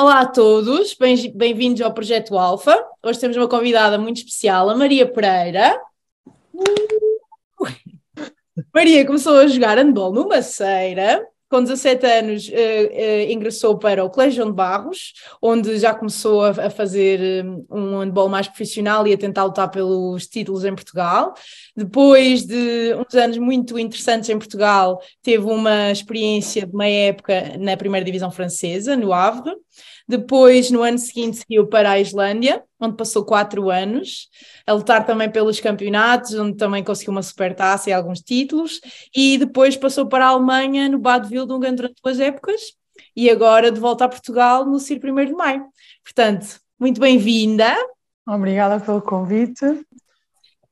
Olá 0.00 0.20
a 0.20 0.26
todos, 0.26 0.96
bem-vindos 1.34 1.80
ao 1.80 1.92
Projeto 1.92 2.38
Alfa. 2.38 2.86
Hoje 3.02 3.18
temos 3.18 3.36
uma 3.36 3.48
convidada 3.48 3.98
muito 3.98 4.18
especial, 4.18 4.70
a 4.70 4.76
Maria 4.76 5.04
Pereira. 5.04 5.76
Maria 8.72 9.04
começou 9.04 9.36
a 9.38 9.48
jogar 9.48 9.76
handball 9.76 10.12
no 10.12 10.28
Maceira, 10.28 11.26
com 11.48 11.62
17 11.62 12.06
anos, 12.06 12.48
uh, 12.48 12.52
uh, 12.52 13.32
ingressou 13.32 13.78
para 13.78 14.04
o 14.04 14.10
Colégio 14.10 14.44
de 14.44 14.52
Barros, 14.52 15.14
onde 15.40 15.78
já 15.78 15.94
começou 15.94 16.42
a, 16.42 16.70
fazer 16.70 17.44
um, 17.44 17.66
um 17.70 17.98
handball 18.00 18.28
mais 18.28 18.46
profissional 18.46 19.06
e 19.06 19.12
a 19.12 19.18
tentar 19.18 19.44
lutar 19.44 19.70
pelos 19.70 20.26
títulos 20.26 20.64
em 20.64 20.74
Portugal. 20.74 21.34
Depois 21.76 22.44
de 22.44 22.94
uns 22.94 23.14
anos 23.14 23.38
muito 23.38 23.78
interessantes 23.78 24.28
em 24.28 24.38
Portugal, 24.38 25.00
teve 25.22 25.44
uma 25.44 25.90
experiência 25.90 26.66
de 26.66 26.74
meia 26.74 27.08
época 27.08 27.56
na 27.58 27.76
primeira 27.76 28.04
divisão 28.04 28.30
francesa, 28.30 28.96
no 28.96 29.12
Havre. 29.12 29.52
Depois, 30.08 30.70
no 30.70 30.82
ano 30.82 30.96
seguinte, 30.96 31.36
seguiu 31.36 31.66
para 31.66 31.90
a 31.90 32.00
Islândia, 32.00 32.64
onde 32.80 32.96
passou 32.96 33.26
quatro 33.26 33.68
anos, 33.68 34.30
a 34.66 34.72
lutar 34.72 35.04
também 35.04 35.30
pelos 35.30 35.60
campeonatos, 35.60 36.32
onde 36.32 36.56
também 36.56 36.82
conseguiu 36.82 37.12
uma 37.12 37.22
supertaça 37.22 37.90
e 37.90 37.92
alguns 37.92 38.20
títulos. 38.20 38.80
E 39.14 39.36
depois 39.36 39.76
passou 39.76 40.06
para 40.06 40.24
a 40.24 40.28
Alemanha, 40.28 40.88
no 40.88 40.98
Bad 40.98 41.28
Wildungen, 41.30 41.74
durante 41.74 42.00
duas 42.02 42.18
épocas. 42.18 42.58
E 43.14 43.28
agora 43.28 43.70
de 43.70 43.78
volta 43.78 44.06
a 44.06 44.08
Portugal, 44.08 44.64
no 44.64 44.78
CIR 44.78 44.98
1 45.04 45.26
de 45.26 45.32
Maio. 45.34 45.66
Portanto, 46.02 46.58
muito 46.80 46.98
bem-vinda. 46.98 47.76
Obrigada 48.26 48.80
pelo 48.80 49.02
convite. 49.02 49.60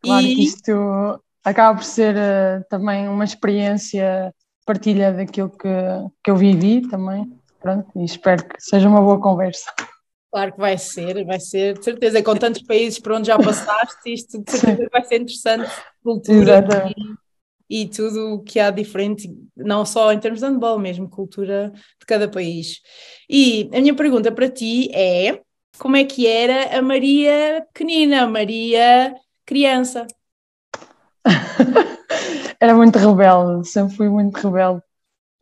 Claro 0.01 0.25
e... 0.25 0.35
que 0.35 0.45
isto 0.45 1.21
acaba 1.45 1.77
por 1.77 1.85
ser 1.85 2.15
uh, 2.17 2.65
também 2.71 3.07
uma 3.07 3.25
experiência 3.25 4.35
partilha 4.65 5.13
daquilo 5.13 5.51
que, 5.51 5.69
que 6.25 6.31
eu 6.31 6.37
vivi 6.37 6.89
também 6.89 7.31
pronto, 7.67 7.91
e 7.97 8.05
espero 8.05 8.47
que 8.47 8.61
seja 8.61 8.89
uma 8.89 9.01
boa 9.01 9.21
conversa. 9.21 9.73
Claro 10.31 10.53
que 10.53 10.59
vai 10.59 10.79
ser, 10.79 11.25
vai 11.25 11.41
ser, 11.41 11.77
de 11.77 11.85
certeza, 11.85 12.23
com 12.23 12.37
tantos 12.37 12.63
países 12.63 13.01
por 13.01 13.13
onde 13.13 13.27
já 13.27 13.37
passaste, 13.37 14.13
isto 14.13 14.41
de 14.41 14.53
certeza 14.53 14.83
Sim. 14.83 14.89
vai 14.93 15.05
ser 15.05 15.17
interessante, 15.17 15.71
cultura 16.03 16.65
e, 17.69 17.83
e, 17.83 17.89
tudo 17.89 18.35
o 18.35 18.43
que 18.43 18.61
há 18.61 18.71
diferente, 18.71 19.29
não 19.57 19.85
só 19.85 20.13
em 20.13 20.21
termos 20.21 20.41
de 20.41 20.47
handball 20.47 20.79
mesmo, 20.79 21.11
cultura 21.11 21.73
de 21.73 22.07
cada 22.07 22.29
país. 22.29 22.81
E 23.29 23.69
a 23.75 23.81
minha 23.81 23.95
pergunta 23.95 24.31
para 24.31 24.49
ti 24.49 24.89
é, 24.95 25.41
como 25.79 25.97
é 25.97 26.05
que 26.05 26.27
era 26.29 26.79
a 26.79 26.83
Maria 26.83 27.67
pequenina, 27.73 28.23
a 28.23 28.29
Maria 28.29 29.13
criança? 29.45 30.07
era 32.61 32.75
muito 32.75 32.97
rebelde, 32.97 33.67
sempre 33.67 33.97
fui 33.97 34.09
muito 34.09 34.37
rebelde. 34.37 34.83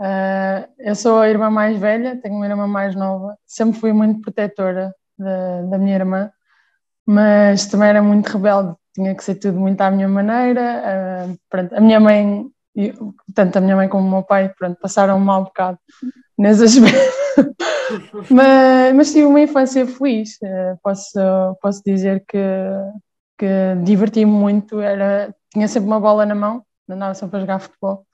Uh, 0.01 0.67
eu 0.79 0.95
sou 0.95 1.21
a 1.21 1.29
irmã 1.29 1.51
mais 1.51 1.79
velha, 1.79 2.21
tenho 2.21 2.35
uma 2.35 2.47
irmã 2.47 2.67
mais 2.67 2.97
nova, 2.97 3.39
sempre 3.47 3.79
fui 3.79 3.93
muito 3.93 4.21
protetora 4.21 4.93
da, 5.17 5.63
da 5.63 5.79
minha 5.79 5.95
irmã, 5.95 6.31
mas 7.07 7.67
também 7.67 7.89
era 7.91 8.03
muito 8.03 8.27
rebelde, 8.29 8.75
tinha 8.93 9.15
que 9.15 9.23
ser 9.23 9.37
tudo 9.37 9.59
muito 9.59 9.81
à 9.81 9.91
minha 9.91 10.09
maneira. 10.09 11.29
Uh, 11.31 11.39
pronto, 11.49 11.75
a 11.75 11.81
minha 11.81 12.01
mãe, 12.01 12.47
tanto 13.35 13.57
a 13.57 13.61
minha 13.61 13.77
mãe 13.77 13.89
como 13.89 14.07
o 14.07 14.11
meu 14.11 14.23
pai, 14.25 14.53
pronto, 14.59 14.79
passaram 14.81 15.17
um 15.17 15.21
mau 15.21 15.45
bocado 15.45 15.79
nesse 16.37 16.65
aspecto. 16.65 17.15
mas, 18.31 18.95
mas 18.95 19.13
tive 19.13 19.27
uma 19.27 19.41
infância 19.41 19.87
feliz, 19.87 20.37
uh, 20.43 20.77
posso, 20.83 21.21
posso 21.63 21.83
dizer 21.87 22.25
que, 22.27 22.39
que 23.39 23.47
diverti-me 23.85 24.33
muito, 24.33 24.81
era, 24.81 25.33
tinha 25.53 25.69
sempre 25.69 25.87
uma 25.87 26.01
bola 26.01 26.27
na 26.27 26.35
mão, 26.35 26.65
andava 26.89 27.15
sempre 27.15 27.37
a 27.37 27.41
jogar 27.41 27.61
futebol 27.61 28.05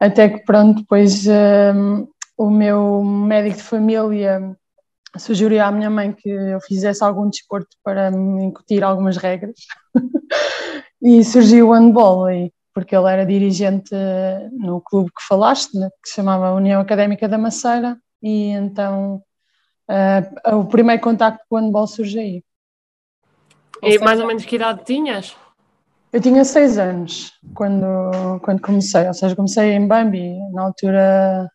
até 0.00 0.28
que 0.28 0.44
pronto, 0.44 0.80
depois 0.80 1.26
um, 1.26 2.06
o 2.36 2.50
meu 2.50 3.02
médico 3.02 3.56
de 3.56 3.62
família 3.62 4.56
sugeriu 5.16 5.62
à 5.62 5.72
minha 5.72 5.90
mãe 5.90 6.12
que 6.12 6.28
eu 6.28 6.60
fizesse 6.60 7.02
algum 7.02 7.28
desporto 7.28 7.76
para 7.82 8.10
me 8.10 8.44
incutir 8.44 8.84
algumas 8.84 9.16
regras 9.16 9.56
e 11.02 11.24
surgiu 11.24 11.68
o 11.68 11.72
handball 11.72 12.26
aí, 12.26 12.52
porque 12.72 12.94
ele 12.94 13.08
era 13.08 13.26
dirigente 13.26 13.90
no 14.52 14.80
clube 14.80 15.10
que 15.10 15.26
falaste, 15.26 15.76
né, 15.76 15.88
que 16.02 16.08
se 16.08 16.16
chamava 16.16 16.54
União 16.54 16.80
Académica 16.80 17.26
da 17.28 17.38
Maceira 17.38 17.98
e 18.22 18.50
então 18.50 19.22
uh, 19.88 20.56
o 20.56 20.66
primeiro 20.66 21.02
contacto 21.02 21.44
com 21.48 21.56
o 21.56 21.60
handball 21.60 21.86
surge 21.86 22.18
aí. 22.18 22.44
E 23.82 23.98
mais 23.98 24.20
ou 24.20 24.26
menos 24.26 24.44
que 24.44 24.56
idade 24.56 24.84
tinhas? 24.84 25.36
Eu 26.10 26.20
tinha 26.22 26.44
seis 26.44 26.78
anos 26.78 27.32
quando, 27.54 28.40
quando 28.42 28.62
comecei, 28.62 29.06
ou 29.06 29.14
seja, 29.14 29.36
comecei 29.36 29.72
em 29.72 29.86
Bambi, 29.86 30.38
na 30.52 30.62
altura 30.62 31.50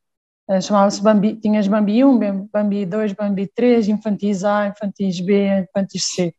eh, 0.47 0.61
chamava-se 0.61 1.01
Bambi, 1.01 1.35
tinhas 1.37 1.67
Bambi 1.67 2.03
1, 2.03 2.47
Bambi 2.51 2.85
2, 2.85 3.13
Bambi 3.13 3.47
3, 3.47 3.87
infantis 3.87 4.43
A, 4.43 4.67
infantis 4.67 5.19
B, 5.21 5.47
infantis 5.59 6.03
C. 6.13 6.35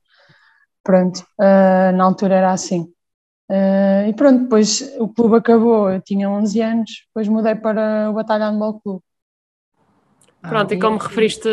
Pronto, 0.82 1.20
uh, 1.40 1.96
na 1.96 2.04
altura 2.04 2.36
era 2.36 2.52
assim. 2.52 2.82
Uh, 3.50 4.06
e 4.08 4.12
pronto, 4.14 4.44
depois 4.44 4.94
o 4.98 5.08
clube 5.08 5.36
acabou, 5.36 5.90
eu 5.90 6.00
tinha 6.00 6.28
11 6.28 6.60
anos, 6.60 6.90
depois 7.06 7.26
mudei 7.26 7.54
para 7.54 8.10
o 8.10 8.12
Batalha 8.12 8.50
Handball 8.50 8.80
Clube. 8.80 9.02
Pronto, 10.42 10.72
ah, 10.72 10.74
e 10.74 10.78
como 10.78 10.98
referiste, 10.98 11.48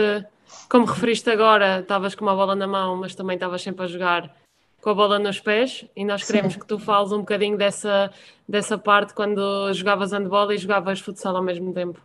como 0.69 0.85
referiste 0.85 1.29
agora, 1.29 1.79
estavas 1.79 2.13
com 2.13 2.25
uma 2.25 2.35
bola 2.35 2.55
na 2.55 2.67
mão, 2.67 2.97
mas 2.97 3.15
também 3.15 3.35
estavas 3.35 3.61
sempre 3.61 3.85
a 3.85 3.87
jogar 3.87 4.35
com 4.81 4.89
a 4.89 4.93
bola 4.93 5.19
nos 5.19 5.39
pés 5.39 5.85
e 5.95 6.03
nós 6.03 6.23
queremos 6.23 6.53
Sim. 6.53 6.59
que 6.59 6.65
tu 6.65 6.79
fales 6.79 7.11
um 7.11 7.19
bocadinho 7.19 7.57
dessa, 7.57 8.11
dessa 8.47 8.77
parte 8.77 9.13
quando 9.13 9.71
jogavas 9.73 10.11
handball 10.11 10.51
e 10.51 10.57
jogavas 10.57 10.99
futsal 10.99 11.35
ao 11.35 11.43
mesmo 11.43 11.71
tempo. 11.73 12.01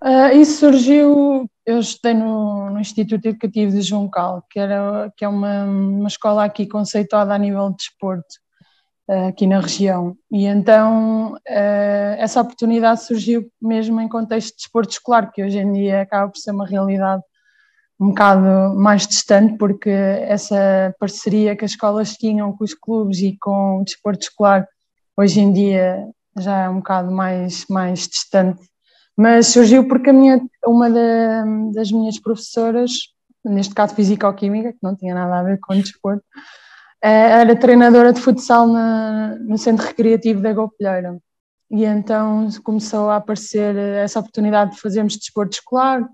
Uh, 0.00 0.36
isso 0.36 0.60
surgiu, 0.60 1.50
eu 1.66 1.80
estudei 1.80 2.14
no, 2.14 2.70
no, 2.70 2.78
Instituto 2.78 3.26
Educativo 3.26 3.72
de 3.72 3.82
Juncal, 3.82 4.44
que, 4.48 4.60
era, 4.60 5.12
que 5.16 5.24
é 5.24 5.28
uma, 5.28 5.64
uma 5.64 6.06
escola 6.06 6.44
aqui 6.44 6.66
conceituada 6.66 7.34
a 7.34 7.38
nível 7.38 7.68
de 7.70 7.76
desporto, 7.78 8.36
uh, 9.10 9.28
aqui 9.28 9.44
na 9.44 9.58
região. 9.58 10.16
E 10.30 10.44
então 10.44 11.32
uh, 11.32 12.14
essa 12.18 12.40
oportunidade 12.40 13.02
surgiu 13.02 13.50
mesmo 13.60 14.00
em 14.00 14.08
contexto 14.08 14.50
de 14.50 14.56
desporto 14.58 14.92
escolar, 14.92 15.32
que 15.32 15.42
hoje 15.42 15.58
em 15.58 15.72
dia 15.72 16.02
acaba 16.02 16.30
por 16.30 16.38
ser 16.38 16.52
uma 16.52 16.66
realidade 16.66 17.24
um 18.00 18.08
bocado 18.08 18.76
mais 18.76 19.06
distante, 19.06 19.56
porque 19.58 19.90
essa 19.90 20.94
parceria 21.00 21.56
que 21.56 21.64
as 21.64 21.72
escolas 21.72 22.12
tinham 22.12 22.52
com 22.52 22.64
os 22.64 22.74
clubes 22.74 23.18
e 23.20 23.36
com 23.40 23.80
o 23.80 23.84
desporto 23.84 24.22
escolar, 24.22 24.68
hoje 25.16 25.40
em 25.40 25.52
dia 25.52 26.06
já 26.38 26.64
é 26.64 26.68
um 26.68 26.76
bocado 26.76 27.10
mais, 27.10 27.66
mais 27.68 28.06
distante. 28.06 28.62
Mas 29.16 29.48
surgiu 29.48 29.88
porque 29.88 30.12
minha, 30.12 30.40
uma 30.64 30.88
da, 30.88 31.44
das 31.74 31.90
minhas 31.90 32.20
professoras, 32.20 32.92
neste 33.44 33.74
caso 33.74 33.96
Físico-Química, 33.96 34.72
que 34.72 34.78
não 34.80 34.94
tinha 34.94 35.14
nada 35.14 35.40
a 35.40 35.42
ver 35.42 35.58
com 35.58 35.74
o 35.74 35.82
desporto, 35.82 36.22
eh, 37.02 37.40
era 37.40 37.56
treinadora 37.56 38.12
de 38.12 38.20
futsal 38.20 38.68
na, 38.68 39.34
no 39.40 39.58
Centro 39.58 39.86
Recreativo 39.86 40.40
da 40.40 40.52
Gopelheira. 40.52 41.18
E 41.68 41.84
então 41.84 42.48
começou 42.62 43.10
a 43.10 43.16
aparecer 43.16 43.76
essa 43.76 44.20
oportunidade 44.20 44.72
de 44.72 44.80
fazermos 44.80 45.16
desporto 45.16 45.54
escolar, 45.56 46.08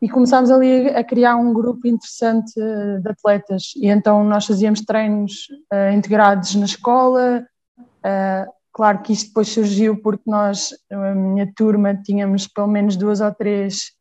e 0.00 0.08
começámos 0.08 0.50
ali 0.50 0.88
a 0.88 1.04
criar 1.04 1.36
um 1.36 1.52
grupo 1.52 1.86
interessante 1.86 2.52
eh, 2.58 2.98
de 2.98 3.08
atletas. 3.08 3.72
E 3.76 3.86
então 3.88 4.24
nós 4.24 4.46
fazíamos 4.46 4.80
treinos 4.80 5.46
uh, 5.72 5.94
integrados 5.94 6.54
na 6.54 6.64
escola. 6.64 7.46
Uh, 7.78 8.50
claro 8.72 9.00
que 9.00 9.12
isto 9.12 9.28
depois 9.28 9.48
surgiu 9.48 9.96
porque 10.02 10.24
nós, 10.28 10.70
a 10.90 11.14
minha 11.14 11.50
turma, 11.54 11.94
tínhamos 11.94 12.48
pelo 12.48 12.66
menos 12.66 12.96
duas 12.96 13.20
ou 13.20 13.32
três 13.32 13.92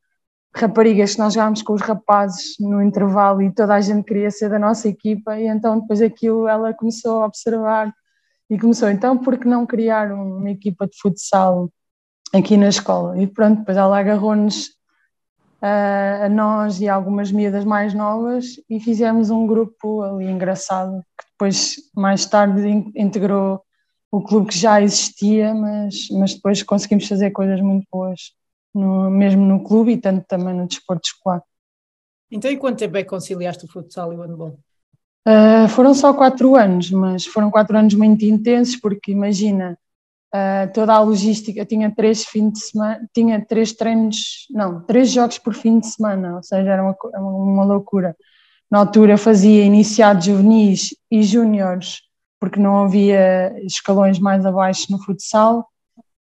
raparigas 0.56 1.14
que 1.14 1.20
nós 1.20 1.34
jogávamos 1.34 1.62
com 1.62 1.74
os 1.74 1.82
rapazes 1.82 2.56
no 2.60 2.82
intervalo 2.82 3.42
e 3.42 3.54
toda 3.54 3.76
a 3.76 3.82
gente 3.82 4.04
queria 4.04 4.32
ser 4.32 4.50
da 4.50 4.60
nossa 4.60 4.88
equipa. 4.88 5.40
E 5.40 5.48
então 5.48 5.80
depois 5.80 6.02
aquilo 6.02 6.48
ela 6.48 6.74
começou 6.74 7.22
a 7.22 7.26
observar 7.26 7.94
e 8.50 8.60
começou 8.60 8.90
então 8.90 9.18
por 9.18 9.38
que 9.38 9.48
não 9.48 9.66
criar 9.66 10.12
uma 10.12 10.50
equipa 10.50 10.86
de 10.88 10.98
futsal 11.00 11.70
aqui 12.34 12.58
na 12.58 12.70
escola? 12.70 13.22
E 13.22 13.28
pronto, 13.28 13.60
depois 13.60 13.78
ela 13.78 13.98
agarrou-nos 13.98 14.81
a 15.62 16.28
nós 16.28 16.82
e 16.82 16.90
algumas 16.90 17.32
miúdas 17.32 17.64
mais 17.64 17.94
novas 17.94 18.60
e 18.70 18.80
fizemos 18.80 19.30
um 19.30 19.46
grupo 19.46 20.02
ali 20.02 20.26
engraçado 20.26 21.04
que 21.18 21.26
depois 21.32 21.76
mais 21.96 22.26
tarde 22.26 22.68
integrou 22.96 23.62
o 24.12 24.22
clube 24.22 24.50
que 24.50 24.58
já 24.58 24.82
existia, 24.82 25.54
mas, 25.54 26.10
mas 26.12 26.34
depois 26.34 26.62
conseguimos 26.64 27.08
fazer 27.08 27.32
coisas 27.32 27.62
muito 27.62 27.88
boas, 27.92 28.34
no, 28.74 29.10
mesmo 29.10 29.46
no 29.46 29.64
clube 29.64 29.94
e 29.94 29.98
tanto 29.98 30.26
também 30.28 30.54
no 30.54 30.68
desporto 30.68 31.06
escolar. 31.06 31.42
Então, 32.30 32.52
e 32.52 32.58
quanto 32.58 32.80
tempo 32.80 32.98
é 32.98 33.04
que 33.04 33.10
conciliaste 33.10 33.66
o 33.66 33.68
futsal 33.68 34.12
e 34.12 34.18
o 34.18 34.22
handball? 34.22 34.60
Uh, 35.28 35.68
foram 35.70 35.94
só 35.94 36.14
quatro 36.14 36.56
anos, 36.56 36.90
mas 36.92 37.26
foram 37.26 37.52
quatro 37.52 37.78
anos 37.78 37.94
muito 37.94 38.26
intensos, 38.26 38.76
porque 38.76 39.12
imagina, 39.12 39.78
Uh, 40.34 40.72
toda 40.74 40.94
a 40.94 41.00
logística, 41.02 41.66
tinha 41.66 41.94
três 41.94 42.24
fins 42.24 42.54
de 42.54 42.60
semana, 42.60 43.10
tinha 43.14 43.46
três 43.46 43.74
treinos, 43.74 44.48
não, 44.50 44.82
três 44.82 45.12
jogos 45.12 45.38
por 45.38 45.54
fim 45.54 45.80
de 45.80 45.88
semana, 45.88 46.38
ou 46.38 46.44
seja, 46.44 46.70
era 46.70 46.82
uma, 46.82 46.96
uma 47.20 47.66
loucura. 47.66 48.16
Na 48.70 48.80
altura 48.80 49.18
fazia 49.18 49.66
iniciados 49.66 50.24
juvenis 50.24 50.96
e 51.12 51.22
júniores, 51.22 52.04
porque 52.40 52.62
não 52.62 52.86
havia 52.86 53.54
escalões 53.66 54.20
mais 54.20 54.46
abaixo 54.46 54.90
no 54.90 55.04
futsal, 55.04 55.68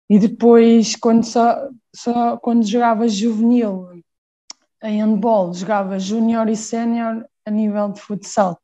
e 0.08 0.16
depois, 0.16 0.94
quando, 0.94 1.24
só, 1.24 1.68
só, 1.92 2.36
quando 2.36 2.64
jogava 2.64 3.08
juvenil, 3.08 3.88
em 4.82 5.02
handball, 5.02 5.52
jogava 5.52 5.98
júnior 5.98 6.48
e 6.48 6.56
sénior 6.56 7.26
a 7.44 7.50
nível 7.50 7.90
de 7.90 8.00
futsal. 8.00 8.58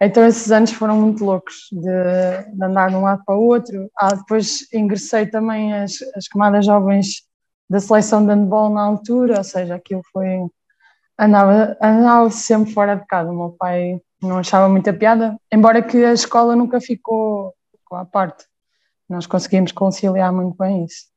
Então 0.00 0.24
esses 0.26 0.50
anos 0.50 0.72
foram 0.72 0.96
muito 0.96 1.22
loucos 1.22 1.68
de, 1.70 1.80
de, 1.80 2.64
andar 2.64 2.88
de 2.88 2.96
um 2.96 3.02
lado 3.02 3.22
para 3.24 3.36
o 3.36 3.42
outro. 3.42 3.90
Ah, 3.94 4.14
depois 4.14 4.66
ingressei 4.72 5.26
também 5.26 5.74
as, 5.74 5.98
as 6.16 6.26
camadas 6.26 6.64
jovens 6.64 7.22
da 7.68 7.78
seleção 7.78 8.24
de 8.24 8.32
handball 8.32 8.70
na 8.70 8.82
altura, 8.82 9.38
ou 9.38 9.44
seja, 9.44 9.74
aquilo 9.74 10.02
foi... 10.10 10.26
Andava, 11.18 11.76
andava 11.82 12.30
sempre 12.30 12.72
fora 12.72 12.94
de 12.94 13.06
casa, 13.06 13.30
o 13.30 13.36
meu 13.36 13.50
pai 13.50 14.00
não 14.22 14.38
achava 14.38 14.70
muita 14.70 14.92
piada, 14.92 15.36
embora 15.52 15.82
que 15.82 16.02
a 16.02 16.14
escola 16.14 16.56
nunca 16.56 16.80
ficou, 16.80 17.54
à 17.92 18.04
parte. 18.04 18.44
Nós 19.08 19.26
conseguimos 19.26 19.72
conciliar 19.72 20.32
muito 20.32 20.56
bem 20.56 20.84
isso. 20.84 21.10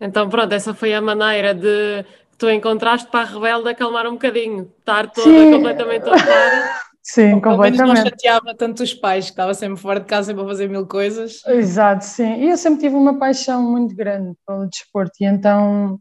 Então 0.00 0.28
pronto, 0.28 0.52
essa 0.52 0.74
foi 0.74 0.92
a 0.92 1.00
maneira 1.00 1.54
de 1.54 2.04
que 2.32 2.38
tu 2.38 2.50
encontraste 2.50 3.08
para 3.10 3.20
a 3.20 3.24
rebelde 3.24 3.68
acalmar 3.68 4.06
um 4.08 4.14
bocadinho, 4.14 4.72
estar 4.78 5.08
toda 5.10 5.28
Sim. 5.28 5.52
completamente 5.52 6.08
ocupada. 6.08 6.84
Sim, 7.04 7.38
completamente. 7.38 7.78
não 7.78 7.96
chateava 7.96 8.54
tanto 8.56 8.82
os 8.82 8.94
pais, 8.94 9.26
que 9.26 9.32
estava 9.32 9.52
sempre 9.52 9.76
fora 9.78 10.00
de 10.00 10.06
casa 10.06 10.34
para 10.34 10.46
fazer 10.46 10.68
mil 10.68 10.86
coisas. 10.86 11.44
Exato, 11.46 12.02
sim. 12.04 12.42
E 12.42 12.48
eu 12.48 12.56
sempre 12.56 12.80
tive 12.80 12.96
uma 12.96 13.18
paixão 13.18 13.62
muito 13.62 13.94
grande 13.94 14.34
pelo 14.46 14.66
desporto 14.66 15.12
e 15.20 15.26
então 15.26 16.00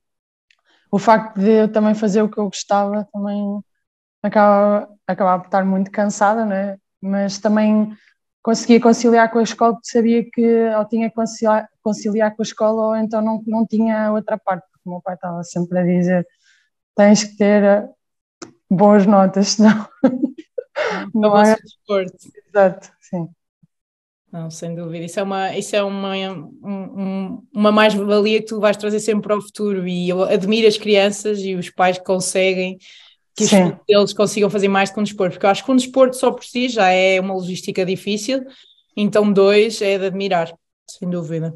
o 0.89 0.97
facto 0.97 1.39
de 1.39 1.49
eu 1.49 1.71
também 1.71 1.93
fazer 1.93 2.21
o 2.21 2.29
que 2.29 2.39
eu 2.39 2.45
gostava 2.45 3.05
também 3.11 3.59
acaba, 4.23 4.89
acabava 5.05 5.41
por 5.41 5.47
estar 5.47 5.65
muito 5.65 5.91
cansada, 5.91 6.45
né? 6.45 6.77
mas 7.03 7.37
também 7.37 7.93
conseguia 8.41 8.79
conciliar 8.79 9.29
com 9.29 9.39
a 9.39 9.43
escola 9.43 9.73
porque 9.73 9.89
sabia 9.91 10.23
que 10.23 10.69
ou 10.77 10.85
tinha 10.85 11.09
que 11.09 11.15
conciliar, 11.15 11.67
conciliar 11.81 12.33
com 12.33 12.41
a 12.41 12.45
escola 12.45 12.81
ou 12.81 12.95
então 12.95 13.21
não, 13.21 13.43
não 13.45 13.65
tinha 13.67 14.11
outra 14.11 14.37
parte, 14.37 14.65
porque 14.71 14.87
o 14.87 14.91
meu 14.91 15.01
pai 15.01 15.15
estava 15.15 15.43
sempre 15.43 15.79
a 15.79 15.83
dizer 15.83 16.25
tens 16.95 17.25
que 17.25 17.35
ter 17.35 17.89
boas 18.69 19.05
notas, 19.05 19.49
senão 19.59 19.85
não 21.13 21.37
é 21.37 21.55
desporto. 21.55 22.17
Exato, 22.47 22.91
sim. 22.99 23.27
Não, 24.31 24.49
sem 24.49 24.73
dúvida. 24.73 25.05
Isso 25.05 25.19
é 25.19 25.23
uma, 25.23 25.55
isso 25.55 25.75
é 25.75 25.83
uma, 25.83 26.15
um, 26.63 27.43
uma 27.53 27.71
mais-valia 27.71 28.39
que 28.39 28.47
tu 28.47 28.59
vais 28.59 28.75
trazer 28.75 28.99
sempre 28.99 29.21
para 29.21 29.37
o 29.37 29.41
futuro 29.41 29.87
e 29.87 30.09
eu 30.09 30.23
admiro 30.23 30.67
as 30.67 30.75
crianças 30.75 31.39
e 31.41 31.53
os 31.53 31.69
pais 31.69 31.99
que 31.99 32.03
conseguem 32.03 32.79
que 33.35 33.45
Sim. 33.45 33.77
eles 33.87 34.13
consigam 34.13 34.49
fazer 34.49 34.67
mais 34.67 34.91
que 34.91 34.99
um 34.99 35.03
desporto, 35.03 35.33
porque 35.33 35.45
eu 35.45 35.49
acho 35.49 35.63
que 35.63 35.71
um 35.71 35.75
desporto 35.75 36.15
só 36.15 36.31
por 36.31 36.43
si 36.43 36.69
já 36.69 36.89
é 36.89 37.19
uma 37.19 37.33
logística 37.33 37.85
difícil, 37.85 38.43
então 38.95 39.31
dois 39.31 39.81
é 39.81 39.97
de 39.97 40.05
admirar, 40.05 40.53
sem 40.87 41.09
dúvida. 41.09 41.55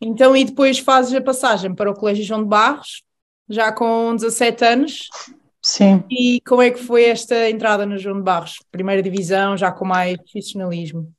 Então, 0.00 0.36
e 0.36 0.44
depois 0.44 0.78
fazes 0.78 1.14
a 1.14 1.20
passagem 1.20 1.74
para 1.74 1.90
o 1.90 1.94
Colégio 1.94 2.24
João 2.24 2.42
de 2.42 2.48
Barros, 2.48 3.02
já 3.48 3.72
com 3.72 4.14
17 4.14 4.64
anos, 4.64 5.08
Sim. 5.62 6.04
E 6.10 6.40
como 6.46 6.62
é 6.62 6.70
que 6.70 6.78
foi 6.78 7.04
esta 7.04 7.48
entrada 7.50 7.84
no 7.84 7.98
João 7.98 8.16
de 8.16 8.22
Barros? 8.22 8.58
Primeira 8.70 9.02
divisão, 9.02 9.56
já 9.56 9.72
com 9.72 9.84
mais 9.84 10.16
profissionalismo? 10.16 11.12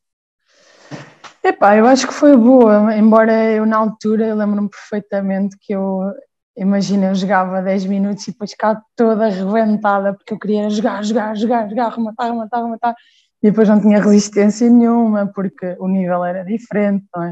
Epá, 1.44 1.76
eu 1.76 1.86
acho 1.86 2.08
que 2.08 2.14
foi 2.14 2.36
boa, 2.36 2.96
embora 2.96 3.34
eu 3.52 3.66
na 3.66 3.78
altura, 3.78 4.28
eu 4.28 4.36
lembro-me 4.36 4.70
perfeitamente 4.70 5.58
que 5.60 5.74
eu, 5.74 6.02
imagina, 6.56 7.08
eu 7.08 7.16
jogava 7.16 7.62
10 7.62 7.86
minutos 7.86 8.28
e 8.28 8.32
depois 8.32 8.54
cá 8.54 8.82
toda 8.96 9.26
arrebentada, 9.26 10.14
porque 10.14 10.34
eu 10.34 10.40
queria 10.40 10.70
jogar, 10.70 11.04
jogar, 11.04 11.36
jogar, 11.36 11.70
jogar, 11.70 11.90
rematar, 11.90 12.28
rematar, 12.28 12.64
rematar, 12.64 12.96
e 13.42 13.50
depois 13.50 13.70
não 13.70 13.80
tinha 13.80 14.02
resistência 14.02 14.70
nenhuma, 14.70 15.28
porque 15.34 15.76
o 15.80 15.88
nível 15.88 16.26
era 16.26 16.44
diferente, 16.44 17.06
não 17.16 17.24
é? 17.24 17.32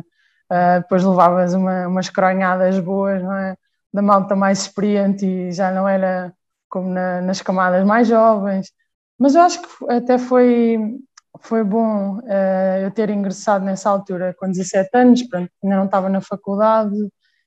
Uh, 0.50 0.82
depois 0.82 1.04
levavas 1.04 1.54
uma, 1.54 1.88
umas 1.88 2.10
cronhadas 2.10 2.80
boas, 2.80 3.22
não 3.22 3.34
é? 3.34 3.56
Da 3.94 4.02
malta 4.02 4.36
mais 4.36 4.62
experiente 4.62 5.26
e 5.26 5.52
já 5.52 5.70
não 5.72 5.88
era 5.88 6.34
como 6.70 6.90
na, 6.90 7.22
nas 7.22 7.42
camadas 7.42 7.86
mais 7.86 8.08
jovens. 8.08 8.72
Mas 9.20 9.36
eu 9.36 9.42
acho 9.42 9.62
que 9.62 9.92
até 9.92 10.18
foi, 10.18 11.00
foi 11.42 11.64
bom 11.64 12.20
uh, 12.20 12.78
eu 12.84 12.92
ter 12.92 13.10
ingressado 13.10 13.66
nessa 13.66 13.90
altura 13.90 14.36
com 14.38 14.48
17 14.50 14.90
anos, 14.94 15.24
pronto, 15.24 15.50
ainda 15.64 15.78
não 15.78 15.86
estava 15.86 16.10
na 16.10 16.22
faculdade, 16.22 16.96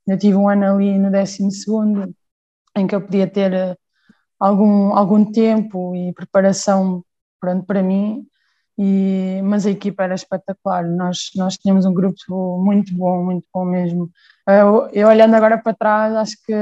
ainda 0.06 0.18
tive 0.20 0.36
um 0.36 0.48
ano 0.48 0.74
ali 0.74 0.98
no 0.98 1.10
12 1.10 1.38
em 2.76 2.86
que 2.86 2.94
eu 2.94 3.00
podia 3.00 3.26
ter 3.26 3.52
uh, 3.52 3.76
algum, 4.38 4.94
algum 4.94 5.30
tempo 5.30 5.94
e 5.94 6.12
preparação 6.14 7.04
pronto, 7.40 7.64
para 7.66 7.82
mim, 7.82 8.26
e, 8.78 9.40
mas 9.44 9.66
a 9.66 9.70
equipa 9.70 10.04
era 10.04 10.14
espetacular, 10.14 10.84
nós, 10.84 11.30
nós 11.36 11.56
tínhamos 11.58 11.84
um 11.86 11.92
grupo 11.94 12.58
muito 12.58 12.94
bom, 12.94 13.24
muito 13.24 13.46
bom 13.52 13.64
mesmo. 13.64 14.04
Uh, 14.48 14.52
eu, 14.52 14.88
eu 14.92 15.08
olhando 15.08 15.34
agora 15.34 15.58
para 15.58 15.74
trás, 15.76 16.14
acho 16.14 16.36
que 16.44 16.54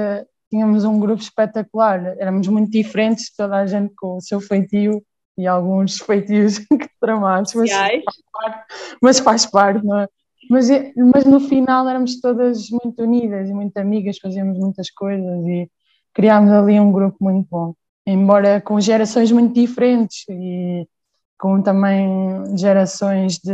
tínhamos 0.51 0.85
um 0.85 0.99
grupo 0.99 1.23
espetacular, 1.23 2.17
éramos 2.19 2.49
muito 2.49 2.71
diferentes, 2.71 3.35
toda 3.35 3.57
a 3.57 3.67
gente 3.67 3.93
com 3.97 4.17
o 4.17 4.21
seu 4.21 4.41
feitio 4.41 5.03
e 5.37 5.47
alguns 5.47 5.99
feitios 5.99 6.61
tramados, 7.01 7.55
mas 7.55 7.71
faz, 7.71 8.03
parte, 8.33 8.75
mas 9.01 9.19
faz 9.19 9.47
parte, 9.47 9.85
não 9.85 10.01
é? 10.01 10.09
Mas, 10.51 10.69
mas 10.97 11.25
no 11.25 11.41
final 11.41 11.89
éramos 11.89 12.21
todas 12.21 12.69
muito 12.71 13.03
unidas 13.03 13.49
e 13.49 13.53
muito 13.53 13.77
amigas, 13.77 14.19
fazíamos 14.19 14.59
muitas 14.59 14.91
coisas 14.91 15.47
e 15.47 15.71
criámos 16.15 16.51
ali 16.51 16.81
um 16.81 16.91
grupo 16.91 17.17
muito 17.21 17.47
bom, 17.51 17.75
embora 18.07 18.61
com 18.61 18.81
gerações 18.81 19.31
muito 19.31 19.55
diferentes 19.55 20.25
e 20.29 20.89
com 21.39 21.63
também 21.63 22.57
gerações 22.57 23.39
de, 23.39 23.53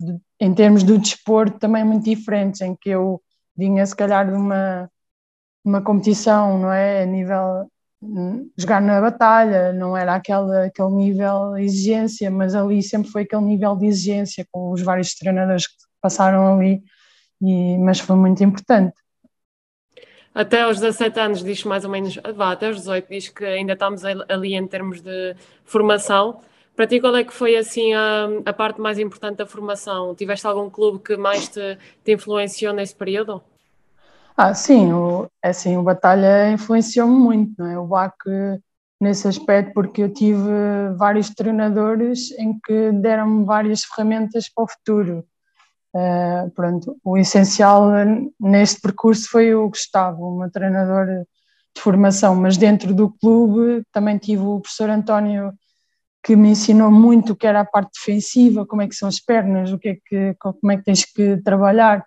de 0.00 0.18
em 0.40 0.54
termos 0.54 0.82
do 0.82 0.98
desporto 0.98 1.58
também 1.58 1.84
muito 1.84 2.04
diferentes, 2.04 2.60
em 2.62 2.74
que 2.74 2.90
eu 2.90 3.20
vinha 3.56 3.84
se 3.84 3.94
calhar 3.94 4.26
de 4.26 4.32
uma 4.32 4.90
uma 5.64 5.82
competição, 5.82 6.58
não 6.58 6.72
é? 6.72 7.02
A 7.02 7.06
nível 7.06 7.70
hum, 8.02 8.50
jogar 8.56 8.80
na 8.80 9.00
batalha, 9.00 9.72
não 9.72 9.96
era 9.96 10.14
aquele, 10.14 10.66
aquele 10.66 10.90
nível 10.90 11.54
de 11.54 11.62
exigência, 11.62 12.30
mas 12.30 12.54
ali 12.54 12.82
sempre 12.82 13.10
foi 13.10 13.22
aquele 13.22 13.42
nível 13.42 13.76
de 13.76 13.86
exigência 13.86 14.46
com 14.50 14.72
os 14.72 14.82
vários 14.82 15.14
treinadores 15.14 15.66
que 15.66 15.74
passaram 16.00 16.54
ali, 16.54 16.82
e, 17.40 17.78
mas 17.78 18.00
foi 18.00 18.16
muito 18.16 18.42
importante. 18.42 18.94
Até 20.32 20.62
aos 20.62 20.78
17 20.78 21.18
anos, 21.18 21.42
diz 21.42 21.64
mais 21.64 21.84
ou 21.84 21.90
menos, 21.90 22.16
vá, 22.34 22.52
até 22.52 22.68
aos 22.68 22.76
18, 22.76 23.08
diz 23.08 23.28
que 23.28 23.44
ainda 23.44 23.72
estamos 23.72 24.04
ali 24.04 24.54
em 24.54 24.66
termos 24.66 25.00
de 25.00 25.34
formação. 25.64 26.40
Para 26.76 26.86
ti, 26.86 27.00
qual 27.00 27.16
é 27.16 27.24
que 27.24 27.32
foi 27.32 27.56
assim 27.56 27.92
a, 27.94 28.28
a 28.46 28.52
parte 28.52 28.80
mais 28.80 28.98
importante 28.98 29.38
da 29.38 29.46
formação? 29.46 30.14
Tiveste 30.14 30.46
algum 30.46 30.70
clube 30.70 31.00
que 31.00 31.16
mais 31.16 31.48
te, 31.48 31.76
te 32.04 32.12
influenciou 32.12 32.72
nesse 32.72 32.94
período? 32.94 33.42
Ah, 34.42 34.54
sim, 34.54 34.90
o, 34.90 35.28
é 35.44 35.50
assim, 35.50 35.76
o 35.76 35.82
Batalha 35.82 36.50
influenciou-me 36.50 37.14
muito, 37.14 37.52
não 37.58 37.66
é? 37.66 37.78
O 37.78 37.86
BAC 37.86 38.14
nesse 38.98 39.28
aspecto, 39.28 39.74
porque 39.74 40.02
eu 40.02 40.10
tive 40.10 40.40
vários 40.96 41.28
treinadores 41.28 42.30
em 42.38 42.58
que 42.58 42.90
deram-me 42.90 43.44
várias 43.44 43.84
ferramentas 43.84 44.48
para 44.48 44.64
o 44.64 44.66
futuro. 44.66 45.26
Uh, 45.94 46.50
pronto, 46.52 46.96
o 47.04 47.18
essencial 47.18 47.90
neste 48.40 48.80
percurso 48.80 49.28
foi 49.28 49.54
o 49.54 49.68
Gustavo, 49.68 50.24
o 50.24 50.38
meu 50.38 50.50
treinador 50.50 51.04
de 51.76 51.82
formação, 51.82 52.34
mas 52.34 52.56
dentro 52.56 52.94
do 52.94 53.10
clube 53.10 53.82
também 53.92 54.16
tive 54.16 54.42
o 54.42 54.60
professor 54.60 54.88
António 54.88 55.52
que 56.24 56.34
me 56.34 56.48
ensinou 56.48 56.90
muito 56.90 57.34
o 57.34 57.36
que 57.36 57.46
era 57.46 57.60
a 57.60 57.64
parte 57.66 57.90
defensiva, 57.98 58.64
como 58.64 58.80
é 58.80 58.88
que 58.88 58.94
são 58.94 59.06
as 59.06 59.20
pernas, 59.20 59.70
o 59.70 59.78
que 59.78 59.88
é 59.90 59.96
que, 60.02 60.34
como 60.38 60.72
é 60.72 60.78
que 60.78 60.84
tens 60.84 61.04
que 61.04 61.36
trabalhar 61.42 62.06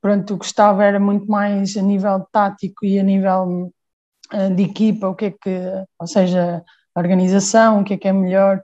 pronto, 0.00 0.34
o 0.34 0.36
Gustavo 0.38 0.80
era 0.80 0.98
muito 0.98 1.26
mais 1.26 1.76
a 1.76 1.82
nível 1.82 2.26
tático 2.32 2.84
e 2.84 2.98
a 2.98 3.02
nível 3.02 3.72
uh, 4.32 4.54
de 4.54 4.62
equipa, 4.62 5.08
o 5.08 5.14
que 5.14 5.26
é 5.26 5.30
que, 5.30 5.84
ou 5.98 6.06
seja, 6.06 6.62
a 6.94 7.00
organização, 7.00 7.80
o 7.80 7.84
que 7.84 7.94
é 7.94 7.98
que 7.98 8.08
é 8.08 8.12
melhor. 8.12 8.62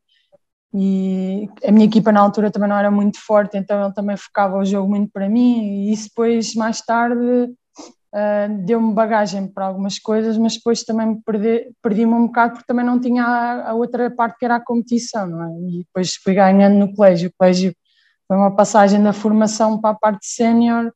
E 0.74 1.48
a 1.66 1.72
minha 1.72 1.86
equipa 1.86 2.12
na 2.12 2.20
altura 2.20 2.50
também 2.50 2.68
não 2.68 2.76
era 2.76 2.90
muito 2.90 3.18
forte, 3.18 3.56
então 3.56 3.82
ele 3.82 3.94
também 3.94 4.16
focava 4.16 4.58
o 4.58 4.64
jogo 4.64 4.88
muito 4.88 5.10
para 5.12 5.28
mim. 5.28 5.88
E 5.88 5.92
isso 5.92 6.08
depois, 6.08 6.54
mais 6.54 6.80
tarde, 6.82 7.24
uh, 8.16 8.64
deu-me 8.64 8.92
bagagem 8.92 9.46
para 9.48 9.66
algumas 9.66 9.98
coisas, 9.98 10.36
mas 10.36 10.54
depois 10.54 10.82
também 10.84 11.06
me 11.06 11.22
perdi, 11.22 11.70
perdi-me 11.82 12.12
um 12.14 12.26
bocado 12.26 12.54
porque 12.54 12.66
também 12.66 12.84
não 12.84 13.00
tinha 13.00 13.24
a, 13.24 13.70
a, 13.70 13.74
outra 13.74 14.10
parte 14.10 14.38
que 14.38 14.44
era 14.44 14.56
a 14.56 14.64
competição, 14.64 15.26
não 15.26 15.42
é? 15.44 15.50
E 15.70 15.78
depois 15.78 16.14
fui 16.16 16.34
ganhando 16.34 16.76
no 16.76 16.94
colégio. 16.94 17.30
O 17.30 17.32
colégio 17.38 17.74
foi 18.28 18.36
uma 18.36 18.54
passagem 18.54 19.02
da 19.02 19.12
formação 19.12 19.80
para 19.80 19.90
a 19.90 19.94
parte 19.94 20.26
sénior 20.26 20.92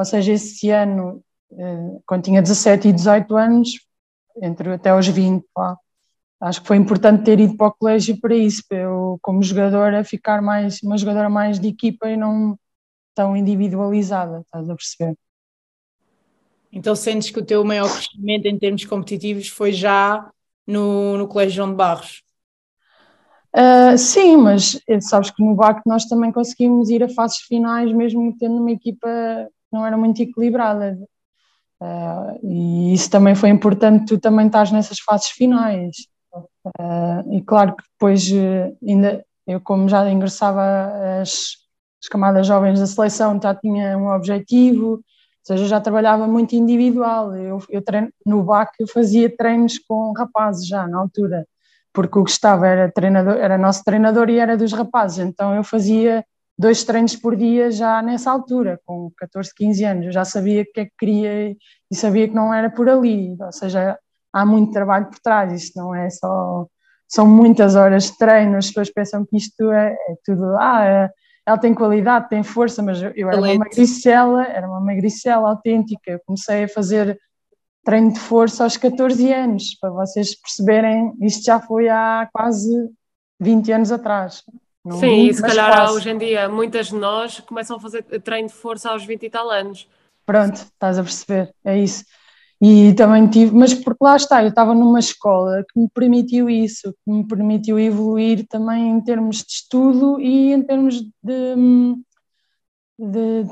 ou 0.00 0.04
seja, 0.06 0.32
esse 0.32 0.70
ano, 0.70 1.22
eh, 1.52 1.98
quando 2.06 2.24
tinha 2.24 2.40
17 2.40 2.88
e 2.88 2.92
18 2.92 3.36
anos, 3.36 3.68
entre 4.42 4.72
até 4.72 4.88
aos 4.88 5.06
20, 5.06 5.44
pá, 5.52 5.76
acho 6.40 6.62
que 6.62 6.68
foi 6.68 6.78
importante 6.78 7.22
ter 7.22 7.38
ido 7.38 7.54
para 7.54 7.66
o 7.66 7.72
colégio 7.74 8.18
para 8.18 8.34
isso, 8.34 8.64
para 8.66 8.78
eu, 8.78 9.18
como 9.20 9.42
jogadora, 9.42 10.02
ficar 10.02 10.40
mais, 10.40 10.82
uma 10.82 10.96
jogadora 10.96 11.28
mais 11.28 11.60
de 11.60 11.68
equipa 11.68 12.08
e 12.08 12.16
não 12.16 12.58
tão 13.14 13.36
individualizada, 13.36 14.40
estás 14.40 14.70
a 14.70 14.74
perceber? 14.74 15.14
Então 16.72 16.96
sentes 16.96 17.28
que 17.28 17.38
o 17.38 17.44
teu 17.44 17.62
maior 17.62 17.92
crescimento 17.92 18.46
em 18.46 18.58
termos 18.58 18.86
competitivos 18.86 19.48
foi 19.48 19.70
já 19.70 20.30
no, 20.66 21.18
no 21.18 21.28
Colégio 21.28 21.56
João 21.56 21.70
de 21.72 21.76
Barros? 21.76 22.22
Uh, 23.54 23.98
sim, 23.98 24.38
mas 24.38 24.80
eh, 24.88 25.00
sabes 25.02 25.30
que 25.30 25.44
no 25.44 25.54
BAC 25.54 25.82
nós 25.84 26.06
também 26.06 26.32
conseguimos 26.32 26.88
ir 26.88 27.02
a 27.02 27.08
fases 27.08 27.40
finais, 27.40 27.92
mesmo 27.92 28.34
tendo 28.38 28.56
uma 28.56 28.70
equipa 28.70 29.08
não 29.72 29.86
era 29.86 29.96
muito 29.96 30.20
equilibrada. 30.22 30.98
Uh, 31.80 32.38
e 32.42 32.92
isso 32.92 33.10
também 33.10 33.34
foi 33.34 33.48
importante, 33.48 34.06
tu 34.06 34.20
também 34.20 34.46
estás 34.46 34.70
nessas 34.70 34.98
fases 35.00 35.28
finais. 35.28 35.96
Uh, 36.34 37.32
e 37.32 37.42
claro 37.42 37.74
que 37.74 37.82
depois, 37.92 38.30
uh, 38.30 38.76
ainda 38.86 39.24
eu, 39.46 39.60
como 39.60 39.88
já 39.88 40.08
ingressava 40.10 40.62
as, 41.20 41.56
as 42.02 42.08
camadas 42.10 42.46
jovens 42.46 42.78
da 42.80 42.86
seleção, 42.86 43.40
já 43.42 43.54
tinha 43.54 43.96
um 43.96 44.08
objetivo, 44.08 44.92
ou 44.92 45.02
seja, 45.42 45.66
já 45.66 45.80
trabalhava 45.80 46.26
muito 46.26 46.54
individual. 46.54 47.34
Eu, 47.34 47.58
eu 47.70 47.82
treino, 47.82 48.10
no 48.26 48.42
BAC 48.42 48.72
eu 48.78 48.86
fazia 48.86 49.34
treinos 49.34 49.78
com 49.78 50.12
rapazes 50.12 50.66
já 50.66 50.86
na 50.86 50.98
altura, 50.98 51.46
porque 51.92 52.18
o 52.18 52.22
Gustavo 52.22 52.64
era, 52.64 52.92
treinador, 52.92 53.36
era 53.36 53.56
nosso 53.56 53.82
treinador 53.84 54.28
e 54.28 54.38
era 54.38 54.56
dos 54.56 54.72
rapazes, 54.72 55.18
então 55.18 55.54
eu 55.54 55.64
fazia 55.64 56.24
dois 56.60 56.84
treinos 56.84 57.16
por 57.16 57.34
dia 57.34 57.70
já 57.70 58.02
nessa 58.02 58.30
altura, 58.30 58.78
com 58.84 59.10
14, 59.16 59.50
15 59.54 59.84
anos. 59.84 60.06
Eu 60.06 60.12
já 60.12 60.26
sabia 60.26 60.62
o 60.62 60.66
que 60.66 60.80
é 60.80 60.84
que 60.84 60.92
queria 60.98 61.56
e 61.90 61.96
sabia 61.96 62.28
que 62.28 62.34
não 62.34 62.52
era 62.52 62.68
por 62.68 62.88
ali. 62.88 63.34
Ou 63.40 63.52
seja, 63.52 63.98
há 64.30 64.44
muito 64.44 64.70
trabalho 64.72 65.06
por 65.06 65.18
trás. 65.20 65.52
Isto 65.52 65.78
não 65.78 65.94
é 65.94 66.10
só. 66.10 66.66
São 67.08 67.26
muitas 67.26 67.74
horas 67.74 68.04
de 68.04 68.18
treino. 68.18 68.58
As 68.58 68.66
pessoas 68.66 68.90
pensam 68.90 69.24
que 69.24 69.38
isto 69.38 69.72
é, 69.72 69.92
é 69.92 70.14
tudo. 70.22 70.54
Ah, 70.58 70.84
é, 70.84 71.10
ela 71.46 71.56
tem 71.56 71.74
qualidade, 71.74 72.28
tem 72.28 72.42
força, 72.42 72.82
mas 72.82 73.00
eu, 73.02 73.30
era 73.30 73.40
uma 73.40 73.54
magricela, 73.54 74.44
era 74.44 74.68
uma 74.68 74.80
magricela 74.80 75.48
autêntica. 75.48 76.10
Eu 76.10 76.20
comecei 76.26 76.64
a 76.64 76.68
fazer 76.68 77.18
treino 77.82 78.12
de 78.12 78.20
força 78.20 78.64
aos 78.64 78.76
14 78.76 79.32
anos, 79.32 79.74
para 79.80 79.88
vocês 79.90 80.38
perceberem, 80.38 81.14
isto 81.22 81.42
já 81.42 81.58
foi 81.58 81.88
há 81.88 82.28
quase 82.30 82.70
20 83.40 83.72
anos 83.72 83.90
atrás. 83.90 84.44
Não 84.84 84.98
Sim, 84.98 85.28
e 85.28 85.34
se 85.34 85.42
calhar 85.42 85.76
quase. 85.76 85.94
hoje 85.94 86.10
em 86.10 86.18
dia 86.18 86.48
muitas 86.48 86.86
de 86.88 86.94
nós 86.94 87.40
começam 87.40 87.76
a 87.76 87.80
fazer 87.80 88.02
treino 88.22 88.48
de 88.48 88.54
força 88.54 88.90
aos 88.90 89.04
20 89.04 89.24
e 89.24 89.30
tal 89.30 89.50
anos. 89.50 89.86
Pronto, 90.24 90.56
estás 90.56 90.98
a 90.98 91.02
perceber, 91.02 91.52
é 91.64 91.78
isso. 91.78 92.04
E 92.62 92.92
também 92.94 93.26
tive, 93.26 93.56
mas 93.56 93.72
porque 93.72 94.04
lá 94.04 94.16
está, 94.16 94.42
eu 94.42 94.50
estava 94.50 94.74
numa 94.74 94.98
escola 94.98 95.64
que 95.70 95.80
me 95.80 95.88
permitiu 95.88 96.48
isso, 96.48 96.92
que 96.92 97.10
me 97.10 97.26
permitiu 97.26 97.78
evoluir 97.78 98.46
também 98.48 98.90
em 98.90 99.00
termos 99.00 99.38
de 99.38 99.52
estudo 99.52 100.20
e 100.20 100.52
em 100.52 100.62
termos 100.62 101.00
de, 101.00 101.56
de 102.98 103.44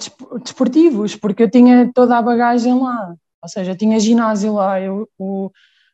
desportivos, 0.43 1.17
porque 1.17 1.43
eu 1.43 1.51
tinha 1.51 1.91
toda 1.95 2.19
a 2.19 2.23
bagagem 2.23 2.79
lá, 2.79 3.15
ou 3.43 3.49
seja, 3.49 3.73
eu 3.73 3.77
tinha 3.77 3.99
ginásio 3.99 4.53
lá, 4.53 4.79
eu, 4.79 5.09
o, 5.19 5.51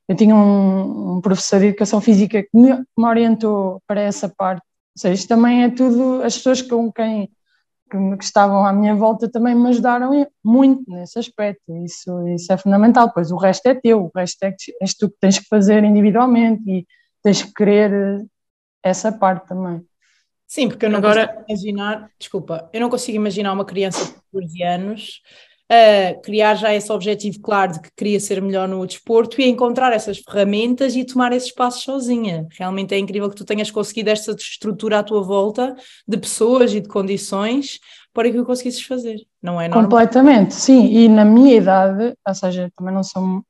eu 0.08 0.16
tinha 0.16 0.34
um, 0.34 1.16
um, 1.16 1.20
professor 1.20 1.60
de 1.60 1.66
educação 1.66 2.00
física 2.00 2.42
que 2.42 2.50
me, 2.52 2.72
me 2.98 3.06
orientou 3.06 3.80
para 3.86 4.00
essa 4.00 4.28
parte 4.28 4.62
seja, 4.96 5.14
isto 5.14 5.28
também 5.28 5.64
é 5.64 5.70
tudo, 5.70 6.22
as 6.22 6.36
pessoas 6.36 6.62
com 6.62 6.92
quem 6.92 7.30
que 7.90 8.24
estavam 8.24 8.66
à 8.66 8.72
minha 8.72 8.94
volta 8.94 9.30
também 9.30 9.54
me 9.54 9.68
ajudaram 9.68 10.26
muito 10.42 10.82
nesse 10.90 11.18
aspecto, 11.18 11.76
isso, 11.84 12.26
isso 12.28 12.52
é 12.52 12.56
fundamental, 12.56 13.12
pois 13.12 13.30
o 13.30 13.36
resto 13.36 13.66
é 13.66 13.74
teu, 13.74 14.04
o 14.04 14.10
resto 14.14 14.42
é 14.42 14.50
que 14.50 14.74
és 14.80 14.94
tu 14.94 15.08
que 15.08 15.16
tens 15.20 15.38
que 15.38 15.46
fazer 15.46 15.84
individualmente 15.84 16.62
e 16.68 16.86
tens 17.22 17.42
que 17.42 17.52
querer 17.52 18.24
essa 18.82 19.12
parte 19.12 19.46
também. 19.48 19.84
Sim, 20.46 20.68
porque 20.68 20.86
eu 20.86 20.90
não 20.90 20.98
Agora... 20.98 21.28
consigo 21.28 21.44
imaginar, 21.48 22.10
desculpa, 22.18 22.70
eu 22.72 22.80
não 22.80 22.90
consigo 22.90 23.16
imaginar 23.16 23.52
uma 23.52 23.64
criança 23.64 24.04
de 24.04 24.12
14 24.32 24.62
anos 24.62 25.22
a 25.68 26.14
criar 26.22 26.54
já 26.56 26.74
esse 26.74 26.92
objetivo 26.92 27.40
claro 27.40 27.72
de 27.72 27.80
que 27.80 27.90
queria 27.96 28.20
ser 28.20 28.40
melhor 28.42 28.68
no 28.68 28.86
desporto 28.86 29.40
e 29.40 29.48
encontrar 29.48 29.92
essas 29.92 30.18
ferramentas 30.18 30.94
e 30.94 31.04
tomar 31.04 31.32
esses 31.32 31.52
passos 31.52 31.82
sozinha. 31.82 32.46
Realmente 32.58 32.94
é 32.94 32.98
incrível 32.98 33.30
que 33.30 33.36
tu 33.36 33.44
tenhas 33.44 33.70
conseguido 33.70 34.10
esta 34.10 34.32
estrutura 34.32 34.98
à 34.98 35.02
tua 35.02 35.22
volta 35.22 35.74
de 36.06 36.18
pessoas 36.18 36.74
e 36.74 36.80
de 36.80 36.88
condições 36.88 37.78
para 38.12 38.30
que 38.30 38.38
o 38.38 38.44
conseguisses 38.44 38.82
fazer, 38.82 39.16
não 39.42 39.60
é 39.60 39.66
normal? 39.66 39.84
Completamente, 39.84 40.54
sim, 40.54 40.86
e 40.86 41.08
na 41.08 41.24
minha 41.24 41.56
idade, 41.56 42.14
ou 42.26 42.34
seja, 42.34 42.70
também 42.76 42.94
não 42.94 43.02
sou, 43.02 43.42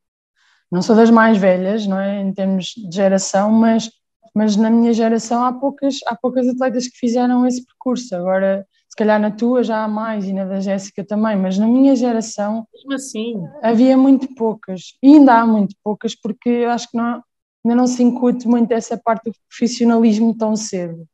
não 0.73 0.81
sou 0.81 0.97
das 0.97 1.11
mais 1.11 1.37
velhas, 1.37 1.87
não 1.87 2.01
é, 2.01 2.23
em 2.23 2.33
termos 2.33 2.69
de 2.69 2.97
geração, 2.97 3.53
mas, 3.53 3.91
mas 4.35 4.57
na 4.57 4.71
minha 4.71 4.95
geração 4.95 5.45
há 5.45 5.53
poucas, 5.53 5.97
há 6.07 6.17
poucas 6.17 6.49
atletas 6.49 6.89
que 6.89 6.97
fizeram 6.97 7.47
esse 7.47 7.63
percurso, 7.63 8.17
agora 8.17 8.67
se 8.95 8.97
calhar 8.97 9.21
na 9.21 9.33
tua 9.33 9.65
já 9.65 9.83
há 9.83 9.89
mais 9.89 10.25
e 10.25 10.33
na 10.33 10.45
da 10.45 10.61
Jéssica 10.61 11.05
também, 11.05 11.37
mas 11.37 11.59
na 11.59 11.67
minha 11.67 11.97
geração 11.97 12.65
assim. 12.95 13.45
havia 13.61 13.99
muito 13.99 14.33
poucas, 14.37 14.93
e 15.03 15.17
ainda 15.17 15.35
há 15.35 15.45
muito 15.45 15.75
poucas, 15.83 16.15
porque 16.15 16.49
eu 16.49 16.71
acho 16.71 16.89
que 16.89 16.97
não, 16.97 17.21
ainda 17.65 17.75
não 17.75 17.89
se 17.89 18.01
incute 18.05 18.47
muito 18.47 18.71
essa 18.71 18.97
parte 18.97 19.25
do 19.25 19.37
profissionalismo 19.49 20.33
tão 20.39 20.55
cedo. 20.55 21.05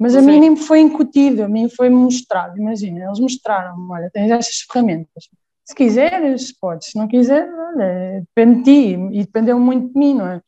Mas 0.00 0.16
a 0.16 0.20
mim 0.20 0.40
nem 0.40 0.50
me 0.50 0.56
foi 0.56 0.80
incutido, 0.80 1.44
a 1.44 1.48
mim 1.48 1.68
foi 1.68 1.88
mostrado, 1.88 2.58
imagina, 2.58 3.04
eles 3.04 3.20
mostraram-me, 3.20 3.88
olha, 3.88 4.10
tens 4.12 4.32
estas 4.32 4.56
ferramentas, 4.68 5.28
se 5.64 5.74
quiseres, 5.76 6.52
podes, 6.58 6.88
se 6.88 6.98
não 6.98 7.06
quiseres, 7.06 7.52
olha, 7.52 8.24
depende 8.34 8.58
de 8.58 8.64
ti, 8.64 8.98
e 9.12 9.20
dependeu 9.20 9.60
muito 9.60 9.92
de 9.92 9.98
mim, 9.98 10.14
não 10.14 10.26
é? 10.26 10.40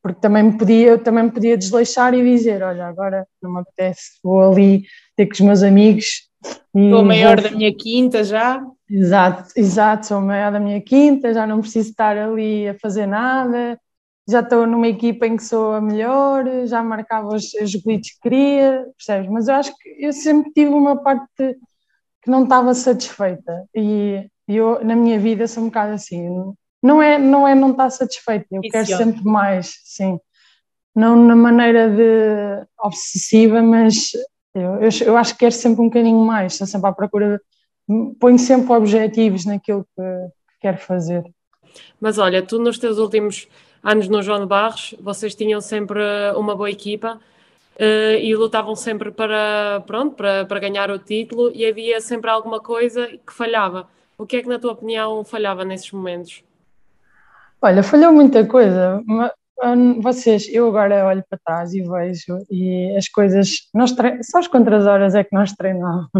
Porque 0.00 0.20
também 0.20 0.44
me 0.44 0.56
podia, 0.56 0.90
eu 0.90 1.02
também 1.02 1.24
me 1.24 1.32
podia 1.32 1.58
desleixar 1.58 2.14
e 2.14 2.22
dizer, 2.22 2.62
olha, 2.62 2.86
agora 2.86 3.26
não 3.42 3.52
me 3.52 3.60
apetece, 3.62 4.20
vou 4.22 4.40
ali 4.40 4.84
ter 5.16 5.26
com 5.26 5.32
os 5.32 5.40
meus 5.40 5.62
amigos 5.64 6.25
Sou 6.72 7.04
maior 7.04 7.40
vou... 7.40 7.50
da 7.50 7.56
minha 7.56 7.74
quinta 7.74 8.22
já. 8.22 8.62
Exato, 8.88 9.52
exato, 9.56 10.06
sou 10.06 10.20
maior 10.20 10.52
da 10.52 10.60
minha 10.60 10.80
quinta, 10.80 11.34
já 11.34 11.46
não 11.46 11.60
preciso 11.60 11.90
estar 11.90 12.16
ali 12.16 12.68
a 12.68 12.78
fazer 12.78 13.04
nada, 13.06 13.78
já 14.28 14.40
estou 14.40 14.64
numa 14.66 14.86
equipa 14.86 15.26
em 15.26 15.36
que 15.36 15.42
sou 15.42 15.72
a 15.72 15.80
melhor, 15.80 16.44
já 16.66 16.82
marcava 16.82 17.34
os, 17.34 17.52
os 17.54 17.74
glitches 17.74 18.14
que 18.14 18.20
queria, 18.22 18.86
percebes? 18.96 19.28
Mas 19.28 19.48
eu 19.48 19.54
acho 19.54 19.72
que 19.76 19.96
eu 19.98 20.12
sempre 20.12 20.52
tive 20.52 20.70
uma 20.70 20.96
parte 20.96 21.56
que 22.22 22.30
não 22.30 22.44
estava 22.44 22.74
satisfeita 22.74 23.64
e 23.74 24.28
eu 24.48 24.84
na 24.84 24.94
minha 24.94 25.18
vida 25.18 25.48
sou 25.48 25.64
um 25.64 25.66
bocado 25.66 25.92
assim, 25.92 26.28
não 26.82 27.02
é 27.02 27.18
não 27.18 27.46
é 27.46 27.54
não 27.54 27.70
estar 27.72 27.90
satisfeita, 27.90 28.46
eu 28.52 28.60
Isso 28.62 28.70
quero 28.70 28.92
é. 28.92 28.96
sempre 28.96 29.24
mais, 29.24 29.80
sim. 29.84 30.18
Não 30.94 31.16
na 31.16 31.36
maneira 31.36 31.90
de 31.90 32.66
obsessiva, 32.78 33.60
mas 33.62 34.12
eu, 34.56 34.76
eu, 34.76 34.88
eu, 35.04 35.16
acho 35.16 35.34
que 35.34 35.40
quero 35.40 35.54
sempre 35.54 35.82
um 35.82 35.86
bocadinho 35.86 36.18
mais, 36.18 36.54
estou 36.54 36.66
sempre 36.66 36.88
à 36.88 36.92
procura, 36.92 37.40
ponho 38.18 38.38
sempre 38.38 38.72
objetivos 38.72 39.44
naquilo 39.44 39.86
que, 39.94 40.02
que 40.02 40.60
quero 40.60 40.78
fazer. 40.78 41.24
Mas 42.00 42.16
olha, 42.16 42.42
tu 42.42 42.58
nos 42.58 42.78
teus 42.78 42.96
últimos 42.96 43.48
anos 43.82 44.08
no 44.08 44.22
João 44.22 44.40
de 44.40 44.46
Barros, 44.46 44.94
vocês 44.98 45.34
tinham 45.34 45.60
sempre 45.60 46.00
uma 46.36 46.56
boa 46.56 46.70
equipa 46.70 47.20
uh, 47.76 48.18
e 48.18 48.34
lutavam 48.34 48.74
sempre 48.74 49.10
para, 49.10 49.82
pronto, 49.86 50.14
para, 50.16 50.46
para 50.46 50.58
ganhar 50.58 50.90
o 50.90 50.98
título 50.98 51.52
e 51.54 51.66
havia 51.66 52.00
sempre 52.00 52.30
alguma 52.30 52.58
coisa 52.58 53.06
que 53.06 53.32
falhava. 53.32 53.86
O 54.16 54.24
que 54.24 54.38
é 54.38 54.42
que, 54.42 54.48
na 54.48 54.58
tua 54.58 54.72
opinião, 54.72 55.22
falhava 55.22 55.66
nesses 55.66 55.92
momentos? 55.92 56.42
Olha, 57.60 57.82
falhou 57.82 58.10
muita 58.10 58.46
coisa, 58.46 59.02
vocês, 60.02 60.46
eu 60.50 60.68
agora 60.68 61.06
olho 61.06 61.24
para 61.28 61.38
trás 61.44 61.72
e 61.72 61.82
vejo 61.82 62.38
e 62.50 62.94
as 62.96 63.08
coisas, 63.08 63.68
nós 63.74 63.92
tre... 63.92 64.22
só 64.22 64.38
as 64.38 64.48
quantas 64.48 64.86
horas 64.86 65.14
é 65.14 65.24
que 65.24 65.34
nós 65.34 65.52
treinávamos? 65.52 66.10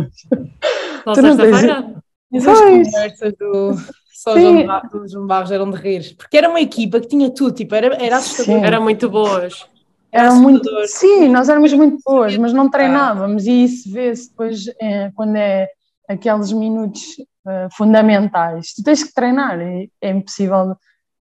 Só 1.04 1.14
sexta-feira? 1.14 1.94
Essas 2.32 2.60
conversas 2.60 3.34
do 3.38 3.76
só 4.12 4.34
os 4.34 5.12
João 5.12 5.26
Barros 5.26 5.50
eram 5.50 5.70
de 5.70 5.76
rir, 5.76 6.16
porque 6.16 6.36
era 6.36 6.48
uma 6.48 6.60
equipa 6.60 6.98
que 6.98 7.06
tinha 7.06 7.30
tudo, 7.30 7.54
tipo, 7.54 7.74
era, 7.74 7.94
era 8.02 8.16
assustador. 8.16 8.64
Eram 8.64 8.82
muito 8.82 9.08
boas. 9.08 9.66
Era 10.10 10.32
muito, 10.32 10.70
sim, 10.86 11.28
nós 11.28 11.48
éramos 11.48 11.72
muito 11.74 11.98
boas, 12.04 12.36
mas 12.38 12.52
não 12.52 12.70
treinávamos 12.70 13.46
e 13.46 13.64
isso 13.64 13.92
vê-se 13.92 14.30
depois 14.30 14.64
é, 14.80 15.10
quando 15.14 15.36
é 15.36 15.68
aqueles 16.08 16.50
minutos 16.52 17.02
uh, 17.46 17.68
fundamentais. 17.76 18.72
Tu 18.74 18.82
tens 18.82 19.02
que 19.02 19.12
treinar, 19.12 19.60
é, 19.60 19.86
é 20.00 20.10
impossível 20.10 20.74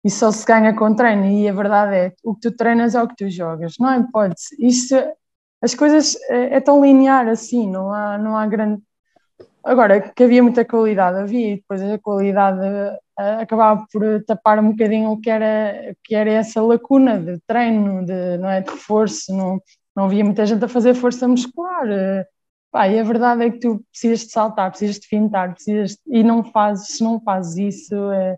e 0.05 0.11
só 0.11 0.31
se 0.31 0.45
ganha 0.45 0.75
com 0.75 0.95
treino. 0.95 1.25
E 1.27 1.49
a 1.49 1.53
verdade 1.53 1.97
é, 1.97 2.13
o 2.23 2.35
que 2.35 2.43
tu 2.43 2.57
treinas 2.57 2.95
é 2.95 3.03
o 3.03 3.09
que 3.09 3.17
tu 3.17 3.31
jogas, 3.31 3.77
não 3.81 3.91
é 3.91 3.99
hipótese. 3.99 4.55
Isto, 4.59 4.97
as 5.63 5.75
coisas 5.75 6.17
é, 6.29 6.57
é 6.57 6.61
tão 6.61 6.85
linear 6.85 7.27
assim, 7.29 7.69
não 7.71 7.93
há, 7.93 8.19
não 8.19 8.37
há 8.37 8.47
grande. 8.47 8.83
Agora, 9.65 10.01
que 10.01 10.25
havia 10.25 10.43
muita 10.43 10.65
qualidade, 10.65 11.19
havia, 11.19 11.55
e 11.55 11.57
depois 11.57 11.83
a 11.83 11.99
qualidade 11.99 12.61
uh, 12.61 13.41
acabava 13.41 13.87
por 13.91 14.23
tapar 14.27 14.59
um 14.59 14.73
bocadinho 14.73 15.11
o 15.11 15.21
que 15.21 15.31
era, 15.31 15.97
que 16.05 16.15
era 16.15 16.31
essa 16.31 16.61
lacuna 16.63 17.19
de 17.19 17.41
treino, 17.47 18.05
de, 18.05 18.37
não 18.39 18.51
é, 18.51 18.61
de 18.61 18.71
reforço, 18.71 19.35
não, 19.35 19.59
não 19.97 20.05
havia 20.05 20.23
muita 20.23 20.45
gente 20.45 20.63
a 20.65 20.69
fazer 20.69 20.93
força 20.95 21.27
muscular. 21.27 21.87
Uh, 21.87 22.27
pá, 22.71 22.89
e 22.89 23.01
a 23.01 23.05
verdade 23.05 23.45
é 23.45 23.51
que 23.51 23.61
tu 23.61 23.83
precisas 23.91 24.27
de 24.27 24.33
saltar, 24.33 24.71
precisas 24.71 24.99
de 24.99 25.07
fintar, 25.09 25.55
precisas 25.55 25.93
de, 25.93 25.99
e 26.09 26.23
não 26.23 26.45
fazes, 26.45 26.89
se 26.99 27.03
não 27.03 27.19
fazes 27.21 27.57
isso, 27.57 27.95
é, 28.13 28.37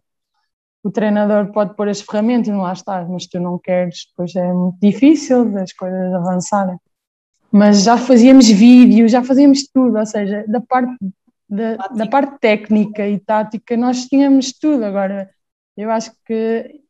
o 0.87 0.91
treinador 0.93 1.51
pode 1.53 1.75
pôr 1.75 1.89
as 1.89 2.01
ferramentas 2.01 2.55
lá 2.55 2.73
estás, 2.73 3.09
mas 3.09 3.27
tu 3.27 3.41
não 3.41 3.59
queres, 3.59 4.07
depois 4.09 4.35
é 4.37 4.53
muito 4.53 4.79
difícil 4.81 5.59
as 5.59 5.73
coisas 5.73 6.15
avançarem. 6.15 6.79
Mas 7.51 7.83
já 7.83 7.97
fazíamos 7.99 8.47
vídeos, 8.49 9.11
já 9.11 9.25
fazíamos 9.25 9.67
tudo, 9.67 9.99
ou 9.99 10.07
seja, 10.07 10.45
da 10.47 10.61
parte, 10.61 10.97
da, 11.49 11.77
da 11.89 12.07
parte 12.07 12.39
técnica 12.39 13.05
e 13.09 13.19
tática 13.19 13.77
nós 13.77 14.05
tínhamos 14.07 14.53
tudo. 14.53 14.85
Agora, 14.85 15.29
eu 15.77 15.91
acho 15.91 16.13
que 16.25 16.81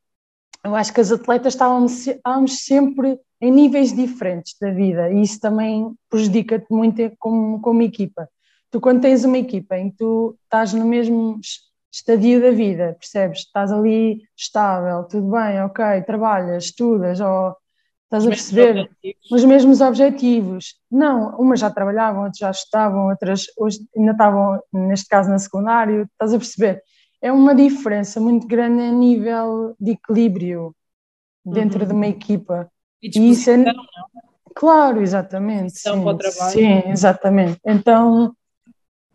eu 0.62 0.74
acho 0.74 0.92
que 0.92 1.00
as 1.00 1.10
atletas 1.10 1.54
estávamos, 1.54 2.06
estávamos 2.06 2.64
sempre 2.64 3.18
em 3.40 3.50
níveis 3.50 3.94
diferentes 3.94 4.56
da 4.60 4.70
vida 4.70 5.10
e 5.10 5.22
isso 5.22 5.40
também 5.40 5.94
prejudica-te 6.10 6.66
muito 6.70 7.10
como, 7.18 7.60
como 7.62 7.82
equipa. 7.82 8.28
Tu 8.70 8.78
quando 8.78 9.00
tens 9.00 9.24
uma 9.24 9.38
equipa 9.38 9.78
em 9.78 9.90
que 9.90 9.96
tu 9.96 10.36
estás 10.44 10.74
no 10.74 10.84
mesmo 10.84 11.38
estadio 11.96 12.40
da 12.40 12.50
vida, 12.50 12.96
percebes? 12.98 13.40
Estás 13.40 13.72
ali 13.72 14.22
estável, 14.36 15.04
tudo 15.04 15.30
bem, 15.30 15.60
ok, 15.62 16.02
trabalhas, 16.02 16.64
estudas, 16.64 17.20
ou 17.20 17.56
estás 18.04 18.26
a 18.26 18.28
perceber 18.28 18.90
os 19.30 19.44
mesmos 19.44 19.80
objetivos. 19.80 20.76
Não, 20.90 21.36
umas 21.38 21.60
já 21.60 21.70
trabalhavam, 21.70 22.24
outras 22.24 22.38
já 22.38 22.50
estavam, 22.50 23.08
outras 23.08 23.46
hoje 23.56 23.78
ainda 23.96 24.12
estavam, 24.12 24.60
neste 24.72 25.08
caso, 25.08 25.30
na 25.30 25.38
secundário, 25.38 26.02
estás 26.02 26.34
a 26.34 26.38
perceber? 26.38 26.82
É 27.20 27.32
uma 27.32 27.54
diferença 27.54 28.20
muito 28.20 28.46
grande 28.46 28.82
a 28.82 28.92
nível 28.92 29.74
de 29.80 29.92
equilíbrio 29.92 30.76
dentro 31.44 31.80
uhum. 31.80 31.86
de 31.86 31.92
uma 31.92 32.06
equipa. 32.06 32.70
E, 33.02 33.18
e 33.18 33.30
isso 33.30 33.50
é, 33.50 33.64
Claro, 34.54 35.02
exatamente. 35.02 35.78
Sim, 35.78 36.02
sim, 36.50 36.82
exatamente. 36.88 37.60
Então, 37.64 38.34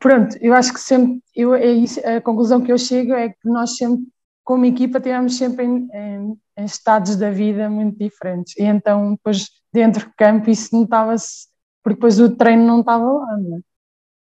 pronto, 0.01 0.35
eu 0.41 0.53
acho 0.53 0.73
que 0.73 0.79
sempre, 0.79 1.21
eu, 1.33 1.53
é 1.53 1.67
isso, 1.67 1.99
a 2.05 2.19
conclusão 2.19 2.59
que 2.59 2.71
eu 2.71 2.77
chego 2.77 3.13
é 3.13 3.29
que 3.29 3.47
nós 3.47 3.77
sempre, 3.77 4.03
como 4.43 4.65
equipa, 4.65 4.99
tivemos 4.99 5.37
sempre 5.37 5.63
em, 5.63 5.87
em, 5.93 6.37
em 6.57 6.65
estados 6.65 7.15
da 7.15 7.29
vida 7.29 7.69
muito 7.69 7.97
diferentes. 7.97 8.57
E 8.57 8.63
então, 8.63 9.11
depois, 9.11 9.47
dentro 9.71 10.07
do 10.07 10.13
campo, 10.17 10.49
isso 10.49 10.75
notava-se, 10.75 11.47
porque 11.83 11.95
depois 11.95 12.19
o 12.19 12.35
treino 12.35 12.65
não 12.65 12.79
estava 12.81 13.05
lá, 13.05 13.37
não 13.37 13.57
é? 13.57 13.59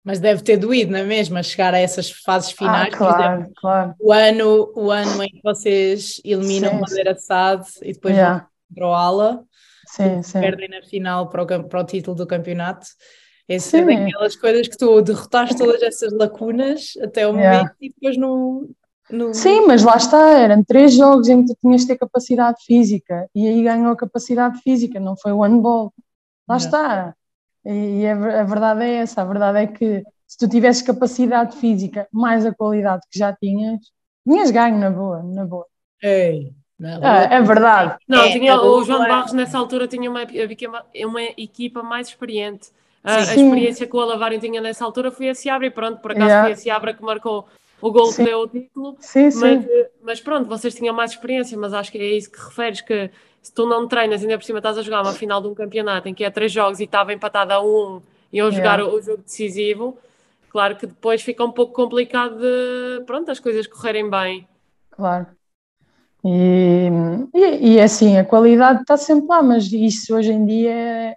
Mas 0.06 0.20
deve 0.20 0.44
ter 0.44 0.58
doído, 0.58 0.92
não 0.92 1.00
é 1.00 1.04
mesmo? 1.04 1.36
A 1.36 1.42
chegar 1.42 1.74
a 1.74 1.80
essas 1.80 2.12
fases 2.12 2.52
ah, 2.52 2.56
finais. 2.56 2.94
Ah, 2.94 2.98
claro, 2.98 3.34
exemplo, 3.34 3.54
claro. 3.56 3.96
O 4.00 4.14
ano, 4.14 4.72
o 4.76 4.92
ano 4.92 5.24
em 5.24 5.30
que 5.30 5.42
vocês 5.44 6.22
eliminam 6.24 6.74
sim, 6.74 6.80
Madeira 6.80 7.18
SAD 7.18 7.66
e 7.82 7.94
depois 7.94 8.14
yeah. 8.14 8.38
vão 8.38 8.48
para 8.76 8.88
o 8.88 8.94
Ala 8.94 9.44
sim, 9.88 10.22
sim. 10.22 10.40
perdem 10.40 10.70
na 10.70 10.84
final 10.84 11.28
para 11.28 11.42
o, 11.42 11.64
para 11.64 11.82
o 11.82 11.84
título 11.84 12.16
do 12.16 12.28
campeonato. 12.28 12.86
É 13.48 13.58
daquelas 13.58 14.36
coisas 14.36 14.68
que 14.68 14.78
tu 14.78 15.02
derrotaste 15.02 15.56
todas 15.56 15.82
essas 15.84 16.12
lacunas 16.12 16.94
até 17.02 17.28
o 17.28 17.32
momento 17.34 17.46
yeah. 17.46 17.75
e 17.80 17.90
depois 17.90 18.18
não, 18.18 18.68
no... 19.10 19.34
Sim, 19.34 19.68
mas 19.68 19.84
lá 19.84 19.98
está, 19.98 20.40
eram 20.40 20.64
três 20.64 20.94
jogos 20.94 21.30
em 21.30 21.46
que 21.46 21.54
tu 21.54 21.60
tinhas 21.62 21.82
de 21.82 21.88
ter 21.88 21.98
capacidade 21.98 22.64
física 22.66 23.30
e 23.36 23.48
aí 23.48 23.64
ganhou 23.64 23.92
a 23.92 23.96
capacidade 23.96 24.60
física, 24.62 25.00
não 25.00 25.16
foi 25.16 25.32
o 25.32 25.42
handball. 25.42 25.94
Lá 26.48 26.58
está. 26.58 27.16
E 27.64 28.06
a, 28.06 28.42
a, 28.42 28.44
verdade 28.44 28.84
é 28.84 28.96
essa, 28.96 29.22
a 29.22 29.25
verdade 29.25 29.60
é 29.60 29.68
que 29.68 30.04
se 30.28 30.38
tu 30.38 30.48
tivesses 30.48 30.82
capacidade 30.82 31.56
física 31.58 32.08
mais 32.12 32.46
a 32.46 32.54
qualidade 32.54 33.04
que 33.12 33.18
já 33.18 33.32
tinhas, 33.34 33.80
tinhas 34.28 34.50
ganho 34.50 34.78
na 34.78 34.90
boa, 34.90 35.22
na 35.22 35.46
boa. 35.46 35.66
Ei, 36.02 36.52
é, 36.82 37.36
é 37.36 37.42
verdade. 37.42 37.98
Não, 38.08 38.24
é, 38.24 38.32
tinha, 38.32 38.52
é 38.52 38.56
o 38.56 38.84
João 38.84 39.08
Barros 39.08 39.34
nessa 39.34 39.58
altura 39.58 39.88
tinha 39.88 40.10
uma, 40.10 40.22
uma 41.06 41.24
equipa 41.38 41.82
mais 41.82 42.08
experiente. 42.08 42.72
A, 43.06 43.18
a 43.18 43.22
experiência 43.22 43.86
que 43.86 43.96
o 43.96 44.00
Alavário 44.00 44.40
tinha 44.40 44.60
nessa 44.60 44.84
altura 44.84 45.12
foi 45.12 45.30
a 45.30 45.36
Seabra 45.36 45.68
e 45.68 45.70
pronto, 45.70 46.02
por 46.02 46.12
acaso 46.12 46.26
yeah. 46.26 46.44
foi 46.46 46.54
a 46.54 46.56
Seabra 46.56 46.94
que 46.94 47.04
marcou 47.04 47.48
o 47.80 47.92
gol 47.92 48.08
sim. 48.08 48.24
que 48.24 48.30
deu 48.30 48.40
o 48.40 48.48
título. 48.48 48.98
Sim, 49.00 49.26
mas, 49.26 49.44
eh, 49.44 49.90
mas, 50.02 50.22
pronto, 50.22 50.50
vocês 50.50 50.74
tinham 50.74 50.96
mais 50.96 51.12
experiência, 51.12 51.56
mas 51.56 51.72
acho 51.72 51.92
que 51.92 52.00
é 52.00 52.18
isso 52.18 52.32
que 52.32 52.40
referes, 52.40 52.82
que 52.82 53.12
se 53.44 53.54
tu 53.54 53.68
não 53.68 53.88
treinas, 53.88 54.24
ainda 54.24 54.38
por 54.38 54.44
cima 54.44 54.58
estás 54.58 54.78
a 54.78 54.82
jogar 54.82 55.04
uma 55.04 55.14
final 55.14 55.40
de 55.40 55.48
um 55.48 55.54
campeonato 55.54 56.10
em 56.10 56.14
que 56.14 56.24
é 56.24 56.32
três 56.32 56.52
jogos 56.52 56.80
e 56.80 56.86
estava 56.86 57.14
empatado 57.14 57.54
a 57.54 57.64
um 57.64 58.02
e 58.34 58.38
iam 58.38 58.50
jogar 58.50 58.80
yeah. 58.80 58.86
o, 58.86 58.98
o 58.98 59.02
jogo 59.02 59.22
decisivo, 59.22 59.96
claro 60.50 60.76
que 60.76 60.88
depois 60.88 61.22
fica 61.22 61.44
um 61.44 61.52
pouco 61.52 61.74
complicado 61.74 62.40
de, 62.40 63.04
pronto, 63.06 63.30
as 63.30 63.40
coisas 63.40 63.68
correrem 63.68 64.10
bem. 64.10 64.48
Claro. 64.90 65.28
E, 66.24 66.90
e, 67.36 67.76
e, 67.76 67.80
assim, 67.80 68.18
a 68.18 68.26
qualidade 68.26 68.82
está 68.82 68.98
sempre 68.98 69.28
lá, 69.28 69.44
mas 69.44 69.72
isso 69.72 70.16
hoje 70.16 70.32
em 70.32 70.44
dia 70.44 70.72
é, 70.72 71.16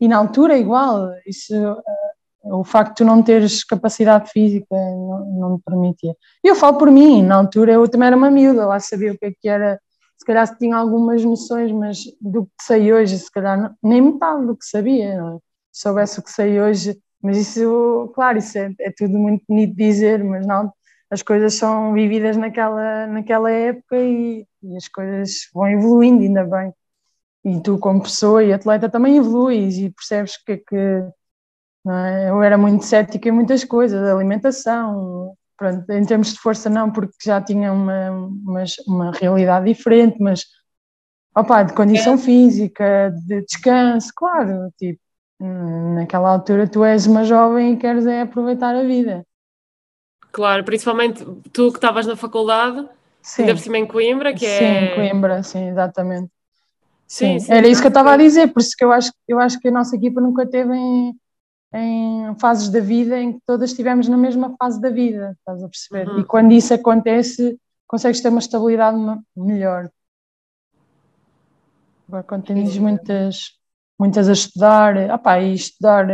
e 0.00 0.08
na 0.08 0.16
altura 0.16 0.56
igual, 0.56 1.10
isso, 1.26 1.54
uh, 1.54 2.60
o 2.60 2.64
facto 2.64 2.98
de 2.98 3.04
não 3.04 3.22
teres 3.22 3.62
capacidade 3.64 4.30
física 4.30 4.66
não, 4.70 5.26
não 5.38 5.52
me 5.54 5.60
permitia. 5.64 6.16
E 6.42 6.48
eu 6.48 6.56
falo 6.56 6.78
por 6.78 6.90
mim, 6.90 7.22
na 7.22 7.36
altura 7.36 7.72
eu 7.72 7.88
também 7.88 8.06
era 8.08 8.16
uma 8.16 8.30
miúda, 8.30 8.66
lá 8.66 8.80
sabia 8.80 9.12
o 9.12 9.18
que 9.18 9.26
é 9.26 9.32
que 9.38 9.48
era, 9.48 9.78
se 10.16 10.24
calhar 10.24 10.56
tinha 10.56 10.76
algumas 10.76 11.24
noções, 11.24 11.70
mas 11.72 11.98
do 12.20 12.44
que 12.46 12.62
sei 12.62 12.92
hoje, 12.92 13.18
se 13.18 13.30
calhar 13.30 13.60
não, 13.60 13.74
nem 13.82 14.00
metade 14.00 14.46
do 14.46 14.56
que 14.56 14.64
sabia, 14.64 15.16
não 15.20 15.36
é? 15.36 15.38
se 15.72 15.82
soubesse 15.82 16.18
o 16.18 16.22
que 16.22 16.30
sei 16.30 16.60
hoje, 16.60 16.98
mas 17.22 17.36
isso, 17.36 18.10
claro, 18.14 18.38
isso 18.38 18.58
é, 18.58 18.72
é 18.80 18.90
tudo 18.90 19.18
muito 19.18 19.44
bonito 19.48 19.76
dizer, 19.76 20.24
mas 20.24 20.46
não, 20.46 20.72
as 21.10 21.22
coisas 21.22 21.54
são 21.54 21.92
vividas 21.92 22.36
naquela, 22.36 23.06
naquela 23.06 23.50
época 23.50 23.96
e, 23.96 24.46
e, 24.62 24.76
as 24.76 24.88
coisas 24.88 25.48
vão 25.52 25.68
evoluindo, 25.68 26.22
ainda 26.22 26.44
bem. 26.44 26.72
E 27.44 27.60
tu, 27.60 27.78
como 27.78 28.02
pessoa 28.02 28.44
e 28.44 28.52
atleta, 28.52 28.88
também 28.88 29.16
evoluís 29.16 29.78
e 29.78 29.90
percebes 29.90 30.36
que, 30.36 30.58
que 30.58 30.76
é? 31.88 32.30
eu 32.30 32.42
era 32.42 32.58
muito 32.58 32.84
cética 32.84 33.28
em 33.28 33.32
muitas 33.32 33.64
coisas, 33.64 34.06
alimentação, 34.06 35.34
pronto, 35.56 35.90
em 35.90 36.04
termos 36.04 36.32
de 36.32 36.38
força 36.38 36.68
não, 36.68 36.90
porque 36.90 37.14
já 37.24 37.40
tinha 37.40 37.72
uma, 37.72 38.10
uma, 38.10 38.64
uma 38.86 39.12
realidade 39.12 39.66
diferente, 39.66 40.16
mas 40.20 40.44
opa, 41.34 41.62
de 41.62 41.72
condição 41.72 42.14
é. 42.14 42.18
física, 42.18 43.12
de 43.26 43.42
descanso, 43.42 44.12
claro, 44.14 44.70
tipo, 44.76 45.00
naquela 45.94 46.30
altura 46.30 46.68
tu 46.68 46.84
és 46.84 47.06
uma 47.06 47.24
jovem 47.24 47.72
e 47.72 47.76
queres 47.76 48.06
é 48.06 48.22
aproveitar 48.22 48.74
a 48.74 48.82
vida. 48.82 49.26
Claro, 50.32 50.62
principalmente 50.64 51.24
tu 51.52 51.70
que 51.70 51.78
estavas 51.78 52.06
na 52.06 52.14
faculdade, 52.14 52.86
sim. 53.22 53.42
ainda 53.42 53.54
por 53.54 53.60
cima 53.60 53.78
em 53.78 53.86
Coimbra, 53.86 54.32
que 54.32 54.40
sim, 54.40 54.46
é. 54.46 54.88
Sim, 54.88 54.94
Coimbra, 54.94 55.42
sim, 55.42 55.68
exatamente. 55.68 56.30
Sim, 57.10 57.40
sim, 57.40 57.52
era 57.52 57.66
isso 57.66 57.80
que 57.80 57.88
eu 57.88 57.90
estava 57.90 58.12
a 58.12 58.16
dizer, 58.16 58.52
por 58.52 58.60
isso 58.60 58.76
que 58.78 58.84
eu 58.84 58.92
acho, 58.92 59.12
eu 59.26 59.40
acho 59.40 59.58
que 59.58 59.66
a 59.66 59.72
nossa 59.72 59.96
equipa 59.96 60.20
nunca 60.20 60.46
teve 60.46 60.72
em, 60.72 61.12
em 61.74 62.38
fases 62.38 62.68
da 62.68 62.78
vida 62.78 63.18
em 63.18 63.32
que 63.32 63.40
todas 63.44 63.70
estivemos 63.70 64.06
na 64.06 64.16
mesma 64.16 64.54
fase 64.56 64.80
da 64.80 64.90
vida, 64.90 65.36
estás 65.36 65.60
a 65.60 65.68
perceber? 65.68 66.08
Uhum. 66.08 66.20
E 66.20 66.24
quando 66.24 66.52
isso 66.52 66.72
acontece, 66.72 67.58
consegues 67.84 68.20
ter 68.20 68.28
uma 68.28 68.38
estabilidade 68.38 68.96
melhor. 69.36 69.90
Agora, 72.06 72.22
quando 72.22 72.44
tens 72.44 72.78
muitas, 72.78 73.58
muitas 73.98 74.28
a 74.28 74.32
estudar, 74.32 75.10
opá, 75.10 75.40
e 75.40 75.52
estudar 75.52 76.06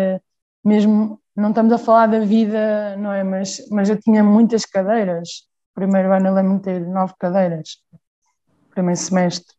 mesmo 0.65 1.21
não 1.37 1.51
estamos 1.51 1.75
a 1.75 1.79
falar 1.79 2.07
da 2.07 2.21
vida, 2.21 2.97
não 2.97 3.13
é? 3.13 3.23
Mas, 3.23 3.69
mas 3.71 3.91
eu 3.91 4.01
tinha 4.01 4.25
muitas 4.25 4.65
cadeiras. 4.65 5.43
Primeiro 5.75 6.11
ano 6.11 6.29
eu 6.29 6.35
lembro-me 6.35 6.59
de 6.59 6.65
ter 6.65 6.81
nove 6.81 7.13
cadeiras, 7.19 7.83
primeiro 8.71 8.99
semestre, 8.99 9.56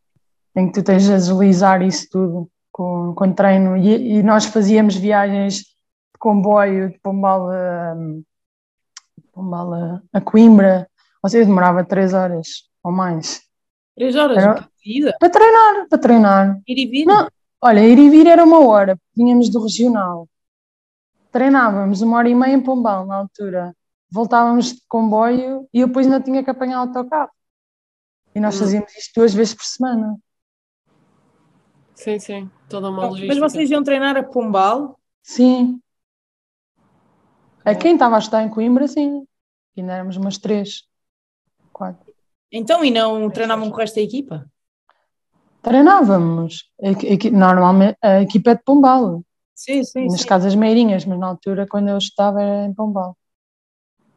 em 0.56 0.66
que 0.66 0.74
tu 0.74 0.82
tens 0.82 1.04
de 1.04 1.12
agilizar 1.12 1.82
isso 1.82 2.08
tudo 2.10 2.50
com, 2.72 3.14
com 3.14 3.32
treino. 3.32 3.76
E, 3.76 4.18
e 4.18 4.22
nós 4.22 4.44
fazíamos 4.44 4.96
viagens 4.96 5.58
de 5.58 6.18
comboio 6.18 6.90
de 6.90 6.98
Pombal 6.98 7.50
a, 7.50 7.96
Pombal 9.32 9.74
a, 9.74 10.02
a 10.12 10.20
Coimbra, 10.20 10.88
ou 11.22 11.30
seja, 11.30 11.44
demorava 11.44 11.84
três 11.84 12.12
horas 12.14 12.64
ou 12.82 12.92
mais. 12.92 13.42
Três 13.96 14.14
horas? 14.16 14.38
Era, 14.38 14.68
para 15.18 15.30
treinar, 15.30 15.88
para 15.88 15.98
treinar. 15.98 16.60
Ir 16.66 16.78
e 16.78 16.86
vir? 16.86 17.04
Não, 17.04 17.28
olha, 17.60 17.80
ir 17.80 17.98
e 17.98 18.08
vir 18.08 18.26
era 18.26 18.44
uma 18.44 18.66
hora, 18.66 18.98
tínhamos 19.14 19.48
do 19.50 19.62
regional 19.62 20.28
treinávamos 21.30 22.00
uma 22.00 22.16
hora 22.16 22.28
e 22.28 22.34
meia 22.34 22.54
em 22.54 22.60
Pombal 22.60 23.06
na 23.06 23.16
altura, 23.16 23.74
voltávamos 24.10 24.72
de 24.72 24.82
comboio 24.88 25.68
e 25.72 25.80
eu 25.80 25.88
depois 25.88 26.06
ainda 26.06 26.20
tinha 26.20 26.42
que 26.42 26.50
apanhar 26.50 26.78
o 26.78 26.88
autocarro. 26.88 27.30
E 28.34 28.40
nós 28.40 28.56
hum. 28.56 28.58
fazíamos 28.60 28.94
isto 28.96 29.12
duas 29.14 29.34
vezes 29.34 29.54
por 29.54 29.64
semana. 29.64 30.16
Sim, 31.98 32.16
sim, 32.20 32.50
toda 32.70 32.90
uma 32.90 33.06
logística. 33.06 33.34
Mas 33.34 33.52
vocês 33.52 33.68
iam 33.72 33.82
treinar 33.82 34.16
a 34.16 34.22
Pombal? 34.22 34.96
Sim. 35.20 35.80
A 37.64 37.74
quem 37.74 37.94
estava 37.94 38.14
a 38.14 38.20
estar 38.20 38.40
em 38.44 38.48
Coimbra, 38.48 38.86
sim. 38.86 39.26
Ainda 39.76 39.94
éramos 39.94 40.16
umas 40.16 40.38
três, 40.38 40.84
quatro. 41.72 42.08
Então, 42.52 42.84
e 42.84 42.90
não 42.92 43.28
treinavam 43.28 43.68
com 43.68 43.74
o 43.74 43.78
resto 43.78 43.96
da 43.96 44.02
equipa? 44.02 44.46
Treinávamos. 45.60 46.70
Normalmente 47.32 47.98
a 48.00 48.22
equipa 48.22 48.52
é 48.52 48.54
de 48.54 48.62
Pombal. 48.62 49.24
Sim, 49.52 49.82
sim. 49.82 50.06
Nas 50.06 50.20
sim. 50.20 50.28
casas 50.28 50.54
meirinhas, 50.54 51.04
mas 51.04 51.18
na 51.18 51.26
altura, 51.26 51.66
quando 51.66 51.88
eu 51.88 51.98
estava, 51.98 52.40
era 52.40 52.64
em 52.64 52.72
Pombal. 52.72 53.18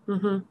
Uhum. 0.08 0.44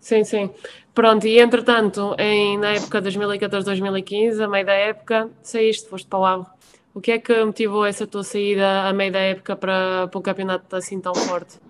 Sim, 0.00 0.24
sim. 0.24 0.50
Pronto, 0.94 1.26
e 1.26 1.38
entretanto, 1.38 2.16
em, 2.18 2.58
na 2.58 2.72
época 2.72 3.00
2014-2015, 3.02 4.42
a 4.42 4.48
meio 4.48 4.66
da 4.66 4.72
época, 4.72 5.30
saíste, 5.42 5.88
foste 5.88 6.08
para 6.08 6.38
o. 6.38 6.46
O 6.92 7.00
que 7.00 7.12
é 7.12 7.18
que 7.18 7.44
motivou 7.44 7.86
essa 7.86 8.06
tua 8.06 8.24
saída 8.24 8.88
a 8.88 8.92
meio 8.92 9.12
da 9.12 9.20
época 9.20 9.54
para, 9.54 10.08
para 10.08 10.18
o 10.18 10.22
campeonato 10.22 10.74
assim 10.74 11.00
tão 11.00 11.14
forte? 11.14 11.60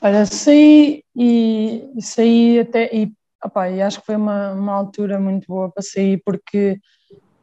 Olha, 0.00 0.24
saí 0.24 1.04
e 1.14 1.90
saí 2.00 2.60
até 2.60 2.88
e, 2.94 3.12
opa, 3.44 3.68
e 3.68 3.82
acho 3.82 4.00
que 4.00 4.06
foi 4.06 4.16
uma, 4.16 4.52
uma 4.52 4.72
altura 4.72 5.20
muito 5.20 5.46
boa 5.46 5.70
para 5.70 5.82
sair 5.82 6.22
porque 6.24 6.80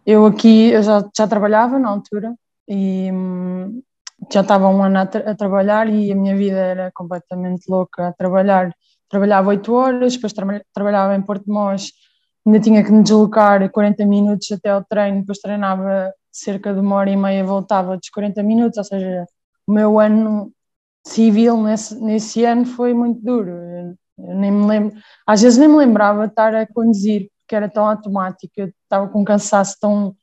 eu 0.03 0.25
aqui 0.25 0.71
eu 0.71 0.81
já, 0.81 1.07
já 1.15 1.27
trabalhava 1.27 1.77
na 1.77 1.89
altura 1.89 2.33
e 2.67 3.11
hum, 3.11 3.83
já 4.31 4.41
estava 4.41 4.67
um 4.69 4.83
ano 4.83 4.99
a, 4.99 5.05
tra 5.05 5.31
a, 5.31 5.35
trabalhar 5.35 5.89
e 5.89 6.11
a 6.11 6.15
minha 6.15 6.35
vida 6.35 6.57
era 6.57 6.91
completamente 6.93 7.69
louca 7.69 8.09
a 8.09 8.13
trabalhar. 8.13 8.73
Trabalhava 9.09 9.49
8 9.49 9.73
horas, 9.73 10.13
depois 10.15 10.33
tra 10.33 10.61
trabalhava 10.73 11.15
em 11.15 11.21
Porto 11.21 11.45
Mós, 11.47 11.91
ainda 12.45 12.59
tinha 12.59 12.83
que 12.83 12.91
me 12.91 13.03
deslocar 13.03 13.69
40 13.71 14.05
minutos 14.05 14.51
até 14.51 14.69
ao 14.69 14.83
treino, 14.83 15.21
depois 15.21 15.39
treinava 15.39 16.13
cerca 16.31 16.73
de 16.73 16.79
uma 16.79 16.95
hora 16.95 17.09
e 17.09 17.17
meia, 17.17 17.43
voltava 17.43 17.97
dos 17.97 18.09
40 18.09 18.43
minutos, 18.43 18.77
ou 18.77 18.83
seja, 18.83 19.25
o 19.67 19.71
meu 19.71 19.99
ano 19.99 20.51
civil 21.05 21.61
nesse, 21.63 21.99
nesse 22.01 22.45
ano 22.45 22.65
foi 22.65 22.93
muito 22.93 23.21
duro. 23.21 23.51
Eu 24.17 24.35
nem 24.35 24.51
me 24.51 24.65
lembro, 24.65 24.97
às 25.25 25.41
vezes 25.41 25.57
nem 25.57 25.67
me 25.67 25.77
lembrava 25.77 26.25
de 26.25 26.31
estar 26.31 26.53
a 26.55 26.67
conduzir, 26.67 27.29
porque 27.39 27.55
era 27.55 27.69
tão 27.69 27.87
automático, 27.87 28.53
eu 28.57 28.67
estava 28.83 29.07
com 29.09 29.21
um 29.21 29.23
cansaço 29.23 29.77
tão, 29.79 30.15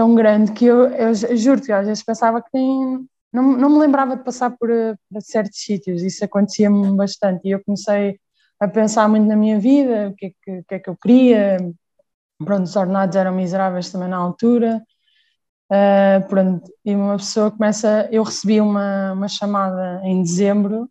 tão 0.00 0.14
grande 0.14 0.52
que 0.52 0.64
eu, 0.64 0.86
eu, 0.86 1.14
juro 1.36 1.60
que 1.60 1.70
às 1.70 1.86
vezes 1.86 2.02
pensava 2.02 2.40
que 2.40 2.48
nem, 2.54 3.06
não, 3.30 3.42
não 3.52 3.68
me 3.68 3.78
lembrava 3.80 4.16
de 4.16 4.24
passar 4.24 4.48
por, 4.48 4.70
por 5.12 5.20
certos 5.20 5.60
sítios, 5.60 6.02
isso 6.02 6.24
acontecia-me 6.24 6.96
bastante. 6.96 7.46
E 7.46 7.50
eu 7.50 7.62
comecei 7.62 8.18
a 8.58 8.66
pensar 8.66 9.06
muito 9.10 9.26
na 9.28 9.36
minha 9.36 9.60
vida, 9.60 10.08
o 10.08 10.14
que 10.14 10.26
é 10.26 10.30
que, 10.42 10.62
que, 10.66 10.74
é 10.74 10.78
que 10.78 10.88
eu 10.88 10.96
queria, 10.96 11.58
pronto, 12.38 12.64
os 12.64 12.74
ordenados 12.76 13.14
eram 13.14 13.34
miseráveis 13.34 13.92
também 13.92 14.08
na 14.08 14.16
altura, 14.16 14.82
uh, 15.70 16.28
pronto, 16.28 16.72
e 16.82 16.94
uma 16.94 17.18
pessoa 17.18 17.50
começa, 17.50 18.08
eu 18.10 18.22
recebi 18.22 18.58
uma, 18.58 19.12
uma 19.12 19.28
chamada 19.28 20.00
em 20.02 20.22
dezembro 20.22 20.88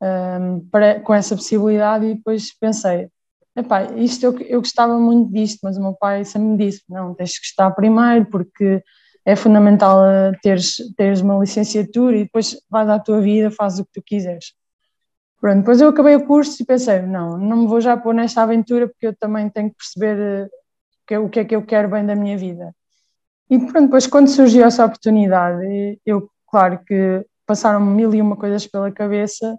um, 0.00 0.06
ah, 0.06 0.60
para, 0.70 1.00
com 1.00 1.12
essa 1.12 1.36
possibilidade 1.36 2.06
e 2.06 2.14
depois 2.14 2.50
pensei, 2.58 3.10
epá, 3.56 3.84
isto 3.96 4.24
eu, 4.24 4.38
eu 4.40 4.60
gostava 4.60 4.98
muito 4.98 5.32
disto, 5.32 5.60
mas 5.62 5.76
o 5.76 5.82
meu 5.82 5.94
pai 5.94 6.24
sempre 6.24 6.48
me 6.48 6.56
disse, 6.56 6.82
não, 6.88 7.14
tens 7.14 7.38
que 7.38 7.46
gostar 7.46 7.70
primeiro 7.72 8.26
porque 8.26 8.82
é 9.24 9.36
fundamental 9.36 9.98
teres, 10.42 10.76
teres 10.96 11.20
uma 11.20 11.38
licenciatura 11.38 12.16
e 12.16 12.24
depois 12.24 12.56
vais 12.68 12.88
à 12.88 12.98
tua 12.98 13.20
vida, 13.20 13.50
fazes 13.50 13.80
o 13.80 13.84
que 13.84 13.92
tu 13.94 14.02
quiseres. 14.02 14.52
Pronto, 15.40 15.58
depois 15.58 15.80
eu 15.80 15.88
acabei 15.88 16.14
o 16.16 16.26
curso 16.26 16.62
e 16.62 16.66
pensei, 16.66 17.02
não, 17.02 17.36
não 17.36 17.56
me 17.58 17.66
vou 17.66 17.80
já 17.80 17.96
pôr 17.96 18.14
nesta 18.14 18.42
aventura 18.42 18.88
porque 18.88 19.08
eu 19.08 19.16
também 19.16 19.48
tenho 19.50 19.70
que 19.70 19.76
perceber 19.76 20.48
que, 21.06 21.16
o 21.16 21.28
que 21.28 21.40
é 21.40 21.44
que 21.44 21.56
eu 21.56 21.64
quero 21.64 21.88
bem 21.88 22.06
da 22.06 22.14
minha 22.14 22.36
vida. 22.36 22.74
E 23.50 23.58
pronto, 23.58 23.86
depois 23.86 24.06
quando 24.06 24.28
surgiu 24.28 24.64
essa 24.64 24.84
oportunidade, 24.84 25.98
eu, 26.06 26.28
claro 26.48 26.80
que 26.86 27.24
passaram 27.46 27.80
mil 27.80 28.14
e 28.14 28.22
uma 28.22 28.36
coisas 28.36 28.66
pela 28.66 28.90
cabeça 28.90 29.58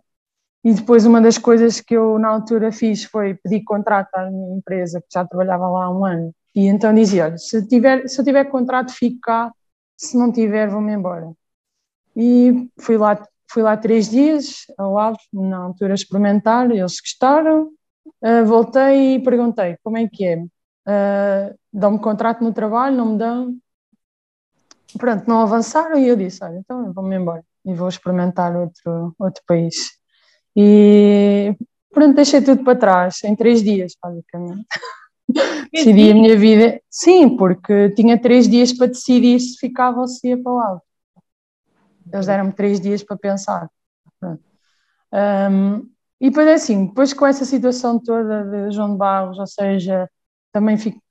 e 0.63 0.73
depois 0.73 1.05
uma 1.05 1.19
das 1.19 1.37
coisas 1.37 1.81
que 1.81 1.95
eu 1.95 2.17
na 2.17 2.29
altura 2.29 2.71
fiz 2.71 3.03
foi 3.03 3.33
pedir 3.35 3.63
contrato 3.63 4.13
à 4.15 4.29
minha 4.29 4.57
empresa, 4.57 5.01
que 5.01 5.07
já 5.13 5.25
trabalhava 5.25 5.67
lá 5.67 5.85
há 5.85 5.91
um 5.91 6.05
ano, 6.05 6.33
e 6.55 6.67
então 6.67 6.93
dizia, 6.93 7.25
olha, 7.25 7.37
se, 7.37 7.67
tiver, 7.67 8.07
se 8.07 8.19
eu 8.21 8.23
tiver 8.25 8.45
contrato 8.45 8.93
fico 8.93 9.19
cá, 9.21 9.51
se 9.97 10.17
não 10.17 10.31
tiver 10.31 10.69
vou-me 10.69 10.93
embora. 10.93 11.31
E 12.15 12.69
fui 12.79 12.97
lá, 12.97 13.21
fui 13.51 13.63
lá 13.63 13.75
três 13.75 14.09
dias 14.09 14.65
ao 14.77 14.97
Ave, 14.97 15.17
na 15.33 15.57
altura 15.57 15.95
experimentar, 15.95 16.69
eles 16.71 16.99
gostaram, 16.99 17.71
uh, 18.21 18.45
voltei 18.45 19.15
e 19.15 19.23
perguntei 19.23 19.77
como 19.83 19.97
é 19.97 20.07
que 20.07 20.25
é, 20.25 20.37
uh, 20.37 21.59
dão-me 21.73 21.99
contrato 21.99 22.43
no 22.43 22.53
trabalho, 22.53 22.95
não 22.95 23.13
me 23.13 23.17
dão, 23.17 23.57
pronto, 24.97 25.27
não 25.27 25.41
avançaram 25.41 25.97
e 25.97 26.07
eu 26.07 26.15
disse, 26.15 26.43
olha, 26.43 26.57
então 26.57 26.93
vou-me 26.93 27.15
embora 27.15 27.43
e 27.65 27.73
vou 27.73 27.89
experimentar 27.89 28.55
outro, 28.55 29.15
outro 29.19 29.43
país. 29.47 30.02
E 30.55 31.55
pronto, 31.91 32.15
deixei 32.15 32.41
tudo 32.41 32.63
para 32.63 32.77
trás 32.77 33.23
em 33.23 33.35
três 33.35 33.63
dias, 33.63 33.93
basicamente. 34.01 34.65
Decidi 35.73 36.11
a 36.11 36.13
minha 36.13 36.37
vida, 36.37 36.81
sim, 36.89 37.35
porque 37.35 37.89
tinha 37.91 38.19
três 38.19 38.47
dias 38.47 38.73
para 38.73 38.87
decidir 38.87 39.39
se 39.39 39.57
ficava 39.57 40.01
ou 40.01 40.07
se 40.07 40.27
ia 40.27 40.37
para 40.41 40.51
o 40.51 40.59
alto. 40.59 40.85
Eles 42.11 42.27
deram-me 42.27 42.53
três 42.53 42.79
dias 42.79 43.03
para 43.03 43.17
pensar. 43.17 43.69
Um, 45.11 45.89
e 46.19 46.29
depois 46.29 46.47
é 46.47 46.53
assim, 46.53 46.87
depois 46.87 47.13
com 47.13 47.25
essa 47.25 47.45
situação 47.45 47.99
toda 47.99 48.43
de 48.43 48.71
João 48.71 48.91
de 48.91 48.97
Barros, 48.97 49.37
ou 49.39 49.47
seja, 49.47 50.09
também 50.51 50.77
fico, 50.77 51.01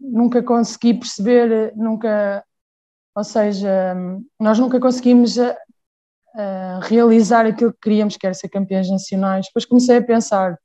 nunca 0.00 0.42
consegui 0.42 0.94
perceber, 0.94 1.72
nunca, 1.76 2.44
ou 3.14 3.24
seja, 3.24 3.94
nós 4.38 4.58
nunca 4.58 4.80
conseguimos 4.80 5.36
realizar 6.82 7.46
aquilo 7.46 7.72
que 7.72 7.80
queríamos, 7.80 8.16
que 8.16 8.26
era 8.26 8.34
ser 8.34 8.48
campeões 8.48 8.90
nacionais. 8.90 9.46
Depois 9.46 9.64
comecei 9.64 9.96
a 9.96 10.02
pensar, 10.02 10.58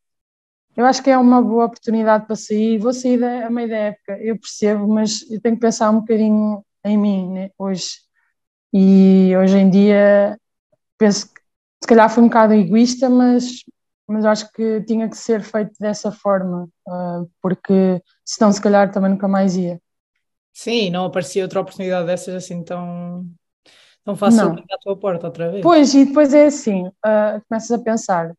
eu 0.75 0.85
acho 0.85 1.01
que 1.01 1.09
é 1.09 1.17
uma 1.17 1.41
boa 1.41 1.65
oportunidade 1.65 2.25
para 2.25 2.35
sair, 2.35 2.77
vou 2.77 2.93
sair 2.93 3.23
a 3.23 3.49
meio 3.49 3.69
da 3.69 3.77
época, 3.77 4.17
eu 4.21 4.37
percebo, 4.37 4.87
mas 4.87 5.21
eu 5.31 5.39
tenho 5.41 5.55
que 5.55 5.61
pensar 5.61 5.89
um 5.89 6.01
bocadinho 6.01 6.63
em 6.83 6.97
mim 6.97 7.31
né, 7.31 7.49
hoje. 7.57 7.95
E 8.73 9.31
hoje 9.37 9.57
em 9.57 9.69
dia 9.69 10.37
penso 10.97 11.27
que 11.27 11.41
se 11.81 11.87
calhar 11.87 12.09
fui 12.09 12.23
um 12.23 12.27
bocado 12.27 12.53
egoísta, 12.53 13.09
mas, 13.09 13.63
mas 14.07 14.25
acho 14.25 14.51
que 14.51 14.81
tinha 14.81 15.09
que 15.09 15.17
ser 15.17 15.41
feito 15.41 15.71
dessa 15.79 16.11
forma, 16.11 16.67
uh, 16.87 17.29
porque 17.41 18.01
senão 18.25 18.51
se 18.51 18.61
calhar 18.61 18.91
também 18.91 19.11
nunca 19.11 19.27
mais 19.27 19.55
ia. 19.55 19.79
Sim, 20.53 20.89
não 20.89 21.05
aparecia 21.05 21.43
outra 21.43 21.61
oportunidade 21.61 22.07
dessas 22.07 22.35
assim 22.35 22.63
tão, 22.63 23.25
não 24.05 24.15
faço 24.15 24.41
à 24.41 24.77
tua 24.81 24.95
porta 24.95 25.27
outra 25.27 25.49
vez. 25.49 25.63
Pois, 25.63 25.93
e 25.93 26.05
depois 26.05 26.33
é 26.33 26.45
assim, 26.45 26.87
uh, 26.87 27.41
começas 27.49 27.71
a 27.71 27.79
pensar, 27.79 28.33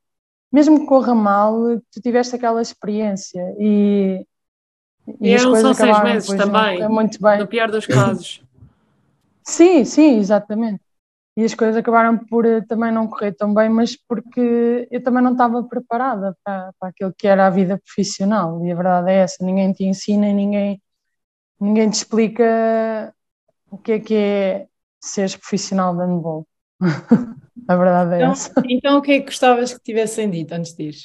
mesmo 0.53 0.81
que 0.81 0.87
corra 0.87 1.15
mal, 1.15 1.55
tu 1.93 2.01
tiveste 2.01 2.37
aquela 2.37 2.63
experiência 2.63 3.55
e. 3.59 4.25
E, 5.21 5.29
e 5.29 5.31
eram 5.35 5.55
só 5.55 5.73
seis 5.73 6.03
meses 6.03 6.29
também, 6.29 6.89
muito 6.89 7.21
bem. 7.23 7.39
no 7.39 7.47
pior 7.47 7.71
dos 7.71 7.87
casos. 7.87 8.43
sim, 9.43 9.85
sim, 9.85 10.19
exatamente. 10.19 10.83
E 11.37 11.45
as 11.45 11.55
coisas 11.55 11.77
acabaram 11.77 12.17
por 12.17 12.47
eh, 12.47 12.63
também 12.63 12.91
não 12.91 13.07
correr 13.07 13.33
tão 13.33 13.53
bem, 13.53 13.69
mas 13.69 13.95
porque 13.95 14.89
eu 14.91 15.03
também 15.03 15.23
não 15.23 15.33
estava 15.33 15.63
preparada 15.63 16.35
para, 16.43 16.73
para 16.81 16.89
aquilo 16.89 17.13
que 17.17 17.29
era 17.29 17.47
a 17.47 17.51
vida 17.51 17.79
profissional. 17.79 18.65
E 18.65 18.73
a 18.73 18.75
verdade 18.75 19.11
é 19.11 19.17
essa: 19.17 19.45
ninguém 19.45 19.73
te 19.73 19.85
ensina, 19.85 20.33
ninguém, 20.33 20.81
ninguém 21.61 21.91
te 21.91 21.95
explica 21.95 23.15
o 23.71 23.77
que 23.77 23.93
é 23.93 24.01
que 24.01 24.15
é 24.15 24.67
seres 25.09 25.37
profissional 25.37 25.95
de 25.95 26.03
handball. 26.03 26.47
a 27.69 27.77
verdade 27.77 28.15
é 28.15 28.17
então, 28.19 28.33
essa. 28.33 28.53
Então, 28.65 28.99
o 28.99 29.03
que 29.03 29.13
é 29.13 29.21
que 29.21 29.27
gostavas 29.27 29.75
que 29.75 29.81
tivessem 29.81 30.31
dito 30.31 30.53
antes 30.53 30.75
de 30.75 30.85
ir? 30.85 30.97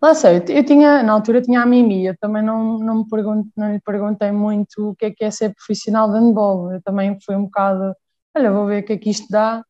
Lá 0.00 0.14
sei, 0.14 0.36
eu 0.48 0.64
tinha, 0.64 1.02
na 1.02 1.12
altura 1.12 1.42
tinha 1.42 1.60
a 1.60 1.66
Mimi, 1.66 2.06
eu 2.06 2.16
também 2.18 2.40
não, 2.40 2.78
não, 2.78 2.98
me 2.98 3.08
pergunto, 3.08 3.48
não 3.56 3.72
lhe 3.72 3.80
perguntei 3.80 4.30
muito 4.30 4.90
o 4.90 4.94
que 4.94 5.06
é 5.06 5.10
que 5.10 5.24
é 5.24 5.30
ser 5.30 5.52
profissional 5.52 6.08
de 6.08 6.20
handball, 6.20 6.72
eu 6.72 6.80
também 6.82 7.18
fui 7.20 7.34
um 7.34 7.46
bocado, 7.46 7.92
olha, 8.36 8.52
vou 8.52 8.66
ver 8.66 8.84
o 8.84 8.86
que 8.86 8.92
é 8.92 8.96
que 8.96 9.10
isto 9.10 9.26
dá, 9.28 9.64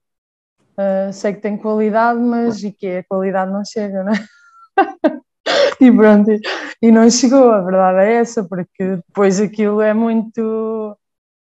uh, 0.79 1.13
sei 1.15 1.33
que 1.33 1.41
tem 1.41 1.57
qualidade, 1.57 2.21
mas 2.21 2.63
e 2.63 2.71
que 2.71 2.99
a 2.99 3.05
qualidade 3.05 3.51
não 3.51 3.65
chega, 3.65 4.05
não 4.05 4.13
é? 4.13 4.27
e 5.81 5.91
pronto, 5.91 6.31
e 6.83 6.93
não 6.93 7.11
chegou, 7.11 7.51
a 7.51 7.63
verdade 7.63 8.11
é 8.11 8.15
essa, 8.17 8.45
porque 8.45 8.97
depois 8.97 9.41
aquilo 9.41 9.81
é 9.81 9.95
muito, 9.95 10.95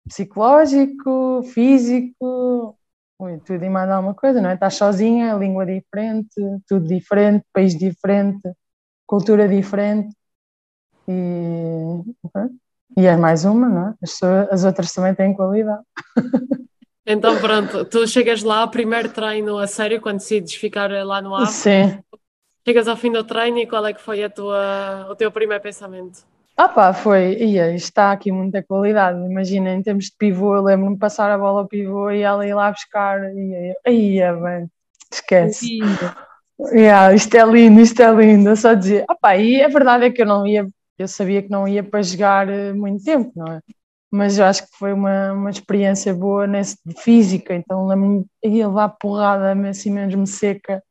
psicológico, 0.07 1.43
físico, 1.43 2.77
tudo 3.45 3.63
e 3.63 3.69
mais 3.69 3.89
alguma 3.89 4.13
coisa, 4.13 4.41
não 4.41 4.49
é? 4.49 4.55
Estás 4.55 4.75
sozinha, 4.75 5.35
língua 5.35 5.65
diferente, 5.65 6.29
tudo 6.67 6.87
diferente, 6.87 7.45
país 7.53 7.77
diferente, 7.77 8.51
cultura 9.05 9.47
diferente 9.47 10.15
e, 11.07 12.01
e 12.97 13.05
é 13.05 13.15
mais 13.15 13.45
uma, 13.45 13.69
não 13.69 13.87
é? 13.89 13.93
As, 14.01 14.23
as 14.51 14.63
outras 14.63 14.91
também 14.93 15.13
têm 15.13 15.33
qualidade. 15.33 15.83
Então 17.03 17.39
pronto, 17.39 17.83
tu 17.85 18.07
chegas 18.07 18.43
lá, 18.43 18.65
primeiro 18.67 19.09
treino 19.09 19.57
a 19.57 19.65
sério, 19.65 19.99
quando 19.99 20.19
decides 20.19 20.53
ficar 20.53 20.91
lá 21.03 21.19
no 21.19 21.33
ar. 21.33 21.47
Sim. 21.47 21.99
Chegas 22.63 22.87
ao 22.87 22.95
fim 22.95 23.11
do 23.11 23.23
treino 23.23 23.57
e 23.57 23.65
qual 23.65 23.85
é 23.87 23.91
que 23.91 23.99
foi 23.99 24.23
a 24.23 24.29
tua, 24.29 25.07
o 25.09 25.15
teu 25.15 25.31
primeiro 25.31 25.63
pensamento? 25.63 26.23
Ah 26.57 26.69
pá, 26.69 26.93
foi, 26.93 27.33
ia, 27.41 27.73
está 27.73 28.11
aqui 28.11 28.31
muita 28.31 28.61
qualidade, 28.61 29.19
imagina, 29.25 29.71
em 29.73 29.81
termos 29.81 30.05
de 30.05 30.15
pivô, 30.17 30.55
eu 30.55 30.63
lembro-me 30.63 30.93
de 30.95 30.99
passar 30.99 31.31
a 31.31 31.37
bola 31.37 31.61
ao 31.61 31.67
pivô 31.67 32.11
e 32.11 32.21
ela 32.21 32.45
ir 32.45 32.53
lá 32.53 32.71
buscar, 32.71 33.19
e 33.35 33.73
ia, 33.89 34.33
bem, 34.33 34.69
esquece. 35.11 35.67
Yeah, 36.71 37.13
isto 37.15 37.35
é 37.35 37.43
lindo, 37.45 37.81
isto 37.81 38.01
é 38.01 38.11
lindo, 38.13 38.55
só 38.55 38.73
dizer, 38.75 39.05
ah 39.09 39.15
pá, 39.15 39.35
e 39.37 39.63
a 39.63 39.67
verdade 39.67 40.05
é 40.05 40.11
que 40.11 40.21
eu 40.21 40.25
não 40.27 40.45
ia, 40.45 40.67
eu 40.99 41.07
sabia 41.07 41.41
que 41.41 41.49
não 41.49 41.67
ia 41.67 41.83
para 41.83 42.03
jogar 42.03 42.47
eh, 42.47 42.73
muito 42.73 43.03
tempo, 43.03 43.31
não 43.35 43.47
é? 43.53 43.61
Mas 44.11 44.37
eu 44.37 44.45
acho 44.45 44.63
que 44.67 44.77
foi 44.77 44.93
uma, 44.93 45.31
uma 45.33 45.49
experiência 45.49 46.13
boa 46.13 46.45
nesse 46.45 46.77
de 46.85 47.01
física, 47.01 47.55
então 47.55 47.87
lembro-me 47.87 48.25
ir 48.43 48.67
levar 48.67 48.89
porrada 48.89 49.53
assim 49.69 49.89
mesmo 49.89 50.27
seca, 50.27 50.83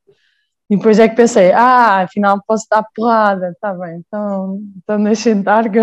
e 0.70 0.76
depois 0.76 1.00
é 1.00 1.08
que 1.08 1.16
pensei, 1.16 1.50
ah, 1.50 2.02
afinal 2.02 2.40
posso 2.46 2.64
dar 2.70 2.86
porrada, 2.94 3.50
está 3.50 3.74
bem, 3.74 4.04
então, 4.06 4.60
então 4.76 5.02
deixa 5.02 5.30
estar 5.30 5.68
que 5.68 5.80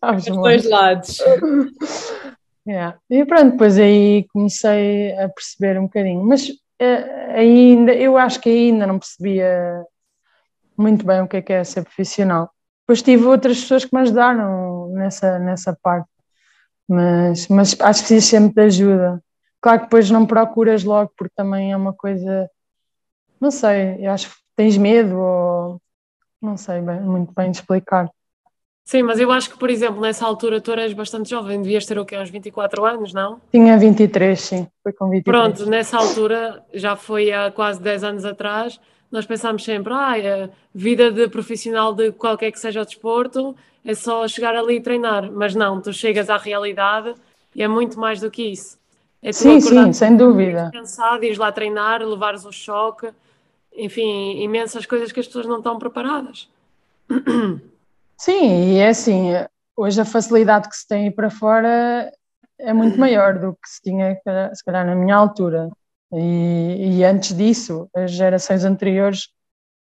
sabes 0.00 0.26
Os 0.26 0.36
dois 0.36 0.70
lados. 0.70 1.18
yeah. 2.66 2.96
E 3.10 3.26
pronto, 3.26 3.52
depois 3.52 3.78
aí 3.78 4.26
comecei 4.32 5.14
a 5.18 5.28
perceber 5.28 5.78
um 5.78 5.82
bocadinho, 5.82 6.24
mas 6.24 6.48
uh, 6.48 7.34
ainda, 7.34 7.92
eu 7.92 8.16
acho 8.16 8.40
que 8.40 8.48
ainda 8.48 8.86
não 8.86 8.98
percebia 8.98 9.84
muito 10.78 11.04
bem 11.04 11.20
o 11.20 11.28
que 11.28 11.36
é 11.36 11.42
que 11.42 11.52
é 11.52 11.62
ser 11.62 11.84
profissional. 11.84 12.50
Depois 12.84 13.02
tive 13.02 13.26
outras 13.26 13.60
pessoas 13.60 13.84
que 13.84 13.94
me 13.94 14.00
ajudaram 14.00 14.88
nessa, 14.94 15.38
nessa 15.38 15.78
parte, 15.82 16.08
mas, 16.88 17.48
mas 17.48 17.78
acho 17.78 18.00
que 18.00 18.08
precisas 18.08 18.24
sempre 18.24 18.54
de 18.54 18.62
ajuda. 18.62 19.22
Claro 19.60 19.80
que 19.80 19.84
depois 19.84 20.10
não 20.10 20.24
procuras 20.24 20.84
logo, 20.84 21.12
porque 21.18 21.34
também 21.36 21.70
é 21.70 21.76
uma 21.76 21.92
coisa 21.92 22.48
não 23.42 23.50
sei, 23.50 23.96
eu 23.98 24.12
acho 24.12 24.30
que 24.30 24.36
tens 24.54 24.76
medo 24.76 25.18
ou 25.18 25.80
não 26.40 26.56
sei 26.56 26.80
bem, 26.80 27.00
muito 27.00 27.32
bem 27.34 27.50
explicar. 27.50 28.08
Sim, 28.84 29.02
mas 29.02 29.18
eu 29.18 29.30
acho 29.32 29.50
que, 29.50 29.58
por 29.58 29.68
exemplo, 29.68 30.00
nessa 30.00 30.24
altura 30.24 30.60
tu 30.60 30.70
eras 30.70 30.92
bastante 30.92 31.30
jovem, 31.30 31.60
devias 31.60 31.84
ter 31.84 31.98
o 31.98 32.04
quê? 32.04 32.16
Uns 32.16 32.30
24 32.30 32.84
anos, 32.84 33.12
não? 33.12 33.40
Tinha 33.50 33.76
23, 33.76 34.40
sim, 34.40 34.68
foi 34.82 34.92
com 34.92 35.08
23. 35.08 35.24
Pronto, 35.24 35.68
nessa 35.68 35.96
altura, 35.96 36.64
já 36.72 36.94
foi 36.94 37.32
há 37.32 37.50
quase 37.50 37.80
10 37.80 38.04
anos 38.04 38.24
atrás, 38.24 38.80
nós 39.10 39.26
pensámos 39.26 39.64
sempre, 39.64 39.92
ah, 39.92 40.12
a 40.12 40.48
vida 40.72 41.10
de 41.10 41.28
profissional 41.28 41.92
de 41.92 42.12
qualquer 42.12 42.52
que 42.52 42.60
seja 42.60 42.80
o 42.82 42.84
desporto 42.84 43.56
é 43.84 43.94
só 43.94 44.26
chegar 44.28 44.54
ali 44.54 44.76
e 44.76 44.80
treinar, 44.80 45.30
mas 45.32 45.54
não, 45.54 45.80
tu 45.80 45.92
chegas 45.92 46.30
à 46.30 46.36
realidade 46.36 47.12
e 47.54 47.62
é 47.62 47.66
muito 47.66 47.98
mais 47.98 48.20
do 48.20 48.30
que 48.30 48.52
isso. 48.52 48.78
É 49.20 49.32
sim, 49.32 49.60
sim, 49.60 49.92
sem 49.92 50.16
dúvida. 50.16 50.70
Cansado, 50.72 51.24
ires 51.24 51.38
lá 51.38 51.52
treinar, 51.52 52.02
levares 52.02 52.44
o 52.44 52.50
choque, 52.50 53.08
enfim, 53.76 54.42
imensas 54.42 54.86
coisas 54.86 55.12
que 55.12 55.20
as 55.20 55.26
pessoas 55.26 55.46
não 55.46 55.58
estão 55.58 55.78
preparadas. 55.78 56.48
Sim, 58.16 58.74
e 58.74 58.78
é 58.78 58.88
assim, 58.88 59.30
hoje 59.76 60.00
a 60.00 60.04
facilidade 60.04 60.68
que 60.68 60.76
se 60.76 60.86
tem 60.86 61.10
para 61.10 61.30
fora 61.30 62.12
é 62.58 62.72
muito 62.72 62.98
maior 62.98 63.38
do 63.38 63.52
que 63.54 63.68
se 63.68 63.82
tinha, 63.82 64.16
se 64.54 64.64
calhar, 64.64 64.86
na 64.86 64.94
minha 64.94 65.16
altura. 65.16 65.68
E, 66.12 66.98
e, 66.98 67.04
antes 67.04 67.36
disso, 67.36 67.88
as 67.94 68.10
gerações 68.10 68.64
anteriores 68.64 69.28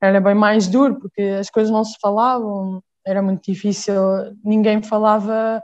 era 0.01 0.21
bem 0.21 0.35
mais 0.35 0.69
duro, 0.69 1.01
porque 1.01 1.23
as 1.23 1.51
coisas 1.51 1.73
não 1.73 1.83
se 1.83 1.99
falavam, 2.01 2.83
era 3.05 3.23
muito 3.23 3.43
difícil, 3.43 3.95
ninguém 4.45 4.83
falava 4.83 5.61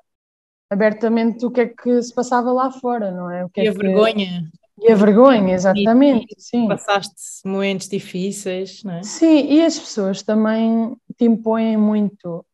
abertamente 0.70 1.44
o 1.44 1.50
que 1.50 1.60
é 1.60 1.68
que 1.68 2.02
se 2.02 2.12
passava 2.12 2.50
lá 2.52 2.70
fora, 2.70 3.10
não 3.10 3.30
é? 3.30 3.44
O 3.44 3.50
que 3.50 3.60
e 3.60 3.66
é 3.66 3.70
a 3.70 3.72
que... 3.72 3.78
vergonha. 3.78 4.50
E 4.80 4.90
a 4.90 4.96
vergonha, 4.96 5.54
exatamente, 5.54 6.34
sim. 6.38 6.66
Passaste 6.66 7.14
momentos 7.44 7.88
difíceis, 7.88 8.82
não 8.82 8.94
é? 8.94 9.02
Sim, 9.02 9.46
e 9.48 9.62
as 9.62 9.78
pessoas 9.78 10.22
também 10.22 10.96
te 11.16 11.24
impõem 11.24 11.76
muito. 11.76 12.44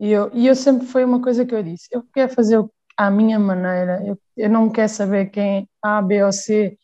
E 0.00 0.10
eu, 0.10 0.30
e 0.32 0.46
eu 0.46 0.54
sempre 0.54 0.86
foi 0.86 1.04
uma 1.04 1.20
coisa 1.20 1.44
que 1.44 1.54
eu 1.54 1.62
disse, 1.62 1.88
eu 1.90 2.04
quero 2.14 2.32
fazer 2.32 2.64
à 2.96 3.10
minha 3.10 3.38
maneira, 3.38 4.00
eu, 4.06 4.18
eu 4.36 4.48
não 4.48 4.70
quero 4.70 4.88
saber 4.88 5.30
quem 5.30 5.68
A, 5.82 6.00
B 6.00 6.22
ou 6.22 6.32
C, 6.32 6.78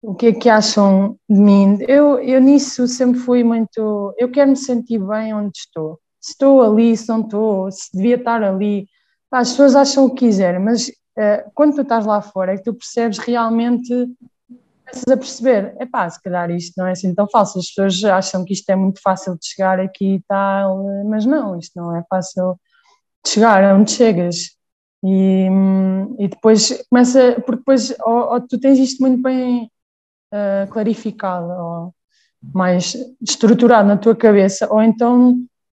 o 0.00 0.14
que 0.14 0.26
é 0.26 0.32
que 0.32 0.48
acham 0.48 1.18
de 1.28 1.40
mim. 1.40 1.78
Eu, 1.88 2.18
eu 2.20 2.40
nisso 2.40 2.86
sempre 2.86 3.18
fui 3.18 3.42
muito, 3.42 4.14
eu 4.18 4.30
quero 4.30 4.50
me 4.50 4.56
sentir 4.56 4.98
bem 4.98 5.34
onde 5.34 5.58
estou. 5.58 5.98
Se 6.20 6.32
estou 6.32 6.62
ali, 6.62 6.96
se 6.96 7.08
não 7.08 7.20
estou, 7.22 7.70
se 7.70 7.90
devia 7.92 8.16
estar 8.16 8.42
ali. 8.42 8.86
As 9.30 9.50
pessoas 9.50 9.74
acham 9.74 10.04
o 10.04 10.10
que 10.10 10.26
quiserem, 10.26 10.60
mas 10.60 10.90
uh, 11.18 11.50
quando 11.54 11.74
tu 11.74 11.82
estás 11.82 12.06
lá 12.06 12.20
fora 12.20 12.54
é 12.54 12.56
que 12.56 12.64
tu 12.64 12.74
percebes 12.74 13.18
realmente, 13.18 13.88
começas 14.86 15.08
a 15.10 15.16
perceber, 15.16 15.74
é 15.78 15.86
pá, 15.86 16.08
se 16.08 16.20
calhar 16.22 16.50
isto 16.50 16.74
não 16.76 16.86
é 16.86 16.92
assim 16.92 17.14
tão 17.14 17.28
fácil, 17.28 17.60
as 17.60 17.68
pessoas 17.68 18.04
acham 18.04 18.44
que 18.44 18.52
isto 18.52 18.68
é 18.70 18.76
muito 18.76 19.00
fácil 19.02 19.34
de 19.38 19.46
chegar 19.46 19.80
aqui 19.80 20.16
e 20.16 20.22
tal, 20.28 20.84
mas 21.06 21.24
não, 21.24 21.58
isto 21.58 21.72
não 21.76 21.96
é 21.96 22.04
fácil 22.08 22.58
de 23.24 23.30
chegar 23.30 23.74
onde 23.74 23.90
chegas. 23.90 24.54
E, 25.06 25.48
e 26.18 26.28
depois 26.28 26.82
começa, 26.88 27.34
porque 27.42 27.58
depois 27.58 27.94
ou, 28.00 28.32
ou 28.32 28.40
tu 28.40 28.58
tens 28.58 28.78
isto 28.78 29.02
muito 29.02 29.22
bem 29.22 29.70
uh, 30.32 30.70
clarificado, 30.70 31.46
ou 31.46 31.94
mais 32.42 32.96
estruturado 33.20 33.86
na 33.88 33.98
tua 33.98 34.16
cabeça, 34.16 34.66
ou 34.72 34.82
então 34.82 35.36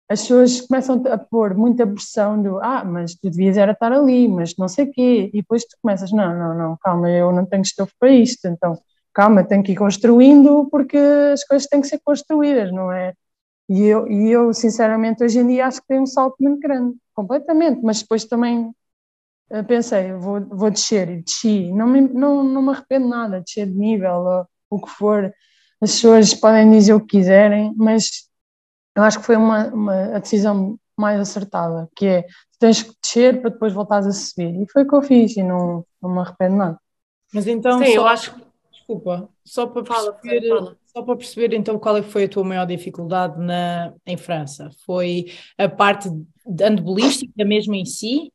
as 0.09 0.21
pessoas 0.21 0.61
começam 0.61 1.03
a 1.11 1.17
pôr 1.17 1.55
muita 1.55 1.85
pressão 1.87 2.41
do 2.41 2.59
ah, 2.61 2.83
mas 2.85 3.15
tu 3.15 3.29
devias 3.29 3.57
era 3.57 3.71
estar 3.71 3.91
ali, 3.91 4.27
mas 4.27 4.55
não 4.57 4.67
sei 4.67 4.85
o 4.85 4.91
quê, 4.91 5.29
e 5.33 5.41
depois 5.41 5.63
tu 5.63 5.75
começas, 5.81 6.11
não, 6.11 6.37
não, 6.37 6.57
não, 6.57 6.77
calma, 6.77 7.09
eu 7.09 7.31
não 7.31 7.45
tenho 7.45 7.63
estofo 7.63 7.93
para 7.99 8.09
isto, 8.11 8.47
então 8.47 8.77
calma, 9.13 9.43
tenho 9.43 9.63
que 9.63 9.71
ir 9.71 9.75
construindo 9.75 10.67
porque 10.69 10.97
as 10.97 11.43
coisas 11.45 11.67
têm 11.67 11.81
que 11.81 11.87
ser 11.87 11.99
construídas, 12.03 12.71
não 12.71 12.91
é? 12.91 13.13
E 13.69 13.83
eu, 13.83 14.07
e 14.07 14.31
eu 14.31 14.53
sinceramente, 14.53 15.23
hoje 15.23 15.39
em 15.39 15.47
dia 15.47 15.67
acho 15.67 15.81
que 15.81 15.87
tem 15.87 15.99
um 15.99 16.05
salto 16.05 16.35
muito 16.39 16.59
grande, 16.59 16.95
completamente, 17.15 17.81
mas 17.83 18.01
depois 18.01 18.25
também 18.25 18.71
eh, 19.49 19.63
pensei, 19.63 20.13
vou, 20.13 20.41
vou 20.41 20.69
descer 20.71 21.09
e 21.09 21.21
desci, 21.23 21.71
não 21.71 21.87
me, 21.87 22.01
não, 22.01 22.43
não 22.43 22.61
me 22.61 22.69
arrependo 22.71 23.07
nada, 23.07 23.41
descer 23.41 23.67
de 23.67 23.77
nível, 23.77 24.15
ou 24.17 24.47
o 24.69 24.81
que 24.81 24.89
for, 24.91 25.33
as 25.81 25.91
pessoas 25.93 26.33
podem 26.33 26.69
dizer 26.71 26.93
o 26.93 27.01
que 27.01 27.17
quiserem, 27.17 27.73
mas 27.77 28.29
eu 28.95 29.03
acho 29.03 29.19
que 29.19 29.25
foi 29.25 29.35
uma, 29.35 29.67
uma 29.67 30.15
a 30.15 30.19
decisão 30.19 30.77
mais 30.97 31.19
acertada, 31.19 31.89
que 31.95 32.05
é 32.05 32.25
tens 32.57 32.83
que 32.83 32.93
descer 33.01 33.41
para 33.41 33.49
depois 33.49 33.73
voltares 33.73 34.07
a 34.07 34.11
subir. 34.11 34.61
E 34.61 34.71
foi 34.71 34.83
o 34.83 34.87
que 34.87 34.95
eu 34.95 35.01
fiz 35.01 35.35
e 35.35 35.43
não, 35.43 35.85
não 36.01 36.09
me 36.09 36.19
arrependo 36.19 36.55
nada. 36.55 36.79
Mas 37.33 37.47
então, 37.47 37.79
Sim, 37.79 37.85
só, 37.85 37.91
eu 37.91 38.07
acho 38.07 38.35
Desculpa, 38.85 39.27
só 39.43 39.65
para 39.65 39.83
perceber, 39.83 40.47
fala, 40.47 40.59
fala. 40.59 40.77
só 40.85 41.01
para 41.01 41.15
perceber 41.15 41.53
então 41.55 41.79
qual 41.79 41.97
é 41.97 42.03
foi 42.03 42.25
a 42.25 42.29
tua 42.29 42.43
maior 42.43 42.65
dificuldade 42.67 43.39
na, 43.39 43.91
em 44.05 44.15
França? 44.15 44.69
Foi 44.85 45.25
a 45.57 45.67
parte 45.67 46.07
andebolística 46.61 47.43
mesmo 47.43 47.73
em 47.73 47.83
si 47.83 48.31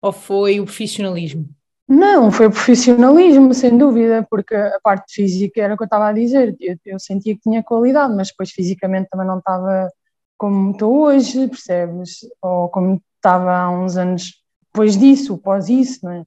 ou 0.00 0.10
foi 0.10 0.58
o 0.58 0.64
profissionalismo? 0.64 1.46
Não, 1.86 2.32
foi 2.32 2.46
o 2.46 2.50
profissionalismo, 2.50 3.52
sem 3.52 3.76
dúvida, 3.76 4.26
porque 4.30 4.54
a 4.54 4.78
parte 4.82 5.12
física 5.12 5.60
era 5.60 5.74
o 5.74 5.76
que 5.76 5.82
eu 5.82 5.86
estava 5.86 6.08
a 6.08 6.12
dizer. 6.14 6.56
Eu, 6.58 6.76
eu 6.86 6.98
sentia 6.98 7.34
que 7.34 7.42
tinha 7.42 7.62
qualidade, 7.62 8.14
mas 8.14 8.28
depois 8.28 8.50
fisicamente 8.52 9.08
também 9.10 9.26
não 9.26 9.38
estava 9.38 9.90
como 10.40 10.70
estou 10.70 11.02
hoje, 11.02 11.48
percebes? 11.48 12.20
Ou 12.40 12.70
como 12.70 13.02
estava 13.16 13.54
há 13.54 13.70
uns 13.70 13.98
anos 13.98 14.42
depois 14.72 14.96
disso, 14.96 15.36
pós 15.36 15.68
isso, 15.68 16.00
não 16.02 16.12
é? 16.12 16.24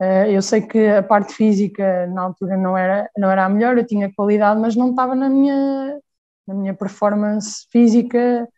Eh, 0.00 0.32
eu 0.32 0.40
sei 0.40 0.62
que 0.62 0.86
a 0.88 1.02
parte 1.02 1.34
física 1.34 2.06
na 2.06 2.22
altura 2.22 2.56
não 2.56 2.76
era, 2.76 3.10
não 3.18 3.30
era 3.30 3.44
a 3.44 3.48
melhor, 3.50 3.76
eu 3.76 3.86
tinha 3.86 4.10
qualidade, 4.14 4.58
mas 4.58 4.74
não 4.74 4.90
estava 4.90 5.14
na 5.14 5.28
minha, 5.28 6.00
na 6.46 6.54
minha 6.54 6.72
performance 6.72 7.66
física 7.70 8.48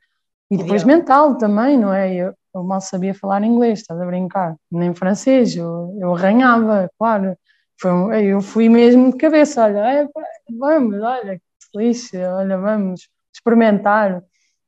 e 0.48 0.56
depois 0.56 0.84
mental 0.84 1.36
também, 1.36 1.76
não 1.76 1.92
é? 1.92 2.14
Eu, 2.14 2.32
eu, 2.54 2.62
mal 2.62 2.80
sabia 2.80 3.12
falar 3.12 3.42
inglês, 3.42 3.80
estás 3.80 4.00
a 4.00 4.06
brincar, 4.06 4.54
nem 4.70 4.94
francês, 4.94 5.56
eu, 5.56 5.96
eu 6.00 6.14
arranhava, 6.14 6.88
claro. 6.96 7.36
Foi, 7.80 8.24
eu 8.24 8.40
fui 8.40 8.68
mesmo 8.68 9.10
de 9.10 9.18
cabeça, 9.18 9.64
olha, 9.64 9.78
é, 10.02 10.08
vamos, 10.56 11.02
olha, 11.02 11.38
que 11.38 11.78
delícia, 11.78 12.32
olha, 12.36 12.56
vamos 12.56 13.08
experimentar. 13.34 14.22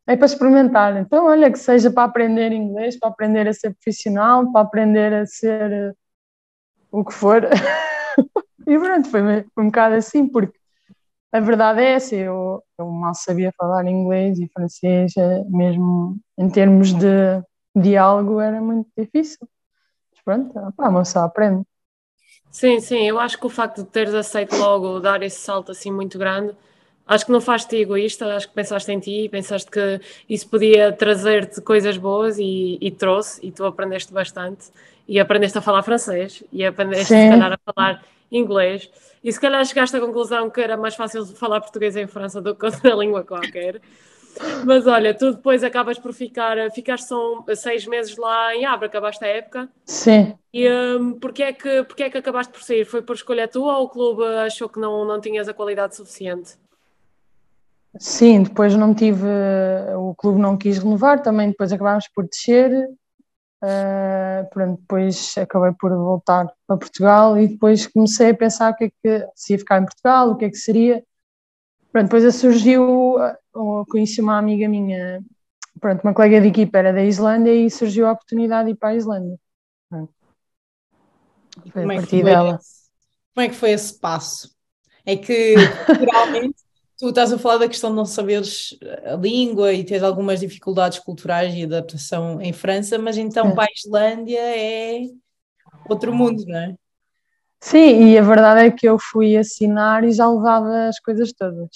É 0.07 0.17
para 0.17 0.27
experimentar, 0.27 0.97
então 0.99 1.27
olha 1.27 1.51
que 1.51 1.59
seja 1.59 1.91
para 1.91 2.05
aprender 2.05 2.53
inglês, 2.53 2.99
para 2.99 3.09
aprender 3.09 3.49
a 3.49 3.55
ser 3.55 3.75
profissional, 3.75 4.53
para 4.53 4.61
aprender 4.61 5.15
a 5.15 5.27
ser 5.27 5.97
o 6.91 7.03
que 7.03 7.13
for. 7.13 7.43
e 8.69 8.79
pronto, 8.79 9.09
foi, 9.09 9.23
foi 9.55 9.65
um 9.65 9.69
bocado 9.69 9.95
assim, 9.95 10.29
porque 10.29 10.59
a 11.33 11.41
verdade 11.41 11.81
é 11.81 11.95
essa, 11.95 12.15
eu, 12.15 12.63
eu 12.79 12.87
mal 12.87 13.15
sabia 13.15 13.51
falar 13.59 13.87
inglês 13.87 14.39
e 14.39 14.49
francês, 14.53 15.17
eh, 15.17 15.43
mesmo 15.49 16.17
em 16.39 16.49
termos 16.49 16.93
de 16.93 17.43
diálogo 17.75 18.41
era 18.41 18.61
muito 18.61 18.89
difícil. 18.97 19.49
Mas 20.13 20.23
pronto, 20.23 20.73
pá, 20.77 20.91
mas 20.91 21.09
só 21.09 21.25
aprende. 21.25 21.65
Sim, 22.53 22.79
sim, 22.79 23.03
eu 23.03 23.19
acho 23.19 23.37
que 23.37 23.47
o 23.47 23.51
facto 23.51 23.83
de 23.83 23.91
teres 23.91 24.15
aceito 24.15 24.55
logo 24.57 25.01
dar 25.01 25.25
esse 25.25 25.41
salto 25.41 25.73
assim 25.73 25.91
muito 25.91 26.17
grande, 26.19 26.57
acho 27.07 27.27
que 27.27 27.33
não 27.33 27.41
faz-te 27.41 27.77
egoísta, 27.77 28.27
acho 28.35 28.49
que 28.49 28.55
pensaste 28.55 28.91
em 28.91 28.99
ti, 28.99 29.29
pensaste 29.31 29.71
que 29.71 30.01
isso 30.29 30.49
podia 30.49 30.93
trazer-te 30.93 31.61
coisas 31.61 31.97
boas 31.97 32.39
e, 32.39 32.79
e 32.81 32.91
trouxe, 32.91 33.45
e 33.47 33.51
tu 33.51 33.65
aprendeste 33.65 34.13
bastante 34.13 34.71
e 35.07 35.21
aprendeste 35.21 35.59
a 35.59 35.61
falar 35.61 35.83
francês 35.83 36.43
e 36.53 36.65
aprendeste 36.65 37.09
Sim. 37.09 37.25
se 37.25 37.29
calhar 37.29 37.53
a 37.53 37.73
falar 37.73 38.05
inglês 38.33 38.91
e 39.23 39.33
se 39.33 39.41
calhar 39.41 39.65
chegaste 39.65 39.97
à 39.97 40.01
conclusão 40.01 40.51
que 40.51 40.61
era 40.61 40.77
mais 40.77 40.95
fácil 40.95 41.25
falar 41.27 41.61
português 41.61 41.97
em 41.97 42.07
França 42.07 42.41
do 42.41 42.55
que 42.55 42.65
outra 42.67 42.95
língua 42.95 43.23
qualquer. 43.23 43.81
Mas 44.65 44.85
olha, 44.87 45.15
tu 45.15 45.33
depois 45.33 45.63
acabas 45.63 45.97
por 45.97 46.13
ficar, 46.13 46.57
ficaste 46.73 47.07
são 47.07 47.45
seis 47.55 47.87
meses 47.87 48.17
lá 48.17 48.55
em 48.55 48.65
Abra, 48.65 48.89
acabaste 48.89 49.25
a 49.25 49.29
época. 49.29 49.69
Sim. 49.85 50.37
E 50.53 50.69
um, 50.69 51.13
porquê, 51.21 51.45
é 51.45 51.53
que, 51.53 51.85
porquê 51.85 52.05
é 52.05 52.11
que 52.11 52.19
acabaste 52.19 52.53
por 52.53 52.63
sair? 52.63 52.85
Foi 52.85 53.01
por 53.01 53.15
escolha 53.15 53.47
tua 53.47 53.79
ou 53.79 53.85
o 53.85 53.89
clube 53.89 54.25
achou 54.45 54.69
que 54.69 54.81
não, 54.81 55.05
não 55.05 55.21
tinhas 55.21 55.49
a 55.49 55.55
qualidade 55.55 55.95
suficiente? 55.95 56.55
Sim, 57.99 58.43
depois 58.43 58.75
não 58.75 58.95
tive, 58.95 59.27
o 59.97 60.15
clube 60.15 60.41
não 60.41 60.57
quis 60.57 60.79
renovar, 60.79 61.23
também 61.23 61.51
depois 61.51 61.73
acabámos 61.73 62.09
por 62.09 62.27
descer 62.29 62.89
Uh, 63.65 64.47
pronto, 64.51 64.79
depois 64.79 65.35
acabei 65.39 65.73
por 65.73 65.91
voltar 65.91 66.53
para 66.67 66.77
Portugal 66.77 67.39
e 67.39 67.49
depois 67.49 67.87
comecei 67.87 68.29
a 68.29 68.37
pensar 68.37 68.73
o 68.73 68.77
que 68.77 68.85
é 68.85 68.91
que 68.91 69.29
se 69.35 69.55
ia 69.55 69.59
ficar 69.59 69.81
em 69.81 69.87
Portugal, 69.87 70.31
o 70.31 70.37
que 70.37 70.45
é 70.45 70.51
que 70.51 70.57
seria. 70.57 71.03
Pronto, 71.91 72.05
depois 72.05 72.35
surgiu, 72.35 73.17
uh, 73.17 73.87
conheci 73.89 74.21
uma 74.21 74.37
amiga 74.37 74.69
minha, 74.69 75.23
pronto, 75.81 76.03
uma 76.05 76.13
colega 76.13 76.43
de 76.43 76.49
equipa 76.49 76.77
era 76.77 76.93
da 76.93 77.03
Islândia 77.03 77.55
e 77.55 77.71
surgiu 77.71 78.07
a 78.07 78.13
oportunidade 78.13 78.67
de 78.67 78.73
ir 78.73 78.77
para 78.77 78.91
a 78.91 78.97
Islândia. 78.97 79.39
Pronto. 79.89 80.13
Foi 81.73 81.83
como 81.83 81.93
a 81.93 81.95
partir 81.95 82.21
é 82.21 82.25
dela. 82.25 82.57
Esse, 82.61 82.91
como 83.35 83.47
é 83.47 83.49
que 83.49 83.55
foi 83.55 83.71
esse 83.71 83.99
passo? 83.99 84.55
É 85.07 85.17
que, 85.17 85.55
realmente, 86.13 86.64
Tu 86.99 87.09
estás 87.09 87.33
a 87.33 87.39
falar 87.39 87.59
da 87.59 87.69
questão 87.69 87.91
de 87.91 87.97
não 87.97 88.05
saberes 88.05 88.79
a 89.05 89.17
língua 89.17 89.73
e 89.73 89.85
teres 89.85 90.03
algumas 90.03 90.41
dificuldades 90.41 90.99
culturais 91.01 91.53
e 91.55 91.65
adaptação 91.65 92.41
em 92.41 92.53
França, 92.53 92.99
mas 92.99 93.17
então 93.19 93.55
para 93.55 93.65
a 93.65 93.73
Islândia 93.75 94.41
é 94.41 95.01
outro 95.89 96.15
mundo, 96.15 96.45
não 96.47 96.59
é? 96.59 96.75
Sim, 97.61 98.11
e 98.11 98.19
a 98.19 98.23
verdade 98.23 98.67
é 98.67 98.71
que 98.71 98.87
eu 98.87 98.99
fui 98.99 99.37
assinar 99.37 100.05
e 100.05 100.13
já 100.13 100.29
levava 100.29 100.89
as 100.89 101.01
coisas 101.01 101.33
todas. 101.33 101.71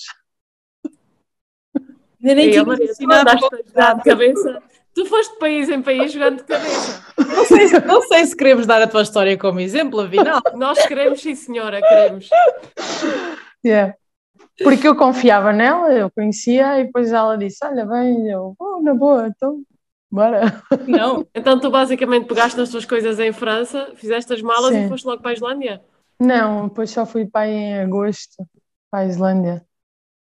Eu 2.23 2.35
nem 2.35 2.51
tinha 2.51 2.63
assinado 2.63 3.31
já 3.75 3.95
de 3.95 4.03
cabeça, 4.03 4.63
Tu 4.99 5.07
foste 5.07 5.33
de 5.35 5.39
país 5.39 5.69
em 5.69 5.81
país 5.81 6.11
jogando 6.11 6.39
de 6.39 6.43
cabeça. 6.43 7.05
Não 7.17 7.45
sei, 7.45 7.69
se, 7.69 7.81
não 7.87 8.03
sei 8.03 8.27
se 8.27 8.37
queremos 8.37 8.67
dar 8.67 8.83
a 8.83 8.87
tua 8.89 9.03
história 9.03 9.39
como 9.39 9.61
exemplo, 9.61 10.01
afinal. 10.01 10.43
Nós 10.55 10.85
queremos, 10.87 11.21
sim, 11.21 11.37
senhora, 11.37 11.81
queremos. 11.81 12.29
Yeah. 13.65 13.95
Porque 14.63 14.89
eu 14.89 14.97
confiava 14.97 15.53
nela, 15.53 15.93
eu 15.93 16.11
conhecia, 16.11 16.81
e 16.81 16.85
depois 16.85 17.13
ela 17.13 17.37
disse: 17.37 17.65
Olha, 17.65 17.87
bem, 17.87 18.29
eu, 18.29 18.55
oh, 18.59 18.83
na 18.83 18.95
boa, 18.95 19.29
então, 19.29 19.63
bora. 20.11 20.63
Não. 20.87 21.27
Então 21.35 21.61
tu 21.61 21.71
basicamente 21.71 22.27
pegaste 22.27 22.61
as 22.61 22.71
tuas 22.71 22.85
coisas 22.85 23.19
em 23.21 23.33
França, 23.33 23.93
fizeste 23.95 24.33
as 24.33 24.43
malas 24.43 24.75
sim. 24.75 24.87
e 24.87 24.89
foste 24.89 25.05
logo 25.05 25.23
para 25.23 25.31
a 25.31 25.35
Islândia? 25.35 25.81
Não, 26.19 26.67
depois 26.69 26.91
só 26.91 27.07
fui 27.07 27.27
para 27.27 27.43
aí 27.43 27.53
em 27.53 27.79
agosto, 27.81 28.45
para 28.91 29.01
a 29.01 29.07
Islândia. 29.07 29.65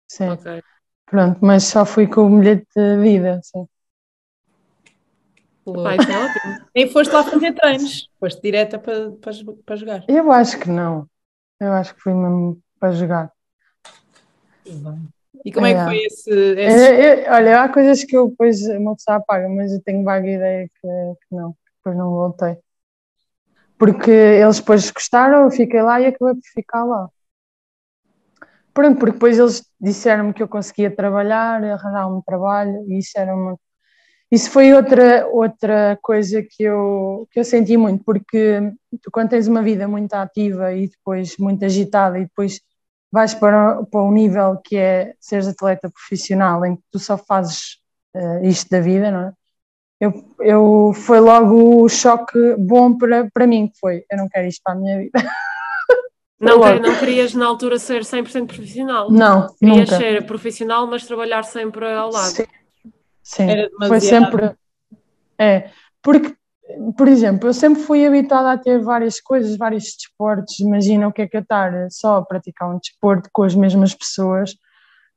Sim. 0.09 0.31
Okay. 0.31 0.63
Pronto, 1.05 1.39
mas 1.41 1.65
só 1.65 1.85
fui 1.85 2.09
com 2.09 2.27
o 2.27 2.39
bilhete 2.41 2.67
de 2.75 2.97
vida, 2.97 3.41
sim. 3.43 3.67
Pai, 5.65 5.97
é 5.97 6.19
ótimo. 6.19 6.67
Nem 6.75 6.89
foste 6.89 7.13
lá 7.13 7.25
fazer 7.25 7.53
treinos, 7.53 8.09
foste 8.21 8.41
direta 8.41 8.79
para, 8.79 9.11
para, 9.13 9.33
para 9.65 9.77
jogar. 9.77 10.05
Eu 10.09 10.31
acho 10.31 10.59
que 10.61 10.69
não. 10.69 11.09
Eu 11.59 11.73
acho 11.73 11.95
que 11.95 12.01
fui 12.01 12.15
mesmo 12.15 12.61
para 12.79 12.93
jogar. 12.93 13.33
E 15.45 15.53
como 15.53 15.67
é, 15.67 15.73
é 15.73 15.75
que 15.75 15.85
foi 15.85 15.99
esse. 15.99 16.31
esse... 16.31 16.91
Eu, 16.91 16.95
eu, 16.95 17.33
olha, 17.33 17.63
há 17.63 17.69
coisas 17.69 18.03
que 18.05 18.17
eu 18.17 18.29
depois 18.29 18.61
uma 18.69 18.97
pessoa 18.97 19.19
apaga, 19.19 19.49
mas 19.49 19.73
eu 19.73 19.83
tenho 19.83 20.03
vaga 20.03 20.29
ideia 20.29 20.69
que, 20.69 20.89
que 20.89 21.37
não, 21.37 21.55
depois 21.77 21.97
não 21.97 22.11
voltei. 22.11 22.59
Porque 23.79 24.11
eles 24.11 24.59
depois 24.59 24.91
gostaram, 24.91 25.45
eu 25.45 25.51
fiquei 25.51 25.83
lá 25.83 26.01
e 26.01 26.07
acabei 26.07 26.35
por 26.35 26.49
ficar 26.55 26.85
lá. 26.85 27.09
Pronto, 28.73 28.99
porque 28.99 29.13
depois 29.13 29.39
eles 29.39 29.65
disseram-me 29.81 30.35
que 30.35 30.43
eu 30.43 30.49
conseguia 30.49 30.91
trabalhar, 30.91 31.63
arranjar 31.63 32.09
um 32.09 32.21
trabalho, 32.21 32.85
e 32.89 32.99
isso 32.99 33.13
era 33.17 33.35
uma. 33.35 33.59
Isso 34.31 34.51
foi 34.51 34.73
outra, 34.75 35.27
outra 35.29 35.99
coisa 36.03 36.43
que 36.43 36.65
eu, 36.65 37.29
que 37.31 37.39
eu 37.39 37.45
senti 37.45 37.77
muito, 37.77 38.05
porque 38.05 38.61
tu, 39.01 39.11
quando 39.13 39.31
tens 39.31 39.47
uma 39.47 39.63
vida 39.63 39.87
muito 39.87 40.13
ativa 40.15 40.73
e 40.75 40.89
depois 40.89 41.37
muito 41.39 41.65
agitada, 41.65 42.19
e 42.19 42.25
depois 42.25 42.61
vais 43.17 43.33
para, 43.33 43.83
para 43.85 44.03
um 44.03 44.13
nível 44.13 44.61
que 44.63 44.77
é 44.77 45.15
seres 45.19 45.49
atleta 45.49 45.89
profissional, 45.89 46.63
em 46.67 46.77
que 46.77 46.83
tu 46.93 46.99
só 46.99 47.17
fazes 47.17 47.79
uh, 48.15 48.45
isto 48.45 48.69
da 48.69 48.79
vida, 48.79 49.11
não 49.11 49.29
é? 49.29 49.33
Eu, 49.99 50.35
eu, 50.41 50.93
foi 50.95 51.19
logo 51.19 51.83
o 51.83 51.89
choque 51.89 52.39
bom 52.59 52.95
para, 52.95 53.31
para 53.33 53.47
mim, 53.47 53.69
que 53.69 53.79
foi, 53.81 54.05
eu 54.11 54.19
não 54.19 54.29
quero 54.29 54.47
isto 54.47 54.61
para 54.63 54.75
a 54.75 54.77
minha 54.77 54.99
vida. 54.99 55.13
Não, 56.39 56.59
não 56.59 56.99
querias 56.99 57.33
na 57.33 57.47
altura 57.47 57.79
ser 57.79 58.03
100% 58.03 58.47
profissional? 58.47 59.11
Não, 59.11 59.47
Querias 59.55 59.89
nunca. 59.89 59.97
ser 59.97 60.27
profissional, 60.27 60.87
mas 60.87 61.07
trabalhar 61.07 61.45
sempre 61.45 61.91
ao 61.91 62.11
lado? 62.11 62.31
Sim, 62.31 62.45
Sim. 63.23 63.47
foi 63.89 64.01
sempre... 64.01 64.55
É, 65.39 65.71
porque 66.03 66.36
por 66.97 67.09
exemplo, 67.09 67.49
eu 67.49 67.55
sempre 67.55 67.83
fui 67.83 68.05
habituada 68.05 68.53
a 68.53 68.59
ter 68.59 68.81
várias 68.81 69.21
coisas, 69.21 69.57
vários 69.57 69.85
desportos. 69.85 70.59
Imagina 70.61 71.09
o 71.09 71.13
que 71.13 71.23
é 71.23 71.29
que 71.29 71.37
é 71.37 71.41
estar 71.41 71.73
só 71.91 72.17
a 72.17 72.25
praticar 72.25 72.69
um 72.69 72.79
desporto 72.79 73.29
com 73.33 73.43
as 73.45 73.55
mesmas 73.55 73.95
pessoas, 73.95 74.55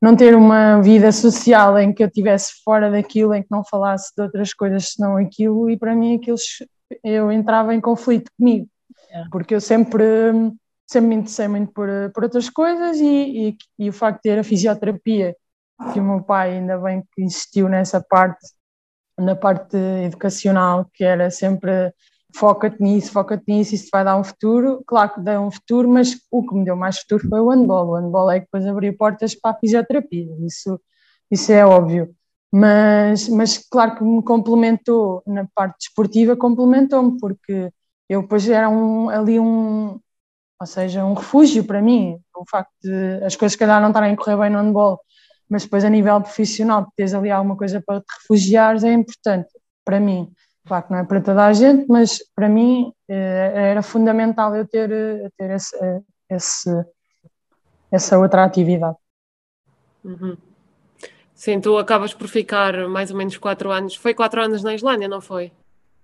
não 0.01 0.15
ter 0.15 0.35
uma 0.35 0.81
vida 0.81 1.11
social 1.11 1.77
em 1.79 1.93
que 1.93 2.03
eu 2.03 2.07
estivesse 2.07 2.61
fora 2.63 2.89
daquilo, 2.91 3.33
em 3.33 3.41
que 3.41 3.51
não 3.51 3.63
falasse 3.63 4.13
de 4.15 4.21
outras 4.21 4.53
coisas 4.53 4.93
senão 4.93 5.17
aquilo, 5.17 5.69
e 5.69 5.77
para 5.77 5.95
mim 5.95 6.15
aquilo 6.15 6.37
eu 7.03 7.31
entrava 7.31 7.73
em 7.73 7.81
conflito 7.81 8.31
comigo, 8.37 8.67
é. 9.11 9.23
porque 9.31 9.53
eu 9.53 9.61
sempre, 9.61 10.05
sempre 10.87 11.09
me 11.09 11.15
interessei 11.15 11.47
muito 11.47 11.71
por, 11.73 11.87
por 12.13 12.23
outras 12.23 12.49
coisas 12.49 12.97
e, 12.97 13.49
e, 13.49 13.57
e 13.77 13.89
o 13.89 13.93
facto 13.93 14.17
de 14.17 14.23
ter 14.23 14.39
a 14.39 14.43
fisioterapia, 14.43 15.35
que 15.93 15.99
o 15.99 16.03
meu 16.03 16.21
pai 16.23 16.57
ainda 16.57 16.77
bem 16.77 17.03
que 17.13 17.23
insistiu 17.23 17.69
nessa 17.69 18.01
parte 18.01 18.39
na 19.19 19.35
parte 19.35 19.77
educacional, 19.77 20.85
que 20.93 21.03
era 21.03 21.29
sempre 21.31 21.93
foca-te 22.35 22.81
nisso, 22.81 23.11
foca-te 23.11 23.43
nisso, 23.47 23.75
isso 23.75 23.89
vai 23.91 24.03
dar 24.03 24.17
um 24.17 24.23
futuro. 24.23 24.83
Claro 24.85 25.13
que 25.15 25.21
dá 25.21 25.39
um 25.41 25.51
futuro, 25.51 25.89
mas 25.89 26.17
o 26.31 26.45
que 26.45 26.55
me 26.55 26.65
deu 26.65 26.75
mais 26.75 26.99
futuro 26.99 27.27
foi 27.27 27.39
o 27.39 27.49
handball. 27.49 27.89
O 27.89 27.95
handball 27.95 28.31
é 28.31 28.39
que 28.39 28.45
depois 28.45 28.65
abriu 28.65 28.95
portas 28.97 29.35
para 29.35 29.51
a 29.51 29.59
fisioterapia, 29.59 30.27
isso, 30.45 30.79
isso 31.31 31.51
é 31.51 31.65
óbvio. 31.65 32.13
Mas, 32.51 33.29
mas 33.29 33.57
claro 33.69 33.95
que 33.95 34.03
me 34.03 34.23
complementou 34.23 35.21
na 35.27 35.47
parte 35.53 35.77
desportiva, 35.79 36.35
complementou-me, 36.35 37.19
porque 37.19 37.71
eu 38.09 38.23
depois 38.23 38.47
era 38.49 38.69
um, 38.69 39.09
ali 39.09 39.39
um, 39.39 39.99
ou 40.59 40.67
seja, 40.67 41.05
um 41.05 41.13
refúgio 41.13 41.63
para 41.63 41.81
mim. 41.81 42.19
O 42.35 42.43
facto 42.49 42.71
de 42.81 43.23
as 43.23 43.35
coisas, 43.35 43.53
se 43.53 43.57
calhar, 43.57 43.81
não 43.81 43.89
estarem 43.89 44.13
a 44.13 44.17
correr 44.17 44.37
bem 44.37 44.49
no 44.49 44.59
handball 44.59 44.99
mas 45.49 45.63
depois 45.63 45.83
a 45.83 45.89
nível 45.89 46.21
profissional, 46.21 46.91
teres 46.95 47.13
ali 47.13 47.31
alguma 47.31 47.57
coisa 47.57 47.81
para 47.85 48.01
te 48.01 48.05
refugiares 48.21 48.83
é 48.83 48.93
importante 48.93 49.49
para 49.83 49.99
mim. 49.99 50.31
Claro 50.67 50.85
que 50.85 50.91
não 50.91 50.99
é 50.99 51.03
para 51.03 51.21
toda 51.21 51.45
a 51.45 51.53
gente, 51.53 51.87
mas 51.89 52.19
para 52.35 52.47
mim 52.47 52.93
eh, 53.07 53.71
era 53.71 53.81
fundamental 53.81 54.55
eu 54.55 54.67
ter, 54.67 54.91
eh, 54.91 55.29
ter 55.35 55.49
esse, 55.49 55.75
eh, 55.83 56.01
esse, 56.29 56.85
essa 57.91 58.19
outra 58.19 58.43
atividade. 58.43 58.95
Uhum. 60.03 60.37
Sim, 61.33 61.59
tu 61.59 61.77
acabas 61.77 62.13
por 62.13 62.27
ficar 62.27 62.87
mais 62.87 63.09
ou 63.09 63.17
menos 63.17 63.37
quatro 63.37 63.71
anos. 63.71 63.95
Foi 63.95 64.13
quatro 64.13 64.41
anos 64.41 64.61
na 64.61 64.75
Islândia, 64.75 65.07
não 65.07 65.21
foi? 65.21 65.51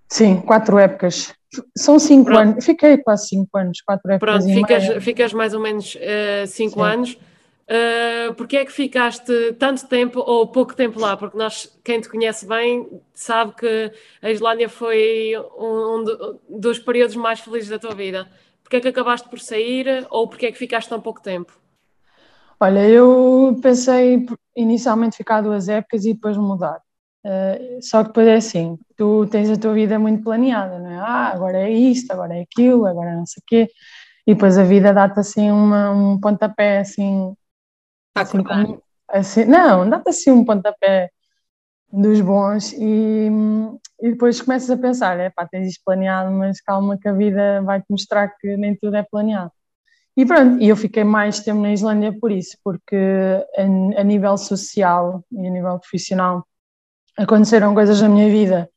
Sim, 0.08 0.40
quatro 0.40 0.78
épocas. 0.78 1.34
São 1.76 1.98
cinco 1.98 2.24
Pronto. 2.24 2.40
anos. 2.40 2.64
Fiquei 2.64 2.98
quase 2.98 3.28
cinco 3.28 3.56
anos, 3.58 3.80
quatro 3.82 4.10
épocas. 4.10 4.44
Pronto, 4.44 4.54
ficas, 4.54 5.04
ficas 5.04 5.32
mais 5.32 5.54
ou 5.54 5.60
menos 5.60 5.94
uh, 5.94 6.46
cinco 6.46 6.80
Sim. 6.80 6.86
anos. 6.86 7.18
Uh, 7.68 8.32
porque 8.34 8.56
é 8.58 8.64
que 8.64 8.70
ficaste 8.70 9.52
tanto 9.54 9.88
tempo 9.88 10.20
ou 10.20 10.46
pouco 10.46 10.74
tempo 10.74 11.00
lá? 11.00 11.16
Porque 11.16 11.36
nós, 11.36 11.76
quem 11.84 12.00
te 12.00 12.08
conhece 12.08 12.46
bem, 12.46 12.88
sabe 13.12 13.54
que 13.56 13.92
a 14.22 14.30
Islândia 14.30 14.68
foi 14.68 15.32
um, 15.58 16.04
um 16.04 16.60
dos 16.60 16.78
períodos 16.78 17.16
mais 17.16 17.40
felizes 17.40 17.68
da 17.68 17.78
tua 17.78 17.94
vida. 17.94 18.28
Porque 18.62 18.76
é 18.76 18.80
que 18.80 18.88
acabaste 18.88 19.28
por 19.28 19.40
sair 19.40 20.06
ou 20.10 20.28
porque 20.28 20.46
é 20.46 20.52
que 20.52 20.58
ficaste 20.58 20.88
tão 20.88 21.00
pouco 21.00 21.20
tempo? 21.20 21.58
Olha, 22.58 22.88
eu 22.88 23.58
pensei 23.60 24.24
inicialmente 24.56 25.16
ficar 25.16 25.40
duas 25.40 25.68
épocas 25.68 26.04
e 26.04 26.14
depois 26.14 26.36
mudar. 26.36 26.80
Uh, 27.24 27.82
só 27.82 28.02
que 28.02 28.08
depois 28.08 28.28
é 28.28 28.36
assim, 28.36 28.78
tu 28.96 29.26
tens 29.26 29.50
a 29.50 29.56
tua 29.56 29.74
vida 29.74 29.98
muito 29.98 30.22
planeada, 30.22 30.78
não 30.78 30.90
é? 30.90 30.96
Ah, 30.96 31.32
agora 31.34 31.58
é 31.58 31.70
isto, 31.70 32.12
agora 32.12 32.36
é 32.36 32.42
aquilo, 32.42 32.86
agora 32.86 33.10
é 33.10 33.16
não 33.16 33.26
sei 33.26 33.40
o 33.40 33.44
quê. 33.46 33.68
E 34.26 34.34
depois 34.34 34.56
a 34.56 34.62
vida 34.62 34.94
dá-te 34.94 35.18
assim 35.18 35.50
uma, 35.50 35.90
um 35.90 36.20
pontapé 36.20 36.78
assim 36.78 37.34
Assim, 38.16 38.42
como, 38.42 38.82
assim, 39.08 39.44
não, 39.44 39.88
dá-te 39.88 40.08
assim 40.08 40.30
um 40.30 40.44
pontapé 40.44 41.10
dos 41.92 42.20
bons 42.20 42.72
e, 42.72 43.28
e 44.00 44.10
depois 44.10 44.40
começas 44.40 44.70
a 44.70 44.76
pensar, 44.76 45.18
é 45.18 45.30
pá, 45.30 45.46
tens 45.46 45.68
isto 45.68 45.82
planeado, 45.84 46.30
mas 46.32 46.60
calma 46.60 46.98
que 46.98 47.08
a 47.08 47.12
vida 47.12 47.62
vai-te 47.62 47.86
mostrar 47.88 48.28
que 48.28 48.56
nem 48.56 48.76
tudo 48.76 48.96
é 48.96 49.02
planeado. 49.02 49.52
E 50.16 50.24
pronto, 50.24 50.62
e 50.62 50.68
eu 50.68 50.76
fiquei 50.76 51.04
mais 51.04 51.40
tempo 51.40 51.60
na 51.60 51.72
Islândia 51.72 52.12
por 52.18 52.32
isso, 52.32 52.56
porque 52.64 52.96
a, 53.56 54.00
a 54.00 54.04
nível 54.04 54.36
social 54.38 55.22
e 55.30 55.46
a 55.46 55.50
nível 55.50 55.78
profissional 55.78 56.46
aconteceram 57.18 57.74
coisas 57.74 58.00
na 58.00 58.08
minha 58.08 58.30
vida 58.30 58.68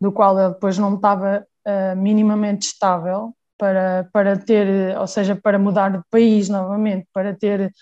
do 0.00 0.10
qual 0.10 0.38
eu 0.38 0.52
depois 0.52 0.78
não 0.78 0.94
estava 0.94 1.46
uh, 1.66 1.96
minimamente 1.96 2.66
estável 2.66 3.34
para, 3.58 4.08
para 4.12 4.36
ter, 4.38 4.96
ou 4.98 5.06
seja, 5.06 5.34
para 5.34 5.58
mudar 5.58 5.90
de 5.90 6.02
país 6.10 6.48
novamente, 6.48 7.06
para 7.12 7.34
ter 7.34 7.72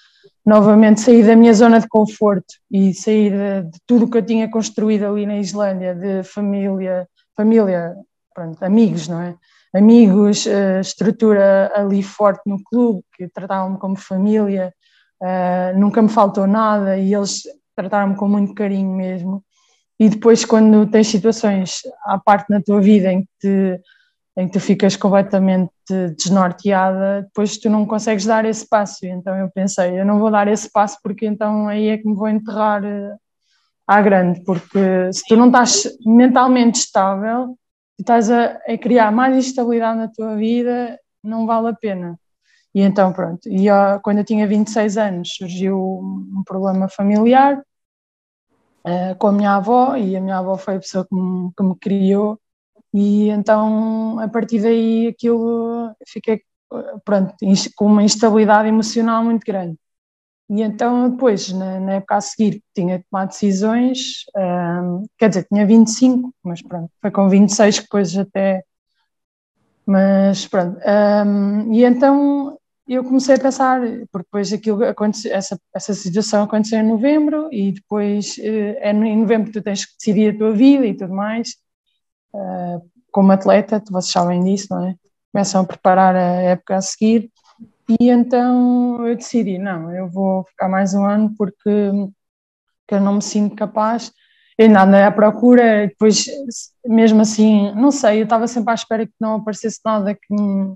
novamente 0.44 1.00
sair 1.00 1.24
da 1.26 1.36
minha 1.36 1.54
zona 1.54 1.80
de 1.80 1.88
conforto 1.88 2.54
e 2.70 2.92
sair 2.92 3.30
de, 3.30 3.70
de 3.70 3.78
tudo 3.86 4.04
o 4.04 4.10
que 4.10 4.18
eu 4.18 4.26
tinha 4.26 4.50
construído 4.50 5.04
ali 5.04 5.26
na 5.26 5.38
Islândia, 5.38 5.94
de 5.94 6.22
família, 6.22 7.08
família, 7.36 7.94
pronto, 8.34 8.62
amigos, 8.62 9.08
não 9.08 9.20
é? 9.20 9.34
Amigos, 9.74 10.46
uh, 10.46 10.80
estrutura 10.80 11.72
ali 11.74 12.02
forte 12.02 12.42
no 12.46 12.62
clube, 12.62 13.02
que 13.16 13.28
tratavam-me 13.28 13.78
como 13.78 13.96
família, 13.96 14.72
uh, 15.20 15.78
nunca 15.78 16.00
me 16.00 16.08
faltou 16.08 16.46
nada 16.46 16.96
e 16.96 17.12
eles 17.12 17.42
trataram-me 17.74 18.16
com 18.16 18.28
muito 18.28 18.54
carinho 18.54 18.94
mesmo. 18.94 19.42
E 19.98 20.08
depois, 20.08 20.44
quando 20.44 20.86
tens 20.86 21.08
situações 21.08 21.80
à 22.04 22.18
parte 22.18 22.50
na 22.50 22.60
tua 22.60 22.80
vida 22.80 23.12
em 23.12 23.22
que 23.22 23.28
te 23.40 23.80
em 24.36 24.46
que 24.46 24.54
tu 24.54 24.60
ficas 24.60 24.96
completamente 24.96 25.70
desnorteada, 26.16 27.22
depois 27.22 27.58
tu 27.58 27.68
não 27.68 27.86
consegues 27.86 28.24
dar 28.24 28.44
esse 28.44 28.68
passo. 28.68 29.04
Então 29.06 29.36
eu 29.36 29.50
pensei, 29.50 30.00
eu 30.00 30.04
não 30.04 30.18
vou 30.18 30.30
dar 30.30 30.48
esse 30.48 30.70
passo 30.70 30.98
porque 31.02 31.26
então 31.26 31.68
aí 31.68 31.88
é 31.88 31.98
que 31.98 32.08
me 32.08 32.14
vou 32.14 32.28
enterrar 32.28 32.84
eh, 32.84 33.16
à 33.86 34.00
grande, 34.00 34.42
porque 34.44 35.12
se 35.12 35.22
tu 35.28 35.36
não 35.36 35.46
estás 35.46 35.84
mentalmente 36.06 36.80
estável, 36.80 37.48
tu 37.96 38.00
estás 38.00 38.30
a, 38.30 38.58
a 38.66 38.78
criar 38.78 39.12
mais 39.12 39.36
instabilidade 39.36 39.98
na 39.98 40.08
tua 40.08 40.36
vida, 40.36 40.98
não 41.22 41.46
vale 41.46 41.68
a 41.68 41.74
pena. 41.74 42.18
E 42.74 42.80
então 42.80 43.12
pronto, 43.12 43.48
e 43.48 43.70
ó, 43.70 44.00
quando 44.00 44.18
eu 44.18 44.24
tinha 44.24 44.46
26 44.48 44.96
anos 44.98 45.34
surgiu 45.36 45.78
um 45.78 46.42
problema 46.44 46.88
familiar 46.88 47.62
uh, 48.84 49.14
com 49.18 49.28
a 49.28 49.32
minha 49.32 49.54
avó, 49.54 49.96
e 49.96 50.16
a 50.16 50.20
minha 50.20 50.38
avó 50.38 50.56
foi 50.56 50.76
a 50.76 50.80
pessoa 50.80 51.06
que 51.06 51.14
me, 51.14 51.52
que 51.56 51.62
me 51.62 51.76
criou, 51.78 52.40
e 52.94 53.28
então, 53.30 54.20
a 54.20 54.28
partir 54.28 54.62
daí, 54.62 55.08
aquilo 55.08 55.92
fiquei 56.06 56.40
pronto, 57.04 57.34
com 57.76 57.86
uma 57.86 58.02
instabilidade 58.04 58.68
emocional 58.68 59.24
muito 59.24 59.44
grande. 59.44 59.76
e 60.50 60.62
então 60.62 61.10
depois, 61.10 61.52
na, 61.52 61.80
na, 61.80 61.92
época 61.94 62.16
a 62.16 62.20
seguir, 62.20 62.62
tinha 62.74 62.98
de 62.98 63.04
tomar 63.10 63.26
decisões, 63.26 64.24
quer 65.18 65.28
dizer, 65.28 65.44
tinha 65.44 65.66
25, 65.66 66.32
mas 66.44 66.62
pronto, 66.62 66.90
foi 67.00 67.10
com 67.10 67.28
26 67.28 67.78
que 67.78 67.84
depois 67.84 68.16
até... 68.16 68.62
Mas 69.86 70.46
pronto, 70.46 70.78
e 71.72 71.84
então 71.84 72.58
eu 72.88 73.02
comecei 73.04 73.34
a 73.34 73.38
pensar, 73.40 73.80
porque 74.12 74.26
depois 74.26 74.52
aquilo 74.52 74.84
aconteceu, 74.84 75.32
essa, 75.34 75.58
essa 75.74 75.94
situação 75.94 76.44
aconteceu 76.44 76.78
em 76.80 76.88
novembro 76.88 77.48
e 77.52 77.72
depois 77.72 78.38
eh, 78.38 78.78
é 78.80 78.92
em 78.92 79.18
novembro 79.18 79.46
que 79.50 79.58
tu 79.58 79.62
tens 79.62 79.86
que 79.86 79.96
decidir 79.96 80.34
a 80.34 80.38
tua 80.38 80.52
vida 80.52 80.86
e 80.86 80.94
tudo 80.96 81.14
mais. 81.14 81.63
Como 83.12 83.32
atleta, 83.32 83.82
vocês 83.90 84.12
sabem 84.12 84.42
disso, 84.42 84.68
não 84.70 84.88
é? 84.88 84.94
Começam 85.32 85.62
a 85.62 85.66
preparar 85.66 86.14
a 86.16 86.42
época 86.42 86.76
a 86.76 86.80
seguir 86.80 87.30
e 87.88 88.08
então 88.08 89.06
eu 89.06 89.14
decidi, 89.14 89.58
não, 89.58 89.94
eu 89.94 90.08
vou 90.08 90.44
ficar 90.44 90.68
mais 90.68 90.94
um 90.94 91.04
ano 91.04 91.34
porque, 91.36 91.68
eu 91.68 93.00
não 93.00 93.14
me 93.14 93.22
sinto 93.22 93.54
capaz. 93.54 94.12
Eu 94.56 94.66
ainda 94.66 95.06
à 95.06 95.10
procura, 95.10 95.86
depois, 95.88 96.24
mesmo 96.86 97.20
assim, 97.20 97.72
não 97.74 97.90
sei, 97.90 98.20
eu 98.20 98.24
estava 98.24 98.46
sempre 98.46 98.70
à 98.70 98.74
espera 98.74 99.06
que 99.06 99.12
não 99.20 99.36
aparecesse 99.36 99.80
nada 99.84 100.14
que, 100.14 100.32
me, 100.32 100.74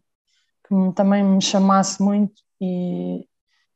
que 0.66 0.74
me, 0.74 0.92
também 0.92 1.22
me 1.22 1.40
chamasse 1.40 2.02
muito 2.02 2.42
e, 2.60 3.24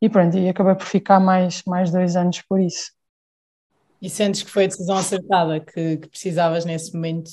e 0.00 0.08
pronto, 0.10 0.36
e 0.36 0.48
acabei 0.48 0.74
por 0.74 0.86
ficar 0.86 1.20
mais, 1.20 1.62
mais 1.66 1.90
dois 1.90 2.16
anos 2.16 2.42
por 2.42 2.60
isso. 2.60 2.90
E 4.00 4.10
sentes 4.10 4.42
que 4.42 4.50
foi 4.50 4.64
a 4.64 4.66
decisão 4.66 4.96
acertada 4.96 5.60
que, 5.60 5.98
que 5.98 6.08
precisavas 6.08 6.64
nesse 6.64 6.92
momento? 6.92 7.30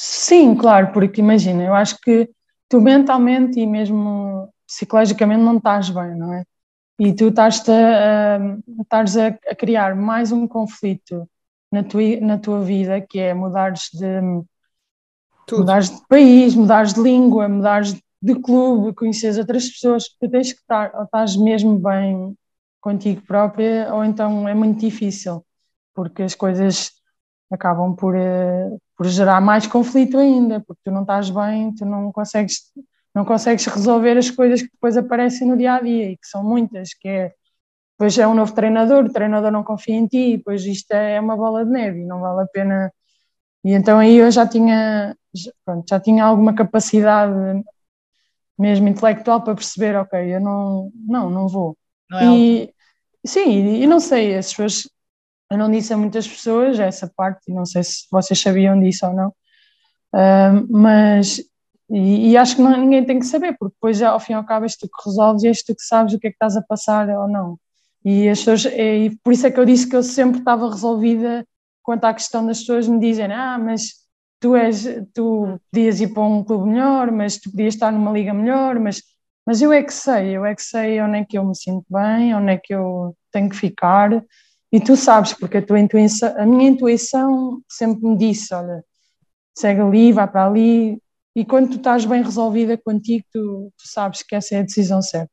Sim, 0.00 0.54
claro, 0.54 0.92
porque 0.92 1.20
imagina, 1.20 1.64
eu 1.64 1.74
acho 1.74 1.98
que 2.00 2.30
tu 2.68 2.80
mentalmente 2.80 3.58
e 3.58 3.66
mesmo 3.66 4.48
psicologicamente 4.66 5.42
não 5.42 5.56
estás 5.56 5.90
bem, 5.90 6.14
não 6.16 6.32
é? 6.34 6.44
E 7.00 7.12
tu 7.14 7.28
estás 7.28 7.64
a, 7.68 8.36
a, 8.36 9.50
a 9.50 9.54
criar 9.56 9.96
mais 9.96 10.30
um 10.30 10.46
conflito 10.46 11.28
na 11.72 11.82
tua, 11.82 12.20
na 12.20 12.38
tua 12.38 12.60
vida, 12.60 13.00
que 13.00 13.18
é 13.18 13.34
mudares 13.34 13.88
de, 13.92 14.20
Tudo. 15.46 15.60
mudares 15.62 15.90
de 15.90 16.06
país, 16.06 16.54
mudares 16.54 16.94
de 16.94 17.00
língua, 17.00 17.48
mudares 17.48 18.00
de 18.22 18.34
clube, 18.36 18.94
conheces 18.94 19.36
outras 19.36 19.68
pessoas, 19.68 20.04
tu 20.20 20.30
tens 20.30 20.52
que 20.52 20.60
estar, 20.60 20.94
ou 20.94 21.04
estás 21.04 21.36
mesmo 21.36 21.76
bem 21.76 22.36
contigo 22.80 23.20
própria, 23.22 23.92
ou 23.92 24.04
então 24.04 24.48
é 24.48 24.54
muito 24.54 24.78
difícil, 24.78 25.44
porque 25.92 26.22
as 26.22 26.36
coisas 26.36 26.92
acabam 27.50 27.94
por, 27.94 28.14
eh, 28.16 28.70
por 28.96 29.06
gerar 29.06 29.40
mais 29.40 29.66
conflito 29.66 30.18
ainda, 30.18 30.60
porque 30.60 30.80
tu 30.84 30.90
não 30.90 31.02
estás 31.02 31.30
bem, 31.30 31.74
tu 31.74 31.84
não 31.84 32.12
consegues 32.12 32.72
não 33.14 33.24
consegues 33.24 33.66
resolver 33.66 34.16
as 34.16 34.30
coisas 34.30 34.62
que 34.62 34.70
depois 34.70 34.96
aparecem 34.96 35.48
no 35.48 35.56
dia 35.56 35.74
a 35.74 35.80
dia 35.80 36.12
e 36.12 36.16
que 36.16 36.26
são 36.26 36.44
muitas, 36.44 36.94
que 36.94 37.08
é 37.08 37.32
depois 37.98 38.16
é 38.16 38.28
um 38.28 38.34
novo 38.34 38.54
treinador, 38.54 39.04
o 39.04 39.12
treinador 39.12 39.50
não 39.50 39.64
confia 39.64 39.96
em 39.96 40.06
ti, 40.06 40.36
depois 40.36 40.64
isto 40.64 40.92
é 40.92 41.20
uma 41.20 41.36
bola 41.36 41.64
de 41.64 41.70
neve 41.72 42.00
e 42.00 42.04
não 42.04 42.20
vale 42.20 42.42
a 42.42 42.46
pena. 42.46 42.92
E 43.64 43.72
então 43.72 43.98
aí 43.98 44.16
eu 44.18 44.30
já 44.30 44.46
tinha, 44.46 45.16
pronto, 45.64 45.84
já 45.88 45.98
tinha 45.98 46.24
alguma 46.24 46.54
capacidade 46.54 47.34
mesmo 48.56 48.86
intelectual 48.86 49.42
para 49.42 49.54
perceber, 49.54 49.96
ok, 49.96 50.36
eu 50.36 50.40
não, 50.40 50.92
não, 50.94 51.28
não 51.28 51.48
vou. 51.48 51.76
Não 52.08 52.18
é 52.20 52.24
e, 52.36 52.74
sim, 53.26 53.82
e 53.82 53.86
não 53.86 53.98
sei, 53.98 54.36
as 54.36 54.50
pessoas, 54.52 54.88
eu 55.50 55.58
não 55.58 55.70
disse 55.70 55.92
a 55.92 55.96
muitas 55.96 56.26
pessoas 56.28 56.78
essa 56.78 57.10
parte, 57.16 57.52
não 57.52 57.64
sei 57.64 57.82
se 57.82 58.06
vocês 58.10 58.40
sabiam 58.40 58.78
disso 58.80 59.06
ou 59.06 59.14
não, 59.14 59.28
uh, 59.28 60.66
mas 60.70 61.40
e, 61.90 62.32
e, 62.32 62.36
acho 62.36 62.56
que 62.56 62.62
não, 62.62 62.76
ninguém 62.76 63.04
tem 63.04 63.18
que 63.18 63.26
saber, 63.26 63.56
porque 63.58 63.74
depois, 63.74 64.02
ao 64.02 64.20
fim 64.20 64.32
e 64.32 64.36
ao 64.36 64.44
cabo, 64.44 64.66
és 64.66 64.76
tu 64.76 64.86
que 64.86 65.08
resolves 65.08 65.42
e 65.42 65.48
és 65.48 65.62
tu 65.62 65.74
que 65.74 65.82
sabes 65.82 66.12
o 66.12 66.18
que 66.18 66.26
é 66.26 66.30
que 66.30 66.36
estás 66.36 66.56
a 66.56 66.62
passar 66.62 67.08
ou 67.08 67.26
não. 67.26 67.58
E, 68.04 68.28
as 68.28 68.38
pessoas, 68.40 68.66
e 68.66 69.18
por 69.24 69.32
isso 69.32 69.46
é 69.46 69.50
que 69.50 69.58
eu 69.58 69.64
disse 69.64 69.88
que 69.88 69.96
eu 69.96 70.02
sempre 70.02 70.38
estava 70.40 70.68
resolvida 70.68 71.46
quanto 71.82 72.04
à 72.04 72.12
questão 72.14 72.46
das 72.46 72.60
pessoas 72.60 72.86
me 72.86 73.00
dizem: 73.00 73.32
Ah, 73.32 73.58
mas 73.58 73.94
tu, 74.40 74.54
és, 74.54 74.84
tu 75.14 75.58
podias 75.70 76.00
ir 76.00 76.08
para 76.12 76.22
um 76.22 76.44
clube 76.44 76.68
melhor, 76.68 77.10
mas 77.10 77.38
tu 77.38 77.50
podias 77.50 77.74
estar 77.74 77.90
numa 77.90 78.12
liga 78.12 78.34
melhor, 78.34 78.78
mas, 78.78 79.02
mas 79.46 79.62
eu 79.62 79.72
é 79.72 79.82
que 79.82 79.92
sei, 79.92 80.36
eu 80.36 80.44
é 80.44 80.54
que 80.54 80.62
sei 80.62 81.00
onde 81.00 81.18
é 81.18 81.24
que 81.24 81.38
eu 81.38 81.44
me 81.44 81.56
sinto 81.56 81.86
bem, 81.90 82.34
onde 82.34 82.52
é 82.52 82.58
que 82.58 82.74
eu 82.74 83.16
tenho 83.32 83.48
que 83.48 83.56
ficar. 83.56 84.10
E 84.70 84.80
tu 84.80 84.96
sabes, 84.96 85.32
porque 85.32 85.58
a, 85.58 85.62
tua 85.62 85.80
intuição, 85.80 86.34
a 86.36 86.44
minha 86.44 86.68
intuição 86.68 87.62
sempre 87.68 88.06
me 88.06 88.16
disse: 88.16 88.54
Olha, 88.54 88.84
segue 89.56 89.80
ali, 89.80 90.12
vai 90.12 90.28
para 90.28 90.46
ali, 90.46 91.00
e 91.34 91.44
quando 91.44 91.70
tu 91.70 91.76
estás 91.76 92.04
bem 92.04 92.22
resolvida 92.22 92.76
contigo, 92.76 93.24
tu, 93.32 93.72
tu, 93.76 93.88
sabes 93.88 94.22
que 94.22 94.34
essa 94.34 94.56
é 94.56 94.58
a 94.58 94.62
decisão 94.62 95.00
certa. 95.00 95.30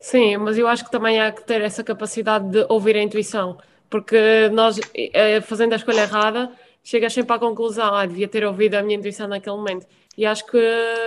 Sim, 0.00 0.36
mas 0.38 0.58
eu 0.58 0.68
acho 0.68 0.84
que 0.84 0.90
também 0.90 1.20
há 1.20 1.30
que 1.32 1.44
ter 1.44 1.60
essa 1.60 1.82
capacidade 1.82 2.48
de 2.50 2.66
ouvir 2.68 2.96
a 2.96 3.02
intuição, 3.02 3.56
porque 3.88 4.48
nós, 4.52 4.78
eh, 4.94 5.40
fazendo 5.40 5.72
a 5.72 5.76
escolha 5.76 6.02
errada, 6.02 6.52
chegas 6.82 7.12
sempre 7.12 7.36
à 7.36 7.38
conclusão, 7.38 7.94
ah, 7.94 8.06
devia 8.06 8.28
ter 8.28 8.44
ouvido 8.44 8.74
a 8.74 8.82
minha 8.82 8.98
intuição 8.98 9.28
naquele 9.28 9.56
momento. 9.56 9.86
E 10.16 10.26
acho 10.26 10.44
que 10.46 10.58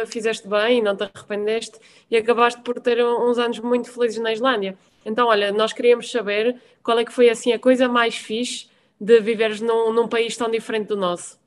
fizeste 0.08 0.48
bem 0.48 0.80
e 0.80 0.82
não 0.82 0.96
te 0.96 1.04
arrependeste 1.04 1.78
e 2.10 2.16
acabaste 2.16 2.62
por 2.62 2.80
ter 2.80 3.04
uns 3.04 3.38
anos 3.38 3.60
muito 3.60 3.92
felizes 3.92 4.20
na 4.20 4.32
Islândia. 4.32 4.78
Então, 5.06 5.28
olha, 5.28 5.52
nós 5.52 5.74
queríamos 5.74 6.12
saber 6.12 6.62
qual 6.84 7.00
é 7.00 7.06
que 7.06 7.12
foi 7.12 7.30
assim 7.30 7.52
a 7.54 7.60
coisa 7.60 7.88
mais 7.88 8.16
fixe 8.16 8.70
de 9.00 9.20
viveres 9.20 9.62
num, 9.62 9.92
num 9.92 10.08
país 10.08 10.38
tão 10.38 10.50
diferente 10.50 10.88
do 10.88 10.98
nosso. 10.98 11.40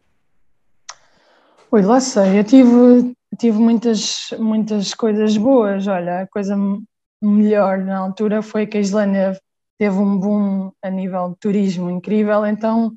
Oi, 1.71 1.83
lá 1.83 2.01
sei, 2.01 2.39
eu 2.39 2.45
tive, 2.45 3.15
tive 3.39 3.59
muitas, 3.59 4.31
muitas 4.39 4.95
coisas 4.95 5.37
boas. 5.37 5.87
Olha, 5.87 6.23
a 6.23 6.27
coisa 6.27 6.57
melhor 7.23 7.79
na 7.79 7.99
altura 7.99 8.43
foi 8.43 8.67
que 8.67 8.77
a 8.77 8.81
Islândia 8.81 9.39
teve 9.79 9.97
um 9.97 10.19
boom 10.19 10.73
a 10.83 10.91
nível 10.91 11.31
de 11.31 11.37
turismo 11.41 11.91
incrível, 11.91 12.47
então 12.47 12.93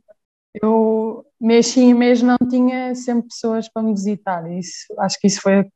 eu 0.62 1.26
mês 1.40 1.76
e 1.76 1.94
mês 1.94 2.22
não 2.22 2.38
tinha 2.50 2.94
sempre 2.96 3.28
pessoas 3.30 3.70
para 3.70 3.84
me 3.84 3.92
visitar. 3.92 4.50
Isso, 4.52 4.86
acho 5.00 5.20
que 5.20 5.28
isso 5.28 5.42
foi 5.42 5.62
uh, 5.62 5.70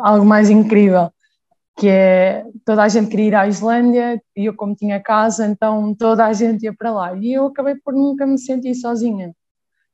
algo 0.00 0.24
mais 0.24 0.50
incrível, 0.50 1.10
que 1.76 1.88
é 1.88 2.44
toda 2.64 2.82
a 2.82 2.88
gente 2.88 3.10
queria 3.10 3.26
ir 3.26 3.34
à 3.34 3.46
Islândia 3.46 4.20
e 4.34 4.46
eu 4.46 4.54
como 4.54 4.74
tinha 4.74 4.98
casa, 4.98 5.46
então 5.46 5.94
toda 5.94 6.24
a 6.24 6.32
gente 6.32 6.64
ia 6.64 6.74
para 6.74 6.90
lá. 6.90 7.14
E 7.14 7.34
eu 7.34 7.46
acabei 7.46 7.74
por 7.76 7.92
nunca 7.92 8.26
me 8.26 8.38
sentir 8.38 8.74
sozinha. 8.74 9.32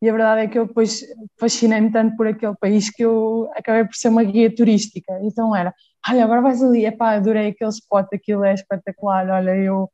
E 0.00 0.08
a 0.08 0.12
verdade 0.12 0.42
é 0.42 0.48
que 0.48 0.58
eu 0.58 0.66
depois 0.66 1.04
fascinei-me 1.38 1.90
tanto 1.90 2.16
por 2.16 2.26
aquele 2.26 2.54
país 2.60 2.90
que 2.90 3.04
eu 3.04 3.48
acabei 3.54 3.84
por 3.84 3.94
ser 3.94 4.08
uma 4.08 4.22
guia 4.22 4.54
turística. 4.54 5.12
Então 5.22 5.54
era, 5.54 5.74
olha, 6.08 6.24
agora 6.24 6.40
vais 6.40 6.62
ali, 6.62 6.86
epá, 6.86 7.14
adorei 7.14 7.48
aquele 7.48 7.70
spot, 7.70 8.06
aquilo 8.12 8.44
é 8.44 8.54
espetacular, 8.54 9.28
olha, 9.28 9.56
eu... 9.56 9.88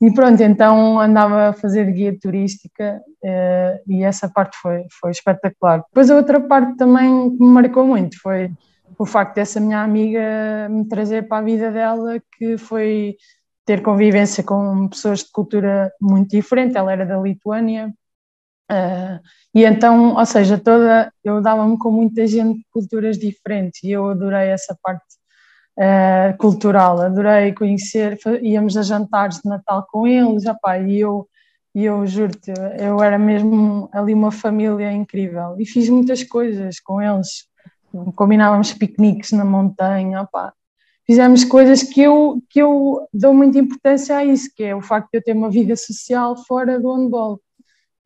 E 0.00 0.12
pronto, 0.12 0.42
então 0.42 1.00
andava 1.00 1.48
a 1.48 1.52
fazer 1.52 1.90
guia 1.92 2.16
turística 2.20 3.00
uh, 3.24 3.92
e 3.92 4.02
essa 4.02 4.28
parte 4.28 4.56
foi, 4.60 4.84
foi 5.00 5.12
espetacular. 5.12 5.84
Depois 5.88 6.10
a 6.10 6.16
outra 6.16 6.40
parte 6.40 6.76
também 6.76 7.30
que 7.30 7.42
me 7.42 7.50
marcou 7.50 7.86
muito 7.86 8.20
foi 8.20 8.50
o 8.98 9.06
facto 9.06 9.34
dessa 9.36 9.60
minha 9.60 9.82
amiga 9.82 10.68
me 10.70 10.86
trazer 10.88 11.28
para 11.28 11.38
a 11.38 11.44
vida 11.44 11.70
dela, 11.70 12.20
que 12.38 12.58
foi 12.58 13.16
ter 13.64 13.82
convivência 13.82 14.44
com 14.44 14.88
pessoas 14.88 15.20
de 15.20 15.30
cultura 15.32 15.92
muito 16.00 16.30
diferente. 16.30 16.76
Ela 16.76 16.92
era 16.92 17.06
da 17.06 17.18
Lituânia, 17.18 17.92
Uh, 18.70 19.20
e 19.54 19.64
então, 19.64 20.14
ou 20.16 20.26
seja, 20.26 20.58
toda 20.58 21.12
eu 21.22 21.40
dava-me 21.42 21.78
com 21.78 21.90
muita 21.90 22.26
gente 22.26 22.58
de 22.58 22.66
culturas 22.70 23.18
diferentes 23.18 23.82
e 23.84 23.90
eu 23.90 24.08
adorei 24.08 24.48
essa 24.48 24.76
parte 24.82 25.04
uh, 25.78 26.36
cultural, 26.38 27.00
adorei 27.00 27.52
conhecer, 27.52 28.18
íamos 28.42 28.76
a 28.76 28.82
jantares 28.82 29.40
de 29.40 29.48
Natal 29.48 29.86
com 29.90 30.06
eles, 30.06 30.46
opá, 30.46 30.78
e 30.78 30.98
eu, 30.98 31.28
e 31.74 31.84
eu 31.84 32.06
juro-te, 32.06 32.52
eu 32.78 33.02
era 33.02 33.18
mesmo 33.18 33.88
ali 33.92 34.14
uma 34.14 34.32
família 34.32 34.90
incrível. 34.92 35.56
E 35.58 35.66
fiz 35.66 35.88
muitas 35.90 36.24
coisas 36.24 36.80
com 36.80 37.02
eles, 37.02 37.46
combinávamos 38.14 38.72
piqueniques 38.72 39.32
na 39.32 39.44
montanha, 39.44 40.28
fizemos 41.06 41.44
coisas 41.44 41.82
que 41.82 42.00
eu, 42.02 42.42
que 42.48 42.60
eu 42.60 43.06
dou 43.12 43.34
muita 43.34 43.58
importância 43.58 44.16
a 44.16 44.24
isso, 44.24 44.50
que 44.54 44.64
é 44.64 44.74
o 44.74 44.82
facto 44.82 45.10
de 45.12 45.18
eu 45.18 45.22
ter 45.22 45.32
uma 45.32 45.50
vida 45.50 45.76
social 45.76 46.36
fora 46.46 46.80
do 46.80 46.92
handball 46.92 47.40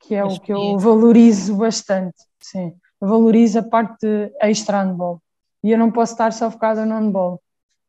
que 0.01 0.15
é 0.15 0.25
o 0.25 0.41
que 0.41 0.53
eu 0.53 0.79
valorizo 0.79 1.57
bastante, 1.57 2.17
sim. 2.41 2.75
Eu 3.01 3.09
valorizo 3.09 3.59
a 3.59 3.63
parte 3.63 4.07
extra-handball. 4.41 5.21
E 5.63 5.71
eu 5.71 5.79
não 5.79 5.91
posso 5.91 6.13
estar 6.13 6.33
só 6.33 6.51
focada 6.51 6.85
no 6.85 6.95
handball. 6.95 7.41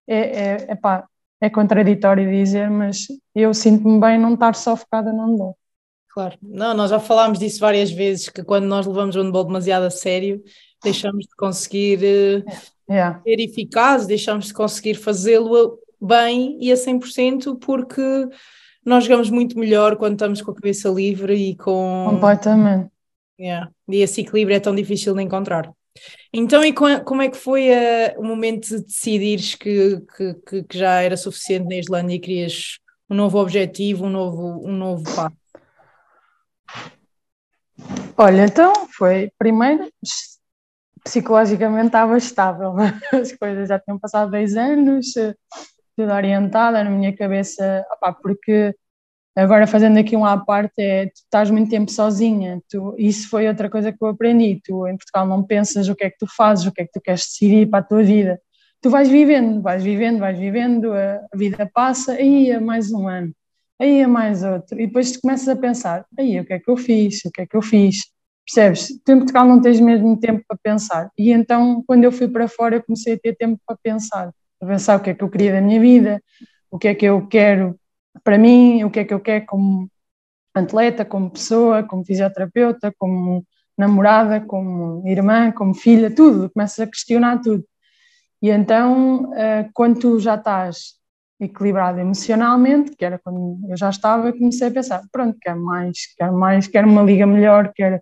É, 0.08 0.18
é, 0.18 0.72
epá, 0.72 1.08
é 1.40 1.50
contraditório 1.50 2.30
dizer, 2.30 2.70
mas 2.70 3.08
eu 3.34 3.54
sinto-me 3.54 4.00
bem 4.00 4.20
não 4.20 4.34
estar 4.34 4.56
só 4.56 4.76
focada 4.76 5.14
no 5.14 5.26
handball. 5.26 5.58
Claro, 6.10 6.38
não, 6.42 6.74
nós 6.74 6.90
já 6.90 7.00
falámos 7.00 7.40
disso 7.40 7.60
várias 7.60 7.92
vezes, 7.92 8.30
que 8.30 8.44
quando 8.44 8.66
nós 8.66 8.86
levamos 8.86 9.16
o 9.16 9.22
handball 9.22 9.46
demasiado 9.46 9.84
a 9.84 9.92
sério, 9.92 10.44
deixamos 10.84 11.26
de 11.26 11.36
conseguir 11.36 12.00
yeah. 12.90 13.22
ser 13.22 13.40
eficazes, 13.40 14.08
deixamos 14.08 14.48
de 14.48 14.54
conseguir 14.54 14.96
fazê-lo 14.96 15.80
bem 16.02 16.58
e 16.62 16.72
a 16.72 16.76
100% 16.76 17.58
porque 17.60 18.02
nós 18.86 19.04
jogamos 19.04 19.30
muito 19.30 19.58
melhor 19.60 19.98
quando 19.98 20.14
estamos 20.14 20.42
com 20.42 20.52
a 20.52 20.56
cabeça 20.56 20.90
livre 20.90 21.34
e 21.36 21.56
com. 21.56 22.06
Completamente. 22.10 22.90
Yeah. 23.40 23.72
E 23.88 23.98
esse 23.98 24.22
equilíbrio 24.22 24.56
é 24.56 24.60
tão 24.60 24.76
difícil 24.76 25.14
de 25.14 25.22
encontrar. 25.22 25.72
Então, 26.32 26.64
e 26.64 26.74
como 26.74 27.22
é 27.22 27.30
que 27.30 27.38
foi 27.38 27.70
uh, 27.70 28.20
o 28.20 28.24
momento 28.24 28.70
de 28.70 28.84
decidires 28.84 29.56
que, 29.56 30.02
que, 30.16 30.64
que, 30.64 30.78
já 30.78 31.02
era 31.02 31.18
suficiente 31.18 31.68
na 31.68 31.76
Islândia 31.76 32.16
e 32.16 32.20
querias 32.20 32.80
um 33.10 33.16
novo 33.16 33.40
objetivo, 33.40 34.06
um 34.06 34.10
novo, 34.10 34.62
um 34.66 34.72
novo 34.72 35.04
passo? 35.16 35.36
Olha, 38.18 38.46
então 38.46 38.74
foi 38.98 39.32
primeiro 39.38 39.90
psicologicamente 41.04 41.88
estava 41.88 42.18
estável, 42.18 42.76
as 43.14 43.32
coisas 43.34 43.70
já 43.70 43.80
tinham 43.80 44.00
passado 44.00 44.32
10 44.32 44.56
anos, 44.56 45.14
tudo 45.96 46.14
orientada 46.14 46.84
na 46.84 46.90
minha 46.90 47.16
cabeça, 47.16 47.86
porque 48.22 48.74
agora 49.36 49.68
fazendo 49.68 49.98
aqui 50.00 50.16
um 50.16 50.26
à 50.26 50.38
parte, 50.38 50.74
é, 50.80 51.08
tu 51.08 51.16
estás 51.16 51.50
muito 51.50 51.70
tempo 51.70 51.92
sozinha, 51.92 52.62
tu, 52.70 52.96
isso 52.98 53.30
foi 53.30 53.48
outra 53.48 53.70
coisa 53.70 53.92
que 53.92 53.98
eu 54.02 54.08
aprendi, 54.08 54.62
tu 54.64 54.88
em 54.88 54.98
Portugal 54.98 55.28
não 55.28 55.44
pensas 55.44 55.88
o 55.90 55.96
que 55.96 56.06
é 56.06 56.10
que 56.10 56.18
tu 56.18 56.28
fazes, 56.28 56.66
o 56.66 56.72
que 56.72 56.82
é 56.82 56.86
que 56.86 56.92
tu 56.92 57.02
queres 57.02 57.22
decidir 57.22 57.70
para 57.70 57.80
a 57.80 57.84
tua 57.84 58.04
vida, 58.04 58.40
tu 58.82 58.90
vais 58.90 59.10
vivendo, 59.10 59.62
vais 59.62 59.84
vivendo, 59.84 60.20
vais 60.20 60.38
vivendo, 60.38 60.94
a, 60.94 61.16
a 61.34 61.38
vida 61.38 61.70
passa, 61.74 62.14
aí 62.14 62.50
é 62.50 62.60
mais 62.60 62.92
um 62.92 63.08
ano, 63.08 63.34
aí 63.80 64.00
é 64.00 64.08
mais 64.08 64.44
outro, 64.44 64.80
e 64.80 64.88
depois 64.88 65.12
tu 65.12 65.22
começas 65.22 65.48
a 65.48 65.56
pensar, 65.56 66.06
aí 66.18 66.40
o 66.40 66.46
que 66.46 66.54
é 66.54 66.60
que 66.60 66.70
eu 66.70 66.78
fiz, 66.78 67.24
o 67.26 67.32
que 67.32 67.42
é 67.42 67.46
que 67.46 67.56
eu 67.56 67.62
fiz, 67.62 68.04
percebes? 68.54 69.00
Tu 69.06 69.12
em 69.12 69.18
Portugal 69.18 69.46
não 69.46 69.62
tens 69.62 69.80
mesmo 69.80 70.20
tempo 70.20 70.44
para 70.48 70.58
pensar, 70.62 71.12
e 71.18 71.32
então 71.32 71.84
quando 71.86 72.04
eu 72.04 72.12
fui 72.12 72.28
para 72.28 72.48
fora 72.48 72.76
eu 72.76 72.84
comecei 72.84 73.14
a 73.14 73.20
ter 73.20 73.36
tempo 73.36 73.60
para 73.66 73.78
pensar, 73.82 74.32
para 74.60 74.70
pensar 74.70 74.98
o 74.98 75.02
que 75.02 75.12
é 75.12 75.14
que 75.14 75.24
eu 75.24 75.30
queria 75.30 75.54
da 75.54 75.62
minha 75.62 75.80
vida, 75.80 76.22
o 76.72 76.78
que 76.78 76.88
é 76.88 76.96
que 76.96 77.06
eu 77.06 77.28
quero 77.28 77.80
para 78.24 78.38
mim, 78.38 78.84
o 78.84 78.90
que 78.90 79.00
é 79.00 79.06
que 79.06 79.14
eu 79.14 79.20
quero 79.20 79.46
como 79.46 79.90
atleta, 80.54 81.06
como 81.06 81.30
pessoa, 81.30 81.84
como 81.84 82.04
fisioterapeuta, 82.04 82.94
como 82.98 83.46
namorada, 83.78 84.42
como 84.42 85.08
irmã, 85.08 85.52
como 85.52 85.74
filha, 85.74 86.14
tudo, 86.14 86.50
começas 86.52 86.80
a 86.80 86.88
questionar 86.88 87.40
tudo. 87.42 87.64
E 88.42 88.50
então, 88.50 89.34
eh, 89.36 89.70
quando 89.74 90.00
tu 90.00 90.20
já 90.20 90.36
estás 90.36 91.00
equilibrado 91.40 92.00
emocionalmente, 92.00 92.96
que 92.96 93.06
era 93.06 93.20
quando 93.20 93.60
eu 93.70 93.78
já 93.78 93.90
estava, 93.90 94.34
comecei 94.34 94.68
a 94.68 94.72
pensar, 94.72 95.02
pronto, 95.12 95.38
quero 95.42 95.62
mais, 95.62 96.14
quero 96.18 96.34
mais, 96.38 96.68
quero 96.68 96.90
uma 96.90 97.02
liga 97.04 97.26
melhor, 97.26 97.72
quero, 97.74 98.02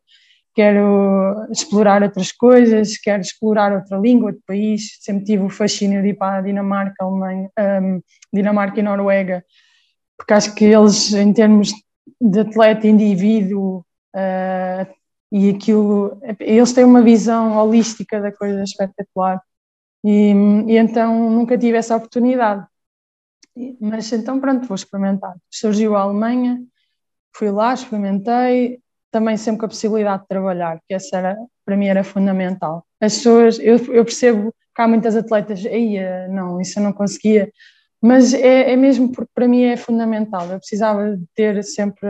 quero 0.58 1.46
explorar 1.52 2.02
outras 2.02 2.32
coisas, 2.32 2.98
quero 2.98 3.22
explorar 3.22 3.72
outra 3.72 3.96
língua, 3.96 4.32
outro 4.32 4.42
país, 4.48 4.98
sempre 5.02 5.24
tive 5.24 5.44
o 5.44 5.50
fascínio 5.50 6.02
de 6.02 6.08
ir 6.10 6.14
para 6.16 6.40
a 6.40 6.42
Dinamarca, 6.42 6.96
Alemanha, 7.06 7.48
um, 7.80 8.02
Dinamarca 8.34 8.80
e 8.80 8.84
Noruega, 8.84 9.46
porque 10.18 10.34
acho 10.34 10.56
que 10.56 10.66
eles, 10.66 11.14
em 11.14 11.32
termos 11.32 11.72
de 12.20 12.40
atleta, 12.40 12.88
indivíduo, 12.88 13.86
uh, 14.16 14.94
e 15.32 15.52
aquilo, 15.52 16.20
eles 16.40 16.74
têm 16.74 16.86
uma 16.86 17.04
visão 17.04 17.56
holística 17.56 18.20
da 18.20 18.32
coisa 18.32 18.64
espetacular. 18.64 19.40
E, 20.04 20.32
e 20.68 20.76
então 20.76 21.30
nunca 21.30 21.56
tive 21.56 21.78
essa 21.78 21.96
oportunidade. 21.96 22.66
Mas 23.80 24.12
então 24.12 24.40
pronto, 24.40 24.66
vou 24.66 24.74
experimentar. 24.74 25.36
Surgiu 25.52 25.96
a 25.96 26.02
Alemanha, 26.02 26.60
fui 27.32 27.52
lá, 27.52 27.76
experimentei, 27.76 28.80
também 29.12 29.38
sempre 29.38 29.60
com 29.60 29.66
a 29.66 29.70
possibilidade 29.70 30.24
de 30.24 30.28
trabalhar, 30.28 30.80
que 30.88 30.94
essa 30.94 31.18
era, 31.18 31.38
para 31.66 31.78
mim 31.78 31.88
era 31.88 32.04
fundamental. 32.04 32.86
As 33.02 33.16
pessoas, 33.18 33.60
eu, 33.60 33.78
eu 33.94 34.04
percebo 34.04 34.54
que 34.76 34.82
há 34.82 34.88
muitas 34.88 35.16
atletas, 35.16 35.66
aí 35.66 35.98
não, 36.30 36.62
isso 36.62 36.80
eu 36.80 36.84
não 36.84 36.94
conseguia, 36.94 37.52
mas 38.02 38.34
é, 38.34 38.72
é 38.72 38.76
mesmo 38.76 39.12
porque 39.12 39.32
para 39.34 39.48
mim 39.48 39.64
é 39.64 39.78
fundamental. 39.78 40.48
Eu 40.48 40.60
precisava 40.60 41.18
ter 41.34 41.64
sempre 41.64 42.08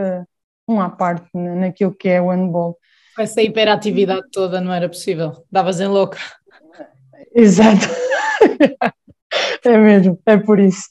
um 0.67 0.81
à 0.81 0.89
parte 0.89 1.29
naquilo 1.33 1.95
que 1.95 2.09
é 2.09 2.21
o 2.21 2.29
handball. 2.29 2.77
Essa 3.17 3.41
hiperatividade 3.41 4.27
toda 4.31 4.61
não 4.61 4.73
era 4.73 4.87
possível, 4.87 5.45
davas 5.51 5.79
em 5.79 5.87
louca. 5.87 6.19
Exato. 7.33 7.87
é 9.63 9.77
mesmo, 9.77 10.19
é 10.25 10.37
por 10.37 10.59
isso. 10.59 10.87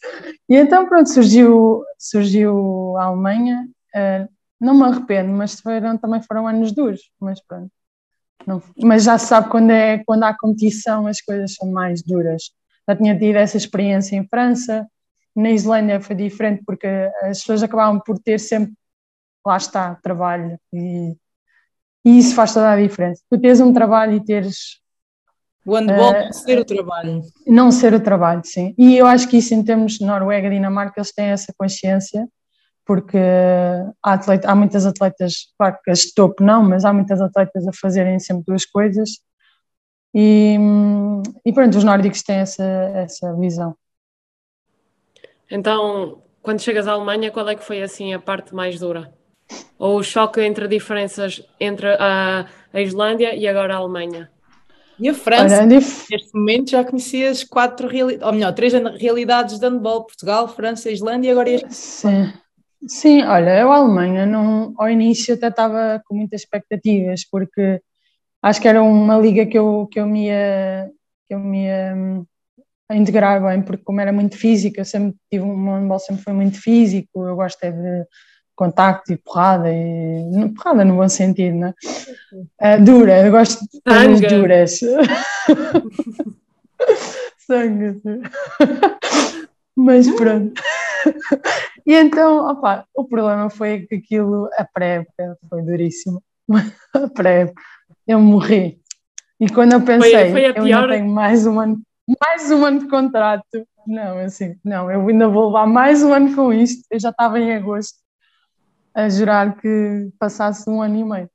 E 0.48 0.56
então, 0.56 0.88
pronto, 0.88 1.08
surgiu, 1.08 1.82
surgiu 1.98 2.96
a 2.98 3.04
Alemanha. 3.04 3.68
Não 4.60 4.74
me 4.74 4.84
arrependo, 4.84 5.32
mas 5.32 5.60
foram, 5.60 5.98
também 5.98 6.22
foram 6.22 6.46
anos 6.46 6.72
duros, 6.72 7.10
mas 7.20 7.40
pronto. 7.44 7.70
Não, 8.46 8.62
mas 8.82 9.04
já 9.04 9.18
se 9.18 9.26
sabe 9.26 9.50
quando, 9.50 9.70
é, 9.70 10.02
quando 10.04 10.22
há 10.22 10.36
competição 10.36 11.06
as 11.06 11.20
coisas 11.20 11.54
são 11.54 11.70
mais 11.70 12.02
duras 12.02 12.44
já 12.88 12.96
tinha 12.96 13.18
tido 13.18 13.36
essa 13.36 13.56
experiência 13.56 14.16
em 14.16 14.26
França. 14.26 14.86
Na 15.34 15.50
Islândia 15.50 16.00
foi 16.00 16.14
diferente 16.16 16.62
porque 16.64 16.86
as 17.22 17.40
pessoas 17.40 17.62
acabavam 17.62 18.00
por 18.00 18.18
ter 18.18 18.38
sempre, 18.38 18.72
lá 19.44 19.56
está, 19.56 19.94
trabalho 19.96 20.58
e, 20.72 21.14
e 22.04 22.18
isso 22.18 22.34
faz 22.34 22.54
toda 22.54 22.70
a 22.70 22.80
diferença. 22.80 23.22
Tu 23.28 23.38
tens 23.38 23.60
um 23.60 23.72
trabalho 23.72 24.14
e 24.14 24.24
teres. 24.24 24.80
O 25.64 25.74
handball 25.74 26.12
uh, 26.12 26.24
não 26.24 26.32
ser 26.32 26.58
o 26.58 26.64
trabalho. 26.64 27.22
Não 27.46 27.70
ser 27.72 27.94
o 27.94 28.00
trabalho, 28.00 28.42
sim. 28.44 28.74
E 28.78 28.96
eu 28.96 29.06
acho 29.06 29.28
que 29.28 29.36
isso 29.36 29.52
em 29.52 29.62
termos 29.62 29.94
de 29.94 30.06
Noruega 30.06 30.48
Dinamarca 30.48 31.00
eles 31.00 31.12
têm 31.12 31.26
essa 31.26 31.52
consciência 31.58 32.26
porque 32.86 33.18
há, 34.02 34.12
atleta, 34.14 34.48
há 34.48 34.54
muitas 34.54 34.86
atletas, 34.86 35.52
claro 35.58 35.76
que 35.84 35.90
as 35.90 35.98
de 36.00 36.14
topo 36.14 36.42
não, 36.42 36.62
mas 36.62 36.84
há 36.84 36.92
muitas 36.92 37.20
atletas 37.20 37.66
a 37.66 37.72
fazerem 37.72 38.18
sempre 38.20 38.44
duas 38.46 38.64
coisas 38.64 39.10
e, 40.14 40.56
e 41.44 41.52
pronto, 41.52 41.76
os 41.76 41.84
nórdicos 41.84 42.22
têm 42.22 42.36
essa, 42.36 42.64
essa 42.64 43.34
visão. 43.34 43.76
Então, 45.50 46.22
quando 46.42 46.62
chegas 46.62 46.88
à 46.88 46.92
Alemanha, 46.92 47.30
qual 47.30 47.48
é 47.48 47.54
que 47.54 47.64
foi 47.64 47.82
assim 47.82 48.14
a 48.14 48.18
parte 48.18 48.54
mais 48.54 48.78
dura? 48.78 49.12
Ou 49.78 49.98
o 49.98 50.02
choque 50.02 50.40
entre 50.40 50.66
diferenças 50.68 51.42
entre 51.60 51.88
a, 51.88 52.46
a 52.72 52.80
Islândia 52.80 53.34
e 53.34 53.46
agora 53.46 53.74
a 53.74 53.78
Alemanha? 53.78 54.30
E 54.98 55.08
a 55.10 55.14
França, 55.14 55.56
Olha, 55.56 55.66
neste 55.66 56.34
momento 56.34 56.70
já 56.70 56.82
conhecias 56.82 57.44
quatro 57.44 57.86
realidades, 57.86 58.26
ou 58.26 58.32
melhor, 58.32 58.54
três 58.54 58.72
realidades 58.72 59.58
de 59.58 59.66
handball, 59.66 60.04
Portugal, 60.04 60.48
França, 60.48 60.90
Islândia 60.90 61.28
e 61.28 61.30
agora 61.32 61.50
este. 61.50 61.74
Sim. 61.74 62.32
Sim, 62.86 63.22
olha, 63.24 63.58
eu 63.58 63.72
a 63.72 63.76
Alemanha 63.76 64.26
não, 64.26 64.72
ao 64.76 64.88
início 64.88 65.34
até 65.34 65.48
estava 65.48 66.00
com 66.06 66.14
muitas 66.14 66.42
expectativas, 66.42 67.24
porque 67.28 67.80
acho 68.42 68.60
que 68.60 68.68
era 68.68 68.82
uma 68.82 69.18
liga 69.18 69.44
que 69.46 69.58
eu, 69.58 69.88
que 69.90 69.98
eu 69.98 70.06
me 70.06 70.26
ia, 70.26 70.90
que 71.26 71.34
eu 71.34 71.40
me 71.40 71.64
ia 71.64 71.94
hum, 71.96 72.24
integrar 72.92 73.42
bem, 73.42 73.62
porque 73.62 73.82
como 73.82 74.00
era 74.00 74.12
muito 74.12 74.36
física, 74.36 74.80
eu 74.80 74.84
sempre 74.84 75.16
tive 75.30 75.44
um 75.44 75.74
handball 75.74 75.98
sempre 75.98 76.22
foi 76.22 76.32
muito 76.32 76.60
físico, 76.60 77.26
eu 77.26 77.34
gosto 77.34 77.62
é 77.64 77.72
de 77.72 78.06
contacto 78.54 79.12
e 79.12 79.16
porrada, 79.16 79.68
e 79.70 80.52
porrada 80.54 80.84
no 80.84 80.96
bom 80.96 81.08
sentido, 81.08 81.56
não 81.56 81.68
é? 81.68 81.74
Uh, 82.78 82.84
dura, 82.84 83.26
eu 83.26 83.32
gosto 83.32 83.60
de 83.62 83.80
coisas 83.82 84.20
duras. 84.20 84.80
Sangue. 87.46 88.00
Mas 89.76 90.10
pronto. 90.10 90.60
E 91.86 91.94
então, 91.94 92.48
opa, 92.48 92.84
o 92.92 93.04
problema 93.04 93.48
foi 93.48 93.86
que 93.86 93.94
aquilo, 93.94 94.50
a 94.58 94.64
pré-época 94.64 95.38
foi 95.48 95.62
duríssimo. 95.62 96.20
A 96.92 97.08
pré-época 97.08 97.62
eu 98.08 98.18
morri. 98.18 98.80
E 99.38 99.48
quando 99.48 99.74
eu 99.74 99.80
pensei, 99.84 100.32
foi, 100.32 100.52
foi 100.52 100.58
eu 100.58 100.64
ainda 100.64 100.88
tenho 100.88 101.06
mais 101.06 101.46
um 101.46 101.60
ano, 101.60 101.80
mais 102.20 102.50
um 102.50 102.64
ano 102.64 102.80
de 102.80 102.88
contrato, 102.88 103.64
não, 103.86 104.18
assim, 104.18 104.56
não, 104.64 104.90
eu 104.90 105.06
ainda 105.06 105.28
vou 105.28 105.46
levar 105.46 105.66
mais 105.66 106.02
um 106.02 106.12
ano 106.12 106.34
com 106.34 106.52
isto, 106.52 106.84
eu 106.90 106.98
já 106.98 107.10
estava 107.10 107.38
em 107.38 107.54
agosto 107.54 107.98
a 108.92 109.08
jurar 109.08 109.56
que 109.56 110.10
passasse 110.18 110.68
um 110.68 110.82
ano 110.82 110.96
e 110.96 111.04
meio. 111.04 111.30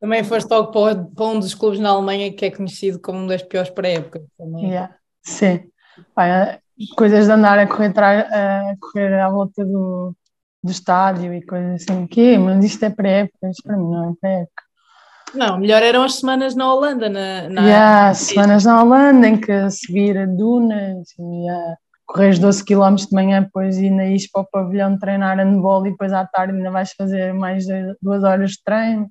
Também 0.00 0.24
foste 0.24 0.48
logo 0.48 0.72
para 0.72 1.26
um 1.26 1.38
dos 1.38 1.54
clubes 1.54 1.78
na 1.78 1.90
Alemanha 1.90 2.32
que 2.32 2.46
é 2.46 2.50
conhecido 2.50 3.00
como 3.00 3.18
um 3.18 3.26
das 3.26 3.42
piores 3.42 3.70
para 3.70 3.88
a 3.88 3.92
época. 3.92 4.24
Também. 4.36 4.70
Yeah, 4.70 4.96
sim. 5.22 5.70
Pai, 6.14 6.60
coisas 6.96 7.26
de 7.26 7.32
andar 7.32 7.58
a 7.58 7.66
correr, 7.66 7.92
a 7.98 8.74
correr 8.80 9.14
à 9.20 9.28
volta 9.28 9.64
do, 9.64 10.14
do 10.62 10.70
estádio 10.70 11.34
e 11.34 11.44
coisas 11.44 11.82
assim, 11.82 12.06
que 12.06 12.38
mas 12.38 12.64
isto 12.64 12.84
é 12.84 12.90
pré-época, 12.90 13.50
isto 13.50 13.62
para 13.62 13.76
mim 13.76 13.90
não 13.90 14.10
é 14.10 14.14
pré-época. 14.20 14.68
Não, 15.34 15.58
melhor 15.58 15.82
eram 15.82 16.04
as 16.04 16.14
semanas 16.14 16.54
na 16.54 16.72
Holanda. 16.72 17.08
Na, 17.08 17.48
na... 17.48 17.62
Yeah, 17.62 18.14
semanas 18.14 18.64
na 18.64 18.82
Holanda 18.82 19.28
em 19.28 19.38
que 19.38 19.70
subir 19.70 20.16
a 20.16 20.26
dunas 20.26 21.08
e 21.18 21.50
uh, 21.50 21.76
correr 22.06 22.38
12 22.38 22.64
km 22.64 22.94
de 22.94 23.12
manhã, 23.14 23.42
depois 23.42 23.76
ainda 23.76 24.06
ires 24.06 24.30
para 24.30 24.40
o 24.40 24.46
pavilhão 24.46 24.98
treinar 24.98 25.36
handball 25.36 25.86
e 25.86 25.90
depois 25.90 26.12
à 26.12 26.24
tarde 26.24 26.56
ainda 26.56 26.70
vais 26.70 26.92
fazer 26.92 27.34
mais 27.34 27.66
duas 28.00 28.24
horas 28.24 28.52
de 28.52 28.62
treino. 28.64 29.10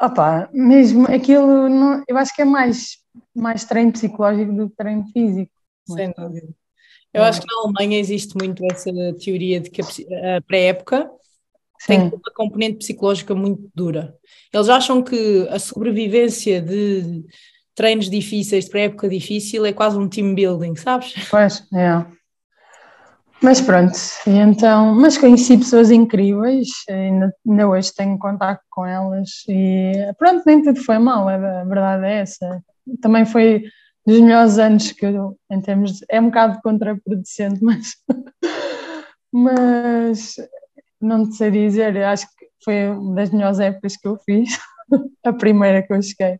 Opa, 0.00 0.48
mesmo 0.52 1.06
aquilo, 1.06 1.68
não, 1.68 2.02
eu 2.08 2.18
acho 2.18 2.34
que 2.34 2.42
é 2.42 2.44
mais, 2.44 2.96
mais 3.34 3.64
treino 3.64 3.92
psicológico 3.92 4.52
do 4.52 4.68
que 4.68 4.76
treino 4.76 5.04
físico. 5.12 5.52
Sem 5.86 6.12
dúvida. 6.16 6.48
Eu 7.12 7.22
acho 7.22 7.40
que 7.40 7.46
na 7.46 7.60
Alemanha 7.62 8.00
existe 8.00 8.34
muito 8.36 8.64
essa 8.70 8.90
teoria 9.22 9.60
de 9.60 9.70
que 9.70 9.82
a 9.82 10.40
pré-época 10.46 11.10
tem 11.86 12.00
uma 12.00 12.32
componente 12.34 12.78
psicológica 12.78 13.34
muito 13.34 13.70
dura. 13.74 14.14
Eles 14.52 14.68
acham 14.68 15.02
que 15.02 15.46
a 15.50 15.58
sobrevivência 15.58 16.62
de 16.62 17.24
treinos 17.74 18.08
difíceis, 18.08 18.64
de 18.64 18.70
pré-época 18.70 19.08
difícil, 19.08 19.66
é 19.66 19.72
quase 19.72 19.98
um 19.98 20.08
team 20.08 20.34
building, 20.34 20.76
sabes? 20.76 21.12
Pois, 21.30 21.66
é. 21.74 22.06
Mas 23.42 23.60
pronto, 23.60 23.98
então, 24.24 24.94
mas 24.94 25.18
conheci 25.18 25.58
pessoas 25.58 25.90
incríveis, 25.90 26.68
ainda, 26.88 27.34
ainda 27.44 27.68
hoje 27.68 27.92
tenho 27.92 28.16
contato 28.16 28.60
com 28.70 28.86
elas 28.86 29.30
e 29.48 29.92
pronto, 30.16 30.44
nem 30.46 30.62
tudo 30.62 30.80
foi 30.80 30.96
mal, 30.98 31.28
a 31.28 31.64
verdade 31.64 32.04
é 32.06 32.20
essa. 32.20 32.62
Também 33.00 33.26
foi 33.26 33.64
dos 34.06 34.20
melhores 34.20 34.58
anos 34.58 34.92
que 34.92 35.06
eu, 35.06 35.38
em 35.50 35.60
termos 35.60 35.92
de, 35.92 36.06
é 36.10 36.20
um 36.20 36.26
bocado 36.26 36.60
contraproducente, 36.62 37.60
mas 37.62 37.94
mas 39.32 40.36
não 41.00 41.28
te 41.28 41.36
sei 41.36 41.50
dizer, 41.50 41.96
acho 42.04 42.26
que 42.36 42.46
foi 42.62 42.90
uma 42.90 43.14
das 43.14 43.30
melhores 43.30 43.58
épocas 43.58 43.96
que 43.96 44.06
eu 44.06 44.18
fiz, 44.18 44.58
a 45.24 45.32
primeira 45.32 45.82
que 45.82 45.92
eu 45.92 46.02
cheguei. 46.02 46.38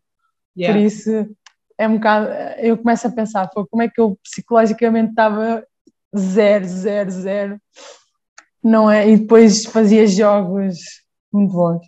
Yeah. 0.57 0.79
Por 0.79 0.87
isso 0.87 1.35
é 1.79 1.89
um 1.89 1.95
bocado, 1.95 2.29
eu 2.59 2.77
começo 2.77 3.07
a 3.07 3.11
pensar, 3.11 3.49
como 3.49 3.83
é 3.83 3.89
que 3.89 4.01
eu 4.01 4.19
psicologicamente 4.23 5.11
estava 5.11 5.65
zero, 6.17 6.65
zero, 6.67 7.11
zero, 7.11 7.61
não 8.63 8.91
é? 8.91 9.09
E 9.09 9.17
depois 9.17 9.65
fazia 9.65 10.07
jogos 10.07 10.79
muito 11.33 11.53
bons. 11.53 11.87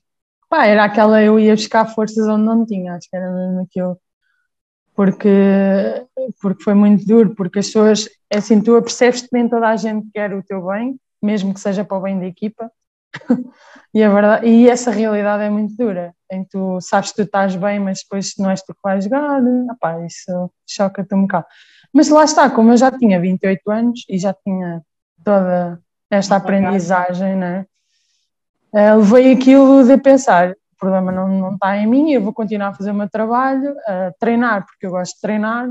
Pá, 0.49 0.67
era 0.67 0.85
aquela, 0.85 1.23
eu 1.23 1.39
ia 1.39 1.55
buscar 1.55 1.87
forças 1.87 2.27
onde 2.27 2.45
não 2.45 2.65
tinha, 2.65 2.95
acho 2.95 3.09
que 3.11 3.17
era 3.17 3.31
mesmo 3.31 3.61
aquilo. 3.61 3.99
Porque, 4.95 6.07
porque 6.41 6.63
foi 6.63 6.75
muito 6.75 7.05
duro, 7.05 7.35
porque 7.35 7.59
as 7.59 7.67
pessoas, 7.67 8.09
é 8.31 8.39
assim, 8.39 8.61
tu 8.61 8.81
percebes 8.81 9.23
que 9.23 9.29
nem 9.33 9.49
toda 9.49 9.69
a 9.69 9.77
gente 9.77 10.07
quer 10.13 10.33
o 10.33 10.43
teu 10.43 10.67
bem, 10.67 10.97
mesmo 11.23 11.53
que 11.53 11.61
seja 11.61 11.85
para 11.85 11.97
o 11.97 12.01
bem 12.01 12.19
da 12.19 12.27
equipa, 12.27 12.71
e, 13.95 14.03
a 14.03 14.09
verdade, 14.09 14.47
e 14.47 14.69
essa 14.69 14.91
realidade 14.91 15.43
é 15.43 15.51
muito 15.51 15.77
dura, 15.77 16.15
em 16.31 16.45
que 16.45 16.51
tu 16.51 16.81
sabes 16.81 17.11
que 17.11 17.17
tu 17.17 17.23
estás 17.23 17.57
bem, 17.57 17.81
mas 17.81 18.01
depois 18.03 18.35
não 18.39 18.51
és 18.51 18.63
tu 18.63 18.73
que 18.73 18.81
vais 18.83 19.05
jogar, 19.05 19.41
opá, 19.71 20.05
isso 20.07 20.51
choca-te 20.67 21.15
um 21.15 21.23
bocado. 21.23 21.47
Mas 21.93 22.09
lá 22.09 22.25
está, 22.25 22.51
como 22.51 22.73
eu 22.73 22.77
já 22.77 22.91
tinha 22.91 23.21
28 23.21 23.71
anos 23.71 24.05
e 24.09 24.19
já 24.19 24.35
tinha 24.35 24.83
toda 25.25 25.81
esta 26.11 26.37
aprendizagem, 26.37 27.37
né? 27.37 27.67
Uh, 28.73 28.99
levei 28.99 29.33
aquilo 29.33 29.85
de 29.85 29.97
pensar, 29.99 30.55
problema 30.85 31.11
não, 31.11 31.29
não 31.29 31.55
está 31.55 31.77
em 31.77 31.87
mim, 31.87 32.13
eu 32.13 32.23
vou 32.23 32.33
continuar 32.33 32.69
a 32.69 32.75
fazer 32.75 32.91
o 32.91 32.95
meu 32.95 33.09
trabalho, 33.09 33.75
a 33.87 34.13
treinar, 34.19 34.67
porque 34.67 34.87
eu 34.87 34.91
gosto 34.91 35.15
de 35.15 35.21
treinar, 35.21 35.69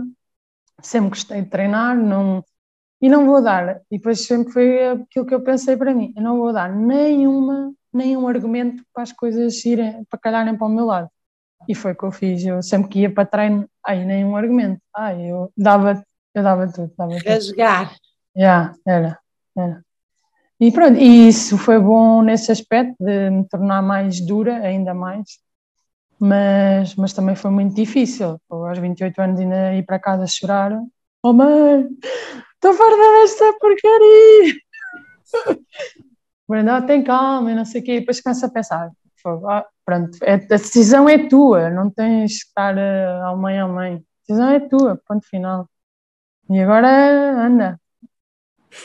sempre 0.81 1.09
gostei 1.09 1.41
de 1.41 1.49
treinar, 1.49 1.95
não, 1.95 2.43
e 3.01 3.09
não 3.09 3.25
vou 3.25 3.41
dar, 3.41 3.81
e 3.91 3.97
depois 3.97 4.25
sempre 4.25 4.51
foi 4.51 4.87
aquilo 4.89 5.25
que 5.25 5.33
eu 5.33 5.41
pensei 5.41 5.77
para 5.77 5.93
mim, 5.93 6.13
eu 6.15 6.23
não 6.23 6.37
vou 6.37 6.51
dar 6.51 6.69
nenhuma, 6.69 7.71
nenhum 7.93 8.27
argumento 8.27 8.83
para 8.93 9.03
as 9.03 9.11
coisas 9.11 9.63
irem, 9.65 10.03
para 10.09 10.19
calharem 10.19 10.57
para 10.57 10.67
o 10.67 10.69
meu 10.69 10.85
lado. 10.85 11.09
E 11.67 11.73
foi 11.73 11.93
o 11.93 11.95
que 11.95 12.03
eu 12.03 12.11
fiz, 12.11 12.43
eu 12.43 12.61
sempre 12.61 12.89
que 12.89 12.99
ia 12.99 13.13
para 13.13 13.25
treino, 13.25 13.69
aí 13.85 14.03
nenhum 14.03 14.35
argumento, 14.35 14.81
ai, 14.95 15.31
eu 15.31 15.51
dava, 15.55 16.03
eu 16.33 16.43
dava 16.43 16.67
tudo, 16.71 16.91
dava 16.97 17.15
tudo. 17.17 17.29
A 17.29 17.39
jogar. 17.39 17.95
Já, 18.35 18.41
yeah, 18.41 18.75
era, 18.85 19.19
era. 19.55 19.83
E 20.63 20.71
pronto, 20.71 20.97
e 20.97 21.27
isso 21.27 21.57
foi 21.57 21.77
bom 21.77 22.21
nesse 22.21 22.49
aspecto 22.49 22.95
de 22.97 23.29
me 23.29 23.45
tornar 23.49 23.81
mais 23.81 24.21
dura, 24.25 24.59
ainda 24.59 24.93
mais, 24.93 25.37
mas, 26.17 26.95
mas 26.95 27.11
também 27.11 27.35
foi 27.35 27.51
muito 27.51 27.75
difícil. 27.75 28.39
aos 28.49 28.79
28 28.79 29.21
anos 29.21 29.39
ainda 29.41 29.75
ir 29.75 29.83
para 29.83 29.99
casa 29.99 30.25
chorar, 30.25 30.71
oh 31.21 31.33
mãe, 31.33 31.85
estou 32.53 32.73
farda 32.75 32.95
desta 32.95 33.53
porcaria. 33.59 34.55
Brenda, 36.47 36.81
tem 36.83 37.03
calma 37.03 37.51
e 37.51 37.55
não 37.55 37.65
sei 37.65 37.81
o 37.81 37.83
quê, 37.83 37.95
e 37.95 37.99
depois 37.99 38.21
começa 38.21 38.45
a 38.45 38.49
pensar, 38.49 38.89
ah, 39.49 39.65
pronto, 39.83 40.17
é, 40.21 40.35
a 40.35 40.37
decisão 40.37 41.09
é 41.09 41.27
tua, 41.27 41.69
não 41.71 41.89
tens 41.89 42.41
que 42.41 42.47
estar 42.47 42.73
uh, 42.77 43.25
ao 43.25 43.37
mãe 43.37 43.59
ao 43.59 43.67
mãe, 43.67 43.95
a 43.95 43.99
decisão 44.25 44.49
é 44.49 44.61
tua, 44.61 44.97
ponto 45.05 45.27
final. 45.27 45.69
E 46.49 46.57
agora 46.61 46.87
anda. 47.47 47.77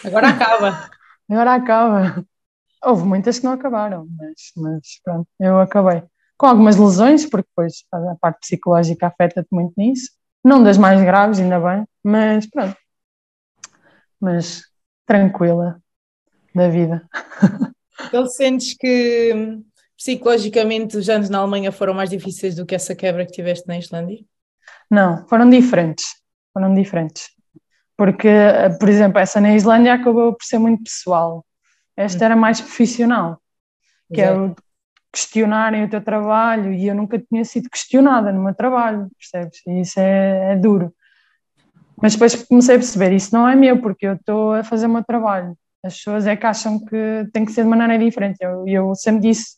Agora 0.04 0.30
acaba. 0.30 0.97
Agora 1.30 1.54
acaba. 1.54 2.24
Houve 2.84 3.04
muitas 3.04 3.38
que 3.38 3.44
não 3.44 3.52
acabaram, 3.52 4.06
mas, 4.18 4.52
mas 4.56 5.00
pronto, 5.04 5.28
eu 5.40 5.60
acabei. 5.60 6.02
Com 6.36 6.46
algumas 6.46 6.76
lesões, 6.76 7.26
porque 7.26 7.48
depois 7.48 7.84
a 7.92 8.16
parte 8.20 8.40
psicológica 8.40 9.08
afeta-te 9.08 9.48
muito 9.50 9.74
nisso. 9.76 10.10
Não 10.44 10.62
das 10.62 10.78
mais 10.78 11.00
graves, 11.02 11.40
ainda 11.40 11.58
bem, 11.58 11.84
mas 12.04 12.48
pronto 12.48 12.76
mas 14.20 14.62
tranquila 15.06 15.80
da 16.54 16.68
vida. 16.68 17.08
Então 18.00 18.26
sentes 18.26 18.74
que 18.78 19.34
hum, 19.34 19.64
psicologicamente 19.96 20.96
os 20.96 21.08
anos 21.08 21.28
na 21.28 21.38
Alemanha 21.38 21.72
foram 21.72 21.92
mais 21.92 22.08
difíceis 22.08 22.54
do 22.54 22.64
que 22.64 22.76
essa 22.76 22.94
quebra 22.94 23.26
que 23.26 23.32
tiveste 23.32 23.66
na 23.66 23.76
Islândia? 23.76 24.24
Não, 24.88 25.26
foram 25.26 25.50
diferentes. 25.50 26.06
Foram 26.54 26.72
diferentes. 26.72 27.28
Porque, 27.98 28.30
por 28.78 28.88
exemplo, 28.88 29.18
essa 29.18 29.40
na 29.40 29.56
Islândia 29.56 29.92
acabou 29.92 30.32
por 30.32 30.44
ser 30.44 30.58
muito 30.58 30.84
pessoal. 30.84 31.44
Esta 31.96 32.26
era 32.26 32.36
mais 32.36 32.60
profissional, 32.60 33.40
que 34.14 34.20
Exato. 34.20 34.40
é 34.40 34.44
o 34.44 34.54
questionarem 35.12 35.84
o 35.84 35.90
teu 35.90 36.00
trabalho 36.00 36.72
e 36.72 36.86
eu 36.86 36.94
nunca 36.94 37.18
tinha 37.18 37.44
sido 37.44 37.68
questionada 37.68 38.32
no 38.32 38.40
meu 38.40 38.54
trabalho, 38.54 39.08
percebes? 39.18 39.60
E 39.66 39.80
isso 39.80 39.98
é, 39.98 40.52
é 40.52 40.56
duro. 40.56 40.94
Mas 42.00 42.12
depois 42.12 42.36
comecei 42.44 42.76
a 42.76 42.78
perceber, 42.78 43.12
isso 43.12 43.34
não 43.34 43.48
é 43.48 43.56
meu, 43.56 43.80
porque 43.80 44.06
eu 44.06 44.12
estou 44.12 44.54
a 44.54 44.62
fazer 44.62 44.86
o 44.86 44.90
meu 44.90 45.02
trabalho. 45.02 45.56
As 45.82 45.96
pessoas 45.96 46.24
é 46.24 46.36
que 46.36 46.46
acham 46.46 46.78
que 46.78 47.28
tem 47.32 47.44
que 47.44 47.50
ser 47.50 47.64
de 47.64 47.68
maneira 47.68 47.98
diferente. 47.98 48.36
Eu, 48.40 48.64
eu 48.68 48.94
sempre 48.94 49.22
disse 49.22 49.56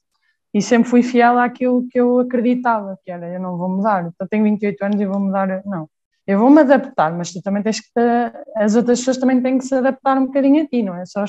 e 0.55 0.63
sempre 0.63 0.89
fui 0.89 1.03
fiel 1.03 1.39
àquilo 1.39 1.87
que 1.91 2.01
eu 2.01 2.21
acreditava, 2.21 2.99
que 3.05 3.11
era 3.11 3.29
eu 3.29 3.41
não 3.41 3.59
vou 3.59 3.69
mudar. 3.69 4.07
Então 4.07 4.27
tenho 4.27 4.45
28 4.45 4.83
anos 4.83 5.01
e 5.01 5.05
vou 5.05 5.21
mudar. 5.21 5.63
Não. 5.67 5.89
Eu 6.31 6.39
vou 6.39 6.49
me 6.49 6.61
adaptar, 6.61 7.13
mas 7.13 7.33
tu 7.33 7.43
também 7.43 7.61
tens 7.61 7.81
que. 7.81 7.91
As 8.55 8.77
outras 8.77 9.01
pessoas 9.01 9.19
também 9.19 9.43
têm 9.43 9.59
que 9.59 9.65
se 9.65 9.75
adaptar 9.75 10.17
um 10.17 10.27
bocadinho 10.27 10.63
a 10.63 10.67
ti, 10.67 10.81
não 10.81 10.95
é? 10.95 11.05
Só, 11.05 11.25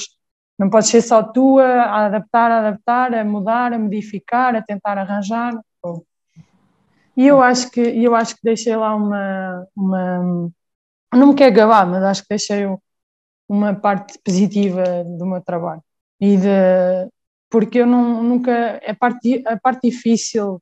não 0.60 0.70
podes 0.70 0.89
ser 0.89 1.02
só 1.02 1.24
tu 1.24 1.58
a 1.58 2.06
adaptar, 2.06 2.52
a 2.52 2.60
adaptar, 2.60 3.16
a 3.16 3.26
mudar, 3.26 3.74
a 3.74 3.80
modificar, 3.80 4.56
a 4.56 4.62
tentar 4.62 4.99
arranjar. 4.99 5.60
E 7.18 7.26
eu 7.26 7.41
acho 7.41 7.72
que, 7.72 7.82
eu 7.82 8.14
acho 8.14 8.36
que 8.36 8.41
deixei 8.43 8.76
lá 8.76 8.95
uma, 8.95 9.68
uma 9.76 10.52
não 11.12 11.30
me 11.30 11.36
quero 11.36 11.56
gabar, 11.56 11.88
mas 11.88 12.04
acho 12.04 12.22
que 12.22 12.30
deixei 12.30 12.68
uma 13.49 13.74
parte 13.74 14.20
positiva 14.24 14.84
do 15.04 15.26
meu 15.26 15.41
trabalho. 15.41 15.82
E 16.20 16.38
de, 16.38 16.47
porque 17.49 17.80
eu 17.80 17.88
não, 17.88 18.22
nunca. 18.22 18.80
A 18.86 18.93
parte, 18.93 19.41
a 19.47 19.58
parte 19.60 19.89
difícil 19.89 20.62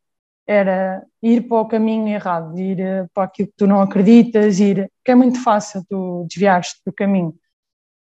era 0.50 1.06
ir 1.22 1.48
para 1.48 1.62
o 1.62 1.68
caminho 1.68 2.08
errado, 2.08 2.58
ir 2.60 2.80
eh, 2.80 3.08
para 3.14 3.26
aquilo 3.26 3.50
que 3.50 3.54
tu 3.56 3.68
não 3.68 3.82
acreditas, 3.82 4.60
ir. 4.60 4.92
que 5.06 5.12
é 5.12 5.16
muito 5.16 5.42
fácil 5.44 5.84
tu 5.88 6.26
desviares-te 6.28 6.82
do 6.84 6.92
caminho. 6.92 7.36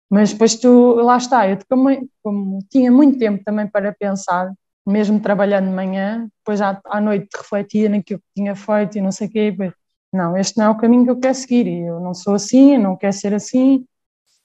Mas 0.09 0.33
depois 0.33 0.55
tu, 0.55 0.95
lá 0.95 1.17
está, 1.17 1.47
eu 1.49 1.59
como, 1.69 1.89
como 2.23 2.59
tinha 2.71 2.91
muito 2.91 3.19
tempo 3.19 3.43
também 3.43 3.67
para 3.67 3.93
pensar, 3.93 4.51
mesmo 4.85 5.19
trabalhando 5.21 5.67
de 5.67 5.73
manhã, 5.75 6.27
depois 6.39 6.61
à, 6.61 6.81
à 6.85 6.99
noite 7.01 7.29
refletia 7.37 7.89
naquilo 7.89 8.19
que 8.19 8.27
tinha 8.35 8.55
feito 8.55 8.97
e 8.97 9.01
não 9.01 9.11
sei 9.11 9.27
o 9.27 9.31
quê, 9.31 9.55
não, 10.13 10.37
este 10.37 10.57
não 10.57 10.65
é 10.65 10.69
o 10.69 10.77
caminho 10.77 11.05
que 11.05 11.11
eu 11.11 11.19
quero 11.19 11.35
seguir, 11.35 11.67
e 11.67 11.81
eu 11.81 11.99
não 11.99 12.13
sou 12.15 12.35
assim, 12.35 12.73
eu 12.75 12.79
não 12.81 12.97
quero 12.97 13.13
ser 13.13 13.33
assim, 13.33 13.85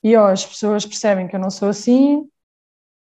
e 0.02 0.16
ó, 0.16 0.28
as 0.30 0.44
pessoas 0.46 0.86
percebem 0.86 1.28
que 1.28 1.36
eu 1.36 1.40
não 1.40 1.50
sou 1.50 1.70
assim, 1.70 2.28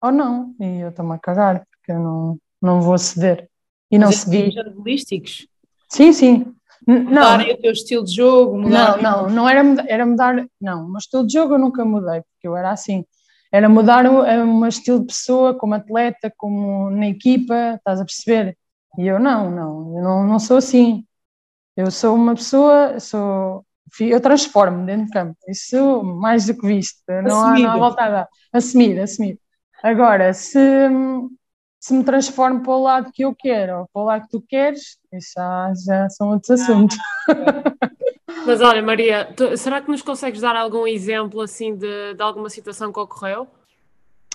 ou 0.02 0.12
não, 0.12 0.54
e 0.60 0.80
eu 0.80 0.90
estou-me 0.90 1.14
a 1.14 1.18
cagar, 1.18 1.66
porque 1.70 1.92
eu 1.92 2.00
não, 2.00 2.38
não 2.62 2.82
vou 2.82 2.98
ceder. 2.98 3.48
E 3.90 3.98
não 3.98 4.12
cedi. 4.12 4.54
holísticos? 4.76 5.46
Sim, 5.88 6.12
sim. 6.12 6.54
Mudarem 6.86 7.52
o 7.52 7.58
teu 7.58 7.72
estilo 7.72 8.04
de 8.04 8.14
jogo? 8.14 8.58
Mudar... 8.58 9.00
Não, 9.02 9.26
não, 9.26 9.30
não 9.30 9.48
era, 9.48 9.62
era 9.88 10.06
mudar, 10.06 10.46
não, 10.60 10.86
o 10.86 10.88
meu 10.88 10.98
estilo 10.98 11.26
de 11.26 11.32
jogo 11.32 11.54
eu 11.54 11.58
nunca 11.58 11.84
mudei, 11.84 12.22
porque 12.22 12.48
eu 12.48 12.56
era 12.56 12.70
assim. 12.70 13.04
Era 13.52 13.68
mudar 13.68 14.06
o, 14.06 14.22
o 14.22 14.60
meu 14.60 14.68
estilo 14.68 15.00
de 15.00 15.06
pessoa, 15.06 15.54
como 15.54 15.74
atleta, 15.74 16.32
como 16.36 16.90
na 16.90 17.08
equipa, 17.08 17.74
estás 17.76 18.00
a 18.00 18.04
perceber? 18.04 18.56
E 18.98 19.06
eu 19.06 19.18
não, 19.18 19.50
não, 19.50 19.96
eu 19.96 20.02
não, 20.02 20.26
não 20.26 20.38
sou 20.38 20.58
assim. 20.58 21.04
Eu 21.76 21.90
sou 21.90 22.14
uma 22.14 22.34
pessoa, 22.34 22.98
sou, 22.98 23.64
eu 24.00 24.20
transformo 24.20 24.84
dentro 24.84 25.06
de 25.06 25.12
campo, 25.12 25.36
isso 25.46 26.02
mais 26.02 26.46
do 26.46 26.54
que 26.58 26.66
visto, 26.66 27.00
não 27.22 27.40
há, 27.40 27.58
não 27.58 27.70
há 27.70 27.76
volta 27.76 28.02
a 28.02 28.10
dar. 28.10 28.28
Assumir, 28.52 28.98
assumir. 28.98 29.38
Agora, 29.82 30.32
se, 30.34 30.58
se 31.80 31.94
me 31.94 32.04
transformo 32.04 32.62
para 32.62 32.72
o 32.72 32.82
lado 32.82 33.12
que 33.12 33.24
eu 33.24 33.34
quero 33.34 33.80
ou 33.80 33.88
para 33.92 34.02
o 34.02 34.04
lado 34.04 34.22
que 34.22 34.30
tu 34.30 34.44
queres, 34.46 34.98
isso 35.12 35.32
já, 35.36 35.72
já 35.86 36.08
são 36.10 36.30
outros 36.30 36.60
assuntos. 36.60 36.96
Mas 38.46 38.60
olha, 38.60 38.82
Maria, 38.82 39.32
tu, 39.36 39.56
será 39.56 39.80
que 39.80 39.90
nos 39.90 40.02
consegues 40.02 40.40
dar 40.40 40.56
algum 40.56 40.86
exemplo 40.86 41.40
assim 41.40 41.74
de, 41.76 42.14
de 42.14 42.22
alguma 42.22 42.48
situação 42.50 42.92
que 42.92 42.98
ocorreu? 42.98 43.46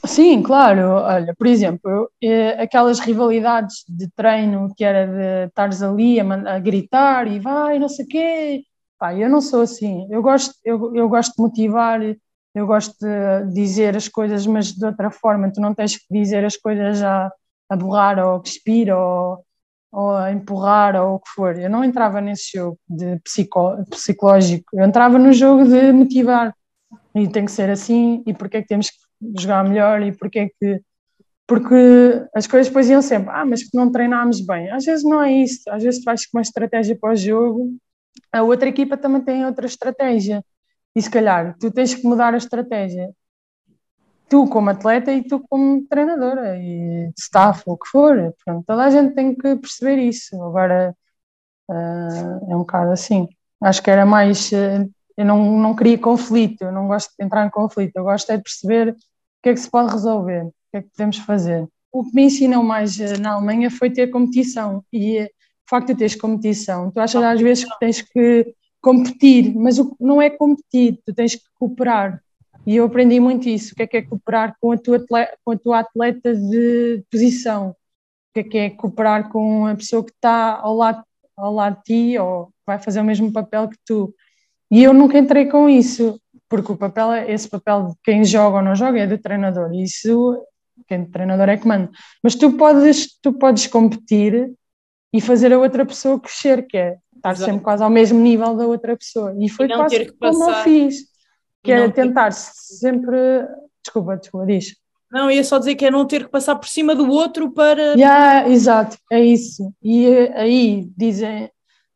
Sim, 0.05 0.41
claro. 0.43 0.81
Olha, 1.03 1.33
por 1.35 1.47
exemplo, 1.47 2.09
eh, 2.21 2.61
aquelas 2.61 2.99
rivalidades 2.99 3.83
de 3.87 4.09
treino 4.11 4.73
que 4.75 4.83
era 4.83 5.07
de 5.07 5.47
estares 5.47 5.81
ali 5.81 6.19
a, 6.19 6.55
a, 6.55 6.59
gritar 6.59 7.27
e 7.27 7.39
vai, 7.39 7.79
não 7.79 7.87
sei 7.87 8.05
o 8.05 8.07
quê. 8.07 8.63
Pá, 8.99 9.15
eu 9.15 9.29
não 9.29 9.41
sou 9.41 9.61
assim. 9.61 10.07
Eu 10.11 10.21
gosto, 10.21 10.53
eu, 10.63 10.93
eu 10.95 11.07
gosto 11.07 11.33
de 11.35 11.41
motivar, 11.41 12.01
eu 12.55 12.67
gosto 12.67 12.95
de 12.99 13.53
dizer 13.53 13.95
as 13.95 14.07
coisas, 14.07 14.45
mas 14.45 14.71
de 14.71 14.85
outra 14.85 15.09
forma. 15.09 15.51
Tu 15.51 15.59
não 15.59 15.73
tens 15.73 15.97
que 15.97 16.05
dizer 16.11 16.45
as 16.45 16.55
coisas 16.57 17.01
a, 17.01 17.31
a 17.69 17.75
borrar 17.75 18.19
ou 18.19 18.35
a 18.35 18.39
cuspir 18.39 18.93
ou, 18.95 19.43
ou 19.91 20.11
a 20.15 20.31
empurrar 20.31 20.95
ou 20.95 21.15
o 21.15 21.19
que 21.19 21.29
for. 21.31 21.57
Eu 21.57 21.69
não 21.69 21.83
entrava 21.83 22.21
nesse 22.21 22.57
jogo 22.57 22.79
de 22.87 23.19
psico, 23.19 23.83
psicológico. 23.89 24.65
Eu 24.73 24.85
entrava 24.85 25.17
no 25.17 25.33
jogo 25.33 25.65
de 25.65 25.91
motivar. 25.91 26.53
E 27.15 27.27
tem 27.27 27.45
que 27.45 27.51
ser 27.51 27.69
assim, 27.69 28.23
e 28.25 28.33
porque 28.33 28.57
é 28.57 28.61
que 28.61 28.67
temos 28.67 28.89
que 28.89 28.97
jogar 29.39 29.63
melhor 29.63 30.01
e 30.01 30.11
porque 30.11 30.39
é 30.39 30.49
que. 30.59 30.81
Porque 31.45 31.75
as 32.33 32.47
coisas 32.47 32.67
depois 32.67 32.89
iam 32.89 33.01
sempre, 33.01 33.29
ah, 33.31 33.45
mas 33.45 33.61
não 33.73 33.91
treinámos 33.91 34.41
bem. 34.41 34.71
Às 34.71 34.85
vezes 34.85 35.03
não 35.03 35.21
é 35.21 35.31
isso, 35.31 35.61
às 35.69 35.83
vezes 35.83 36.01
tu 36.01 36.05
vais 36.05 36.25
com 36.25 36.37
uma 36.37 36.41
estratégia 36.41 36.97
para 36.99 37.11
o 37.11 37.15
jogo, 37.15 37.77
a 38.31 38.41
outra 38.41 38.69
equipa 38.69 38.97
também 38.97 39.21
tem 39.21 39.45
outra 39.45 39.65
estratégia. 39.65 40.43
E 40.95 41.01
se 41.01 41.09
calhar 41.09 41.55
tu 41.59 41.71
tens 41.71 41.93
que 41.95 42.05
mudar 42.07 42.33
a 42.33 42.37
estratégia. 42.37 43.09
tu 44.29 44.47
como 44.47 44.69
atleta 44.69 45.11
e 45.13 45.23
tu 45.23 45.39
como 45.49 45.85
treinadora 45.87 46.57
e 46.57 47.11
staff, 47.17 47.63
ou 47.67 47.75
o 47.75 47.77
que 47.77 47.87
for. 47.87 48.15
Portanto, 48.43 48.65
toda 48.65 48.83
a 48.85 48.89
gente 48.89 49.13
tem 49.15 49.35
que 49.35 49.55
perceber 49.57 49.97
isso. 49.99 50.35
Agora 50.43 50.95
uh, 51.69 52.51
é 52.51 52.55
um 52.55 52.59
bocado 52.59 52.91
assim. 52.91 53.27
Acho 53.61 53.81
que 53.83 53.91
era 53.91 54.05
mais. 54.05 54.51
Uh, 54.51 54.91
eu 55.17 55.25
não, 55.25 55.59
não 55.59 55.75
queria 55.75 55.97
conflito, 55.97 56.63
eu 56.63 56.71
não 56.71 56.87
gosto 56.87 57.11
de 57.17 57.23
entrar 57.23 57.45
em 57.45 57.49
conflito, 57.49 57.95
eu 57.95 58.03
gosto 58.03 58.31
é 58.31 58.37
de 58.37 58.43
perceber 58.43 58.89
o 58.89 58.95
que 59.43 59.49
é 59.49 59.53
que 59.53 59.59
se 59.59 59.69
pode 59.69 59.91
resolver, 59.91 60.45
o 60.45 60.53
que 60.71 60.77
é 60.77 60.81
que 60.81 60.89
podemos 60.89 61.17
fazer. 61.19 61.67
O 61.91 62.03
que 62.03 62.15
me 62.15 62.23
ensinou 62.23 62.63
mais 62.63 62.99
uh, 62.99 63.21
na 63.21 63.33
Alemanha 63.33 63.69
foi 63.69 63.91
ter 63.91 64.07
competição 64.07 64.83
e 64.91 65.23
o 65.23 65.29
facto 65.69 65.87
de 65.89 65.95
teres 65.95 66.15
competição. 66.15 66.91
Tu 66.91 66.99
achas 66.99 67.23
às 67.23 67.39
vezes 67.41 67.65
que 67.65 67.79
tens 67.79 68.01
que 68.01 68.55
competir, 68.83 69.55
mas 69.55 69.79
o, 69.79 69.95
não 69.99 70.21
é 70.21 70.29
competir, 70.29 70.99
tu 71.05 71.13
tens 71.13 71.35
que 71.35 71.45
cooperar 71.57 72.21
e 72.65 72.77
eu 72.77 72.85
aprendi 72.85 73.19
muito 73.19 73.49
isso, 73.49 73.73
o 73.73 73.75
que 73.75 73.83
é 73.83 73.87
que 73.87 73.97
é 73.97 74.01
cooperar 74.01 74.55
com 74.59 74.71
a 74.71 74.77
tua 74.77 74.97
atleta, 74.97 75.37
com 75.43 75.51
a 75.51 75.57
tua 75.57 75.79
atleta 75.79 76.33
de 76.33 77.03
posição, 77.11 77.71
o 77.71 77.75
que 78.33 78.39
é 78.39 78.43
que 78.43 78.57
é 78.57 78.69
cooperar 78.69 79.29
com 79.29 79.65
a 79.65 79.75
pessoa 79.75 80.03
que 80.03 80.11
está 80.11 80.59
ao 80.59 80.75
lado, 80.75 81.03
ao 81.35 81.53
lado 81.53 81.77
de 81.77 81.83
ti 81.83 82.17
ou 82.17 82.51
vai 82.65 82.79
fazer 82.79 83.01
o 83.01 83.03
mesmo 83.03 83.31
papel 83.33 83.67
que 83.67 83.77
tu. 83.85 84.13
E 84.71 84.81
eu 84.81 84.93
nunca 84.93 85.19
entrei 85.19 85.47
com 85.47 85.69
isso, 85.69 86.19
porque 86.47 86.71
o 86.71 86.77
papel, 86.77 87.13
esse 87.27 87.49
papel 87.49 87.87
de 87.89 87.95
quem 88.01 88.23
joga 88.23 88.57
ou 88.57 88.63
não 88.63 88.75
joga 88.75 88.99
é 88.99 89.07
do 89.07 89.17
treinador, 89.17 89.73
e 89.73 89.83
isso 89.83 90.41
quem 90.87 91.05
treinador 91.05 91.49
é 91.49 91.57
que 91.57 91.67
manda. 91.67 91.91
Mas 92.23 92.35
tu 92.35 92.53
podes, 92.53 93.19
tu 93.21 93.33
podes 93.33 93.67
competir 93.67 94.53
e 95.13 95.19
fazer 95.19 95.51
a 95.51 95.59
outra 95.59 95.85
pessoa 95.85 96.19
crescer, 96.19 96.65
que 96.65 96.77
é 96.77 96.95
estar 97.23 97.31
Exato. 97.31 97.51
sempre 97.51 97.63
quase 97.63 97.81
ao 97.81 97.89
mesmo 97.89 98.19
nível 98.19 98.55
da 98.55 98.67
outra 98.67 98.97
pessoa. 98.97 99.33
E 99.39 99.49
foi 99.49 99.65
e 99.65 99.69
quase 99.73 100.13
como 100.19 100.49
eu 100.49 100.55
fiz 100.63 101.13
que 101.63 101.71
é 101.71 101.89
tentar 101.89 102.31
sempre. 102.31 103.17
Desculpa, 103.81 104.17
desculpa, 104.17 104.45
diz. 104.45 104.75
Não, 105.09 105.29
ia 105.31 105.43
só 105.43 105.59
dizer 105.59 105.75
que 105.75 105.85
é 105.85 105.91
não 105.91 106.05
ter 106.05 106.25
que 106.25 106.31
passar 106.31 106.55
por 106.55 106.67
cima 106.67 106.93
do 106.93 107.09
outro 107.09 107.51
para. 107.51 107.93
Yeah, 107.93 108.49
exato, 108.49 108.97
é 109.11 109.23
isso. 109.23 109.71
E 109.81 110.07
eh, 110.07 110.33
aí 110.35 110.89
dizem, 110.97 111.49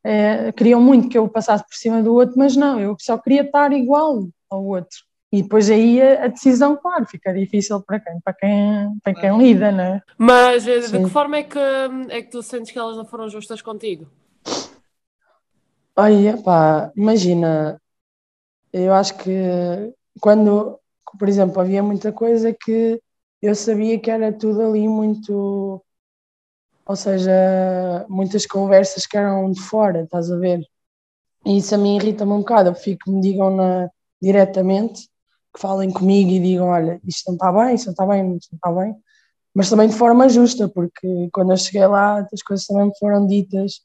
é, 0.04 0.52
queriam 0.52 0.80
muito 0.80 1.10
que 1.10 1.18
eu 1.18 1.28
passasse 1.28 1.64
por 1.66 1.76
cima 1.76 2.02
do 2.02 2.14
outro, 2.14 2.38
mas 2.38 2.56
não, 2.56 2.80
eu 2.80 2.96
só 3.00 3.18
queria 3.18 3.42
estar 3.42 3.74
igual 3.74 4.28
ao 4.50 4.64
outro. 4.64 4.98
E 5.32 5.42
depois 5.42 5.70
aí 5.70 6.02
a, 6.02 6.28
decisão, 6.28 6.78
claro, 6.78 7.06
fica 7.06 7.34
difícil 7.34 7.82
para 7.82 8.00
quem? 8.00 8.20
Para 8.24 8.34
quem, 8.34 9.00
para 9.04 9.14
quem 9.14 9.38
lida, 9.38 9.72
não 9.72 9.84
é? 9.84 10.02
Mas 10.18 10.68
eh, 10.68 10.80
de 10.80 10.88
Sim. 10.88 11.04
que 11.04 11.10
forma 11.10 11.38
é 11.38 11.44
que, 11.44 11.60
é 12.10 12.22
que 12.22 12.30
tu 12.30 12.42
sentes 12.44 12.72
que 12.72 12.80
elas 12.80 12.96
não 12.96 13.06
foram 13.06 13.28
justas 13.28 13.62
contigo? 13.62 14.08
Olha, 15.98 16.38
pá, 16.44 16.92
imagina, 16.96 17.82
eu 18.74 18.94
acho 18.94 19.18
que 19.18 19.32
quando, 20.22 20.80
por 21.20 21.30
exemplo, 21.30 21.62
havia 21.62 21.84
muita 21.84 22.12
coisa 22.14 22.54
que 22.54 23.02
eu 23.42 23.56
sabia 23.56 24.00
que 24.00 24.12
era 24.12 24.34
tudo 24.34 24.62
ali 24.62 24.88
muito, 24.88 25.84
ou 26.86 26.96
seja, 26.96 28.06
muitas 28.10 28.46
conversas 28.46 29.06
que 29.06 29.18
eram 29.18 29.52
de 29.52 29.60
fora, 29.62 30.04
estás 30.04 30.32
a 30.32 30.38
ver? 30.38 30.62
E 31.46 31.58
isso 31.58 31.76
a 31.76 31.78
mim 31.78 31.98
irrita-me 31.98 32.34
um 32.34 32.40
bocado, 32.40 32.70
eu 32.72 32.76
fico 32.76 33.06
que 33.06 33.12
me 33.12 33.22
digam 33.22 33.56
na, 33.56 33.90
diretamente, 34.22 35.04
que 35.56 35.62
falem 35.62 35.92
comigo 35.92 36.32
e 36.32 36.40
digam, 36.40 36.68
olha, 36.70 37.02
isto 37.08 37.28
não 37.28 37.36
está 37.36 37.52
bem, 37.52 37.76
isto 37.76 37.88
não 37.88 37.94
está 37.94 38.08
bem, 38.08 38.38
isto 38.38 38.50
não 38.54 38.58
está 38.58 38.72
bem, 38.84 38.96
mas 39.56 39.70
também 39.70 39.90
de 39.90 39.96
forma 39.96 40.30
justa, 40.30 40.70
porque 40.70 41.30
quando 41.34 41.52
eu 41.54 41.58
cheguei 41.58 41.88
lá 41.88 42.20
as 42.34 42.44
coisas 42.44 42.66
também 42.68 42.88
me 42.88 42.98
foram 43.00 43.28
ditas, 43.28 43.82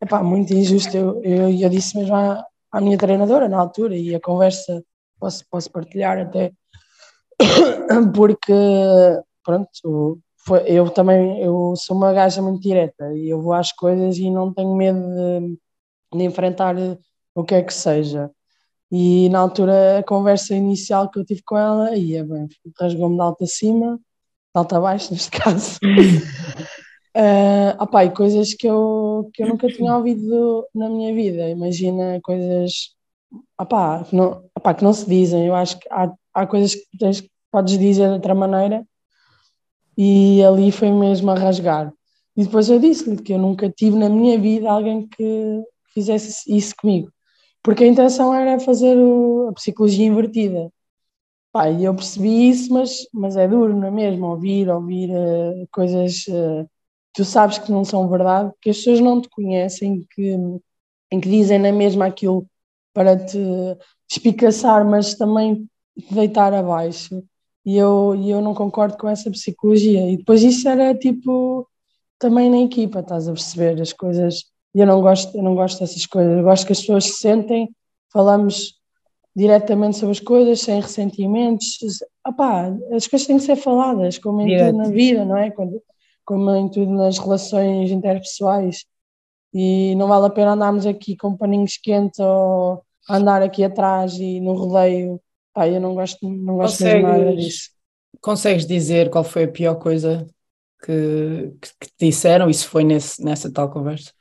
epá, 0.00 0.22
muito 0.22 0.52
injusto, 0.52 0.96
eu, 0.96 1.22
eu, 1.22 1.50
eu 1.50 1.68
disse 1.68 1.96
mesmo 1.96 2.14
à, 2.14 2.44
à 2.72 2.80
minha 2.80 2.98
treinadora 2.98 3.48
na 3.48 3.58
altura 3.58 3.96
e 3.96 4.14
a 4.14 4.20
conversa 4.20 4.82
posso, 5.18 5.44
posso 5.50 5.70
partilhar 5.70 6.18
até 6.18 6.52
porque 8.14 8.52
pronto 9.44 10.20
foi, 10.38 10.62
eu 10.66 10.88
também 10.90 11.40
eu 11.42 11.74
sou 11.76 11.96
uma 11.96 12.12
gaja 12.12 12.40
muito 12.40 12.62
direta 12.62 13.12
e 13.14 13.28
eu 13.28 13.40
vou 13.40 13.52
às 13.52 13.72
coisas 13.72 14.16
e 14.18 14.30
não 14.30 14.52
tenho 14.52 14.74
medo 14.74 15.00
de, 15.00 15.58
de 16.18 16.24
enfrentar 16.24 16.74
o 17.34 17.44
que 17.44 17.54
é 17.54 17.62
que 17.62 17.72
seja. 17.72 18.30
E 18.90 19.28
na 19.28 19.40
altura 19.40 19.98
a 19.98 20.02
conversa 20.02 20.54
inicial 20.54 21.10
que 21.10 21.18
eu 21.18 21.24
tive 21.24 21.42
com 21.44 21.56
ela 21.56 21.94
ia 21.96 22.24
bem, 22.24 22.48
rasgou-me 22.80 23.16
de 23.16 23.22
alta 23.22 23.44
acima 23.44 23.96
de 23.96 24.02
alta 24.54 24.78
abaixo 24.78 25.12
neste 25.12 25.30
caso 25.30 25.78
Uh, 27.18 27.74
opa, 27.82 28.04
e 28.04 28.10
coisas 28.12 28.54
que 28.54 28.68
eu, 28.68 29.28
que 29.34 29.42
eu 29.42 29.48
nunca 29.48 29.66
tinha 29.66 29.96
ouvido 29.96 30.64
na 30.72 30.88
minha 30.88 31.12
vida. 31.12 31.48
Imagina 31.48 32.20
coisas 32.22 32.94
opa, 33.58 34.04
que, 34.04 34.14
não, 34.14 34.44
opa, 34.54 34.72
que 34.74 34.84
não 34.84 34.92
se 34.92 35.08
dizem. 35.08 35.46
Eu 35.46 35.54
acho 35.56 35.80
que 35.80 35.88
há, 35.90 36.12
há 36.32 36.46
coisas 36.46 36.76
que 36.76 36.96
tens, 36.96 37.28
podes 37.50 37.76
dizer 37.76 38.06
de 38.06 38.14
outra 38.14 38.36
maneira 38.36 38.86
e 39.96 40.44
ali 40.44 40.70
foi 40.70 40.92
mesmo 40.92 41.30
a 41.32 41.34
rasgar. 41.34 41.92
E 42.36 42.44
depois 42.44 42.68
eu 42.68 42.78
disse-lhe 42.78 43.20
que 43.20 43.32
eu 43.32 43.38
nunca 43.38 43.68
tive 43.68 43.96
na 43.96 44.08
minha 44.08 44.38
vida 44.38 44.70
alguém 44.70 45.08
que 45.08 45.62
fizesse 45.92 46.44
isso 46.56 46.72
comigo, 46.76 47.10
porque 47.64 47.82
a 47.82 47.86
intenção 47.88 48.32
era 48.32 48.60
fazer 48.60 48.96
o, 48.96 49.48
a 49.48 49.52
psicologia 49.54 50.06
invertida. 50.06 50.70
Pá, 51.50 51.68
eu 51.72 51.94
percebi 51.94 52.48
isso, 52.48 52.72
mas, 52.72 53.08
mas 53.12 53.36
é 53.36 53.48
duro, 53.48 53.76
não 53.76 53.88
é 53.88 53.90
mesmo? 53.90 54.26
Ouvir, 54.26 54.68
ouvir 54.68 55.10
uh, 55.10 55.66
coisas. 55.72 56.26
Uh, 56.28 56.68
tu 57.12 57.24
sabes 57.24 57.58
que 57.58 57.72
não 57.72 57.84
são 57.84 58.08
verdade, 58.08 58.52
que 58.60 58.70
as 58.70 58.76
pessoas 58.78 59.00
não 59.00 59.20
te 59.20 59.28
conhecem, 59.28 60.06
que, 60.14 60.36
em 61.10 61.20
que 61.20 61.28
dizem 61.28 61.58
na 61.58 61.72
mesma 61.72 62.06
aquilo 62.06 62.46
para 62.92 63.16
te 63.16 63.38
espicaçar, 64.10 64.84
mas 64.84 65.14
também 65.14 65.68
te 65.98 66.14
deitar 66.14 66.52
abaixo. 66.52 67.22
E 67.64 67.76
eu, 67.76 68.14
e 68.14 68.30
eu 68.30 68.40
não 68.40 68.54
concordo 68.54 68.96
com 68.96 69.08
essa 69.08 69.30
psicologia. 69.30 70.10
E 70.10 70.16
depois 70.16 70.42
isso 70.42 70.68
era 70.68 70.94
tipo 70.94 71.68
também 72.18 72.50
na 72.50 72.58
equipa, 72.58 73.00
estás 73.00 73.28
a 73.28 73.32
perceber 73.32 73.80
as 73.80 73.92
coisas. 73.92 74.44
E 74.74 74.80
eu 74.80 74.86
não 74.86 75.00
gosto, 75.00 75.36
eu 75.36 75.42
não 75.42 75.54
gosto 75.54 75.80
dessas 75.80 76.06
coisas. 76.06 76.38
Eu 76.38 76.44
gosto 76.44 76.66
que 76.66 76.72
as 76.72 76.80
pessoas 76.80 77.04
se 77.04 77.12
sentem, 77.18 77.68
falamos 78.12 78.78
diretamente 79.36 79.98
sobre 79.98 80.12
as 80.12 80.20
coisas, 80.20 80.60
sem 80.60 80.80
ressentimentos. 80.80 81.78
Opá, 82.26 82.74
as 82.92 83.06
coisas 83.06 83.26
têm 83.26 83.36
que 83.36 83.44
ser 83.44 83.56
faladas, 83.56 84.18
como 84.18 84.40
em 84.40 84.56
tudo 84.56 84.78
na 84.78 84.88
vida, 84.88 85.24
não 85.24 85.36
é? 85.36 85.50
Quando, 85.50 85.80
como 86.28 86.54
em 86.54 86.68
tudo 86.68 86.92
nas 86.92 87.18
relações 87.18 87.90
interpessoais. 87.90 88.84
E 89.54 89.94
não 89.94 90.06
vale 90.06 90.26
a 90.26 90.30
pena 90.30 90.52
andarmos 90.52 90.84
aqui 90.84 91.16
com 91.16 91.34
paninhos 91.34 91.78
quentes 91.82 92.20
ou 92.20 92.82
andar 93.08 93.40
aqui 93.40 93.64
atrás 93.64 94.12
e 94.18 94.38
no 94.38 94.52
rodeio. 94.52 95.18
Pá, 95.54 95.66
eu 95.66 95.80
não 95.80 95.94
gosto, 95.94 96.28
não 96.28 96.56
gosto 96.56 96.84
consegues, 96.84 97.02
nada 97.02 97.34
disso. 97.34 97.70
Consegues 98.20 98.66
dizer 98.66 99.08
qual 99.08 99.24
foi 99.24 99.44
a 99.44 99.50
pior 99.50 99.76
coisa 99.76 100.26
que, 100.84 101.50
que, 101.62 101.68
que 101.80 101.86
te 101.96 102.06
disseram? 102.10 102.50
Isso 102.50 102.68
foi 102.68 102.84
nesse, 102.84 103.24
nessa 103.24 103.50
tal 103.50 103.70
conversa? 103.70 104.12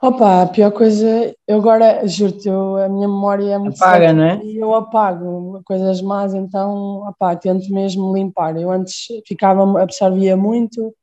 Opa, 0.00 0.42
a 0.42 0.46
pior 0.46 0.70
coisa, 0.70 1.34
eu 1.48 1.58
agora, 1.58 2.06
juro-te, 2.06 2.48
a 2.48 2.88
minha 2.88 3.08
memória 3.08 3.54
é 3.54 3.58
muito 3.58 3.82
Apaga, 3.82 4.12
não 4.12 4.22
é? 4.22 4.40
E 4.44 4.56
eu 4.56 4.72
apago 4.72 5.60
coisas 5.64 6.00
más, 6.00 6.32
então, 6.32 7.02
opa, 7.08 7.34
tento 7.34 7.68
mesmo 7.74 8.14
limpar. 8.14 8.56
Eu 8.56 8.70
antes 8.70 9.08
ficava, 9.26 9.82
absorvia 9.82 10.36
muito, 10.36 10.94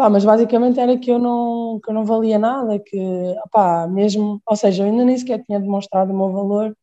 Pá, 0.00 0.08
mas 0.08 0.24
basicamente 0.24 0.80
era 0.80 0.96
que 0.96 1.10
eu 1.10 1.18
não, 1.18 1.78
que 1.78 1.90
eu 1.90 1.94
não 1.94 2.06
valia 2.06 2.38
nada, 2.38 2.78
que, 2.78 2.96
pá, 3.52 3.86
mesmo, 3.86 4.40
ou 4.46 4.56
seja, 4.56 4.82
eu 4.82 4.86
ainda 4.86 5.04
nem 5.04 5.18
sequer 5.18 5.44
tinha 5.44 5.60
demonstrado 5.60 6.10
o 6.10 6.16
meu 6.16 6.32
valor 6.32 6.74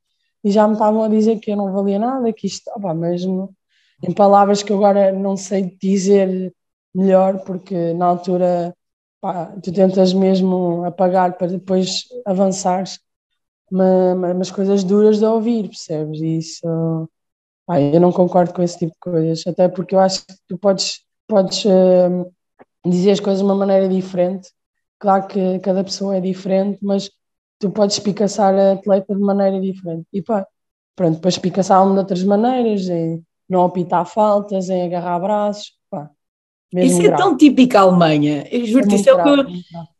e 0.43 0.51
já 0.51 0.67
me 0.67 0.73
estavam 0.73 1.01
a 1.03 1.07
dizer 1.07 1.39
que 1.39 1.49
eu 1.51 1.57
não 1.57 1.73
valia 1.73 1.97
nada, 1.97 2.31
que 2.31 2.45
isto, 2.45 2.69
pá, 2.79 2.93
mesmo 2.93 3.55
em 4.03 4.13
palavras 4.13 4.61
que 4.61 4.71
eu 4.71 4.77
agora 4.77 5.11
não 5.11 5.35
sei 5.35 5.63
dizer 5.81 6.53
melhor, 6.93 7.39
porque 7.43 7.91
na 7.93 8.05
altura, 8.05 8.75
pá, 9.19 9.47
tu 9.63 9.71
tentas 9.73 10.13
mesmo 10.13 10.85
apagar 10.85 11.37
para 11.39 11.47
depois 11.47 12.03
avançares, 12.23 12.99
mas, 13.71 14.37
mas 14.37 14.51
coisas 14.51 14.83
duras 14.83 15.19
de 15.19 15.25
ouvir, 15.25 15.69
percebes? 15.69 16.21
E 16.21 16.37
isso, 16.37 17.09
pá, 17.65 17.81
eu 17.81 17.99
não 17.99 18.11
concordo 18.11 18.53
com 18.53 18.61
esse 18.63 18.77
tipo 18.79 18.93
de 18.93 18.99
coisas, 18.99 19.47
até 19.47 19.67
porque 19.67 19.95
eu 19.95 19.99
acho 19.99 20.25
que 20.25 20.35
tu 20.47 20.57
podes, 20.57 21.01
podes 21.27 21.65
uh, 21.65 22.31
dizer 22.89 23.11
as 23.11 23.19
coisas 23.19 23.39
de 23.39 23.45
uma 23.45 23.55
maneira 23.55 23.87
diferente. 23.87 24.49
Claro 24.99 25.27
que 25.27 25.59
cada 25.59 25.83
pessoa 25.83 26.17
é 26.17 26.21
diferente, 26.21 26.79
mas 26.81 27.09
tu 27.59 27.69
podes 27.69 27.97
espicaçar 27.97 28.53
a 28.53 28.73
atleta 28.73 29.13
de 29.13 29.21
maneira 29.21 29.59
diferente. 29.59 30.05
E 30.11 30.21
pá, 30.21 30.45
pronto, 30.95 31.15
depois 31.15 31.35
espicaçar-me 31.35 31.93
de 31.93 31.99
outras 31.99 32.23
maneiras, 32.23 32.89
em 32.89 33.23
não 33.49 33.63
apitar 33.63 34.05
faltas, 34.05 34.69
em 34.69 34.83
agarrar 34.83 35.19
braços, 35.19 35.71
pá. 35.89 36.09
Isso 36.73 37.01
é 37.01 37.15
tão 37.15 37.37
típico 37.37 37.77
Alemanha. 37.77 38.45
Eu 38.51 38.65
juro 38.65 38.91
é 38.91 38.95
isso, 38.95 39.09
é 39.09 39.13
eu, 39.13 39.45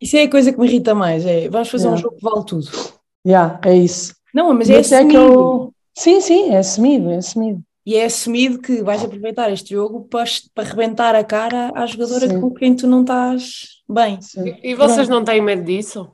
isso 0.02 0.18
é 0.18 0.24
a 0.24 0.30
coisa 0.30 0.52
que 0.52 0.60
me 0.60 0.68
irrita 0.68 0.94
mais. 0.94 1.26
É, 1.26 1.48
vamos 1.48 1.70
fazer 1.70 1.86
yeah. 1.86 1.98
um 1.98 2.02
jogo 2.02 2.18
que 2.18 2.24
vale 2.24 2.46
tudo. 2.46 2.66
Já, 2.66 2.92
yeah, 3.26 3.62
é 3.64 3.76
isso. 3.76 4.14
Não, 4.34 4.54
mas 4.54 4.70
é 4.70 4.80
assumido. 4.80 5.08
É 5.08 5.12
que 5.12 5.18
eu... 5.18 5.74
Sim, 5.98 6.22
sim, 6.22 6.50
é 6.50 6.58
assumido, 6.58 7.10
é 7.10 7.18
assumido 7.18 7.64
e 7.88 7.96
é 7.96 8.04
assumido 8.04 8.60
que 8.60 8.84
vais 8.84 9.02
aproveitar 9.02 9.50
este 9.50 9.74
jogo 9.74 10.02
para, 10.10 10.26
para 10.54 10.68
rebentar 10.68 11.16
a 11.16 11.24
cara 11.24 11.72
à 11.74 11.86
jogadora 11.86 12.28
Sim. 12.28 12.42
com 12.42 12.54
quem 12.54 12.76
tu 12.76 12.86
não 12.86 13.00
estás 13.00 13.82
bem. 13.88 14.20
E, 14.62 14.72
e 14.72 14.76
vocês 14.76 15.08
não 15.08 15.24
têm 15.24 15.42
medo 15.42 15.64
disso? 15.64 16.12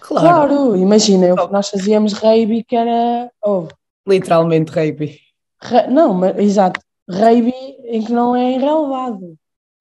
Claro, 0.00 0.48
claro. 0.48 0.76
imagina, 0.76 1.26
eu, 1.26 1.36
nós 1.36 1.68
fazíamos 1.68 2.12
rugby 2.12 2.64
que 2.64 2.74
era. 2.74 3.30
Oh. 3.40 3.68
Literalmente 4.04 4.72
rugby. 4.72 5.20
Re, 5.62 5.86
não, 5.86 6.12
mas 6.12 6.36
exato, 6.40 6.80
rugby 7.08 7.54
em 7.84 8.02
que 8.02 8.10
não 8.10 8.34
é 8.34 8.58
relevado. 8.58 9.36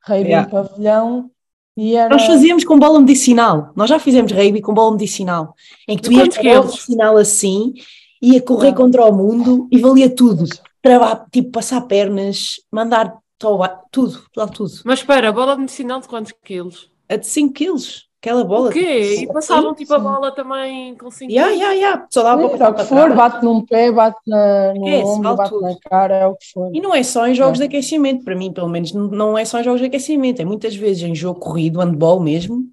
Rugby 0.06 0.30
yeah. 0.30 0.48
em 0.48 0.52
pavilhão 0.52 1.32
e 1.76 1.96
era... 1.96 2.10
Nós 2.10 2.24
fazíamos 2.24 2.64
com 2.64 2.78
bola 2.78 3.00
medicinal. 3.00 3.72
Nós 3.76 3.90
já 3.90 3.98
fizemos 3.98 4.32
rugby 4.32 4.62
com 4.62 4.76
bola 4.76 4.92
medicinal. 4.92 5.56
Em 5.88 5.98
que 5.98 6.04
tu 6.04 6.12
ias 6.12 6.38
com 6.38 6.44
bola 6.44 6.66
medicinal 6.66 7.18
assim, 7.18 7.74
ia 8.22 8.40
correr 8.40 8.70
ah. 8.70 8.76
contra 8.76 9.04
o 9.04 9.12
mundo 9.12 9.68
e 9.72 9.80
valia 9.80 10.08
tudo. 10.08 10.46
Travar, 10.82 11.28
tipo, 11.32 11.52
passar 11.52 11.82
pernas, 11.82 12.56
mandar 12.72 13.18
tudo, 13.38 13.68
tudo, 13.92 14.52
tudo. 14.52 14.72
Mas 14.86 15.00
espera, 15.00 15.32
bola 15.32 15.56
medicinal 15.56 16.00
de 16.00 16.08
quantos 16.08 16.34
quilos? 16.44 16.90
A 17.10 17.16
de 17.16 17.28
5 17.28 17.54
quilos. 17.54 18.12
Aquela 18.22 18.44
bola. 18.44 18.70
O 18.70 18.72
quê? 18.72 19.16
E 19.22 19.28
passavam 19.28 19.74
tipo 19.74 19.92
a 19.96 19.98
bola 19.98 20.32
também 20.32 20.96
com 20.96 21.10
5 21.10 21.32
yeah, 21.32 21.52
yeah, 21.52 21.74
yeah. 21.74 22.08
Só 22.12 22.22
dava 22.22 22.44
é, 22.44 22.50
para 22.50 22.70
o 22.70 22.76
que 22.76 22.84
for, 22.84 23.16
bate 23.16 23.44
num 23.44 23.66
pé, 23.66 23.92
bate 23.92 24.20
na, 24.28 24.76
no 24.76 24.88
é, 24.88 25.04
ombro, 25.04 25.36
bate 25.36 25.50
tudo. 25.50 25.64
na 25.64 25.76
cara, 25.90 26.16
é 26.16 26.28
o 26.28 26.36
que 26.36 26.52
for. 26.52 26.70
E 26.72 26.80
não 26.80 26.94
é 26.94 27.02
só 27.02 27.28
em 27.28 27.34
jogos 27.34 27.60
é. 27.60 27.64
de 27.64 27.68
aquecimento, 27.68 28.24
para 28.24 28.36
mim, 28.36 28.54
pelo 28.54 28.70
menos, 28.70 28.94
não 28.94 29.36
é 29.36 29.44
só 29.44 29.60
em 29.60 29.64
jogos 29.64 29.82
de 29.82 29.88
aquecimento, 29.88 30.40
é 30.40 30.46
muitas 30.46 30.76
vezes 30.76 31.02
em 31.02 31.16
jogo 31.16 31.40
corrido, 31.40 31.80
handball 31.80 32.20
mesmo. 32.20 32.64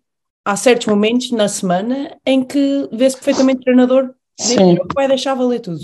Há 0.44 0.54
certos 0.54 0.86
momentos 0.86 1.30
na 1.30 1.48
semana 1.48 2.14
em 2.26 2.44
que 2.44 2.86
vê-se 2.92 3.16
perfeitamente 3.16 3.61
o 3.61 3.64
treinador 3.64 4.11
que 4.36 4.94
vai 4.94 5.09
deixar 5.09 5.34
valer 5.34 5.61
tudo. 5.61 5.80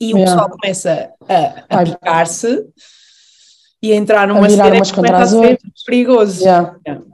E 0.00 0.12
o 0.12 0.16
pessoal 0.16 0.50
começa 0.50 1.12
a, 1.28 1.80
a 1.80 1.84
picar-se 1.84 2.66
e 3.82 3.92
a 3.92 3.96
entrar 3.96 4.26
numa 4.28 4.48
cena 4.48 4.80
que 4.82 4.92
começa 4.92 5.22
a 5.22 5.26
ser 5.26 5.58
perigoso. 5.86 6.42
Yeah. 6.42 6.76
Yeah. 6.86 7.04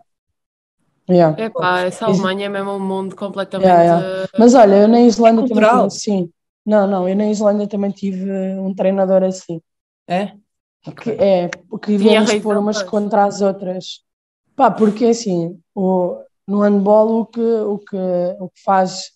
Yeah. 1.11 1.45
Epá, 1.45 1.81
essa 1.81 2.07
Alemanha 2.07 2.47
é 2.47 2.49
mesmo 2.49 2.71
um 2.71 2.81
mundo 2.81 3.17
completamente. 3.17 3.69
Yeah, 3.69 4.01
yeah. 4.01 4.29
Mas 4.39 4.55
olha, 4.55 4.77
eu 4.77 4.89
na 4.89 5.01
Islândia 5.01 5.45
é 5.45 5.49
também 5.49 5.69
tive 5.69 5.87
assim. 5.87 6.31
Não, 6.65 6.87
não, 6.87 7.09
eu 7.09 7.17
na 7.17 7.29
Islândia 7.29 7.67
também 7.67 7.91
tive 7.91 8.31
um 8.59 8.73
treinador 8.73 9.25
assim. 9.25 9.61
É? 10.07 10.33
Que, 11.03 11.11
é, 11.11 11.49
porque 11.69 11.93
íamos 11.93 12.33
pôr 12.37 12.57
umas 12.57 12.83
contra 12.83 13.25
as 13.25 13.41
outras. 13.41 14.01
Pá, 14.55 14.71
porque 14.71 15.07
assim, 15.07 15.59
o, 15.75 16.17
no 16.47 16.61
handball 16.61 17.21
o 17.21 17.27
que, 17.27 17.41
o, 17.41 17.79
que, 17.79 17.97
o 18.39 18.49
que 18.49 18.63
faz, 18.65 19.11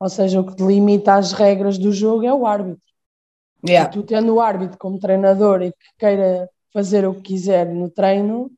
ou 0.00 0.08
seja, 0.08 0.40
o 0.40 0.46
que 0.46 0.56
delimita 0.56 1.14
as 1.14 1.32
regras 1.32 1.78
do 1.78 1.92
jogo 1.92 2.26
é 2.26 2.34
o 2.34 2.46
árbitro. 2.46 2.87
Yeah. 3.66 3.90
E 3.90 3.92
tu 3.92 4.02
tendo 4.02 4.34
o 4.34 4.40
árbitro 4.40 4.78
como 4.78 4.98
treinador 4.98 5.62
e 5.62 5.72
que 5.72 5.88
queira 5.98 6.48
fazer 6.72 7.06
o 7.06 7.14
que 7.14 7.22
quiser 7.22 7.66
no 7.66 7.90
treino, 7.90 8.50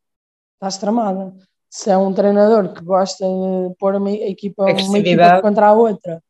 estás 0.55 0.79
tramada 0.79 1.35
se 1.71 1.89
é 1.89 1.97
um 1.97 2.13
treinador 2.13 2.75
que 2.75 2.83
gosta 2.83 3.25
de 3.25 3.75
pôr 3.79 3.95
uma 3.95 4.11
equipa, 4.11 4.65
uma 4.65 4.99
equipa 4.99 5.41
contra 5.41 5.69
a 5.69 5.73
outra, 5.73 6.21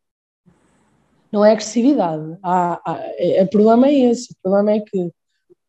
não 1.32 1.42
é 1.42 1.52
agressividade. 1.52 2.36
Há, 2.42 2.80
há, 2.84 2.98
é, 3.16 3.42
o 3.42 3.48
problema 3.48 3.88
é 3.88 4.10
esse. 4.10 4.32
O 4.32 4.36
problema 4.42 4.72
é 4.72 4.80
que 4.80 5.10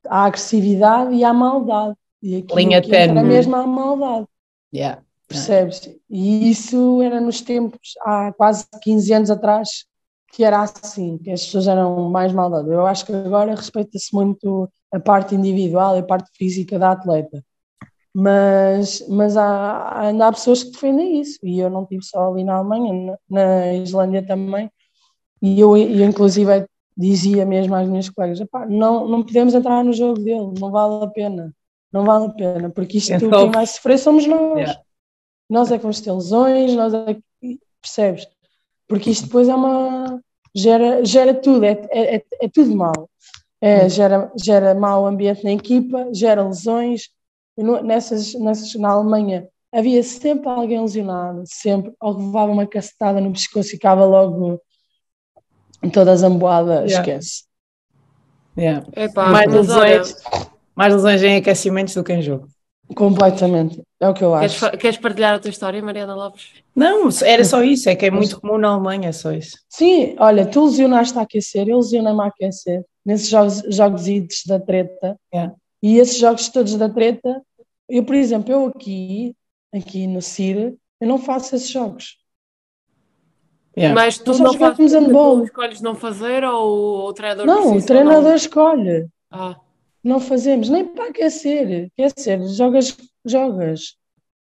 há 0.08 0.26
agressividade 0.26 1.16
e 1.16 1.24
há 1.24 1.34
maldade. 1.34 1.96
E 2.22 2.38
aqui 2.38 2.54
Linha 2.54 2.82
era 2.92 3.24
mesmo 3.24 3.56
a 3.56 3.66
maldade. 3.66 4.28
Yeah. 4.74 5.02
Percebes? 5.26 5.90
E 6.10 6.50
isso 6.50 7.02
era 7.02 7.22
nos 7.22 7.40
tempos, 7.40 7.94
há 8.02 8.34
quase 8.34 8.66
15 8.82 9.14
anos 9.14 9.32
atrás, 9.32 9.86
que 10.32 10.44
era 10.44 10.62
assim, 10.62 11.18
que 11.18 11.30
as 11.30 11.46
pessoas 11.46 11.68
eram 11.68 12.10
mais 12.10 12.32
maldadas. 12.32 12.72
Eu 12.72 12.86
acho 12.86 13.06
que 13.06 13.14
agora 13.14 13.56
respeita-se 13.56 14.14
muito 14.14 14.70
a 14.92 15.00
parte 15.00 15.36
individual 15.36 15.96
e 15.96 16.00
a 16.00 16.04
parte 16.04 16.30
física 16.34 16.80
da 16.80 16.92
atleta. 16.92 17.44
Mas, 18.14 19.06
mas 19.08 19.38
há, 19.38 20.00
ainda 20.02 20.28
há 20.28 20.32
pessoas 20.32 20.64
que 20.64 20.72
defendem 20.72 21.22
isso, 21.22 21.40
e 21.44 21.60
eu 21.60 21.70
não 21.70 21.86
tive 21.86 22.04
só 22.04 22.32
ali 22.32 22.44
na 22.44 22.56
Alemanha, 22.56 23.18
na, 23.30 23.46
na 23.46 23.74
Islândia 23.74 24.26
também, 24.26 24.70
e 25.42 25.60
eu, 25.60 25.78
eu 25.78 26.06
inclusive 26.06 26.66
dizia 26.96 27.46
mesmo 27.46 27.74
às 27.74 27.88
minhas 27.88 28.10
colegas, 28.10 28.40
não, 28.70 29.08
não 29.08 29.24
podemos 29.24 29.54
entrar 29.54 29.84
no 29.84 29.94
jogo 29.94 30.20
dele, 30.20 30.54
não 30.60 30.72
vale 30.72 31.06
a 31.06 31.08
pena, 31.08 31.54
não 31.92 32.04
vale 32.04 32.26
a 32.26 32.30
pena, 32.30 32.70
porque 32.70 32.98
isto 32.98 33.14
então, 33.14 33.30
quem 33.44 33.52
vai 33.52 33.66
sofrer 33.66 33.98
somos 33.98 34.28
nós. 34.28 34.60
Yeah. 34.60 34.82
Nós 35.50 35.72
é 35.72 35.78
que 35.78 35.84
vamos 35.84 36.02
ter 36.02 36.12
lesões, 36.12 36.76
nós 36.76 36.94
é 36.94 37.14
que, 37.14 37.60
percebes? 37.82 38.28
Porque 38.92 39.10
isto 39.10 39.28
depois 39.28 39.48
é 39.48 39.56
uma, 39.56 40.22
gera, 40.54 41.06
gera 41.06 41.34
tudo, 41.34 41.64
é, 41.64 41.82
é, 41.92 42.16
é, 42.18 42.24
é 42.42 42.50
tudo 42.50 42.76
mal. 42.76 43.10
É, 43.62 43.88
gera, 43.88 44.30
gera 44.36 44.76
mau 44.76 45.06
ambiente 45.06 45.46
na 45.46 45.54
equipa, 45.54 46.10
gera 46.12 46.46
lesões, 46.46 47.04
nessas, 47.58 48.34
nessas, 48.34 48.76
na 48.76 48.90
Alemanha 48.90 49.48
havia 49.72 50.04
sempre 50.04 50.50
alguém 50.50 50.82
lesionado, 50.82 51.44
sempre, 51.46 51.94
ou 52.02 52.18
levava 52.18 52.52
uma 52.52 52.68
cacetada 52.68 53.22
no 53.22 53.32
pescoço 53.32 53.70
e 53.70 53.72
ficava 53.72 54.04
logo 54.04 54.62
toda 55.94 56.14
zamboada, 56.14 56.82
yeah. 56.82 57.00
esquece. 57.00 57.44
Yeah. 58.58 58.86
Epá, 58.94 59.30
mais, 59.30 59.54
lesões, 59.54 60.16
olha... 60.26 60.48
mais 60.76 60.94
lesões 60.94 61.24
em 61.24 61.38
aquecimentos 61.38 61.94
do 61.94 62.04
que 62.04 62.12
em 62.12 62.22
jogo. 62.22 62.50
Completamente, 62.94 63.82
é 64.02 64.10
o 64.10 64.14
que 64.14 64.22
eu 64.22 64.36
acho. 64.36 64.60
Queres, 64.60 64.82
queres 64.82 64.98
partilhar 64.98 65.36
a 65.36 65.40
tua 65.40 65.50
história, 65.50 65.82
Mariana 65.82 66.14
Lopes? 66.14 66.61
Não, 66.76 67.10
era 67.24 67.44
só 67.44 67.62
isso, 67.64 67.90
é 67.90 67.96
que 67.96 68.06
é 68.06 68.12
muito 68.12 68.40
comum 68.40 68.58
na 68.58 68.70
Alemanha, 68.70 69.10
é 69.10 69.12
só 69.12 69.32
isso. 69.32 69.58
Sim, 69.70 70.16
olha, 70.18 70.46
tu 70.46 70.66
lesionaste 70.66 71.18
a 71.18 71.24
aquecer, 71.24 71.68
eu 71.68 71.78
lesionei-me 71.78 72.22
a 72.22 72.28
aquecer, 72.28 72.86
nesses 73.06 73.28
jogos, 73.28 73.62
jogos 73.68 74.06
da 74.48 74.60
treta. 74.60 75.18
Yeah. 75.34 75.54
E 75.84 75.98
esses 75.98 76.18
jogos 76.18 76.48
todos 76.50 76.76
da 76.76 76.88
treta, 76.88 77.42
eu, 77.90 78.06
por 78.06 78.16
exemplo, 78.16 78.54
eu 78.54 78.68
aqui, 78.68 79.36
aqui 79.74 80.08
no 80.08 80.22
CIR, 80.22 80.76
eu 81.00 81.08
não 81.08 81.18
faço 81.18 81.56
esses 81.56 81.70
jogos. 81.70 82.18
Yeah. 83.78 83.94
Mas 83.94 84.18
tu 84.18 84.38
não 84.38 84.54
fazes, 84.54 84.92
tu 84.92 85.44
escolhes 85.44 85.82
não 85.82 85.96
fazer 85.96 86.44
ou 86.44 87.08
o 87.08 87.14
treinador 87.14 87.46
Não, 87.46 87.76
o 87.76 87.86
treinador 87.86 88.24
não? 88.24 88.36
escolhe. 88.36 89.08
Ah. 89.30 89.58
Não 90.04 90.20
fazemos, 90.20 90.70
nem 90.70 90.86
para 90.86 91.10
aquecer. 91.10 91.90
Aquecer, 91.98 92.42
jogas, 92.48 92.98
jogas 93.26 93.98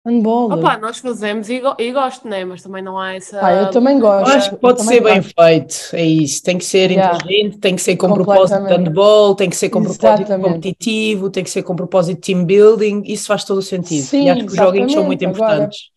handball. 0.07 0.53
Opa, 0.53 0.79
nós 0.79 0.99
fazemos 0.99 1.49
e, 1.49 1.61
e 1.79 1.93
gosto, 1.93 2.27
né? 2.27 2.45
mas 2.45 2.63
também 2.63 2.83
não 2.83 2.99
há 2.99 3.15
essa. 3.15 3.45
Ah, 3.45 3.53
eu 3.53 3.71
também 3.71 3.99
gosto. 3.99 4.31
Acho 4.31 4.51
que 4.51 4.57
pode 4.57 4.83
ser 4.83 5.03
bem 5.03 5.21
gosto. 5.21 5.35
feito, 5.35 5.77
é 5.93 6.05
isso. 6.05 6.43
Tem 6.43 6.59
que 6.59 6.65
ser 6.65 6.91
yeah. 6.91 7.17
inteligente, 7.17 7.59
tem 7.59 7.77
que 7.77 7.83
ser 7.83 7.97
com 7.97 8.13
propósito 8.13 8.63
de 8.63 8.75
handball, 8.75 9.35
tem 9.35 9.51
que 9.51 9.57
ser 9.57 9.71
com 9.71 9.83
propósito 9.83 10.23
exatamente. 10.23 10.49
competitivo, 10.49 11.31
tem 11.31 11.45
que 11.45 11.51
ser 11.51 11.63
com 11.63 11.77
propósito 11.77 12.17
de 12.17 12.21
team 12.21 12.45
building. 12.45 13.03
Isso 13.05 13.27
faz 13.27 13.45
todo 13.45 13.59
o 13.59 13.63
sentido. 13.63 14.05
Sim, 14.05 14.25
e 14.27 14.31
acho 14.31 14.41
que 14.45 14.53
os 14.53 14.57
joguinhos 14.57 14.93
são 14.93 15.05
muito 15.05 15.25
importantes. 15.25 15.91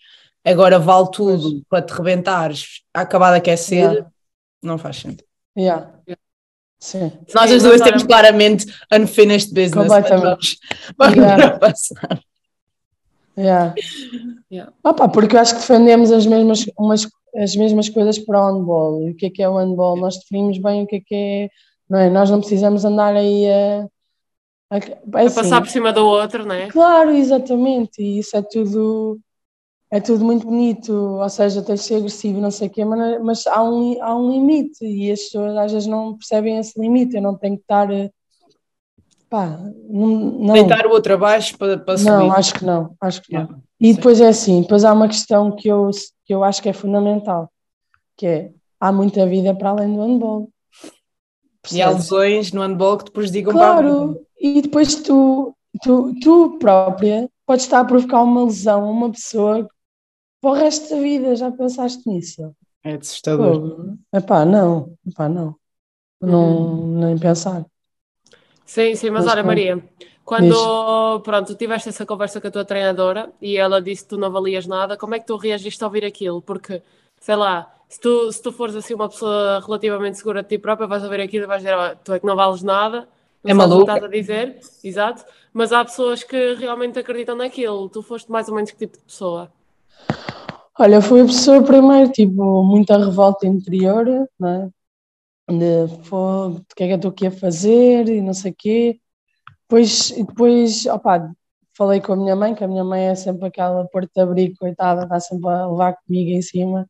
Agora, 0.44 0.76
Agora 0.76 0.80
vale 0.80 1.12
tudo 1.12 1.50
pois. 1.50 1.64
para 1.70 1.82
te 1.84 1.94
rebentares, 1.94 2.82
acabar 2.94 3.32
de 3.32 3.38
aquecer, 3.38 3.92
yeah. 3.92 4.10
não 4.62 4.78
faz 4.78 4.98
sentido. 4.98 5.24
Yeah. 5.58 5.92
Sim. 6.80 7.12
Nós 7.36 7.52
as 7.52 7.62
duas 7.62 7.80
temos 7.80 8.02
claramente 8.02 8.66
unfinished 8.92 9.54
business. 9.54 9.88
Completamente. 9.88 10.58
Vamos, 10.98 11.16
vamos 11.16 11.16
yeah. 11.16 11.60
passar. 11.60 12.22
Yeah. 13.38 13.74
Yeah. 14.52 14.74
Opa, 14.84 15.08
porque 15.08 15.36
eu 15.36 15.40
acho 15.40 15.56
que 15.56 15.62
defendemos 15.62 16.12
as 16.12 16.26
mesmas, 16.26 16.66
umas, 16.78 17.08
as 17.36 17.56
mesmas 17.56 17.90
coisas 17.90 18.20
para 18.20 18.40
o 18.40 18.54
handball. 18.54 19.08
E 19.08 19.12
o 19.12 19.16
que 19.16 19.28
é 19.28 19.30
que 19.30 19.44
é 19.44 19.50
o 19.50 19.58
handball? 19.58 19.98
Nós 19.98 20.18
definimos 20.18 20.58
bem 20.58 20.84
o 20.84 20.88
que 20.88 20.98
é 20.98 21.00
que 21.00 21.16
é. 21.16 21.50
Não 21.90 22.00
é? 22.00 22.10
Nós 22.10 22.30
não 22.30 22.40
precisamos 22.40 22.86
andar 22.86 23.16
aí 23.16 23.50
a. 23.50 23.88
A, 24.70 24.76
a, 24.76 25.26
assim, 25.26 25.40
a 25.40 25.44
passar 25.44 25.62
por 25.62 25.70
cima 25.70 25.92
do 25.92 26.06
outro, 26.06 26.46
não 26.46 26.56
é? 26.56 26.68
Claro, 26.68 27.12
exatamente. 27.12 28.02
E 28.02 28.20
isso 28.20 28.36
é 28.36 28.42
tudo. 28.42 29.20
É 29.94 30.00
tudo 30.00 30.24
muito 30.24 30.48
bonito, 30.48 30.94
ou 30.94 31.28
seja, 31.28 31.62
tens 31.62 31.82
de 31.82 31.86
ser 31.86 31.96
agressivo, 31.96 32.40
não 32.40 32.50
sei 32.50 32.70
o 32.70 32.72
quê, 32.72 32.86
mas, 32.86 33.22
mas 33.22 33.46
há, 33.48 33.62
um, 33.62 34.02
há 34.02 34.16
um 34.16 34.32
limite 34.32 34.86
e 34.86 35.12
as 35.12 35.20
pessoas 35.24 35.58
às 35.58 35.74
vezes 35.74 35.86
não 35.86 36.16
percebem 36.16 36.58
esse 36.58 36.80
limite. 36.80 37.18
Eu 37.18 37.22
não 37.22 37.36
tenho 37.36 37.58
que 37.58 37.64
estar 37.64 37.90
Pá, 39.32 39.58
não, 39.88 40.10
não. 40.10 40.54
Deitar 40.54 40.86
o 40.86 40.90
outro 40.90 41.14
abaixo 41.14 41.58
para, 41.58 41.78
para 41.78 41.98
subir. 41.98 42.10
Não, 42.10 42.34
acho 42.34 42.54
que 42.54 42.66
não, 42.66 42.94
acho 43.00 43.22
que 43.22 43.34
não. 43.34 43.64
E 43.80 43.94
depois 43.94 44.20
é 44.20 44.28
assim, 44.28 44.62
depois 44.62 44.84
há 44.84 44.92
uma 44.92 45.08
questão 45.08 45.56
que 45.56 45.70
eu, 45.70 45.90
que 46.26 46.34
eu 46.34 46.44
acho 46.44 46.62
que 46.62 46.68
é 46.68 46.74
fundamental, 46.74 47.50
que 48.18 48.28
é, 48.28 48.52
há 48.78 48.92
muita 48.92 49.26
vida 49.26 49.56
para 49.56 49.70
além 49.70 49.96
do 49.96 50.02
handball. 50.02 50.50
Percebes? 51.62 51.80
E 51.80 51.82
há 51.82 51.90
lesões 51.92 52.52
no 52.52 52.62
handball 52.62 52.98
que 52.98 53.06
depois 53.06 53.32
digam 53.32 53.54
claro, 53.54 54.22
e 54.38 54.62
depois 54.62 54.96
tu, 54.96 55.56
tu, 55.82 56.14
tu 56.20 56.58
própria 56.60 57.30
podes 57.46 57.64
estar 57.64 57.80
a 57.80 57.86
provocar 57.86 58.24
uma 58.24 58.44
lesão 58.44 58.84
a 58.84 58.92
uma 58.92 59.10
pessoa 59.10 59.66
para 60.42 60.52
o 60.52 60.54
resto 60.54 60.90
da 60.90 61.02
vida, 61.02 61.38
já 61.38 61.50
pensaste 61.50 62.06
nisso? 62.06 62.54
É 62.84 62.96
assustador. 62.96 63.78
Pô, 63.78 63.94
epá, 64.14 64.44
não, 64.44 64.94
epá, 65.08 65.30
não. 65.30 65.56
Não, 66.20 66.58
uhum. 66.58 67.00
nem 67.00 67.18
pensar. 67.18 67.66
Sim, 68.72 68.96
sim, 68.96 69.10
mas, 69.10 69.26
mas 69.26 69.34
olha, 69.34 69.44
Maria, 69.44 69.84
quando 70.24 71.20
pronto, 71.26 71.54
tiveste 71.56 71.90
essa 71.90 72.06
conversa 72.06 72.40
com 72.40 72.48
a 72.48 72.52
tua 72.52 72.64
treinadora 72.64 73.30
e 73.42 73.58
ela 73.58 73.82
disse 73.82 74.04
que 74.04 74.12
tu 74.12 74.18
não 74.18 74.32
valias 74.32 74.66
nada, 74.66 74.96
como 74.96 75.14
é 75.14 75.20
que 75.20 75.28
tu 75.28 75.36
reagiste 75.36 75.84
a 75.84 75.88
ouvir 75.88 76.06
aquilo? 76.06 76.42
Porque, 76.42 76.82
sei 77.20 77.36
lá, 77.36 77.70
se 77.90 78.00
tu, 78.00 78.32
se 78.32 78.42
tu 78.42 78.50
fores 78.50 78.74
assim 78.74 78.94
uma 78.94 79.10
pessoa 79.10 79.60
relativamente 79.60 80.20
segura 80.20 80.42
de 80.42 80.48
ti 80.48 80.58
própria, 80.58 80.88
vais 80.88 81.04
ouvir 81.04 81.20
aquilo 81.20 81.44
e 81.44 81.48
vais 81.48 81.62
dizer, 81.62 81.76
oh, 81.76 81.98
tu 82.02 82.14
é 82.14 82.20
que 82.22 82.26
não 82.26 82.34
vales 82.34 82.64
nada, 82.64 83.10
não 83.44 83.52
é 83.52 83.54
maluco. 83.54 83.82
estás 83.82 84.06
a 84.06 84.08
dizer, 84.08 84.58
exato, 84.82 85.26
mas 85.52 85.74
há 85.74 85.84
pessoas 85.84 86.24
que 86.24 86.54
realmente 86.54 86.98
acreditam 86.98 87.36
naquilo. 87.36 87.90
Tu 87.90 88.02
foste 88.02 88.32
mais 88.32 88.48
ou 88.48 88.56
menos 88.56 88.72
que 88.72 88.78
tipo 88.78 88.98
de 88.98 89.04
pessoa? 89.04 89.52
Olha, 90.80 91.02
fui 91.02 91.20
a 91.20 91.26
pessoa 91.26 91.62
primeiro, 91.62 92.10
tipo, 92.10 92.64
muita 92.64 92.98
revolta 92.98 93.46
interior, 93.46 94.06
não 94.40 94.48
é? 94.48 94.70
De 95.58 95.88
fogo, 96.06 96.58
o 96.60 96.76
que 96.76 96.84
é 96.84 96.88
que 96.88 96.94
eu 96.94 96.96
estou 96.98 97.12
aqui 97.12 97.28
a 97.28 97.32
fazer 97.32 98.08
e 98.10 98.22
não 98.22 98.34
sei 98.34 98.52
o 98.52 98.56
quê. 98.58 99.00
depois, 99.64 100.12
depois 100.12 100.86
opa, 100.88 101.32
falei 101.78 102.02
com 102.02 102.14
a 102.14 102.16
minha 102.18 102.36
mãe, 102.36 102.56
que 102.56 102.64
a 102.64 102.68
minha 102.68 102.84
mãe 102.84 103.08
é 103.08 103.16
sempre 103.16 103.48
aquela 103.48 103.86
porta-abrigo, 103.88 104.56
coitada, 104.60 105.04
está 105.04 105.20
sempre 105.20 105.50
a 105.50 105.68
levar 105.68 105.96
comigo 106.06 106.32
em 106.32 106.42
cima 106.42 106.88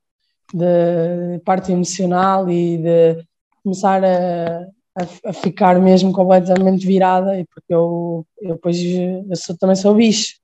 de 0.54 1.40
parte 1.46 1.72
emocional 1.72 2.50
e 2.50 2.78
de 2.78 3.26
começar 3.64 4.04
a, 4.04 4.68
a, 4.98 5.30
a 5.30 5.34
ficar 5.34 5.80
mesmo 5.80 6.12
completamente 6.12 6.86
virada, 6.86 7.40
e 7.40 7.46
porque 7.46 7.74
eu, 7.74 8.26
eu 8.42 8.56
depois 8.56 8.78
eu 8.84 9.36
sou, 9.36 9.58
também 9.58 9.76
sou 9.76 9.96
bicho, 9.96 10.36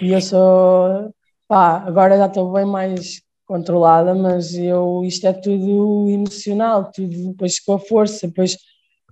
e 0.00 0.12
eu 0.12 0.20
sou, 0.20 1.12
pá, 1.48 1.84
agora 1.86 2.16
já 2.16 2.26
estou 2.26 2.52
bem 2.52 2.64
mais 2.64 3.23
controlada, 3.46 4.14
mas 4.14 4.54
eu, 4.54 5.02
isto 5.04 5.26
é 5.26 5.32
tudo 5.32 6.08
emocional, 6.08 6.90
tudo 6.90 7.30
depois 7.30 7.60
com 7.60 7.74
a 7.74 7.78
força, 7.78 8.26
depois 8.26 8.56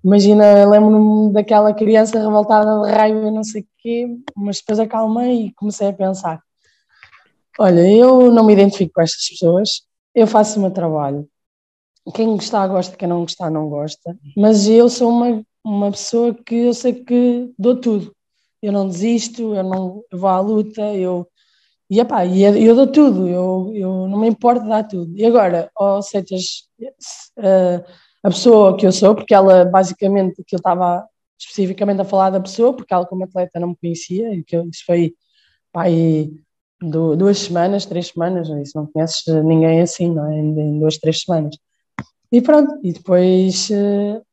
imagina, 0.05 0.69
lembro-me 0.69 1.33
daquela 1.33 1.73
criança 1.73 2.19
revoltada 2.19 2.83
de 2.83 2.93
raiva, 2.93 3.31
não 3.31 3.45
sei 3.45 3.63
o 3.63 3.67
quê, 3.79 4.07
mas 4.37 4.59
depois 4.59 4.81
acalmei 4.81 5.47
e 5.47 5.55
comecei 5.55 5.89
a 5.89 5.93
pensar, 5.93 6.41
olha, 7.59 7.89
eu 7.89 8.31
não 8.33 8.45
me 8.45 8.53
identifico 8.53 8.95
com 8.95 9.03
estas 9.03 9.29
pessoas, 9.29 9.83
eu 10.15 10.27
faço 10.27 10.59
o 10.59 10.63
meu 10.63 10.71
trabalho, 10.71 11.29
quem 12.15 12.29
gostar 12.35 12.67
gosta, 12.67 12.97
quem 12.97 13.09
não 13.09 13.21
gostar 13.21 13.51
não 13.51 13.69
gosta, 13.69 14.17
mas 14.37 14.67
eu 14.69 14.89
sou 14.89 15.11
uma, 15.11 15.45
uma 15.65 15.91
pessoa 15.91 16.35
que 16.35 16.55
eu 16.55 16.75
sei 16.75 16.95
que 16.95 17.53
dou 17.59 17.77
tudo, 17.77 18.15
eu 18.63 18.73
não 18.73 18.89
desisto, 18.89 19.55
eu 19.55 19.63
não 19.63 20.03
eu 20.11 20.19
vou 20.19 20.31
à 20.31 20.41
luta, 20.41 20.83
eu 20.95 21.29
e 21.93 22.01
epá, 22.01 22.25
eu, 22.25 22.57
eu 22.57 22.75
dou 22.75 22.87
tudo, 22.87 23.29
eu, 23.29 23.71
eu 23.75 24.09
não 24.09 24.19
me 24.19 24.27
importo 24.27 24.67
dar 24.67 24.83
tudo. 24.83 25.13
E 25.15 25.27
agora, 25.27 25.71
ou 25.77 25.97
aceitas 25.99 26.67
uh, 27.39 27.85
a 28.23 28.31
pessoa 28.31 28.79
que 28.79 28.87
eu 28.87 28.93
sou, 28.93 29.15
porque 29.15 29.35
ela 29.35 29.67
basicamente, 29.67 30.43
que 30.43 30.55
eu 30.55 30.57
estava 30.57 31.07
especificamente 31.39 32.01
a 32.01 32.05
falar 32.07 32.31
da 32.31 32.41
pessoa, 32.41 32.75
porque 32.75 32.95
ela 32.95 33.05
como 33.05 33.25
atleta 33.25 33.61
não 33.61 33.69
me 33.69 33.77
conhecia, 33.77 34.35
e 34.35 34.43
que 34.43 34.57
isso 34.57 34.85
foi 34.87 35.15
pá, 35.71 35.85
duas 36.81 37.41
semanas, 37.41 37.85
três 37.85 38.07
semanas, 38.07 38.49
isso 38.49 38.73
não 38.75 38.87
conheces 38.87 39.27
ninguém 39.45 39.83
assim, 39.83 40.11
não 40.11 40.33
é? 40.33 40.39
Em, 40.39 40.79
duas, 40.81 40.97
três 40.97 41.21
semanas. 41.21 41.59
E 42.33 42.41
pronto, 42.41 42.73
e 42.83 42.95
depois 42.95 43.69
uh, 43.69 44.25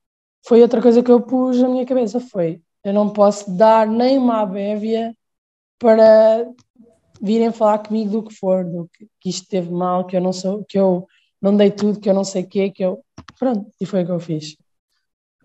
foi 0.48 0.62
outra 0.62 0.82
coisa 0.82 1.04
que 1.04 1.12
eu 1.12 1.20
pus 1.20 1.60
na 1.62 1.68
minha 1.68 1.86
cabeça, 1.86 2.22
foi, 2.22 2.62
eu 2.86 2.94
não 2.94 3.10
posso 3.10 3.52
dar 3.58 3.86
nem 3.86 4.18
uma 4.18 4.44
abévia 4.44 5.14
para 5.78 6.48
virem 7.22 7.52
falar 7.52 7.80
comigo 7.80 8.12
do 8.12 8.24
que 8.24 8.34
for, 8.34 8.64
do 8.64 8.90
que, 8.94 9.08
que 9.20 9.30
isto 9.30 9.48
teve 9.48 9.72
mal, 9.72 10.06
que 10.06 10.16
eu 10.16 10.22
não 10.22 10.34
sou, 10.34 10.64
que 10.66 10.78
eu 10.78 11.08
não 11.42 11.56
dei 11.56 11.72
tudo, 11.72 12.00
que 12.00 12.10
eu 12.10 12.14
não 12.14 12.24
sei 12.24 12.44
o 12.44 12.48
quê, 12.48 12.70
que 12.70 12.84
eu. 12.84 13.04
Pronto, 13.38 13.70
e 13.80 13.86
foi 13.86 14.04
o 14.04 14.06
que 14.06 14.12
eu 14.12 14.20
fiz. 14.20 14.58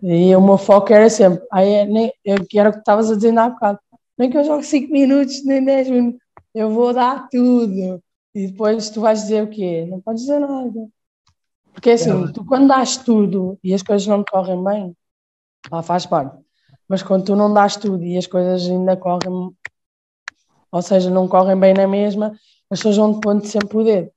E 0.02 0.34
o 0.36 0.40
meu 0.40 0.58
foco 0.58 0.92
era 0.92 1.08
sempre, 1.08 1.44
aí 1.52 1.72
é, 1.72 1.86
nem, 1.86 2.12
eu, 2.24 2.44
que 2.46 2.58
era 2.58 2.68
o 2.68 2.72
que 2.72 2.80
estavas 2.80 3.10
a 3.10 3.14
dizer 3.14 3.36
há 3.38 3.48
bocado, 3.48 3.78
nem 4.18 4.30
que 4.30 4.36
eu 4.36 4.44
jogue 4.44 4.64
5 4.64 4.92
minutos, 4.92 5.44
nem 5.44 5.64
10 5.64 5.90
minutos, 5.90 6.20
eu 6.54 6.70
vou 6.70 6.92
dar 6.92 7.28
tudo. 7.28 8.02
E 8.34 8.48
depois 8.48 8.90
tu 8.90 9.00
vais 9.00 9.22
dizer 9.22 9.44
o 9.44 9.48
quê? 9.48 9.86
Não 9.88 10.00
podes 10.00 10.22
dizer 10.22 10.40
nada. 10.40 10.88
Porque 11.72 11.90
assim, 11.90 12.24
é. 12.24 12.32
tu 12.32 12.44
quando 12.44 12.68
dás 12.68 12.96
tudo 12.96 13.58
e 13.62 13.72
as 13.72 13.82
coisas 13.82 14.06
não 14.06 14.22
te 14.22 14.30
correm 14.30 14.62
bem, 14.62 14.96
lá 15.70 15.82
faz 15.82 16.06
parte. 16.06 16.36
Mas 16.88 17.02
quando 17.02 17.24
tu 17.24 17.36
não 17.36 17.52
dás 17.52 17.76
tudo 17.76 18.02
e 18.04 18.16
as 18.16 18.26
coisas 18.26 18.68
ainda 18.68 18.96
correm 18.96 19.54
ou 20.74 20.82
seja, 20.82 21.08
não 21.08 21.28
correm 21.28 21.56
bem 21.56 21.72
na 21.72 21.86
mesma, 21.86 22.32
as 22.68 22.80
pessoas 22.80 22.96
vão 22.96 23.14
te 23.14 23.20
pondo 23.20 23.46
sempre 23.46 23.78
o 23.78 23.84
dedo. 23.84 24.10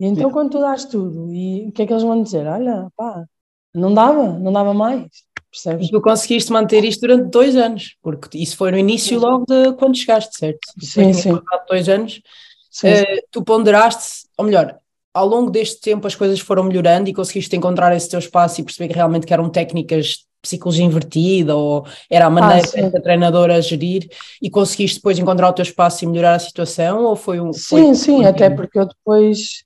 E 0.00 0.06
então, 0.06 0.28
Sim. 0.28 0.32
quando 0.32 0.52
tu 0.52 0.58
dás 0.58 0.86
tudo, 0.86 1.30
e 1.30 1.68
o 1.68 1.72
que 1.72 1.82
é 1.82 1.86
que 1.86 1.92
eles 1.92 2.02
vão 2.02 2.22
dizer? 2.22 2.46
Olha, 2.46 2.88
pá, 2.96 3.26
não 3.74 3.92
dava, 3.92 4.32
não 4.38 4.50
dava 4.50 4.72
mais. 4.72 5.04
Percebes? 5.50 5.88
E 5.88 5.90
tu 5.90 6.00
conseguiste 6.00 6.50
manter 6.50 6.84
isto 6.84 7.02
durante 7.02 7.28
dois 7.28 7.54
anos, 7.54 7.96
porque 8.00 8.38
isso 8.38 8.56
foi 8.56 8.70
no 8.70 8.78
início 8.78 9.20
logo 9.20 9.44
de 9.44 9.74
quando 9.74 9.94
chegaste, 9.94 10.38
certo? 10.38 10.60
Sim, 10.80 11.12
sim. 11.12 11.38
Dois 11.68 11.86
anos, 11.86 12.22
sim, 12.70 12.88
uh, 12.88 13.22
tu 13.30 13.44
ponderaste, 13.44 14.26
ou 14.38 14.46
melhor, 14.46 14.78
ao 15.12 15.26
longo 15.26 15.50
deste 15.50 15.82
tempo 15.82 16.06
as 16.06 16.14
coisas 16.14 16.40
foram 16.40 16.62
melhorando 16.62 17.10
e 17.10 17.12
conseguiste 17.12 17.54
encontrar 17.54 17.94
esse 17.94 18.08
teu 18.08 18.20
espaço 18.20 18.60
e 18.60 18.64
perceber 18.64 18.88
que 18.88 18.94
realmente 18.94 19.26
que 19.26 19.34
eram 19.34 19.50
técnicas 19.50 20.24
psicologia 20.42 20.84
invertida 20.84 21.54
ou 21.54 21.86
era 22.10 22.26
a 22.26 22.30
maneira 22.30 22.66
ah, 22.78 22.90
da 22.90 23.00
treinadora 23.00 23.56
a 23.56 23.60
gerir 23.60 24.08
e 24.40 24.48
conseguiste 24.48 24.96
depois 24.98 25.18
encontrar 25.18 25.48
o 25.48 25.52
teu 25.52 25.62
espaço 25.62 26.04
e 26.04 26.06
melhorar 26.06 26.34
a 26.34 26.38
situação 26.38 27.04
ou 27.04 27.14
foi 27.14 27.40
um 27.40 27.52
sim, 27.52 27.86
foi 27.86 27.94
sim, 27.94 28.24
até 28.24 28.48
porque 28.48 28.78
eu 28.78 28.86
depois 28.86 29.64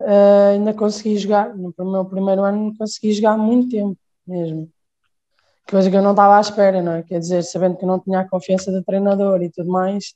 uh, 0.00 0.52
ainda 0.52 0.72
consegui 0.72 1.18
jogar 1.18 1.54
no 1.56 1.74
meu 1.78 2.04
primeiro 2.04 2.42
ano 2.42 2.72
consegui 2.78 3.12
jogar 3.12 3.36
muito 3.36 3.70
tempo 3.70 3.96
mesmo. 4.26 4.68
Coisa 5.68 5.90
que 5.90 5.96
eu 5.96 6.02
não 6.02 6.10
estava 6.10 6.36
à 6.36 6.40
espera, 6.40 6.82
não 6.82 6.92
é? 6.92 7.02
Quer 7.02 7.18
dizer, 7.18 7.42
sabendo 7.42 7.76
que 7.76 7.86
não 7.86 7.98
tinha 7.98 8.20
a 8.20 8.28
confiança 8.28 8.70
do 8.70 8.82
treinador 8.82 9.42
e 9.42 9.50
tudo 9.50 9.70
mais 9.70 10.14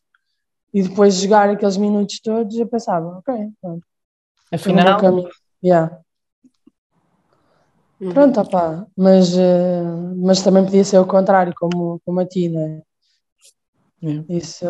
e 0.73 0.83
depois 0.83 1.15
jogar 1.15 1.49
aqueles 1.49 1.77
minutos 1.77 2.21
todos 2.21 2.57
eu 2.59 2.67
pensava, 2.67 3.19
ok, 3.19 3.35
pronto. 3.61 3.87
Afinal 4.53 5.01
yeah. 5.65 5.99
Uhum. 8.01 8.13
Pronto, 8.13 8.41
opá, 8.41 8.87
mas, 8.97 9.35
uh, 9.35 10.15
mas 10.17 10.43
também 10.43 10.65
podia 10.65 10.85
ser 10.85 10.99
o 10.99 11.07
contrário, 11.07 11.55
como, 11.57 12.01
como 12.05 12.21
a 12.21 12.27
ti, 12.27 12.49
né? 12.49 12.83
Isso. 14.29 14.67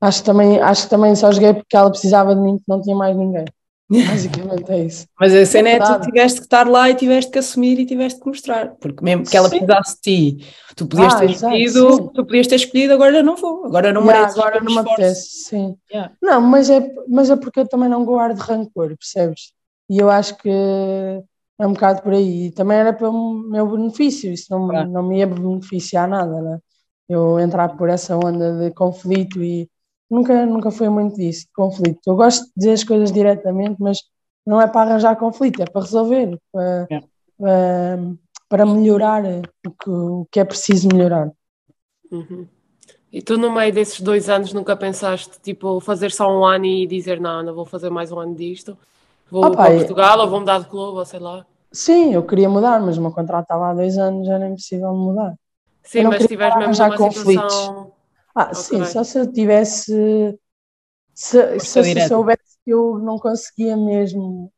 Acho 0.00 0.18
que, 0.20 0.26
também, 0.26 0.60
acho 0.60 0.84
que 0.84 0.90
também 0.90 1.14
só 1.14 1.32
joguei 1.32 1.54
porque 1.54 1.76
ela 1.76 1.90
precisava 1.90 2.34
de 2.34 2.40
mim, 2.40 2.58
que 2.58 2.64
não 2.68 2.82
tinha 2.82 2.94
mais 2.94 3.16
ninguém. 3.16 3.44
Basicamente 3.88 4.72
é 4.72 4.84
isso. 4.84 5.06
Mas 5.20 5.34
a 5.34 5.44
cena 5.44 5.68
é 5.70 5.78
que 5.78 5.86
tu 5.86 6.00
tiveste 6.00 6.40
que 6.40 6.46
estar 6.46 6.66
lá 6.66 6.88
e 6.90 6.94
tiveste 6.94 7.30
que 7.30 7.38
assumir 7.38 7.78
e 7.78 7.86
tiveste 7.86 8.20
que 8.20 8.26
mostrar, 8.26 8.74
porque 8.80 9.04
mesmo 9.04 9.24
que 9.24 9.36
ela 9.36 9.48
sim. 9.48 9.58
precisasse 9.58 9.96
de 9.96 10.00
ti, 10.02 10.46
tu 10.74 10.86
podias 10.86 11.14
ah, 11.14 11.18
ter 11.18 11.30
escolhido, 11.30 12.10
tu 12.10 12.24
podias 12.24 12.46
ter 12.46 12.56
escolhido, 12.56 12.94
agora 12.94 13.22
não 13.22 13.36
vou, 13.36 13.66
agora 13.66 13.92
não 13.92 14.02
yeah, 14.04 14.30
Agora 14.30 14.60
não 14.60 14.72
me 14.72 14.78
apetece, 14.78 15.44
sim. 15.44 15.76
Yeah. 15.90 16.12
Não, 16.22 16.40
mas 16.40 16.70
é, 16.70 16.90
mas 17.08 17.30
é 17.30 17.36
porque 17.36 17.60
eu 17.60 17.68
também 17.68 17.88
não 17.88 18.04
guardo 18.04 18.38
rancor, 18.38 18.96
percebes? 18.96 19.52
E 19.90 19.98
eu 19.98 20.08
acho 20.08 20.36
que 20.38 20.50
é 21.62 21.66
um 21.66 21.72
bocado 21.72 22.02
por 22.02 22.12
aí. 22.12 22.46
E 22.46 22.50
também 22.50 22.76
era 22.76 22.92
para 22.92 23.08
o 23.08 23.32
meu 23.32 23.70
benefício, 23.70 24.32
isso 24.32 24.46
não, 24.50 24.68
claro. 24.68 24.90
não 24.90 25.02
me 25.04 25.18
ia 25.18 25.26
beneficiar 25.28 26.08
nada, 26.08 26.40
né? 26.42 26.58
Eu 27.08 27.38
entrar 27.38 27.76
por 27.76 27.88
essa 27.88 28.16
onda 28.16 28.58
de 28.58 28.72
conflito 28.72 29.42
e 29.42 29.70
nunca, 30.10 30.44
nunca 30.44 30.70
foi 30.72 30.88
muito 30.88 31.16
disso, 31.16 31.46
de 31.46 31.52
conflito. 31.52 32.00
Eu 32.04 32.16
gosto 32.16 32.46
de 32.46 32.52
dizer 32.56 32.72
as 32.72 32.84
coisas 32.84 33.12
diretamente, 33.12 33.76
mas 33.80 33.98
não 34.44 34.60
é 34.60 34.66
para 34.66 34.90
arranjar 34.90 35.14
conflito, 35.16 35.62
é 35.62 35.66
para 35.66 35.82
resolver, 35.82 36.36
para, 36.50 36.86
é. 36.90 37.00
para, 37.38 37.98
para, 38.48 38.66
melhorar 38.66 39.22
o 39.64 39.70
que, 39.70 39.90
o 39.90 40.26
que 40.32 40.40
é 40.40 40.44
preciso 40.44 40.88
melhorar. 40.92 41.30
Uhum. 42.10 42.46
E 43.12 43.22
tu, 43.22 43.38
no 43.38 43.52
meio 43.52 43.72
desses 43.72 44.00
dois 44.00 44.28
anos, 44.28 44.52
nunca 44.52 44.74
pensaste, 44.74 45.38
tipo, 45.40 45.78
fazer 45.80 46.10
só 46.10 46.28
um 46.28 46.44
ano 46.44 46.64
e 46.64 46.86
dizer, 46.88 47.20
não, 47.20 47.42
não 47.42 47.54
vou 47.54 47.66
fazer 47.66 47.90
mais 47.90 48.10
um 48.10 48.18
ano 48.18 48.34
disto? 48.34 48.76
Vou 49.30 49.44
Opa, 49.46 49.56
para 49.64 49.74
Portugal 49.76 50.18
ou 50.18 50.28
vou 50.28 50.40
mudar 50.40 50.58
de 50.58 50.66
clube, 50.66 50.98
ou 50.98 51.04
sei 51.04 51.20
lá? 51.20 51.46
Sim, 51.72 52.12
eu 52.12 52.26
queria 52.26 52.48
mudar, 52.48 52.80
mas 52.80 52.98
o 52.98 53.00
meu 53.00 53.10
contrato 53.10 53.44
estava 53.44 53.70
há 53.70 53.74
dois 53.74 53.96
anos, 53.96 54.26
já 54.26 54.38
nem 54.38 54.52
possível 54.52 54.94
mudar. 54.94 55.34
Sim, 55.82 56.04
mas 56.04 56.26
tiveste 56.26 56.58
mesmo 56.58 56.74
já 56.74 56.96
conflitos. 56.96 57.54
Situação... 57.54 57.92
Ah, 58.34 58.44
okay. 58.44 58.54
sim, 58.54 58.84
só 58.84 59.02
se 59.02 59.18
eu 59.18 59.32
tivesse. 59.32 60.38
Se, 61.14 61.60
se, 61.60 61.84
se 61.84 62.08
soubesse 62.08 62.58
que 62.64 62.70
eu 62.70 62.98
não 62.98 63.18
conseguia 63.18 63.76
mesmo. 63.76 64.52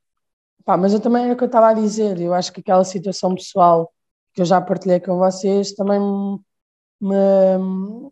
Pá, 0.65 0.77
mas 0.77 0.93
eu 0.93 1.01
também 1.01 1.25
era 1.25 1.35
o 1.35 1.37
que 1.37 1.45
eu 1.45 1.47
estava 1.47 1.69
a 1.69 1.75
dizer. 1.75 2.21
Eu 2.21 2.35
acho 2.35 2.53
que 2.53 2.61
aquela 2.61 2.85
situação 2.85 3.35
pessoal 3.35 3.93
que 4.33 4.41
eu 4.41 4.45
já 4.45 4.61
partilhei 4.61 5.01
com 5.01 5.17
vocês 5.19 5.73
também 5.73 6.01
me. 7.01 8.11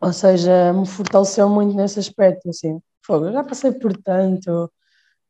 Ou 0.00 0.12
seja, 0.12 0.72
me 0.72 0.86
fortaleceu 0.86 1.48
muito 1.48 1.74
nesse 1.74 1.98
aspecto. 1.98 2.48
Assim, 2.48 2.80
fogo, 3.04 3.26
eu 3.26 3.32
já 3.32 3.44
passei 3.44 3.72
por 3.72 3.96
tanto 3.96 4.70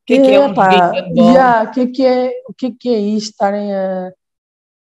que 0.07 0.21
que 0.21 0.31
é 0.31 0.41
um 0.41 0.55
pá, 0.55 0.93
yeah, 1.17 1.67
que 1.71 1.87
que 1.87 2.05
é, 2.05 2.33
o 2.49 2.55
que 2.55 2.67
é 2.67 2.71
que 2.79 2.89
é 2.89 2.99
isto, 2.99 3.31
estarem 3.31 3.75
a, 3.75 4.13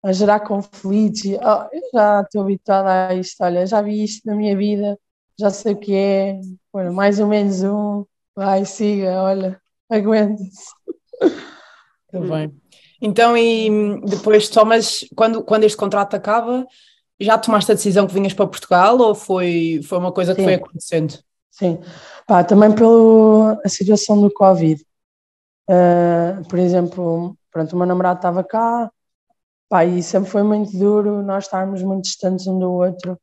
a 0.04 0.14
gerar 0.14 0.40
conflitos? 0.42 1.24
Oh, 1.26 1.76
eu 1.76 1.82
já 1.94 2.22
estou 2.22 2.42
habituada 2.42 3.10
a 3.10 3.16
isto, 3.16 3.44
olha, 3.44 3.66
já 3.68 3.82
vi 3.82 4.04
isto 4.04 4.26
na 4.26 4.36
minha 4.36 4.56
vida, 4.56 4.98
já 5.38 5.50
sei 5.50 5.74
o 5.74 5.78
que 5.78 5.94
é, 5.94 6.40
bueno, 6.72 6.94
mais 6.94 7.20
ou 7.20 7.28
menos 7.28 7.64
um, 7.64 8.06
vai, 8.36 8.64
siga, 8.66 9.22
olha, 9.22 9.60
aguente-se. 9.90 10.70
Muito 12.14 12.30
bem. 12.30 12.54
Então, 13.02 13.38
e 13.38 13.70
depois 14.06 14.50
tomas, 14.50 15.06
quando, 15.16 15.44
quando 15.44 15.64
este 15.64 15.78
contrato 15.78 16.16
acaba, 16.16 16.66
já 17.20 17.38
tomaste 17.38 17.72
a 17.72 17.76
decisão 17.76 18.08
que 18.08 18.14
vinhas 18.14 18.34
para 18.34 18.48
Portugal 18.48 18.98
ou 19.00 19.16
foi, 19.16 19.82
foi 19.84 19.98
uma 19.98 20.12
coisa 20.12 20.34
que 20.34 20.42
Sim. 20.42 20.46
foi 20.46 20.54
acontecendo? 20.56 21.20
Sim, 21.52 21.80
pá, 22.26 22.44
também 22.44 22.74
pela 22.74 23.60
situação 23.68 24.22
do 24.22 24.32
Covid. 24.32 24.82
Uh, 25.70 26.44
por 26.48 26.58
exemplo, 26.58 27.38
pronto, 27.52 27.74
o 27.74 27.78
meu 27.78 27.86
namorado 27.86 28.18
estava 28.18 28.44
cá, 28.44 28.92
pá, 29.70 29.86
e 29.86 30.02
sempre 30.02 30.30
foi 30.30 30.42
muito 30.42 30.76
duro 30.78 31.22
nós 31.22 31.44
estarmos 31.46 31.84
muito 31.84 32.06
distantes 32.06 32.48
um 32.48 32.58
do 32.58 32.72
outro. 32.72 33.20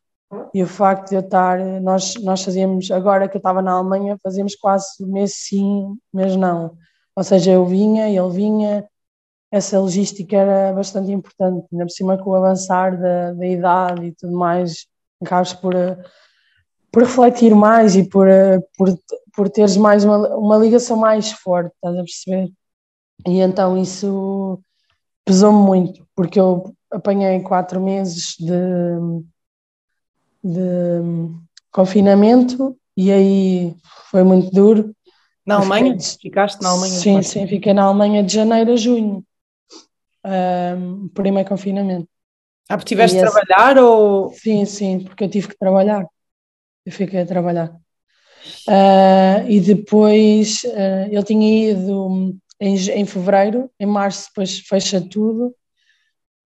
E 0.54 0.62
o 0.62 0.66
facto 0.66 1.10
de 1.10 1.16
eu 1.16 1.20
estar, 1.20 1.58
nós, 1.80 2.14
nós 2.22 2.44
fazíamos, 2.44 2.90
agora 2.90 3.28
que 3.28 3.36
eu 3.36 3.40
estava 3.40 3.60
na 3.62 3.72
Alemanha, 3.72 4.18
fazíamos 4.22 4.54
quase 4.56 5.04
mês 5.04 5.34
sim, 5.36 5.96
mês 6.12 6.36
não. 6.36 6.76
Ou 7.16 7.24
seja, 7.24 7.52
eu 7.52 7.64
vinha, 7.66 8.08
ele 8.08 8.30
vinha, 8.30 8.88
essa 9.50 9.78
logística 9.80 10.36
era 10.36 10.72
bastante 10.72 11.10
importante, 11.12 11.66
ainda 11.72 11.84
por 11.86 11.90
cima 11.90 12.18
com 12.18 12.30
o 12.30 12.34
avançar 12.34 12.96
da, 13.00 13.32
da 13.32 13.46
idade 13.46 14.06
e 14.06 14.12
tudo 14.12 14.36
mais, 14.36 14.86
acabas 15.22 15.52
por, 15.52 15.74
por 16.96 17.02
refletir 17.02 17.54
mais 17.54 17.94
e 17.94 18.08
por, 18.08 18.26
por, 18.74 18.98
por 19.34 19.50
teres 19.50 19.76
mais 19.76 20.02
uma, 20.02 20.34
uma 20.34 20.56
ligação 20.56 20.96
mais 20.96 21.30
forte, 21.30 21.70
estás 21.74 21.94
a 21.94 21.98
perceber? 21.98 22.50
E 23.28 23.40
então 23.40 23.76
isso 23.76 24.58
pesou-me 25.22 25.58
muito, 25.58 26.08
porque 26.16 26.40
eu 26.40 26.74
apanhei 26.90 27.38
quatro 27.40 27.82
meses 27.82 28.34
de, 28.38 28.48
de 30.42 31.02
confinamento 31.70 32.74
e 32.96 33.12
aí 33.12 33.76
foi 34.10 34.22
muito 34.22 34.50
duro. 34.50 34.96
Na 35.44 35.56
Alemanha? 35.56 35.98
Ficaste 36.18 36.62
na 36.62 36.70
Alemanha? 36.70 36.94
Sim, 36.94 37.20
sim, 37.20 37.46
fiquei 37.46 37.74
na 37.74 37.82
Alemanha 37.82 38.22
de 38.22 38.32
janeiro 38.32 38.72
a 38.72 38.76
junho 38.76 39.22
um, 40.24 41.08
primeiro 41.08 41.46
confinamento. 41.46 42.08
Ah, 42.70 42.78
porque 42.78 42.88
tiveste 42.88 43.18
de 43.18 43.30
trabalhar 43.30 43.84
ou. 43.84 44.32
Sim, 44.32 44.64
sim, 44.64 45.00
porque 45.00 45.24
eu 45.24 45.28
tive 45.28 45.48
que 45.48 45.58
trabalhar. 45.58 46.06
Eu 46.86 46.92
fiquei 46.92 47.20
a 47.20 47.26
trabalhar. 47.26 47.76
Uh, 48.68 49.48
e 49.48 49.60
depois 49.60 50.62
uh, 50.64 51.08
ele 51.10 51.22
tinha 51.24 51.72
ido 51.72 52.36
em, 52.60 52.74
em 52.74 53.04
fevereiro, 53.04 53.68
em 53.78 53.86
março 53.86 54.28
depois 54.28 54.60
fecha 54.60 55.00
tudo, 55.00 55.52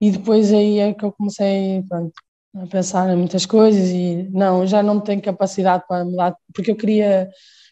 e 0.00 0.10
depois 0.10 0.52
aí 0.52 0.78
é 0.78 0.94
que 0.94 1.04
eu 1.04 1.12
comecei 1.12 1.84
pronto, 1.86 2.12
a 2.56 2.66
pensar 2.66 3.10
em 3.12 3.16
muitas 3.16 3.44
coisas 3.44 3.90
e 3.90 4.28
não, 4.32 4.66
já 4.66 4.82
não 4.82 4.98
tenho 4.98 5.20
capacidade 5.20 5.84
para 5.86 6.04
mudar, 6.04 6.34
porque 6.54 6.70
eu 6.70 6.76
queria, 6.76 7.28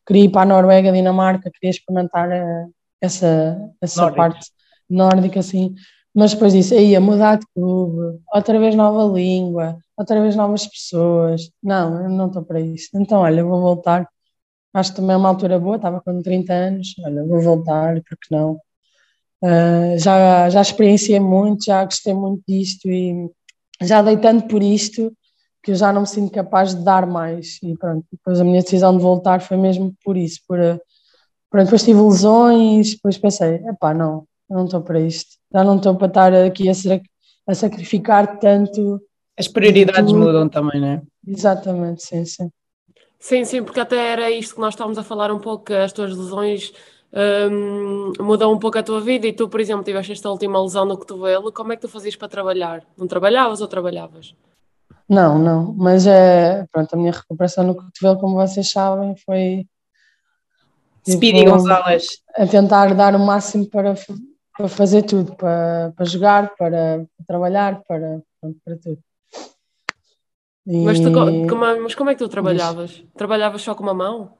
queria 0.07 0.25
ir 0.25 0.29
para 0.31 0.43
a 0.43 0.47
Noruega, 0.47 0.93
Dinamarca, 0.93 1.51
queria 1.51 1.71
experimentar 1.71 2.29
uh, 2.29 2.73
essa, 3.01 3.59
essa 3.81 4.13
parte 4.13 4.51
nórdica, 4.89 5.41
assim, 5.41 5.75
mas 6.15 6.33
depois 6.35 6.53
disse, 6.53 6.75
aí 6.75 6.95
a 6.95 7.01
mudar 7.01 7.39
de 7.39 7.47
clube, 7.55 8.21
outra 8.33 8.59
vez 8.59 8.75
nova 8.75 9.11
língua, 9.13 9.79
outra 9.99 10.21
vez 10.23 10.37
novas 10.37 10.67
pessoas. 10.67 11.51
Não, 11.63 12.03
eu 12.05 12.11
não 12.11 12.29
estou 12.29 12.45
para 12.45 12.61
isso. 12.61 12.91
Então, 12.95 13.21
olha, 13.21 13.45
vou 13.45 13.61
voltar. 13.61 14.09
Acho 14.75 14.91
que 14.93 14.97
também 14.97 15.15
é 15.15 15.17
uma 15.17 15.29
altura 15.31 15.59
boa, 15.59 15.77
estava 15.77 16.01
com 16.01 16.23
30 16.23 16.53
anos. 16.55 16.95
Olha, 17.05 17.25
vou 17.27 17.41
voltar, 17.43 18.03
porque 18.09 18.35
não? 18.35 18.61
Uh, 19.43 19.99
já, 19.99 20.51
já 20.51 20.61
experienciei 20.63 21.21
muito, 21.21 21.65
já 21.65 21.85
gostei 21.85 22.13
muito 22.15 22.43
disto 22.49 22.89
e 22.91 23.31
já 23.83 24.03
dei 24.03 24.17
tanto 24.17 24.49
por 24.49 24.63
isto 24.63 25.13
que 25.63 25.73
eu 25.73 25.77
já 25.77 25.93
não 25.93 26.03
me 26.03 26.07
sinto 26.09 26.33
capaz 26.33 26.75
de 26.75 26.85
dar 26.85 27.07
mais. 27.07 27.59
E 27.63 27.77
pronto, 27.77 28.05
depois 28.13 28.41
a 28.41 28.45
minha 28.45 28.63
decisão 28.63 28.97
de 28.97 29.03
voltar 29.03 29.41
foi 29.41 29.57
mesmo 29.57 29.95
por 30.05 30.17
isso. 30.17 30.41
Por, 30.47 30.59
pronto, 31.51 31.67
depois 31.67 31.83
tive 31.85 32.01
lesões, 32.01 32.93
depois 32.95 33.19
pensei, 33.19 33.57
epá, 33.67 33.95
não, 33.95 34.27
não 34.49 34.65
estou 34.65 34.83
para 34.83 35.01
isto. 35.01 35.37
Já 35.53 35.65
não 35.65 35.77
estou 35.77 35.97
para 35.97 36.07
estar 36.09 36.35
aqui 36.35 36.69
a, 36.69 36.73
a 37.49 37.55
sacrificar 37.55 38.39
tanto. 38.39 39.01
As 39.39 39.47
prioridades 39.49 40.13
mudam 40.13 40.49
também, 40.49 40.81
não 40.81 40.89
é? 40.89 41.03
Exatamente, 41.27 42.03
sim, 42.03 42.25
sim. 42.25 42.51
Sim, 43.21 43.45
sim, 43.45 43.63
porque 43.63 43.81
até 43.81 44.13
era 44.13 44.31
isto 44.31 44.55
que 44.55 44.61
nós 44.61 44.75
estávamos 44.75 44.99
a 44.99 45.03
falar 45.03 45.31
um 45.33 45.39
pouco, 45.39 45.67
que 45.67 45.75
as 45.75 45.93
tuas 45.93 46.17
lesões 46.17 46.73
um, 47.51 48.13
mudam 48.21 48.53
um 48.53 48.59
pouco 48.59 48.79
a 48.79 48.83
tua 48.83 49.01
vida 49.01 49.27
e 49.27 49.33
tu, 49.33 49.49
por 49.49 49.61
exemplo, 49.61 49.85
tiveste 49.85 50.13
esta 50.13 50.31
última 50.31 50.63
lesão 50.63 50.85
no 50.85 50.97
cotovelo, 50.97 51.53
como 51.53 51.73
é 51.73 51.77
que 51.77 51.83
tu 51.83 51.89
fazias 51.89 52.17
para 52.17 52.29
trabalhar? 52.29 52.85
Não 52.97 53.07
trabalhavas 53.07 53.61
ou 53.61 53.69
trabalhavas? 53.69 54.35
Não, 55.09 55.39
não, 55.39 55.75
mas 55.77 56.07
é, 56.07 56.67
pronto, 56.71 56.95
a 56.95 56.97
minha 56.97 57.13
recuperação 57.13 57.65
no 57.65 57.75
cotovelo, 57.75 58.21
como 58.21 58.35
vocês 58.35 58.71
sabem, 58.71 59.15
foi... 59.25 59.67
Speedy 61.09 61.41
tipo, 61.41 61.51
Gonzalez. 61.53 62.07
A 62.37 62.47
tentar 62.47 62.95
dar 62.95 63.15
o 63.15 63.19
máximo 63.19 63.69
para 63.69 63.95
para 64.59 64.69
fazer 64.69 65.05
tudo, 65.05 65.37
para, 65.37 65.93
para 65.97 66.05
jogar, 66.05 66.57
para, 66.57 67.07
para 67.17 67.27
trabalhar, 67.27 67.81
para, 67.85 68.21
para 68.65 68.77
tudo. 68.77 68.99
E... 70.69 70.85
Mas, 70.85 71.01
tu, 71.01 71.11
como, 71.11 71.83
mas 71.83 71.95
como 71.95 72.11
é 72.11 72.15
que 72.15 72.19
tu 72.19 72.29
trabalhavas? 72.29 72.91
Diz... 72.91 73.05
Trabalhavas 73.17 73.63
só 73.63 73.75
com 73.75 73.83
uma 73.83 73.95
mão? 73.95 74.35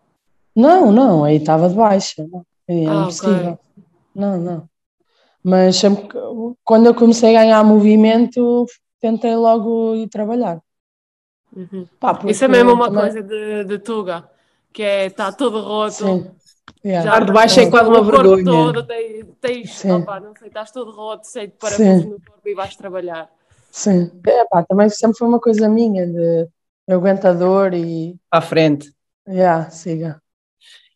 Não, 0.55 0.93
não, 0.93 1.25
aí 1.25 1.37
estava 1.37 1.71
de 1.71 1.75
baixa. 1.75 2.23
É 2.69 2.87
ah, 2.87 2.95
impossível. 3.03 3.53
Okay. 3.53 3.59
Não, 4.15 4.39
não. 4.39 4.69
Mas 5.43 5.77
sempre, 5.77 6.07
quando 6.63 6.87
eu 6.87 6.95
comecei 6.95 7.35
a 7.35 7.41
ganhar 7.41 7.65
movimento, 7.65 8.67
tentei 9.01 9.35
logo 9.35 9.95
ir 9.95 10.09
trabalhar. 10.09 10.61
Uhum. 11.57 11.87
Pá, 11.99 12.21
Isso 12.27 12.45
é 12.45 12.49
mesmo 12.49 12.75
uma 12.75 12.89
também... 12.89 13.01
coisa 13.01 13.23
de, 13.23 13.65
de 13.65 13.79
Tuga, 13.79 14.29
que 14.71 14.83
é 14.83 15.07
está 15.07 15.33
todo 15.33 15.63
roto. 15.63 15.93
Sim. 15.93 16.31
Yeah. 16.85 17.09
Estar 17.09 17.25
de 17.25 17.33
baixo 17.33 17.61
é 17.61 17.71
quase 17.71 17.89
uma 17.89 18.03
vergonha. 18.03 18.45
Todo, 18.45 18.87
tens, 18.87 19.27
tens 19.41 19.85
opa, 19.87 20.21
não 20.21 20.35
sei, 20.37 20.49
estás 20.49 20.71
todo 20.71 20.91
roto, 20.91 21.27
sei 21.27 21.47
de 21.47 21.55
parafusos 21.55 22.05
no 22.05 22.21
corpo 22.21 22.47
e 22.47 22.55
vais 22.55 22.77
trabalhar. 22.77 23.31
Sim, 23.79 24.11
é, 24.27 24.45
pá, 24.47 24.65
também 24.65 24.89
sempre 24.89 25.17
foi 25.17 25.29
uma 25.29 25.39
coisa 25.39 25.69
minha 25.69 26.05
de 26.05 26.49
aguentador 26.93 27.73
e. 27.75 28.17
À 28.29 28.41
frente. 28.41 28.93
Yeah, 29.29 29.71
siga. 29.71 30.21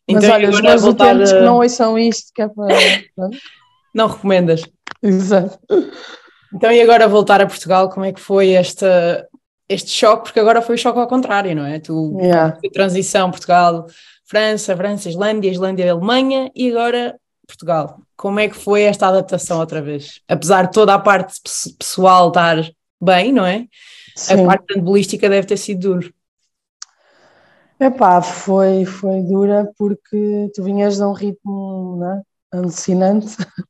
Então, 0.05 0.21
Mas 0.21 0.29
olha, 0.29 0.49
os 0.49 0.59
meus 0.59 0.81
voltar... 0.81 1.15
utentes 1.15 1.31
que 1.31 1.39
não 1.39 1.59
ouçam 1.59 1.97
isto, 1.97 2.33
que 2.35 2.41
é 2.41 2.49
para. 2.49 2.67
não 3.95 4.07
recomendas. 4.07 4.69
Exato. 5.01 5.57
Então, 6.53 6.69
e 6.73 6.81
agora 6.81 7.07
voltar 7.07 7.39
a 7.39 7.47
Portugal, 7.47 7.89
como 7.89 8.05
é 8.05 8.11
que 8.11 8.19
foi 8.19 8.51
esta, 8.51 9.29
este 9.69 9.89
choque? 9.89 10.23
Porque 10.23 10.41
agora 10.41 10.61
foi 10.61 10.75
o 10.75 10.77
choque 10.77 10.99
ao 10.99 11.07
contrário, 11.07 11.55
não 11.55 11.65
é? 11.65 11.79
Tu, 11.79 12.17
yeah. 12.19 12.53
transição, 12.73 13.31
Portugal, 13.31 13.87
França, 14.25 14.75
França, 14.75 15.07
Islândia, 15.07 15.49
Islândia, 15.49 15.89
Alemanha 15.89 16.51
e 16.53 16.69
agora 16.69 17.17
Portugal. 17.47 17.99
Como 18.15 18.39
é 18.39 18.47
que 18.47 18.55
foi 18.55 18.83
esta 18.83 19.07
adaptação 19.07 19.59
outra 19.59 19.81
vez? 19.81 20.21
Apesar 20.27 20.67
de 20.67 20.71
toda 20.71 20.93
a 20.93 20.99
parte 20.99 21.39
pessoal 21.77 22.29
estar 22.29 22.57
bem, 23.01 23.31
não 23.31 23.45
é? 23.45 23.67
Sim. 24.15 24.43
A 24.43 24.47
parte 24.47 24.77
handbolística 24.77 25.29
deve 25.29 25.47
ter 25.47 25.57
sido 25.57 25.81
duro. 25.81 26.13
Epá, 27.79 28.21
foi, 28.21 28.85
foi 28.85 29.21
dura 29.23 29.69
porque 29.77 30.49
tu 30.53 30.63
vinhas 30.63 30.97
de 30.97 31.03
um 31.03 31.11
ritmo 31.11 31.97
né, 31.97 32.21
alucinante 32.51 33.35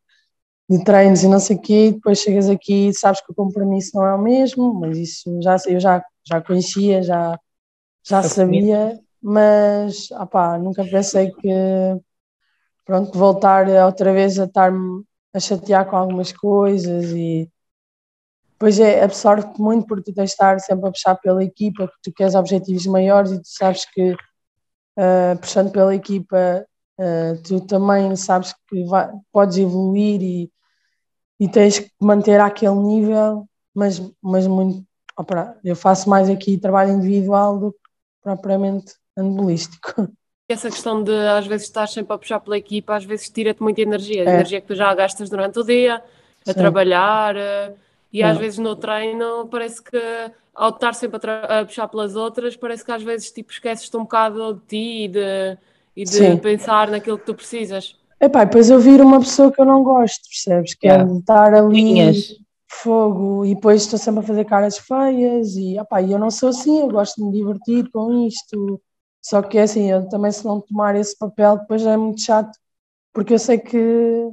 de 0.69 0.83
treinos 0.83 1.23
e 1.23 1.27
não 1.27 1.39
sei 1.39 1.55
o 1.55 1.61
quê, 1.61 1.87
e 1.87 1.91
depois 1.93 2.19
chegas 2.19 2.49
aqui 2.49 2.89
e 2.89 2.93
sabes 2.93 3.21
que 3.21 3.31
o 3.31 3.35
compromisso 3.35 3.91
não 3.95 4.05
é 4.05 4.13
o 4.13 4.21
mesmo, 4.21 4.73
mas 4.73 4.97
isso 4.97 5.41
já, 5.41 5.57
eu 5.67 5.79
já, 5.79 6.03
já 6.23 6.41
conhecia, 6.41 7.01
já, 7.01 7.39
já 8.05 8.21
sabia, 8.21 8.99
mas 9.21 10.11
opá, 10.11 10.59
nunca 10.59 10.83
pensei 10.83 11.31
que 11.31 11.49
pronto, 12.85 13.17
voltar 13.17 13.67
outra 13.85 14.13
vez 14.13 14.39
a 14.39 14.45
estar-me 14.45 15.03
a 15.33 15.39
chatear 15.39 15.89
com 15.89 15.97
algumas 15.97 16.31
coisas 16.31 17.11
e 17.11 17.49
depois 18.53 18.79
é, 18.79 19.03
absorve-te 19.03 19.59
muito 19.59 19.87
porque 19.87 20.11
tu 20.11 20.15
tens 20.15 20.27
de 20.27 20.31
estar 20.33 20.59
sempre 20.59 20.87
a 20.87 20.91
puxar 20.91 21.15
pela 21.15 21.43
equipa, 21.43 21.87
porque 21.87 22.11
tu 22.11 22.13
queres 22.13 22.35
objetivos 22.35 22.85
maiores 22.85 23.31
e 23.31 23.41
tu 23.41 23.47
sabes 23.47 23.85
que 23.85 24.13
uh, 24.13 25.37
puxando 25.39 25.71
pela 25.71 25.93
equipa 25.95 26.65
uh, 26.99 27.43
tu 27.43 27.59
também 27.61 28.15
sabes 28.15 28.53
que 28.67 28.83
vai, 28.85 29.11
podes 29.31 29.57
evoluir 29.57 30.21
e, 30.21 30.51
e 31.39 31.49
tens 31.49 31.79
que 31.79 31.91
manter 32.01 32.39
aquele 32.39 32.75
nível, 32.75 33.47
mas, 33.73 34.01
mas 34.21 34.47
muito 34.47 34.85
opa, 35.17 35.57
eu 35.63 35.75
faço 35.75 36.09
mais 36.09 36.29
aqui 36.29 36.57
trabalho 36.57 36.91
individual 36.93 37.59
do 37.59 37.71
que 37.73 37.79
propriamente 38.21 38.93
handbolístico. 39.17 39.93
Essa 40.49 40.69
questão 40.69 41.01
de 41.01 41.15
às 41.27 41.47
vezes 41.47 41.67
estar 41.67 41.87
sempre 41.87 42.13
a 42.13 42.17
puxar 42.17 42.39
pela 42.39 42.57
equipa, 42.57 42.95
às 42.95 43.05
vezes 43.05 43.29
tira-te 43.29 43.63
muita 43.63 43.81
energia, 43.81 44.23
é. 44.23 44.33
energia 44.33 44.59
que 44.59 44.67
tu 44.67 44.75
já 44.75 44.93
gastas 44.93 45.29
durante 45.29 45.57
o 45.57 45.63
dia, 45.63 46.03
a 46.45 46.51
Sim. 46.51 46.59
trabalhar, 46.59 47.35
eh, 47.35 47.73
e 48.11 48.21
às 48.21 48.37
vezes 48.37 48.59
no 48.59 48.75
treino 48.75 49.47
parece 49.47 49.81
que 49.81 49.97
ao 50.53 50.69
estar 50.69 50.93
sempre 50.93 51.19
a, 51.31 51.61
a, 51.61 51.65
puxar 51.65 51.87
pelas 51.87 52.15
outras, 52.15 52.57
parece 52.57 52.83
que 52.83 52.91
às 52.91 53.01
vezes 53.01 53.31
tipo, 53.31 53.51
esqueces-te 53.51 53.95
um 53.95 54.01
bocado 54.01 54.53
de 54.55 54.59
ti 54.67 55.03
e 55.05 55.07
de, 55.07 55.57
e 55.95 56.03
de 56.03 56.37
pensar 56.41 56.89
naquilo 56.89 57.17
que 57.17 57.25
tu 57.25 57.33
precisas. 57.33 57.95
Epá, 58.19 58.43
depois 58.43 58.69
eu 58.69 58.79
vir 58.79 59.01
uma 59.01 59.19
pessoa 59.19 59.51
que 59.51 59.61
eu 59.61 59.65
não 59.65 59.83
gosto, 59.83 60.29
percebes? 60.29 60.73
Que 60.75 60.87
é 60.87 61.03
de 61.03 61.19
estar 61.19 61.53
ali 61.53 61.75
Linhas. 61.75 62.35
fogo 62.67 63.45
e 63.45 63.55
depois 63.55 63.81
estou 63.81 63.97
sempre 63.97 64.19
a 64.19 64.27
fazer 64.27 64.45
caras 64.45 64.77
feias 64.77 65.55
e 65.55 65.77
epá, 65.77 66.01
eu 66.01 66.19
não 66.19 66.29
sou 66.29 66.49
assim, 66.49 66.81
eu 66.81 66.89
gosto 66.89 67.15
de 67.15 67.23
me 67.23 67.31
divertir 67.31 67.89
com 67.91 68.27
isto 68.27 68.79
só 69.23 69.41
que 69.41 69.57
é 69.57 69.63
assim, 69.63 69.89
eu 69.89 70.07
também 70.09 70.31
se 70.31 70.45
não 70.45 70.59
tomar 70.59 70.95
esse 70.95 71.17
papel, 71.17 71.57
depois 71.57 71.85
é 71.85 71.95
muito 71.95 72.21
chato, 72.21 72.51
porque 73.13 73.33
eu 73.33 73.39
sei 73.39 73.57
que 73.57 74.31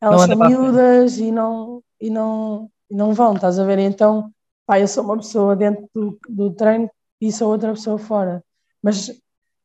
elas 0.00 0.22
são 0.22 0.36
miúdas 0.36 1.18
e 1.18 1.32
não, 1.32 1.82
e, 2.00 2.08
não, 2.08 2.70
e 2.90 2.94
não 2.94 3.12
vão, 3.12 3.34
estás 3.34 3.58
a 3.58 3.64
ver? 3.64 3.78
Então, 3.78 4.30
pá, 4.64 4.78
eu 4.78 4.86
sou 4.86 5.04
uma 5.04 5.16
pessoa 5.16 5.56
dentro 5.56 5.88
do, 5.94 6.18
do 6.28 6.50
treino 6.50 6.88
e 7.20 7.32
sou 7.32 7.50
outra 7.50 7.72
pessoa 7.72 7.98
fora. 7.98 8.44
Mas 8.82 9.10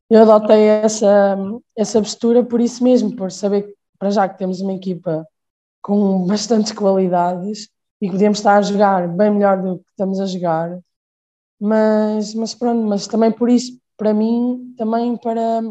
eu 0.10 0.22
adotei 0.22 0.64
essa, 0.68 1.38
essa 1.76 2.00
postura 2.00 2.44
por 2.44 2.62
isso 2.62 2.84
mesmo, 2.84 3.16
por 3.16 3.32
saber 3.32 3.64
que, 3.64 3.76
para 4.00 4.10
já 4.10 4.28
que 4.28 4.38
temos 4.38 4.62
uma 4.62 4.74
equipa 4.74 5.28
com 5.82 6.26
bastantes 6.26 6.72
qualidades 6.72 7.70
e 8.02 8.10
podemos 8.10 8.40
estar 8.40 8.58
a 8.58 8.62
jogar 8.62 9.08
bem 9.08 9.32
melhor 9.32 9.62
do 9.62 9.80
que 9.80 9.90
estamos 9.90 10.20
a 10.20 10.26
jogar, 10.26 10.80
mas, 11.60 12.34
mas 12.34 12.54
pronto, 12.54 12.86
mas 12.86 13.08
também 13.08 13.32
por 13.32 13.50
isso, 13.50 13.80
para 13.98 14.14
mim, 14.14 14.74
também 14.78 15.18
para, 15.18 15.62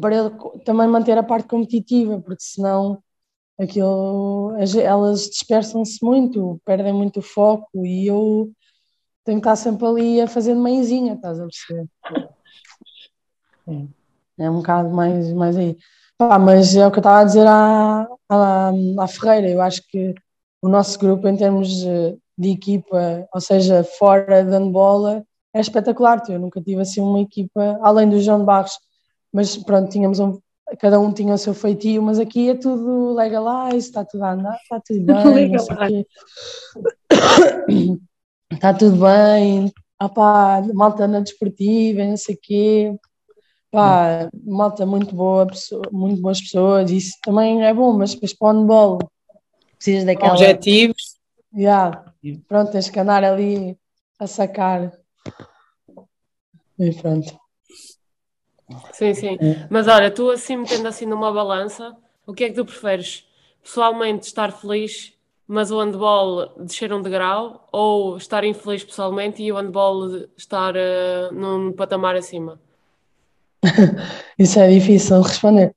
para 0.00 0.30
também 0.64 0.86
manter 0.86 1.16
a 1.18 1.22
parte 1.22 1.48
competitiva, 1.48 2.20
porque 2.20 2.42
senão 2.42 3.02
aquilo, 3.58 4.54
elas 4.80 5.22
dispersam-se 5.22 6.04
muito, 6.04 6.60
perdem 6.64 6.92
muito 6.92 7.18
o 7.20 7.22
foco 7.22 7.84
e 7.84 8.06
eu 8.06 8.52
tenho 9.24 9.40
que 9.40 9.48
estar 9.48 9.56
sempre 9.56 9.86
ali 9.86 10.20
a 10.20 10.28
fazer 10.28 10.54
de 10.54 10.60
mãezinha, 10.60 11.14
estás 11.14 11.40
a 11.40 11.44
perceber? 11.44 11.88
É, 13.66 14.44
é 14.44 14.50
um 14.50 14.58
bocado 14.58 14.90
mais, 14.90 15.32
mais 15.32 15.56
aí. 15.56 15.76
Pá, 16.16 16.38
mas 16.38 16.74
é 16.74 16.86
o 16.86 16.90
que 16.90 16.98
eu 16.98 17.00
estava 17.00 17.20
a 17.20 17.24
dizer 17.24 17.46
à, 17.46 18.08
à, 18.28 18.70
à 18.98 19.08
Ferreira, 19.08 19.48
eu 19.50 19.60
acho 19.60 19.82
que 19.88 20.14
o 20.62 20.68
nosso 20.68 20.98
grupo 20.98 21.28
em 21.28 21.36
termos 21.36 21.68
de, 21.68 22.18
de 22.36 22.50
equipa, 22.50 23.28
ou 23.32 23.40
seja, 23.40 23.84
fora 23.84 24.44
de 24.44 24.50
handbola, 24.50 25.24
é 25.54 25.60
espetacular. 25.60 26.22
Eu 26.28 26.38
nunca 26.38 26.60
tive 26.60 26.80
assim 26.80 27.00
uma 27.00 27.20
equipa, 27.20 27.78
além 27.82 28.08
do 28.08 28.20
João 28.20 28.40
de 28.40 28.46
Barros, 28.46 28.78
mas 29.32 29.56
pronto, 29.56 29.90
tínhamos 29.90 30.18
um, 30.20 30.38
cada 30.78 30.98
um 31.00 31.12
tinha 31.12 31.34
o 31.34 31.38
seu 31.38 31.54
feitio, 31.54 32.02
mas 32.02 32.18
aqui 32.18 32.50
é 32.50 32.54
tudo 32.54 33.14
legalize, 33.14 33.88
está 33.88 34.04
tudo 34.04 34.24
a 34.24 34.32
andar, 34.32 34.56
está 34.56 34.80
tudo 34.80 35.04
bem, 35.04 35.52
está 38.52 38.74
tudo 38.78 38.96
bem, 38.96 39.72
opá, 40.00 40.62
malta 40.74 41.06
na 41.06 41.20
desportiva, 41.20 42.04
não 42.04 42.16
sei 42.16 42.34
o 42.34 42.38
quê, 42.40 42.96
pá, 43.70 44.28
malta 44.44 44.84
muito 44.84 45.14
boa, 45.14 45.46
pessoa, 45.46 45.82
muito 45.92 46.20
boas 46.20 46.40
pessoas, 46.40 46.90
isso 46.90 47.16
também 47.22 47.64
é 47.64 47.72
bom, 47.72 47.92
mas 47.92 48.14
depois 48.14 48.34
para 48.34 48.48
o 48.48 48.52
handball 48.52 48.98
precisas 49.76 50.04
daquela... 50.04 50.32
Objetivos. 50.32 51.16
Yeah, 51.54 52.04
pronto, 52.46 52.72
tens 52.72 52.90
que 52.90 53.00
andar 53.00 53.24
ali 53.24 53.76
a 54.18 54.26
sacar. 54.26 54.92
E 56.78 56.92
pronto. 56.94 57.38
Sim, 58.92 59.14
sim. 59.14 59.38
Mas 59.70 59.88
olha, 59.88 60.10
tu 60.10 60.30
assim 60.30 60.56
metendo 60.56 60.86
assim 60.88 61.06
numa 61.06 61.32
balança, 61.32 61.96
o 62.26 62.34
que 62.34 62.44
é 62.44 62.48
que 62.48 62.54
tu 62.54 62.64
preferes? 62.64 63.26
Pessoalmente 63.62 64.26
estar 64.26 64.52
feliz, 64.52 65.14
mas 65.46 65.70
o 65.70 65.80
handball 65.80 66.54
descer 66.58 66.92
um 66.92 67.00
degrau, 67.00 67.66
ou 67.72 68.16
estar 68.16 68.44
infeliz 68.44 68.84
pessoalmente 68.84 69.42
e 69.42 69.50
o 69.50 69.56
handball 69.56 70.28
estar 70.36 70.74
uh, 70.76 71.32
num 71.32 71.72
patamar 71.72 72.14
acima? 72.16 72.60
Isso 74.38 74.60
é 74.60 74.68
difícil 74.68 75.20
de 75.20 75.28
responder. 75.28 75.74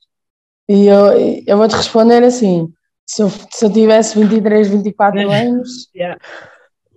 E 0.67 0.87
eu, 0.87 1.43
eu 1.47 1.57
vou-te 1.57 1.75
responder 1.75 2.23
assim: 2.23 2.71
se 3.05 3.23
eu, 3.23 3.29
se 3.29 3.65
eu 3.65 3.71
tivesse 3.71 4.19
23, 4.19 4.69
24 4.69 5.19
anos, 5.31 5.89
yeah. 5.95 6.19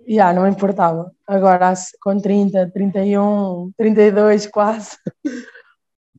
Yeah, 0.06 0.38
não 0.38 0.46
importava. 0.46 1.10
Agora, 1.26 1.72
com 2.00 2.18
30, 2.18 2.70
31, 2.70 3.72
32 3.76 4.46
quase, 4.46 4.96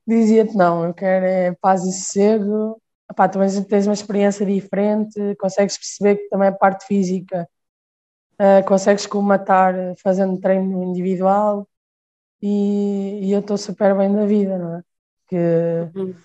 dizia-te 0.07 0.55
não, 0.55 0.85
eu 0.85 0.93
quero 0.93 1.25
é 1.25 1.51
paz 1.61 1.83
e 1.83 1.93
sossego. 1.93 2.81
Epá, 3.09 3.29
também 3.29 3.63
tens 3.65 3.85
uma 3.85 3.93
experiência 3.93 4.45
diferente, 4.45 5.35
consegues 5.39 5.77
perceber 5.77 6.15
que 6.15 6.29
também 6.29 6.47
a 6.47 6.51
parte 6.51 6.85
física 6.87 7.47
uh, 8.39 8.65
consegues 8.65 9.05
comatar 9.05 9.75
fazendo 10.01 10.39
treino 10.39 10.83
individual 10.83 11.67
e, 12.41 13.27
e 13.27 13.31
eu 13.31 13.39
estou 13.41 13.57
super 13.57 13.95
bem 13.95 14.13
da 14.13 14.25
vida, 14.25 14.57
não 14.57 14.77
é? 14.77 14.81
Que, 15.27 15.35
uhum. 15.95 16.15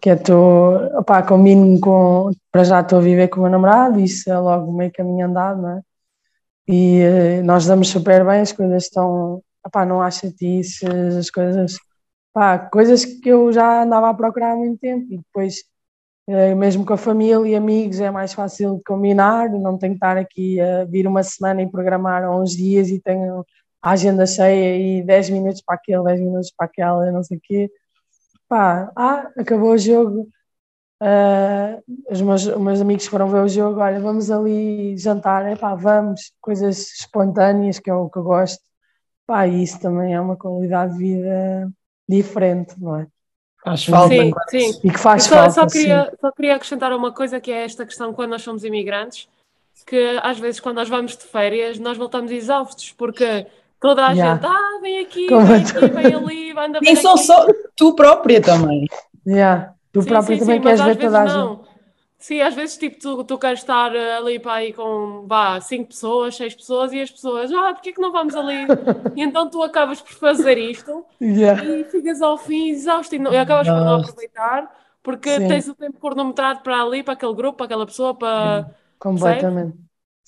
que 0.00 0.10
estou, 0.10 0.76
opá, 0.98 1.22
combino 1.22 1.80
com, 1.80 2.30
para 2.50 2.64
já 2.64 2.80
estou 2.80 2.98
a 2.98 3.02
viver 3.02 3.28
com 3.28 3.40
o 3.40 3.42
meu 3.42 3.50
namorado, 3.50 4.00
isso 4.00 4.30
é 4.30 4.38
logo 4.38 4.72
meio 4.72 4.92
caminho 4.92 5.26
andado, 5.26 5.62
não 5.62 5.78
é? 5.78 5.82
E 6.70 7.02
uh, 7.40 7.44
nós 7.44 7.66
damos 7.66 7.88
super 7.88 8.24
bem, 8.24 8.40
as 8.40 8.52
coisas 8.52 8.84
estão, 8.84 9.42
opá, 9.66 9.84
não 9.84 10.00
há 10.00 10.10
chatices, 10.10 10.82
as 11.18 11.30
coisas 11.30 11.76
pá, 12.32 12.58
coisas 12.58 13.04
que 13.04 13.28
eu 13.28 13.52
já 13.52 13.82
andava 13.82 14.10
a 14.10 14.14
procurar 14.14 14.52
há 14.52 14.56
muito 14.56 14.78
tempo 14.78 15.06
e 15.12 15.18
depois 15.18 15.56
eh, 16.28 16.54
mesmo 16.54 16.86
com 16.86 16.92
a 16.92 16.96
família 16.96 17.48
e 17.48 17.56
amigos 17.56 18.00
é 18.00 18.10
mais 18.10 18.32
fácil 18.32 18.76
de 18.76 18.84
combinar, 18.84 19.50
não 19.50 19.76
tenho 19.78 19.94
que 19.94 19.96
estar 19.96 20.16
aqui 20.16 20.60
a 20.60 20.84
vir 20.84 21.06
uma 21.08 21.22
semana 21.24 21.62
e 21.62 21.70
programar 21.70 22.30
uns 22.30 22.52
dias 22.52 22.88
e 22.88 23.00
tenho 23.00 23.44
a 23.82 23.90
agenda 23.92 24.26
cheia 24.26 25.00
e 25.00 25.02
10 25.02 25.30
minutos 25.30 25.62
para 25.62 25.74
aquele, 25.76 26.04
10 26.04 26.20
minutos 26.20 26.52
para 26.56 26.66
aquela, 26.66 27.10
não 27.10 27.24
sei 27.24 27.38
o 27.38 27.40
quê. 27.42 27.70
Pá, 28.48 28.92
ah, 28.96 29.30
acabou 29.38 29.72
o 29.72 29.78
jogo, 29.78 30.28
uh, 31.00 31.82
os, 32.10 32.20
meus, 32.20 32.46
os 32.46 32.58
meus 32.58 32.80
amigos 32.80 33.06
foram 33.06 33.28
ver 33.28 33.42
o 33.42 33.48
jogo, 33.48 33.80
olha, 33.80 34.00
vamos 34.00 34.30
ali 34.30 34.96
jantar, 34.96 35.46
é 35.46 35.56
pá, 35.56 35.74
vamos, 35.74 36.32
coisas 36.40 36.92
espontâneas 36.92 37.78
que 37.78 37.90
é 37.90 37.94
o 37.94 38.08
que 38.08 38.18
eu 38.18 38.22
gosto. 38.22 38.62
Pá, 39.26 39.46
isso 39.46 39.80
também 39.80 40.14
é 40.14 40.20
uma 40.20 40.36
qualidade 40.36 40.92
de 40.94 40.98
vida 40.98 41.70
diferente, 42.08 42.74
não 42.78 42.96
é? 42.96 43.06
Faz 43.62 43.84
falta. 43.84 44.14
Sim, 44.14 44.32
sim. 44.48 44.80
E 44.84 44.90
que 44.90 44.98
faz 44.98 45.24
só, 45.24 45.36
falta. 45.36 45.50
Só 45.52 45.66
queria, 45.66 46.12
só 46.20 46.32
queria 46.32 46.56
acrescentar 46.56 46.92
uma 46.92 47.12
coisa 47.12 47.40
que 47.40 47.52
é 47.52 47.64
esta 47.64 47.84
questão 47.84 48.12
quando 48.12 48.30
nós 48.30 48.42
somos 48.42 48.64
imigrantes, 48.64 49.28
que 49.86 50.18
às 50.22 50.38
vezes 50.38 50.60
quando 50.60 50.76
nós 50.76 50.88
vamos 50.88 51.16
de 51.16 51.24
férias 51.24 51.78
nós 51.78 51.96
voltamos 51.96 52.32
exaustos, 52.32 52.92
porque 52.92 53.46
toda 53.78 54.06
a 54.06 54.12
yeah. 54.12 54.34
gente, 54.34 54.46
ah, 54.46 54.78
vem 54.80 54.98
aqui, 55.00 55.26
Como 55.26 55.46
vem 55.46 55.60
aqui, 55.60 55.86
vem 55.88 56.14
ali, 56.14 56.50
anda 56.58 56.80
Nem 56.80 56.96
são 56.96 57.16
só 57.16 57.46
tu 57.76 57.94
própria 57.94 58.40
também. 58.40 58.86
Yeah. 59.26 59.74
Tu 59.92 60.02
sim, 60.02 60.08
própria 60.08 60.36
sim, 60.36 60.40
também 60.40 60.56
sim, 60.56 60.62
queres 60.62 60.80
ver 60.80 60.96
toda 60.96 61.20
a 61.20 61.26
gente. 61.26 61.70
Sim, 62.18 62.40
às 62.42 62.54
vezes 62.54 62.76
tipo, 62.76 62.98
tu, 63.00 63.24
tu 63.24 63.38
queres 63.38 63.60
estar 63.60 63.96
eh, 63.96 64.16
ali 64.16 64.38
para 64.38 64.52
aí 64.52 64.74
com 64.74 65.24
vá, 65.26 65.58
cinco 65.60 65.88
pessoas, 65.88 66.36
seis 66.36 66.54
pessoas 66.54 66.92
e 66.92 67.00
as 67.00 67.10
pessoas, 67.10 67.50
ah, 67.50 67.72
porque 67.72 67.88
é 67.88 67.92
que 67.92 68.00
não 68.00 68.12
vamos 68.12 68.34
ali? 68.34 68.66
e 69.16 69.22
então 69.22 69.48
tu 69.48 69.62
acabas 69.62 70.02
por 70.02 70.12
fazer 70.12 70.58
isto 70.58 71.02
yeah. 71.18 71.64
e 71.64 71.84
ficas 71.84 72.20
ao 72.20 72.36
fim 72.36 72.68
exausto 72.68 73.14
e, 73.14 73.18
não, 73.18 73.32
e 73.32 73.38
acabas 73.38 73.66
por 73.66 73.74
não 73.74 74.00
aproveitar 74.00 74.70
porque 75.02 75.30
Sim. 75.38 75.48
tens 75.48 75.68
o 75.68 75.74
tempo 75.74 75.98
cronometrado 75.98 76.60
para 76.60 76.82
ali, 76.82 77.02
para 77.02 77.14
aquele 77.14 77.34
grupo, 77.34 77.56
para 77.56 77.66
aquela 77.66 77.86
pessoa, 77.86 78.14
para. 78.14 78.70
Completamente. 78.98 79.76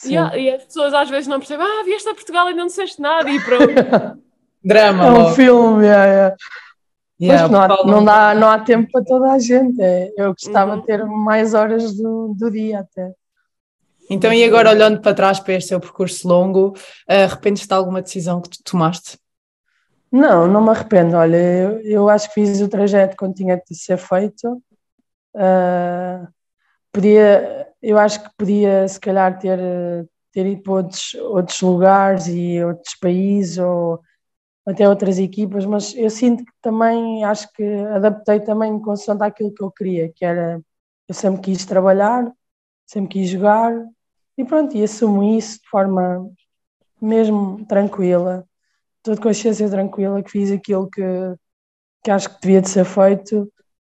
E, 0.04 0.14
e, 0.14 0.50
as 0.50 0.64
pessoas 0.64 0.94
às 0.94 1.08
vezes 1.08 1.28
não 1.28 1.38
percebem, 1.38 1.64
ah, 1.64 1.84
vieste 1.84 2.08
a 2.08 2.14
Portugal 2.14 2.50
e 2.50 2.54
não 2.54 2.66
disseste 2.66 3.00
nada 3.00 3.30
e 3.30 3.38
pronto. 3.40 3.66
Drama. 4.64 5.06
É 5.06 5.10
um 5.10 5.34
filme, 5.34 5.84
yeah, 5.84 6.06
yeah. 6.06 6.36
Yeah, 7.22 7.48
não, 7.48 7.62
há, 7.62 7.68
não, 7.86 8.04
dá, 8.04 8.34
não 8.34 8.48
há 8.48 8.58
tempo 8.58 8.90
para 8.90 9.04
toda 9.04 9.30
a 9.30 9.38
gente. 9.38 9.80
É, 9.80 10.12
eu 10.16 10.32
gostava 10.32 10.74
uhum. 10.74 10.80
de 10.80 10.86
ter 10.86 11.04
mais 11.04 11.54
horas 11.54 11.94
do, 11.94 12.34
do 12.36 12.50
dia 12.50 12.80
até. 12.80 13.12
Então, 14.10 14.32
e 14.32 14.42
agora 14.42 14.70
olhando 14.70 15.00
para 15.00 15.14
trás 15.14 15.38
para 15.38 15.54
este 15.54 15.68
seu 15.68 15.78
percurso 15.78 16.26
longo, 16.26 16.74
arrependes-te 17.08 17.68
de 17.68 17.74
alguma 17.74 18.02
decisão 18.02 18.40
que 18.40 18.50
tu 18.50 18.58
tomaste? 18.64 19.16
Não, 20.10 20.48
não 20.48 20.60
me 20.60 20.70
arrependo. 20.70 21.16
Olha, 21.16 21.36
eu, 21.36 21.80
eu 21.82 22.08
acho 22.08 22.26
que 22.28 22.34
fiz 22.34 22.60
o 22.60 22.68
trajeto 22.68 23.16
quando 23.16 23.34
tinha 23.34 23.56
de 23.56 23.74
ser 23.76 23.98
feito. 23.98 24.60
Uh, 25.34 26.26
podia, 26.92 27.68
eu 27.80 27.96
acho 27.98 28.22
que 28.22 28.30
podia, 28.36 28.86
se 28.88 28.98
calhar, 28.98 29.38
ter, 29.38 29.58
ter 30.32 30.44
ido 30.44 30.62
para 30.62 30.72
outros, 30.72 31.14
outros 31.14 31.60
lugares 31.60 32.26
e 32.26 32.62
outros 32.64 32.96
países 33.00 33.58
ou 33.58 34.00
até 34.66 34.88
outras 34.88 35.18
equipas, 35.18 35.64
mas 35.66 35.94
eu 35.96 36.08
sinto 36.08 36.44
que 36.44 36.52
também 36.60 37.24
acho 37.24 37.52
que 37.52 37.64
adaptei 37.94 38.40
também 38.40 38.78
consoante 38.80 39.24
aquilo 39.24 39.52
que 39.52 39.62
eu 39.62 39.70
queria, 39.70 40.12
que 40.12 40.24
era 40.24 40.60
eu 41.08 41.14
sempre 41.14 41.42
quis 41.42 41.64
trabalhar, 41.66 42.30
sempre 42.86 43.10
quis 43.10 43.28
jogar 43.28 43.72
e 44.36 44.44
pronto, 44.44 44.76
e 44.76 44.82
assumo 44.84 45.22
isso 45.36 45.60
de 45.60 45.68
forma 45.68 46.30
mesmo 47.00 47.64
tranquila, 47.66 48.46
toda 49.02 49.20
consciência 49.20 49.68
tranquila 49.68 50.22
que 50.22 50.30
fiz 50.30 50.50
aquilo 50.52 50.88
que, 50.88 51.02
que 52.04 52.10
acho 52.10 52.30
que 52.30 52.40
devia 52.40 52.62
de 52.62 52.68
ser 52.68 52.84
feito. 52.84 53.52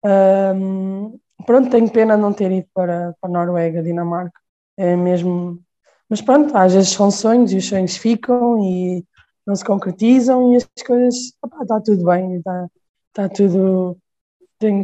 Um, 0.06 1.20
pronto, 1.46 1.70
tenho 1.70 1.90
pena 1.92 2.18
não 2.18 2.34
ter 2.34 2.52
ido 2.52 2.68
para, 2.74 3.14
para 3.20 3.30
a 3.30 3.34
Noruega, 3.34 3.84
Dinamarca, 3.84 4.40
é 4.78 4.96
mesmo, 4.96 5.62
mas 6.10 6.22
pronto, 6.22 6.56
às 6.58 6.74
vezes 6.74 6.90
são 6.92 7.12
sonhos 7.12 7.52
e 7.52 7.58
os 7.58 7.68
sonhos 7.68 7.98
ficam 7.98 8.60
e 8.64 9.06
não 9.46 9.56
se 9.56 9.66
concretizam 9.66 10.54
e 10.54 10.58
as 10.58 10.68
coisas, 10.86 11.16
está 11.62 11.82
tudo 11.82 12.06
bem, 12.06 12.38
está 12.38 12.68
tá 13.14 13.30
tudo, 13.30 13.98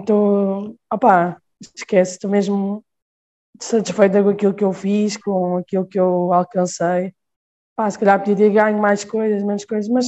tô, 0.06 0.76
opá, 0.92 1.42
esquece, 1.62 2.14
estou 2.14 2.30
mesmo 2.30 2.84
satisfeita 3.60 4.24
com 4.24 4.30
aquilo 4.30 4.54
que 4.54 4.64
eu 4.64 4.74
fiz, 4.74 5.18
com 5.18 5.58
aquilo 5.58 5.86
que 5.86 6.00
eu 6.00 6.34
alcancei, 6.34 7.14
pá, 7.76 7.90
se 7.90 8.00
calhar 8.00 8.20
podia 8.20 8.36
ter 8.36 8.52
ganho 8.52 8.80
mais 8.80 9.04
coisas, 9.04 9.44
menos 9.44 9.66
coisas, 9.66 9.90
mas 9.90 10.08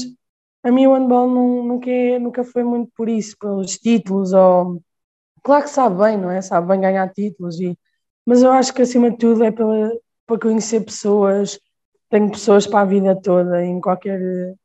a 0.63 0.71
mim 0.71 0.87
o 0.87 0.93
handball 0.93 1.29
não, 1.29 1.63
nunca, 1.63 1.89
é, 1.89 2.19
nunca 2.19 2.43
foi 2.43 2.63
muito 2.63 2.91
por 2.95 3.09
isso, 3.09 3.35
pelos 3.39 3.77
títulos, 3.77 4.33
ou, 4.33 4.81
claro 5.43 5.63
que 5.63 5.69
sabe 5.69 5.97
bem, 5.97 6.17
não 6.17 6.31
é, 6.31 6.41
sabe 6.41 6.67
bem 6.67 6.81
ganhar 6.81 7.09
títulos, 7.13 7.59
e, 7.59 7.77
mas 8.25 8.43
eu 8.43 8.51
acho 8.51 8.73
que 8.73 8.81
acima 8.81 9.11
de 9.11 9.17
tudo 9.17 9.43
é 9.43 9.51
pela, 9.51 9.91
para 10.27 10.39
conhecer 10.39 10.81
pessoas, 10.85 11.59
tenho 12.11 12.29
pessoas 12.29 12.67
para 12.67 12.81
a 12.81 12.85
vida 12.85 13.15
toda, 13.15 13.63
em 13.65 13.79
qualquer, 13.79 14.19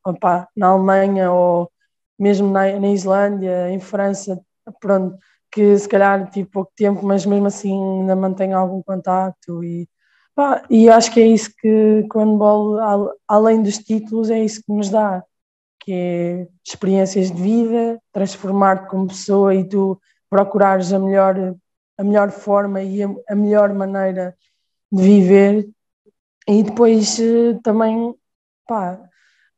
opa, 0.05 0.49
na 0.57 0.69
Alemanha 0.69 1.31
ou 1.33 1.71
mesmo 2.19 2.51
na, 2.51 2.79
na 2.79 2.89
Islândia, 2.89 3.71
em 3.71 3.79
França, 3.79 4.41
pronto, 4.81 5.17
que 5.51 5.79
se 5.79 5.89
calhar 5.89 6.29
tive 6.31 6.49
pouco 6.51 6.73
tempo, 6.77 7.07
mas 7.07 7.25
mesmo 7.25 7.47
assim 7.47 8.01
ainda 8.01 8.17
mantenho 8.17 8.59
algum 8.59 8.83
contato 8.83 9.63
e, 9.63 9.89
pá, 10.35 10.65
e 10.69 10.89
acho 10.91 11.13
que 11.13 11.21
é 11.21 11.27
isso 11.29 11.51
que 11.61 12.05
quando 12.11 12.37
bolo, 12.37 13.15
além 13.29 13.63
dos 13.63 13.79
títulos, 13.79 14.29
é 14.29 14.43
isso 14.43 14.61
que 14.63 14.73
nos 14.73 14.91
dá, 14.91 15.23
que 15.81 15.93
é 15.93 16.49
experiências 16.67 17.31
de 17.31 17.41
vida, 17.41 18.01
transformar-te 18.13 18.89
como 18.89 19.07
pessoa 19.07 19.55
e 19.55 19.65
tu 19.65 20.01
procurares 20.29 20.93
a 20.93 20.99
melhor 20.99 21.55
a 21.99 22.05
melhor 22.05 22.31
forma 22.31 22.83
e 22.83 23.03
a, 23.03 23.09
a 23.31 23.35
melhor 23.35 23.73
maneira 23.73 24.37
de 24.93 25.03
viver 25.03 25.69
e 26.49 26.63
depois 26.63 27.19
uh, 27.19 27.61
também 27.63 28.15
pá, 28.67 28.99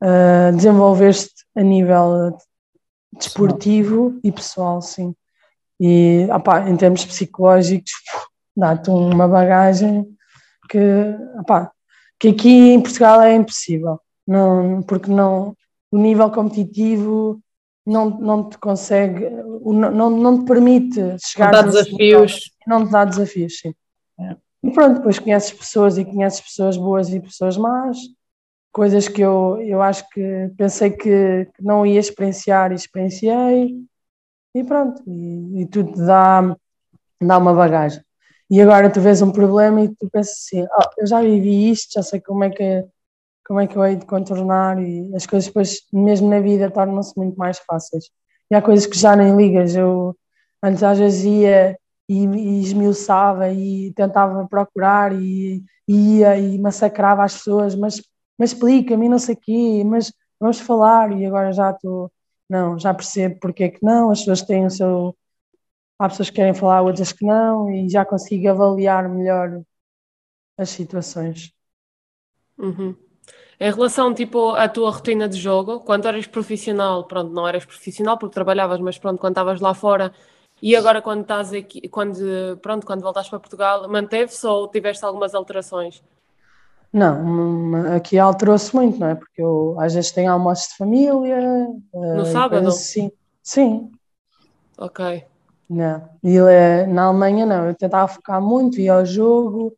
uh, 0.02 0.56
desenvolver-te 0.56 1.44
a 1.56 1.62
nível 1.62 2.36
desportivo 3.12 4.18
e 4.22 4.32
pessoal, 4.32 4.80
sim. 4.80 5.14
E 5.80 6.26
opá, 6.32 6.68
em 6.68 6.76
termos 6.76 7.04
psicológicos, 7.04 7.92
dá-te 8.56 8.90
uma 8.90 9.28
bagagem 9.28 10.06
que, 10.68 10.78
opá, 11.38 11.70
que 12.18 12.28
aqui 12.28 12.72
em 12.72 12.80
Portugal 12.80 13.22
é 13.22 13.34
impossível, 13.34 14.00
não, 14.26 14.82
porque 14.82 15.10
não, 15.10 15.54
o 15.90 15.98
nível 15.98 16.30
competitivo 16.30 17.40
não, 17.86 18.10
não 18.10 18.48
te 18.48 18.58
consegue, 18.58 19.30
não, 19.30 20.10
não 20.10 20.38
te 20.40 20.46
permite 20.46 21.00
chegar 21.24 21.54
a 21.54 21.62
desafios. 21.62 21.98
Nível, 21.98 22.26
não 22.66 22.84
te 22.84 22.90
dá 22.90 23.04
desafios, 23.04 23.58
sim. 23.58 23.74
É. 24.20 24.36
E 24.62 24.70
pronto, 24.70 24.96
depois 24.96 25.18
conheces 25.18 25.52
pessoas 25.52 25.98
e 25.98 26.04
conheces 26.04 26.40
pessoas 26.40 26.76
boas 26.76 27.10
e 27.10 27.20
pessoas 27.20 27.56
más, 27.56 27.96
coisas 28.72 29.08
que 29.08 29.22
eu, 29.22 29.58
eu 29.62 29.82
acho 29.82 30.08
que 30.10 30.50
pensei 30.56 30.90
que, 30.90 31.48
não 31.60 31.86
ia 31.86 32.00
experienciar 32.00 32.72
e 32.72 32.74
experienciei, 32.74 33.76
e 34.54 34.64
pronto, 34.64 35.02
e, 35.06 35.62
e 35.62 35.66
tudo 35.66 35.94
dá, 36.06 36.56
dá 37.20 37.38
uma 37.38 37.54
bagagem. 37.54 38.02
E 38.50 38.60
agora 38.60 38.90
tu 38.90 39.00
vês 39.00 39.22
um 39.22 39.30
problema 39.32 39.82
e 39.82 39.88
tu 39.94 40.08
pensas 40.10 40.34
assim, 40.34 40.62
oh, 40.64 40.90
eu 40.98 41.06
já 41.06 41.20
vivi 41.20 41.70
isto, 41.70 41.94
já 41.94 42.02
sei 42.02 42.20
como 42.20 42.44
é 42.44 42.50
que 42.50 42.84
como 43.46 43.60
é 43.60 43.66
que 43.66 43.76
eu 43.76 43.84
hei 43.84 43.96
de 43.96 44.04
contornar 44.06 44.78
e 44.82 45.10
as 45.16 45.26
coisas 45.26 45.46
depois, 45.48 45.80
mesmo 45.92 46.28
na 46.28 46.38
vida, 46.40 46.70
tornam-se 46.70 47.16
muito 47.16 47.36
mais 47.38 47.58
fáceis. 47.60 48.04
E 48.50 48.54
há 48.54 48.60
coisas 48.62 48.86
que 48.86 48.98
já 48.98 49.16
nem 49.16 49.34
ligas, 49.36 49.74
eu 49.74 50.14
antes 50.62 50.82
às 50.82 50.98
vezes 50.98 51.24
ia 51.24 51.78
e, 52.08 52.24
e 52.24 52.60
esmiuçava 52.62 53.52
e 53.52 53.92
tentava 53.92 54.46
procurar 54.48 55.12
e, 55.12 55.62
ia 55.86 56.38
e 56.38 56.58
massacrava 56.58 57.24
as 57.24 57.34
pessoas, 57.34 57.74
mas, 57.74 58.02
mas 58.38 58.52
explica-me, 58.52 59.08
não 59.08 59.18
sei 59.18 59.34
o 59.34 59.38
quê, 59.38 59.84
mas 59.84 60.12
vamos 60.40 60.60
falar 60.60 61.12
e 61.12 61.26
agora 61.26 61.52
já 61.52 61.70
estou, 61.70 62.12
não, 62.48 62.78
já 62.78 62.94
percebo 62.94 63.38
porque 63.40 63.64
é 63.64 63.68
que 63.70 63.84
não, 63.84 64.10
as 64.10 64.20
pessoas 64.20 64.42
têm 64.42 64.66
o 64.66 64.70
seu, 64.70 65.16
há 65.98 66.08
pessoas 66.08 66.30
que 66.30 66.36
querem 66.36 66.54
falar, 66.54 66.82
outras 66.82 67.12
que 67.12 67.24
não 67.24 67.70
e 67.70 67.88
já 67.88 68.04
consigo 68.04 68.48
avaliar 68.48 69.08
melhor 69.08 69.62
as 70.56 70.70
situações. 70.70 71.52
Uhum. 72.58 72.96
Em 73.60 73.72
relação, 73.72 74.14
tipo, 74.14 74.50
à 74.52 74.68
tua 74.68 74.90
rotina 74.90 75.28
de 75.28 75.36
jogo, 75.36 75.80
quando 75.80 76.06
eras 76.06 76.26
profissional, 76.26 77.04
pronto, 77.06 77.32
não 77.32 77.46
eras 77.46 77.64
profissional 77.64 78.16
porque 78.16 78.34
trabalhavas, 78.34 78.80
mas 78.80 78.98
pronto, 78.98 79.18
quando 79.18 79.32
estavas 79.32 79.60
lá 79.60 79.74
fora, 79.74 80.12
e 80.62 80.74
agora 80.74 81.00
quando 81.00 81.22
estás 81.22 81.52
aqui, 81.52 81.88
quando, 81.88 82.58
pronto, 82.60 82.86
quando 82.86 83.02
voltaste 83.02 83.30
para 83.30 83.38
Portugal, 83.38 83.88
manteve-se 83.88 84.46
ou 84.46 84.68
tiveste 84.68 85.04
algumas 85.04 85.34
alterações? 85.34 86.02
Não, 86.92 87.94
aqui 87.94 88.18
alterou-se 88.18 88.74
muito, 88.74 88.98
não 88.98 89.08
é? 89.08 89.14
Porque 89.14 89.42
eu 89.42 89.76
às 89.78 89.94
vezes 89.94 90.10
tenho 90.10 90.32
almoços 90.32 90.68
de 90.68 90.76
família. 90.76 91.68
No 91.92 92.22
uh, 92.22 92.26
sábado? 92.26 92.70
Sim. 92.72 93.10
Sim. 93.42 93.90
Ok. 94.78 95.24
Não. 95.68 96.08
E 96.22 96.40
uh, 96.40 96.86
na 96.88 97.04
Alemanha 97.04 97.44
não, 97.44 97.66
eu 97.66 97.74
tentava 97.74 98.08
focar 98.08 98.40
muito, 98.40 98.76
via 98.76 98.96
o 98.96 99.04
jogo, 99.04 99.76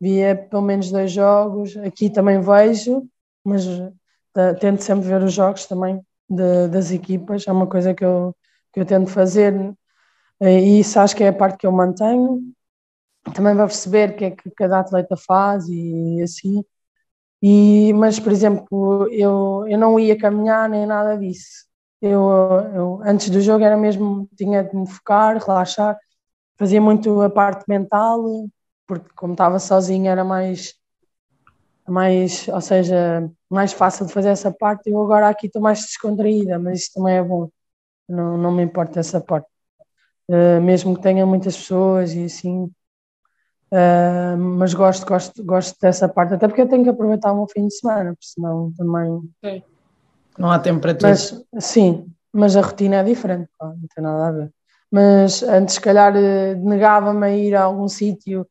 via 0.00 0.36
pelo 0.36 0.62
menos 0.62 0.90
dois 0.90 1.10
jogos. 1.10 1.76
Aqui 1.78 2.10
também 2.10 2.40
vejo, 2.40 3.08
mas 3.42 3.66
uh, 3.66 3.92
tento 4.60 4.82
sempre 4.82 5.08
ver 5.08 5.22
os 5.22 5.32
jogos 5.32 5.66
também 5.66 6.04
de, 6.28 6.68
das 6.68 6.92
equipas, 6.92 7.46
é 7.48 7.52
uma 7.52 7.66
coisa 7.66 7.94
que 7.94 8.04
eu, 8.04 8.36
que 8.72 8.80
eu 8.80 8.84
tento 8.84 9.10
fazer 9.10 9.74
e 10.40 10.80
isso 10.80 10.98
acho 11.00 11.14
que 11.16 11.24
é 11.24 11.28
a 11.28 11.32
parte 11.32 11.58
que 11.58 11.66
eu 11.66 11.72
mantenho. 11.72 12.42
Também 13.34 13.54
vai 13.54 13.66
perceber 13.66 14.10
o 14.10 14.16
que 14.16 14.24
é 14.26 14.30
que 14.32 14.50
cada 14.52 14.80
atleta 14.80 15.16
faz 15.16 15.68
e 15.68 16.22
assim. 16.22 16.64
E, 17.42 17.92
mas, 17.94 18.20
por 18.20 18.32
exemplo, 18.32 19.08
eu, 19.12 19.66
eu 19.68 19.78
não 19.78 19.98
ia 19.98 20.18
caminhar 20.18 20.68
nem 20.68 20.86
nada 20.86 21.16
disso. 21.18 21.66
Eu, 22.02 22.20
eu, 22.74 23.00
antes 23.04 23.30
do 23.30 23.40
jogo 23.40 23.64
era 23.64 23.76
mesmo, 23.76 24.28
tinha 24.36 24.64
de 24.64 24.76
me 24.76 24.86
focar, 24.88 25.38
relaxar, 25.38 25.98
fazia 26.58 26.80
muito 26.80 27.20
a 27.22 27.30
parte 27.30 27.64
mental, 27.68 28.22
porque 28.86 29.08
como 29.16 29.34
estava 29.34 29.58
sozinha 29.58 30.12
era 30.12 30.24
mais, 30.24 30.74
mais, 31.88 32.46
ou 32.48 32.60
seja, 32.60 33.30
mais 33.48 33.72
fácil 33.72 34.06
de 34.06 34.12
fazer 34.12 34.30
essa 34.30 34.50
parte. 34.52 34.90
Eu 34.90 35.00
agora 35.02 35.28
aqui 35.28 35.46
estou 35.46 35.62
mais 35.62 35.80
descontraída, 35.80 36.58
mas 36.58 36.80
isso 36.82 36.92
também 36.94 37.16
é 37.16 37.22
bom. 37.22 37.48
Não, 38.08 38.38
não 38.38 38.52
me 38.52 38.62
importa 38.64 39.00
essa 39.00 39.20
parte. 39.20 39.48
Uh, 40.30 40.60
mesmo 40.60 40.94
que 40.94 41.02
tenha 41.02 41.26
muitas 41.26 41.56
pessoas 41.56 42.14
e 42.14 42.26
assim. 42.26 42.70
Uh, 43.72 44.36
mas 44.38 44.72
gosto, 44.72 45.04
gosto, 45.04 45.44
gosto 45.44 45.76
dessa 45.80 46.08
parte, 46.08 46.34
até 46.34 46.46
porque 46.46 46.62
eu 46.62 46.68
tenho 46.68 46.84
que 46.84 46.90
aproveitar 46.90 47.32
o 47.32 47.36
meu 47.36 47.48
fim 47.48 47.66
de 47.66 47.74
semana, 47.74 48.12
porque 48.12 48.26
senão 48.26 48.72
também. 48.76 49.20
Sim. 49.44 49.62
Não 50.38 50.52
há 50.52 50.58
tempo 50.60 50.80
para 50.80 50.94
tudo. 50.94 51.08
Mas, 51.08 51.44
sim, 51.58 52.06
mas 52.32 52.54
a 52.54 52.60
rotina 52.60 52.96
é 52.96 53.02
diferente, 53.02 53.50
pá, 53.58 53.66
não 53.66 53.88
tem 53.92 54.04
nada 54.04 54.28
a 54.28 54.32
ver. 54.32 54.52
Mas 54.88 55.42
antes, 55.42 55.74
se 55.74 55.80
calhar, 55.80 56.14
eh, 56.16 56.54
negava-me 56.54 57.26
a 57.26 57.30
ir 57.36 57.54
a 57.56 57.64
algum 57.64 57.88
sítio. 57.88 58.46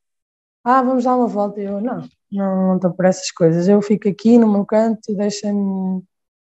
Ah, 0.64 0.82
vamos 0.82 1.06
dar 1.06 1.16
uma 1.16 1.28
volta. 1.28 1.62
Eu, 1.62 1.80
não, 1.82 2.08
não, 2.32 2.68
não 2.68 2.76
estou 2.76 2.92
por 2.92 3.06
essas 3.06 3.32
coisas. 3.32 3.68
Eu 3.68 3.82
fico 3.82 4.10
aqui 4.10 4.38
no 4.38 4.52
meu 4.52 4.66
canto 4.66 5.16
deixa-me 5.16 6.04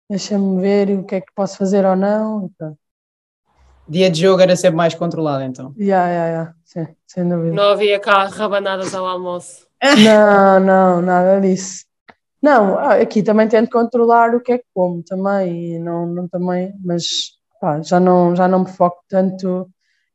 deixa 0.09 0.39
ver 0.39 0.91
o 0.99 1.05
que 1.05 1.17
é 1.17 1.21
que 1.21 1.33
posso 1.35 1.59
fazer 1.59 1.85
ou 1.85 1.97
não. 1.97 2.47
Então 2.47 2.77
dia 3.91 4.09
de 4.09 4.21
jogo 4.21 4.41
era 4.41 4.55
sempre 4.55 4.77
mais 4.77 4.95
controlado, 4.95 5.43
então. 5.43 5.75
Yeah, 5.77 6.09
yeah, 6.09 6.29
yeah. 6.29 6.55
Sim, 6.65 6.95
sem 7.07 7.29
dúvida. 7.29 7.55
Não 7.55 7.71
havia 7.71 7.99
cá 7.99 8.25
rabanadas 8.27 8.95
ao 8.95 9.05
almoço. 9.05 9.67
Não, 10.05 10.61
não, 10.61 11.01
nada 11.01 11.41
disso. 11.41 11.87
Não, 12.43 12.79
aqui 12.79 13.23
também 13.23 13.49
tento 13.49 13.71
controlar 13.71 14.35
o 14.35 14.41
que 14.41 14.53
é 14.53 14.59
que 14.59 14.65
como 14.75 15.03
também, 15.03 15.79
não, 15.79 16.07
não 16.07 16.29
também, 16.29 16.75
mas 16.85 17.05
pá, 17.59 17.81
já, 17.81 17.99
não, 17.99 18.37
já 18.37 18.47
não 18.47 18.61
me 18.61 18.71
foco 18.71 19.03
tanto 19.09 19.69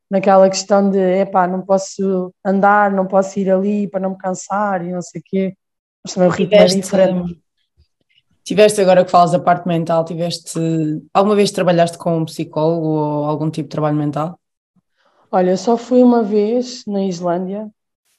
naquela 0.08 0.48
questão 0.48 0.88
de 0.88 0.98
epá, 0.98 1.48
não 1.48 1.62
posso 1.62 2.32
andar, 2.44 2.92
não 2.92 3.06
posso 3.06 3.38
ir 3.40 3.50
ali 3.50 3.88
para 3.88 4.00
não 4.00 4.10
me 4.10 4.18
cansar 4.18 4.84
e 4.84 4.92
não 4.92 5.02
sei 5.02 5.20
o 5.20 5.24
quê. 5.24 5.56
Mas 6.04 6.14
também 6.14 6.28
o 6.28 6.32
ritmo 6.32 6.56
é 6.56 6.64
diferente. 6.64 7.40
Tiveste 8.46 8.80
agora 8.80 9.04
que 9.04 9.10
falas 9.10 9.32
da 9.32 9.40
parte 9.40 9.66
mental, 9.66 10.04
tiveste 10.04 10.60
alguma 11.12 11.34
vez 11.34 11.50
trabalhaste 11.50 11.98
com 11.98 12.18
um 12.18 12.24
psicólogo 12.24 12.86
ou 12.86 13.24
algum 13.24 13.50
tipo 13.50 13.68
de 13.68 13.72
trabalho 13.72 13.96
mental? 13.96 14.38
Olha, 15.32 15.50
eu 15.50 15.56
só 15.56 15.76
fui 15.76 16.00
uma 16.00 16.22
vez 16.22 16.84
na 16.86 17.02
Islândia 17.02 17.68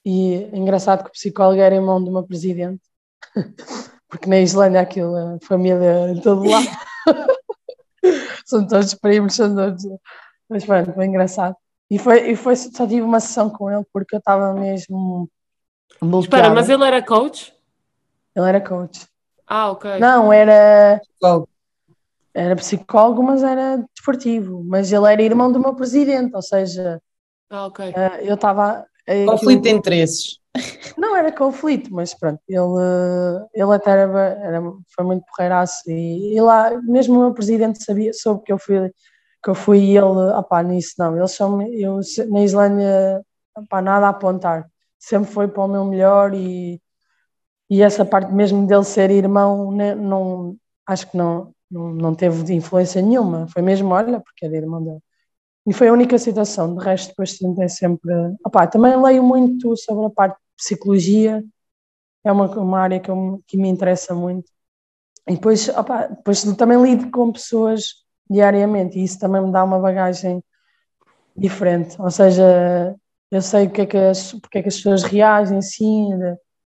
e 0.04 0.50
é 0.52 0.58
engraçado 0.58 1.06
que 1.06 1.10
o 1.12 1.14
psicólogo 1.14 1.62
era 1.62 1.76
irmão 1.76 2.04
de 2.04 2.10
uma 2.10 2.28
presidente, 2.28 2.82
porque 4.10 4.30
na 4.30 4.42
Islândia 4.42 4.82
aquilo, 4.82 5.16
a 5.16 5.38
família 5.42 6.14
de 6.14 6.22
todo 6.22 6.44
lado, 6.44 6.68
são 8.46 8.68
todos 8.68 8.94
primos, 8.96 9.34
são 9.34 9.56
todos. 9.56 9.82
Mas 10.50 10.66
pronto, 10.66 10.92
foi 10.92 11.06
engraçado. 11.06 11.56
E 11.90 11.98
foi, 11.98 12.32
e 12.32 12.36
foi, 12.36 12.54
só 12.58 12.86
tive 12.86 13.02
uma 13.02 13.22
sessão 13.22 13.50
com 13.50 13.72
ele 13.72 13.86
porque 13.94 14.16
eu 14.16 14.20
estava 14.20 14.54
mesmo. 14.54 15.30
Bloqueada. 16.02 16.26
Espera, 16.26 16.54
mas 16.54 16.68
ele 16.68 16.84
era 16.84 17.02
coach? 17.02 17.56
Ele 18.36 18.50
era 18.50 18.60
coach. 18.60 19.08
Ah, 19.48 19.72
ok. 19.72 20.00
Não, 20.00 20.32
era. 20.32 21.00
Psicólogo. 21.02 21.50
Era 22.34 22.56
psicólogo, 22.56 23.24
mas 23.24 23.42
era 23.42 23.84
desportivo. 23.96 24.64
Mas 24.64 24.92
ele 24.92 25.12
era 25.12 25.22
irmão 25.22 25.52
do 25.52 25.60
meu 25.60 25.74
presidente, 25.74 26.36
ou 26.36 26.42
seja. 26.42 27.02
Ah, 27.50 27.66
ok. 27.66 27.90
Uh, 27.90 28.22
eu 28.22 28.36
estava. 28.36 28.86
Uh, 29.10 29.26
conflito 29.26 29.64
de 29.64 29.70
interesses. 29.70 30.40
Não 30.98 31.16
era 31.16 31.32
conflito, 31.32 31.94
mas 31.94 32.14
pronto, 32.14 32.42
ele, 32.48 33.48
ele 33.54 33.74
até 33.76 33.92
era, 33.92 34.20
era, 34.42 34.62
foi 34.96 35.06
muito 35.06 35.24
porreiraço 35.26 35.84
e, 35.88 36.36
e 36.36 36.42
lá, 36.42 36.72
mesmo 36.82 37.16
o 37.16 37.20
meu 37.20 37.34
presidente 37.34 37.84
sabia, 37.84 38.12
soube 38.14 38.44
que 38.44 38.52
eu 38.52 38.58
fui, 38.58 38.90
que 39.44 39.50
eu 39.50 39.56
fui 39.56 39.80
e 39.80 39.98
ele, 39.98 40.32
opá, 40.36 40.64
nisso 40.64 40.96
não, 40.98 41.16
eles 41.16 41.32
são, 41.32 41.62
eu 41.62 42.00
na 42.30 42.42
Islândia, 42.42 43.22
opá, 43.56 43.82
nada 43.82 44.08
a 44.08 44.10
apontar, 44.10 44.68
sempre 44.98 45.32
foi 45.32 45.48
para 45.48 45.64
o 45.64 45.68
meu 45.68 45.86
melhor 45.86 46.34
e 46.34 46.82
e 47.70 47.82
essa 47.82 48.06
parte 48.06 48.32
mesmo 48.34 48.66
dele 48.66 48.84
ser 48.84 49.12
irmão, 49.12 49.72
né, 49.72 49.94
não, 49.96 50.56
acho 50.86 51.10
que 51.10 51.18
não, 51.18 51.54
não, 51.70 51.90
não 51.94 52.16
teve 52.16 52.54
influência 52.54 53.02
nenhuma, 53.02 53.48
foi 53.48 53.62
mesmo, 53.62 53.94
olha, 53.94 54.20
porque 54.20 54.46
era 54.46 54.56
irmão 54.56 54.84
dele. 54.84 55.00
E 55.66 55.74
foi 55.74 55.90
a 55.90 55.94
única 55.94 56.18
situação, 56.18 56.76
de 56.76 56.84
resto 56.84 57.10
depois 57.10 57.38
tentei 57.38 57.68
sempre... 57.68 58.14
Opa, 58.46 58.68
também 58.68 58.96
leio 59.02 59.22
muito 59.22 59.76
sobre 59.76 60.06
a 60.06 60.10
parte 60.10 60.36
de 60.36 60.56
psicologia, 60.56 61.44
é 62.24 62.32
uma, 62.32 62.48
uma 62.58 62.80
área 62.80 63.00
que, 63.00 63.12
eu, 63.12 63.44
que 63.48 63.58
me 63.58 63.68
interessa 63.68 64.14
muito. 64.16 64.50
E 65.28 65.34
depois, 65.34 65.68
opa, 65.70 66.08
depois 66.08 66.44
também 66.56 66.82
lido 66.82 67.12
com 67.12 67.32
pessoas 67.34 68.06
diariamente. 68.30 68.98
E 68.98 69.04
isso 69.04 69.20
também 69.20 69.42
me 69.42 69.52
dá 69.52 69.64
uma 69.64 69.80
bagagem 69.80 70.42
diferente, 71.36 72.02
ou 72.02 72.10
seja, 72.10 72.96
eu 73.30 73.42
sei 73.42 73.68
porque 73.68 73.82
é 73.82 73.86
que 73.86 73.98
as, 73.98 74.34
porque 74.34 74.58
é 74.58 74.62
que 74.64 74.70
as 74.70 74.78
pessoas 74.78 75.04
reagem 75.04 75.60
assim, 75.60 76.10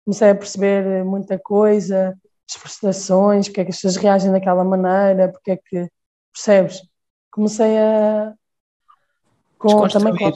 comecei 0.06 0.30
a 0.30 0.36
perceber 0.36 1.04
muita 1.04 1.38
coisa, 1.40 2.18
as 2.50 2.56
frustrações, 2.56 3.48
porque 3.48 3.62
é 3.62 3.64
que 3.66 3.72
as 3.72 3.78
pessoas 3.78 3.96
reagem 3.98 4.32
daquela 4.32 4.64
maneira, 4.64 5.30
porque 5.30 5.52
é 5.52 5.58
que, 5.58 5.90
percebes? 6.34 6.82
Comecei 7.32 7.78
a. 7.78 8.34
Com, 9.58 9.88
também 9.88 10.16
com, 10.16 10.32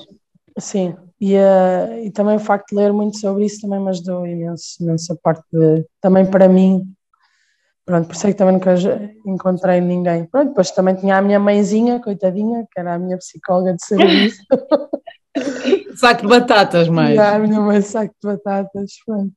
Sim, 0.57 0.95
e, 1.19 1.35
uh, 1.35 2.05
e 2.05 2.11
também 2.11 2.37
o 2.37 2.39
facto 2.39 2.69
de 2.69 2.75
ler 2.75 2.93
muito 2.93 3.17
sobre 3.17 3.45
isso 3.45 3.61
também 3.61 3.79
me 3.79 3.89
ajudou 3.89 4.25
imenso, 4.25 4.85
nessa 4.85 5.15
parte 5.21 5.43
de, 5.51 5.85
também 5.99 6.25
para 6.25 6.47
mim, 6.47 6.85
pronto, 7.85 8.07
por 8.07 8.15
isso 8.15 8.27
é 8.27 8.31
que 8.31 8.37
também 8.37 8.53
nunca 8.53 8.75
encontrei 9.25 9.81
ninguém. 9.81 10.25
Pronto, 10.25 10.49
depois 10.49 10.71
também 10.71 10.95
tinha 10.95 11.17
a 11.17 11.21
minha 11.21 11.39
mãezinha, 11.39 12.01
coitadinha, 12.01 12.65
que 12.71 12.79
era 12.79 12.93
a 12.93 12.99
minha 12.99 13.17
psicóloga 13.17 13.73
de 13.73 13.85
serviço. 13.85 14.41
saco 15.97 16.21
de 16.21 16.27
batatas, 16.27 16.87
mais. 16.89 17.17
a 17.17 17.39
minha 17.39 17.59
mãe 17.59 17.81
saco 17.81 18.13
de 18.21 18.27
batatas, 18.27 18.91
pronto. 19.05 19.33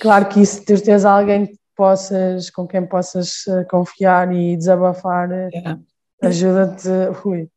Claro 0.00 0.28
que 0.28 0.40
isso, 0.40 0.64
ter 0.64 0.80
tens 0.80 1.04
alguém 1.04 1.46
que 1.46 1.58
possas, 1.76 2.50
com 2.50 2.66
quem 2.66 2.86
possas 2.86 3.46
eh, 3.48 3.64
confiar 3.64 4.32
e 4.34 4.56
desabafar, 4.56 5.30
yeah. 5.30 5.80
ajuda-te, 6.22 6.88
ui, 7.24 7.48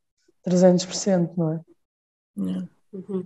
300%, 0.47 1.31
não 1.37 1.53
é? 1.53 1.59
Yeah. 2.37 2.67
Uhum. 2.93 3.25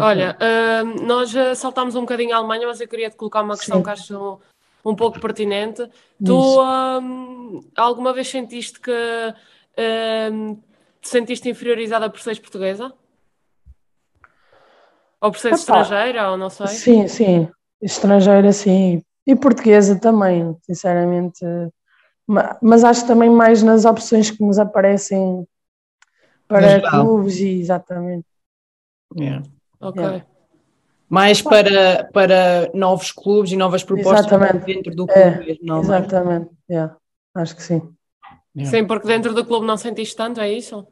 Olha, 0.00 0.36
uh, 0.40 1.04
nós 1.04 1.32
saltámos 1.56 1.94
um 1.94 2.00
bocadinho 2.00 2.34
a 2.34 2.38
Alemanha, 2.38 2.66
mas 2.66 2.80
eu 2.80 2.88
queria 2.88 3.10
te 3.10 3.16
colocar 3.16 3.42
uma 3.42 3.56
questão 3.56 3.78
Sim. 3.78 3.84
que 3.84 3.90
acho 3.90 4.40
um, 4.84 4.90
um 4.90 4.96
pouco 4.96 5.20
pertinente. 5.20 5.88
Tu 6.24 6.60
um, 6.62 7.60
alguma 7.76 8.12
vez 8.12 8.28
sentiste 8.28 8.80
que 8.80 8.90
um, 10.32 10.54
te 11.00 11.08
sentiste 11.08 11.48
inferiorizada 11.48 12.10
por 12.10 12.20
seres 12.20 12.38
portuguesa? 12.38 12.92
Ou 15.20 15.30
por 15.30 15.38
seres 15.38 15.60
estrangeira, 15.60 16.30
ou 16.30 16.36
não 16.36 16.50
sei? 16.50 16.68
Sim, 16.68 17.08
sim. 17.08 17.48
Estrangeira, 17.80 18.52
sim. 18.52 19.02
E 19.26 19.34
portuguesa 19.34 19.98
também, 19.98 20.56
sinceramente. 20.62 21.44
Mas 22.60 22.84
acho 22.84 23.06
também 23.06 23.30
mais 23.30 23.62
nas 23.62 23.84
opções 23.84 24.30
que 24.30 24.42
nos 24.42 24.58
aparecem 24.58 25.46
para 26.48 26.80
clubes, 26.90 27.40
exatamente. 27.40 28.26
Yeah. 29.16 29.42
Ok. 29.80 30.02
Yeah. 30.02 30.26
Mais 31.08 31.40
para, 31.40 32.10
para 32.12 32.70
novos 32.74 33.12
clubes 33.12 33.52
e 33.52 33.56
novas 33.56 33.84
propostas 33.84 34.26
exatamente. 34.26 34.64
dentro 34.64 34.94
do 34.94 35.06
clube 35.06 35.20
é, 35.20 35.38
mesmo, 35.38 35.64
não 35.64 35.76
é? 35.76 35.80
Exatamente, 35.80 36.50
yeah. 36.68 36.96
acho 37.32 37.54
que 37.54 37.62
sim. 37.62 37.80
Yeah. 38.56 38.76
Sim, 38.76 38.86
porque 38.86 39.06
dentro 39.06 39.32
do 39.32 39.44
clube 39.44 39.64
não 39.66 39.76
sentiste 39.76 40.16
tanto, 40.16 40.40
é 40.40 40.50
isso? 40.52 40.84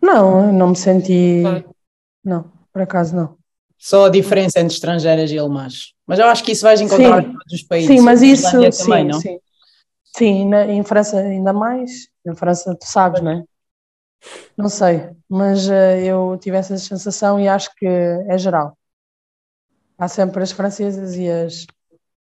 Não, 0.00 0.52
não 0.52 0.68
me 0.68 0.76
senti. 0.76 1.42
Okay. 1.44 1.64
Não, 2.24 2.52
por 2.72 2.82
acaso 2.82 3.16
não. 3.16 3.36
Só 3.76 4.06
a 4.06 4.10
diferença 4.10 4.60
entre 4.60 4.74
estrangeiras 4.74 5.30
e 5.32 5.38
alemãs. 5.38 5.94
Mas 6.08 6.18
eu 6.18 6.26
acho 6.26 6.42
que 6.42 6.52
isso 6.52 6.62
vais 6.62 6.80
encontrar 6.80 7.22
sim. 7.22 7.28
em 7.28 7.32
todos 7.32 7.52
os 7.52 7.62
países. 7.62 7.88
Sim, 7.88 8.00
mas 8.00 8.22
isso. 8.22 8.48
Sim, 8.72 8.84
também, 8.84 9.04
não? 9.04 9.20
sim. 9.20 9.38
Sim, 10.16 10.48
na, 10.48 10.66
em 10.66 10.82
França 10.82 11.18
ainda 11.18 11.52
mais. 11.52 12.08
Em 12.26 12.34
França, 12.34 12.74
tu 12.74 12.86
sabes, 12.86 13.20
não 13.20 13.30
é? 13.30 13.44
Não 14.56 14.68
sei, 14.68 15.10
mas 15.28 15.68
uh, 15.68 15.72
eu 16.02 16.36
tive 16.40 16.56
essa 16.56 16.76
sensação 16.76 17.38
e 17.38 17.46
acho 17.46 17.70
que 17.76 17.86
é 17.86 18.36
geral. 18.36 18.76
Há 19.96 20.08
sempre 20.08 20.42
as 20.42 20.50
francesas 20.50 21.14
e 21.14 21.28
as, 21.28 21.66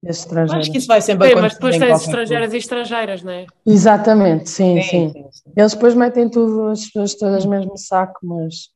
e 0.02 0.10
as 0.10 0.20
estrangeiras. 0.20 0.62
Acho 0.62 0.72
que 0.72 0.78
isso 0.78 0.88
vai 0.88 1.02
sempre 1.02 1.28
acontecer. 1.28 1.42
Mas 1.42 1.54
depois 1.54 1.78
tens 1.78 2.02
estrangeiras 2.02 2.54
e 2.54 2.58
estrangeiras, 2.58 3.24
não 3.24 3.32
é? 3.32 3.46
Exatamente, 3.66 4.50
sim, 4.50 4.82
sim. 4.82 4.90
sim. 4.90 5.10
sim, 5.12 5.32
sim. 5.32 5.52
Eles 5.58 5.74
depois 5.74 5.94
metem 5.94 6.30
tudo, 6.30 6.70
as 6.70 6.86
pessoas 6.86 7.16
todas 7.16 7.44
no 7.44 7.52
mesmo 7.52 7.78
saco, 7.78 8.20
mas 8.24 8.70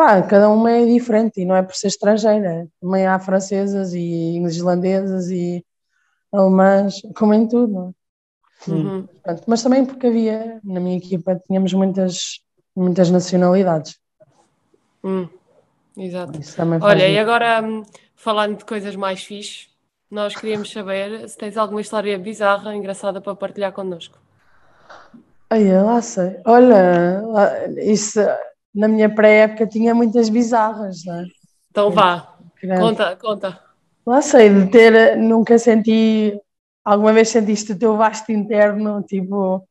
pá, 0.00 0.22
cada 0.22 0.48
uma 0.48 0.70
é 0.72 0.86
diferente 0.86 1.42
e 1.42 1.44
não 1.44 1.54
é 1.54 1.62
por 1.62 1.74
ser 1.74 1.88
estrangeira. 1.88 2.66
Também 2.80 3.06
há 3.06 3.18
francesas 3.18 3.92
e 3.92 4.38
islandesas 4.38 5.28
e 5.28 5.62
alemãs, 6.32 7.02
como 7.14 7.34
em 7.34 7.46
tudo. 7.46 7.94
Uhum. 8.66 9.06
Mas 9.46 9.62
também 9.62 9.84
porque 9.84 10.06
havia, 10.06 10.58
na 10.64 10.80
minha 10.80 10.96
equipa, 10.96 11.38
tínhamos 11.46 11.74
muitas 11.74 12.40
muitas 12.74 13.10
nacionalidades. 13.10 13.98
Hum, 15.04 15.28
exato. 15.98 16.38
Olha, 16.80 17.06
e 17.06 17.18
agora 17.18 17.62
hum, 17.62 17.82
falando 18.14 18.56
de 18.56 18.64
coisas 18.64 18.96
mais 18.96 19.22
fixe, 19.22 19.68
nós 20.10 20.34
queríamos 20.34 20.72
saber 20.72 21.28
se 21.28 21.36
tens 21.36 21.58
alguma 21.58 21.82
história 21.82 22.18
bizarra, 22.18 22.74
engraçada 22.74 23.20
para 23.20 23.34
partilhar 23.34 23.72
connosco. 23.72 24.18
Ai, 25.50 25.70
lá 25.82 26.00
sei. 26.00 26.40
Olha, 26.46 27.22
isso 27.82 28.20
na 28.74 28.88
minha 28.88 29.08
pré-época 29.12 29.66
tinha 29.66 29.94
muitas 29.94 30.28
bizarras, 30.28 31.04
não 31.04 31.20
é? 31.20 31.24
Então 31.70 31.90
vá, 31.90 32.36
Grande. 32.62 32.80
conta, 32.80 33.16
conta. 33.16 33.60
Lá 34.06 34.22
sei, 34.22 34.48
de 34.48 34.70
ter, 34.70 35.16
nunca 35.16 35.58
senti, 35.58 36.38
alguma 36.84 37.12
vez 37.12 37.28
sentiste 37.28 37.72
o 37.72 37.78
teu 37.78 37.96
vasto 37.96 38.32
interno, 38.32 39.02
tipo. 39.02 39.66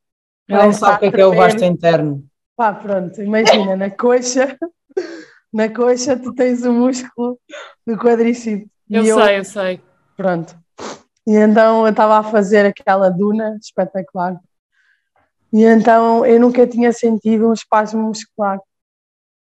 Não 0.47 0.71
sabe 0.73 0.95
o 0.95 0.99
que 0.99 1.05
é, 1.05 1.11
que 1.11 1.21
é 1.21 1.26
o 1.26 1.35
vasto 1.35 1.63
interno. 1.63 2.23
Pá, 2.55 2.73
pronto, 2.73 3.21
imagina, 3.21 3.76
na 3.76 3.89
coxa, 3.89 4.57
na 5.53 5.69
coxa 5.69 6.17
tu 6.17 6.34
tens 6.34 6.63
o 6.63 6.73
músculo 6.73 7.39
do 7.85 7.97
quadricípio. 7.97 8.69
Eu, 8.89 9.05
eu 9.05 9.19
sei, 9.21 9.38
eu 9.39 9.43
sei. 9.43 9.81
Pronto. 10.17 10.57
E 11.27 11.35
então 11.35 11.85
eu 11.85 11.91
estava 11.91 12.17
a 12.17 12.23
fazer 12.23 12.65
aquela 12.65 13.09
duna 13.09 13.55
espetacular. 13.61 14.39
E 15.53 15.63
então 15.63 16.26
eu 16.26 16.39
nunca 16.39 16.65
tinha 16.67 16.91
sentido 16.91 17.49
um 17.49 17.53
espasmo 17.53 18.01
muscular. 18.01 18.59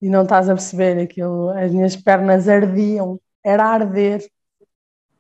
E 0.01 0.09
não 0.09 0.23
estás 0.23 0.49
a 0.49 0.53
perceber 0.53 1.01
aquilo, 1.01 1.49
as 1.49 1.71
minhas 1.71 1.95
pernas 1.95 2.47
ardiam, 2.47 3.19
era 3.43 3.65
arder. 3.65 4.25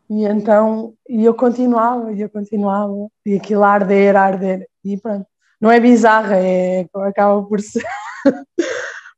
E 0.09 0.25
então, 0.25 0.93
e 1.07 1.25
eu 1.25 1.33
continuava, 1.33 2.11
e 2.13 2.21
eu 2.21 2.29
continuava, 2.29 2.93
e 3.25 3.35
aquilo 3.35 3.63
a 3.63 3.69
arder, 3.69 4.15
a 4.15 4.21
arder. 4.21 4.67
E 4.83 4.97
pronto 4.97 5.27
não 5.59 5.69
é 5.69 5.79
bizarra, 5.79 6.37
é, 6.37 6.87
acaba 6.95 7.43
por 7.43 7.59
ser. 7.59 7.83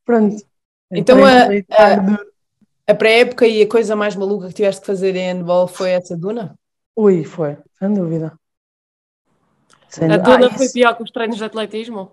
Pronto. 0.04 0.44
Então 0.92 1.20
a, 1.24 1.44
a, 1.44 2.92
a 2.92 2.96
pré-época 2.96 3.46
e 3.46 3.62
a 3.62 3.70
coisa 3.70 3.96
mais 3.96 4.16
maluca 4.16 4.48
que 4.48 4.56
tiveste 4.56 4.82
que 4.82 4.88
fazer 4.88 5.16
em 5.16 5.34
handball 5.34 5.68
foi 5.68 5.92
essa 5.92 6.18
duna? 6.18 6.58
Ui, 6.96 7.24
foi, 7.24 7.58
sem 7.78 7.94
dúvida. 7.94 8.38
Sem 9.88 10.12
a 10.12 10.18
duna 10.18 10.48
ah, 10.48 10.54
foi 10.54 10.66
isso... 10.66 10.74
pior 10.74 10.96
que 10.96 11.04
os 11.04 11.12
treinos 11.12 11.38
de 11.38 11.44
atletismo? 11.44 12.12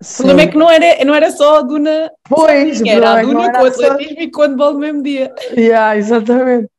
Sim. 0.00 0.22
O 0.22 0.26
problema 0.26 0.42
é 0.42 0.46
que 0.52 0.56
não 0.56 0.70
era, 0.70 1.04
não 1.04 1.14
era 1.14 1.30
só 1.30 1.58
a 1.58 1.62
duna. 1.62 2.10
Pois, 2.28 2.80
era 2.82 3.12
a 3.14 3.22
duna 3.22 3.52
com 3.52 3.62
o 3.62 3.66
atletismo 3.66 4.14
só... 4.14 4.22
e 4.22 4.30
com 4.30 4.40
o 4.40 4.44
handball 4.44 4.72
no 4.74 4.78
mesmo 4.78 5.02
dia. 5.02 5.34
Yeah, 5.56 5.96
exatamente. 5.96 6.70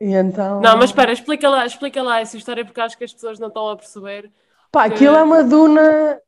E 0.00 0.14
então... 0.14 0.60
Não, 0.60 0.76
mas 0.76 0.90
espera, 0.90 1.12
explica 1.12 1.48
lá, 1.48 1.66
explica 1.66 2.02
lá 2.02 2.20
essa 2.20 2.36
história 2.36 2.64
porque 2.64 2.80
acho 2.80 2.96
que 2.96 3.04
as 3.04 3.12
pessoas 3.12 3.38
não 3.38 3.48
estão 3.48 3.68
a 3.68 3.76
perceber 3.76 4.30
Pá, 4.72 4.88
que... 4.88 4.94
aquilo 4.94 5.16
é 5.16 5.22
uma 5.22 5.44
duna 5.44 6.18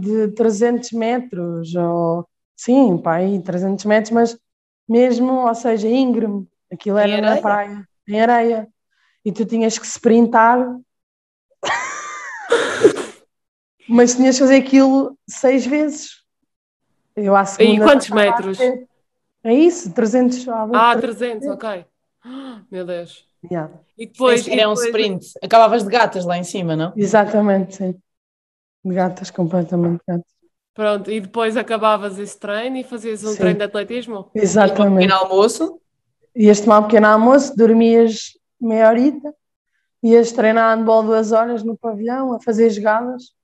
de 0.00 0.28
300 0.32 0.92
metros, 0.92 1.74
ou 1.74 2.28
sim, 2.56 2.98
pá, 2.98 3.14
aí 3.16 3.40
300 3.40 3.84
metros, 3.84 4.12
mas 4.12 4.38
mesmo, 4.88 5.46
ou 5.46 5.54
seja, 5.54 5.88
íngreme, 5.88 6.46
aquilo 6.70 6.98
era 6.98 7.20
na 7.20 7.40
praia, 7.40 7.88
em 8.08 8.20
areia, 8.20 8.68
e 9.24 9.32
tu 9.32 9.46
tinhas 9.46 9.78
que 9.78 9.86
sprintar, 9.86 10.58
mas 13.88 14.14
tinhas 14.14 14.36
que 14.36 14.40
fazer 14.40 14.56
aquilo 14.56 15.16
seis 15.28 15.66
vezes. 15.66 16.22
Eu 17.14 17.34
à 17.34 17.44
segunda. 17.44 17.70
E 17.70 17.78
quantos 17.78 18.10
metros? 18.10 18.58
É 19.42 19.54
isso, 19.54 19.92
300. 19.92 20.46
Ah, 20.48 20.96
300, 21.00 21.48
ok. 21.48 21.84
Meu 22.70 22.84
Deus. 22.84 23.26
Yeah. 23.50 23.72
E 23.96 24.06
depois. 24.06 24.46
Era 24.48 24.68
um 24.68 24.74
sprint. 24.74 25.26
Acabavas 25.42 25.84
de 25.84 25.90
gatas 25.90 26.24
lá 26.24 26.36
em 26.36 26.44
cima, 26.44 26.74
não? 26.74 26.92
Exatamente, 26.96 27.76
sim. 27.76 27.94
De 28.84 28.94
gatas, 28.94 29.30
completamente 29.30 30.02
gatas. 30.06 30.36
Pronto, 30.74 31.10
e 31.10 31.20
depois 31.20 31.56
acabavas 31.56 32.18
esse 32.18 32.38
treino 32.38 32.76
e 32.76 32.84
fazias 32.84 33.24
um 33.24 33.30
sim. 33.30 33.38
treino 33.38 33.58
de 33.58 33.64
atletismo? 33.64 34.30
Exatamente. 34.34 34.92
um 34.92 34.96
pequeno 34.96 35.14
almoço? 35.14 35.80
Ias 36.34 36.60
tomar 36.60 36.80
um 36.80 36.82
pequeno 36.82 37.06
almoço, 37.06 37.56
dormias 37.56 38.36
meia 38.60 38.90
horita, 38.90 39.34
ias 40.02 40.32
treinar 40.32 40.76
handball 40.76 41.02
duas 41.02 41.32
horas 41.32 41.62
no 41.62 41.78
pavilhão, 41.78 42.34
a 42.34 42.40
fazer 42.40 42.68
jogadas. 42.68 43.34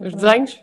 Os 0.00 0.14
desenhos? 0.14 0.60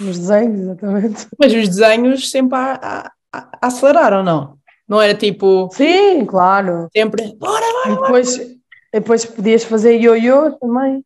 Os 0.00 0.18
desenhos, 0.18 0.60
exatamente. 0.60 1.28
Mas 1.38 1.52
os 1.52 1.68
desenhos 1.68 2.30
sempre 2.30 2.58
a, 2.58 3.10
a, 3.32 3.38
a 3.38 3.66
aceleraram, 3.66 4.22
não? 4.22 4.58
Não 4.88 5.00
era 5.00 5.14
tipo. 5.14 5.68
Sim, 5.72 6.24
claro. 6.26 6.88
Sempre. 6.92 7.36
Bora, 7.36 7.64
bora, 7.72 7.86
e 7.86 8.00
depois, 8.00 8.36
bora. 8.36 8.50
depois 8.92 9.24
podias 9.24 9.64
fazer 9.64 10.00
ioiô 10.00 10.52
também. 10.52 11.04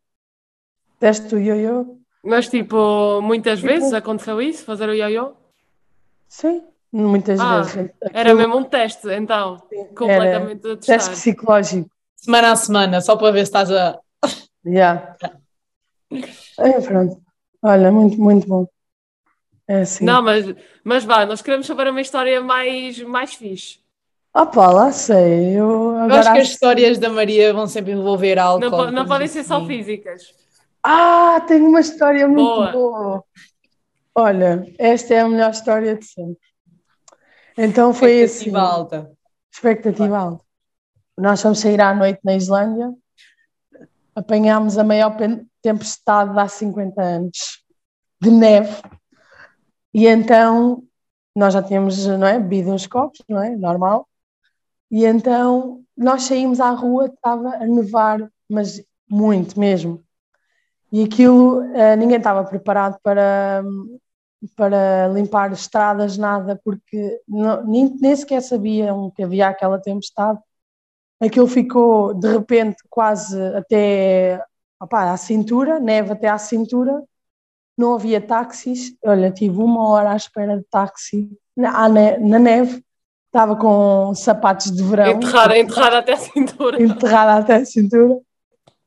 Teste 0.99 1.35
o 1.35 1.39
ioiô. 1.39 1.99
Mas 2.23 2.47
tipo, 2.47 3.21
muitas 3.21 3.59
tipo... 3.59 3.71
vezes 3.71 3.93
aconteceu 3.93 4.41
isso, 4.41 4.65
fazer 4.65 4.89
o 4.89 4.93
ioiô? 4.93 5.33
Sim, 6.27 6.63
muitas 6.91 7.39
ah, 7.39 7.61
vezes. 7.61 7.71
Aquilo... 7.73 7.91
Era 8.11 8.33
mesmo 8.33 8.57
um 8.57 8.63
teste, 8.63 9.07
então. 9.09 9.59
Sim, 9.69 9.85
completamente 9.93 10.67
a 10.67 10.77
Teste 10.77 11.11
psicológico. 11.11 11.89
Semana 12.15 12.51
a 12.53 12.55
semana, 12.55 13.01
só 13.01 13.15
para 13.15 13.31
ver 13.31 13.45
se 13.45 13.49
estás 13.49 13.71
a. 13.71 13.99
Yeah. 14.65 15.15
é, 16.57 16.81
pronto. 16.81 17.24
Olha, 17.67 17.91
muito, 17.91 18.21
muito 18.21 18.47
bom. 18.47 18.67
É 19.67 19.81
assim. 19.81 20.05
Não, 20.05 20.21
mas, 20.21 20.45
mas 20.83 21.03
vá, 21.03 21.25
nós 21.25 21.41
queremos 21.41 21.65
saber 21.65 21.87
uma 21.87 21.99
história 21.99 22.39
mais, 22.39 23.01
mais 23.01 23.33
fixe. 23.33 23.79
Ah 24.31 24.45
pá, 24.45 24.69
lá 24.69 24.91
sei. 24.91 25.57
Eu, 25.57 25.97
agora 25.97 26.19
acho 26.19 26.33
que 26.33 26.39
as 26.39 26.49
histórias 26.49 26.99
da 26.99 27.09
Maria 27.09 27.51
vão 27.51 27.65
sempre 27.65 27.93
envolver 27.93 28.37
álcool. 28.37 28.69
Não, 28.69 28.91
não 28.91 29.05
podem 29.07 29.27
ser 29.27 29.43
só 29.43 29.57
assim. 29.57 29.65
físicas. 29.65 30.31
Ah, 30.83 31.41
tenho 31.47 31.67
uma 31.67 31.79
história 31.79 32.27
muito 32.27 32.45
boa. 32.45 32.71
boa. 32.71 33.23
Olha, 34.13 34.71
esta 34.77 35.15
é 35.15 35.21
a 35.21 35.27
melhor 35.27 35.49
história 35.49 35.95
de 35.95 36.05
sempre. 36.05 36.37
Então 37.57 37.95
foi 37.95 38.21
assim. 38.21 38.49
Expectativa 38.49 38.59
alta. 38.61 39.11
Expectativa 39.51 40.17
alta. 40.19 40.45
Nós 41.17 41.41
fomos 41.41 41.59
sair 41.59 41.81
à 41.81 41.95
noite 41.95 42.19
na 42.23 42.35
Islândia, 42.35 42.93
apanhámos 44.13 44.77
a 44.77 44.83
maior 44.83 45.17
tempestade 45.65 46.31
de 46.31 46.39
há 46.39 46.47
50 46.47 47.01
anos 47.01 47.63
de 48.21 48.29
neve, 48.29 48.83
e 49.91 50.05
então 50.05 50.83
nós 51.35 51.53
já 51.53 51.63
tínhamos 51.63 52.05
não 52.05 52.27
é, 52.27 52.37
bebido 52.39 52.71
uns 52.71 52.85
copos, 52.85 53.19
não 53.27 53.41
é? 53.41 53.55
Normal. 53.55 54.07
E 54.91 55.05
então 55.05 55.83
nós 55.97 56.23
saímos 56.23 56.59
à 56.59 56.69
rua, 56.69 57.07
estava 57.07 57.55
a 57.55 57.65
nevar, 57.65 58.29
mas 58.47 58.83
muito 59.09 59.59
mesmo. 59.59 60.03
E 60.91 61.03
aquilo, 61.03 61.61
uh, 61.61 61.95
ninguém 61.97 62.17
estava 62.17 62.43
preparado 62.43 62.99
para, 63.01 63.63
para 64.55 65.07
limpar 65.07 65.51
estradas, 65.51 66.15
nada, 66.15 66.61
porque 66.63 67.19
nem, 67.27 67.97
nem 67.99 68.15
sequer 68.15 68.41
sabiam 68.41 69.09
que 69.11 69.23
havia 69.23 69.47
aquela 69.47 69.79
tempestade. 69.79 70.39
Aquilo 71.19 71.47
ficou, 71.47 72.13
de 72.13 72.27
repente, 72.31 72.77
quase 72.89 73.41
até 73.55 74.41
opa, 74.79 75.11
à 75.11 75.17
cintura, 75.17 75.79
neve 75.79 76.11
até 76.11 76.27
à 76.27 76.37
cintura, 76.37 77.03
não 77.77 77.93
havia 77.93 78.21
táxis. 78.21 78.95
Olha, 79.03 79.31
tive 79.31 79.57
uma 79.57 79.89
hora 79.89 80.11
à 80.11 80.15
espera 80.15 80.57
de 80.57 80.63
táxi 80.69 81.29
na, 81.55 81.87
na 81.87 82.39
neve, 82.39 82.83
estava 83.27 83.55
com 83.55 84.13
sapatos 84.13 84.71
de 84.71 84.83
verão. 84.83 85.11
Enterrada, 85.11 85.57
enterrada 85.57 85.97
até 85.99 86.13
a 86.13 86.17
cintura. 86.17 86.81
Enterrada 86.81 87.41
até 87.41 87.55
a 87.55 87.65
cintura, 87.65 88.19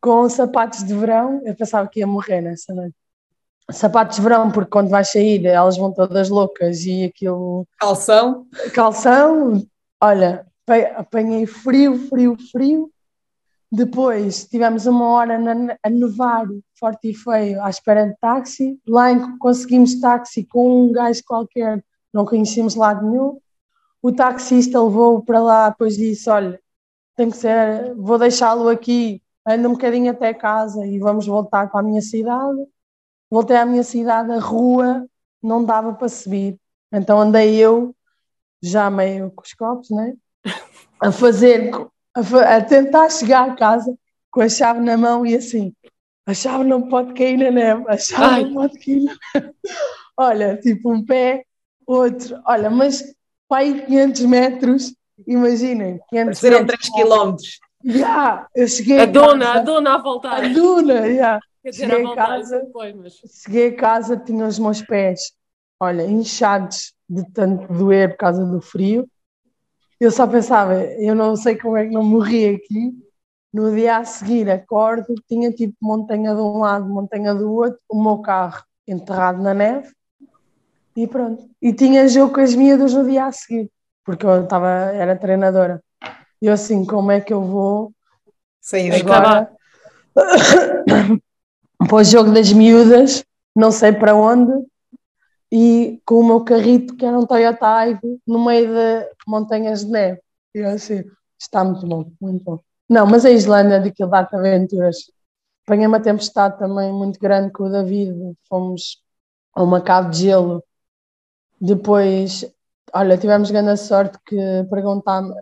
com 0.01 0.28
sapatos 0.28 0.85
de 0.85 0.94
verão. 0.94 1.40
Eu 1.44 1.55
pensava 1.55 1.89
que 1.89 2.01
ia 2.01 2.06
morrer 2.06 2.40
nessa 2.40 2.74
noite. 2.74 2.94
Sapatos 3.70 4.16
de 4.16 4.23
verão, 4.23 4.51
porque 4.51 4.70
quando 4.70 4.89
vais 4.89 5.10
sair 5.10 5.44
elas 5.44 5.77
vão 5.77 5.93
todas 5.93 6.31
loucas 6.31 6.85
e 6.85 7.05
aquilo. 7.05 7.66
Calção. 7.78 8.47
Calção, 8.73 9.62
olha, 10.01 10.47
apanhei 10.97 11.47
frio, 11.47 12.09
frio, 12.09 12.36
frio. 12.51 12.90
Depois 13.70 14.47
tivemos 14.47 14.86
uma 14.86 15.07
hora 15.09 15.39
na, 15.39 15.77
a 15.82 15.90
nevar 15.90 16.47
forte 16.78 17.11
e 17.11 17.15
feio 17.15 17.62
à 17.62 17.69
espera 17.69 18.09
de 18.09 18.16
táxi. 18.19 18.81
Lá 18.86 19.36
conseguimos 19.39 20.01
táxi 20.01 20.45
com 20.45 20.85
um 20.85 20.93
gajo 20.93 21.23
qualquer, 21.27 21.85
não 22.12 22.24
conhecíamos 22.24 22.74
lado 22.74 23.07
nenhum. 23.07 23.39
O 24.01 24.12
taxista 24.12 24.82
levou 24.82 25.23
para 25.23 25.40
lá, 25.40 25.70
depois 25.70 25.97
disse: 25.97 26.31
Olha, 26.31 26.59
tem 27.16 27.31
que 27.31 27.36
ser, 27.36 27.95
vou 27.97 28.19
deixá-lo 28.19 28.69
aqui, 28.69 29.23
anda 29.47 29.69
um 29.69 29.73
bocadinho 29.73 30.11
até 30.11 30.32
casa 30.32 30.86
e 30.86 30.99
vamos 30.99 31.27
voltar 31.27 31.70
para 31.70 31.81
a 31.81 31.82
minha 31.82 32.01
cidade. 32.01 32.65
Voltei 33.31 33.57
à 33.57 33.66
minha 33.66 33.82
cidade, 33.82 34.32
a 34.32 34.39
rua 34.39 35.07
não 35.43 35.65
dava 35.65 35.93
para 35.93 36.09
subir. 36.09 36.59
Então 36.93 37.20
andei 37.20 37.57
eu, 37.57 37.95
já 38.62 38.89
meio 38.90 39.31
com 39.31 39.43
os 39.43 39.53
copos, 39.53 39.90
né? 39.90 40.15
A 41.01 41.12
fazer, 41.12 41.70
a, 42.19 42.57
a 42.57 42.61
tentar 42.61 43.11
chegar 43.11 43.51
a 43.51 43.55
casa 43.55 43.97
com 44.31 44.40
a 44.40 44.49
chave 44.49 44.81
na 44.81 44.97
mão 44.97 45.24
e 45.24 45.36
assim, 45.36 45.73
a 46.27 46.35
chave 46.35 46.65
não 46.65 46.89
pode 46.89 47.15
cair 47.15 47.39
na 47.39 47.51
neve, 47.51 47.85
a 47.89 47.97
chave 47.97 48.24
Ai. 48.24 48.45
não 48.45 48.55
pode 48.55 48.78
cair 48.78 49.03
na 49.03 49.16
neve. 49.35 49.55
Olha, 50.16 50.57
tipo 50.57 50.93
um 50.93 51.05
pé, 51.05 51.45
outro, 51.86 52.40
olha, 52.45 52.69
mas 52.69 53.05
para 53.49 53.59
aí 53.59 53.86
500 53.86 54.23
metros, 54.23 54.95
imaginem, 55.24 56.01
500 56.11 56.39
Serão 56.39 56.66
3 56.66 56.89
quilómetros. 56.90 57.61
Yeah, 57.85 58.49
eu 58.53 58.66
cheguei 58.66 58.99
a, 58.99 59.05
a 59.05 59.07
dona, 59.07 59.47
casa, 59.47 59.59
a 59.59 59.62
dona 59.62 59.95
a 59.95 59.99
voltar. 59.99 60.45
A 60.45 60.49
dona, 60.49 61.07
yeah. 61.07 61.40
cheguei 61.73 62.05
a 62.05 62.15
casa, 62.16 62.59
depois, 62.59 62.97
mas... 62.97 63.15
cheguei 63.45 63.69
a 63.69 63.77
casa, 63.77 64.16
tinha 64.16 64.45
os 64.45 64.59
meus 64.59 64.82
pés, 64.82 65.32
olha, 65.78 66.03
inchados 66.03 66.93
de 67.09 67.24
tanto 67.31 67.73
doer 67.73 68.11
por 68.11 68.16
causa 68.16 68.45
do 68.45 68.61
frio. 68.61 69.09
Eu 70.01 70.11
só 70.11 70.27
pensava, 70.27 70.75
eu 70.77 71.15
não 71.15 71.35
sei 71.35 71.57
como 71.57 71.77
é 71.77 71.87
que 71.87 71.93
não 71.93 72.05
morri 72.05 72.55
aqui, 72.55 72.95
no 73.53 73.75
dia 73.75 73.99
a 73.99 74.05
seguir, 74.05 74.49
acordo, 74.51 75.15
tinha 75.27 75.51
tipo 75.51 75.75
montanha 75.81 76.35
de 76.35 76.41
um 76.41 76.59
lado, 76.59 76.89
montanha 76.89 77.35
do 77.35 77.53
outro, 77.53 77.81
o 77.89 78.01
meu 78.01 78.19
carro 78.19 78.62
enterrado 78.87 79.43
na 79.43 79.55
neve. 79.55 79.89
E 80.95 81.07
pronto. 81.07 81.49
E 81.61 81.73
tinha 81.73 82.09
jogo 82.09 82.35
com 82.35 82.41
as 82.41 82.55
miúdas 82.55 82.95
no 82.95 83.07
dia 83.07 83.27
a 83.27 83.33
seguir, 83.33 83.70
porque 84.05 84.25
eu 84.25 84.45
estava, 84.45 84.69
era 84.69 85.16
treinadora. 85.16 85.83
E 86.41 86.47
eu 86.47 86.53
assim, 86.53 86.85
como 86.85 87.11
é 87.11 87.20
que 87.20 87.33
eu 87.33 87.43
vou 87.43 87.93
sair 88.61 88.93
agora 88.93 89.51
para 91.79 91.97
o 91.97 92.05
jogo 92.05 92.33
das 92.33 92.53
miúdas, 92.53 93.25
não 93.55 93.70
sei 93.70 93.93
para 93.93 94.15
onde, 94.15 94.53
e 95.51 96.01
com 96.05 96.16
o 96.16 96.27
meu 96.27 96.45
carrito, 96.45 96.97
que 96.97 97.05
era 97.05 97.19
um 97.19 97.27
Toyota 97.27 97.66
Aygo, 97.66 98.20
no 98.27 98.45
meio 98.45 98.69
de 98.69 99.09
montanhas 99.27 99.85
de 99.85 99.91
neve. 99.91 100.20
E 100.55 100.59
eu 100.59 100.69
assim, 100.70 101.03
está 101.39 101.65
muito 101.65 101.87
bom, 101.87 102.11
muito 102.20 102.45
bom. 102.45 102.59
Não, 102.89 103.07
mas 103.07 103.25
a 103.25 103.31
Islândia 103.31 103.81
de 103.81 103.89
aquilo 103.91 104.11
dá 104.11 104.29
aventuras. 104.33 104.97
Apanhei 105.66 105.87
uma 105.87 106.01
tempestade 106.01 106.59
também 106.59 106.93
muito 106.93 107.19
grande 107.20 107.53
com 107.53 107.65
o 107.65 107.70
David. 107.70 108.15
Fomos 108.49 109.03
a 109.55 109.62
uma 109.62 109.81
cave 109.81 110.11
de 110.11 110.19
gelo. 110.25 110.65
Depois, 111.61 112.45
olha, 112.95 113.19
tivemos 113.19 113.51
grande 113.51 113.77
sorte 113.77 114.19
que 114.27 114.37
perguntámos, 114.70 115.35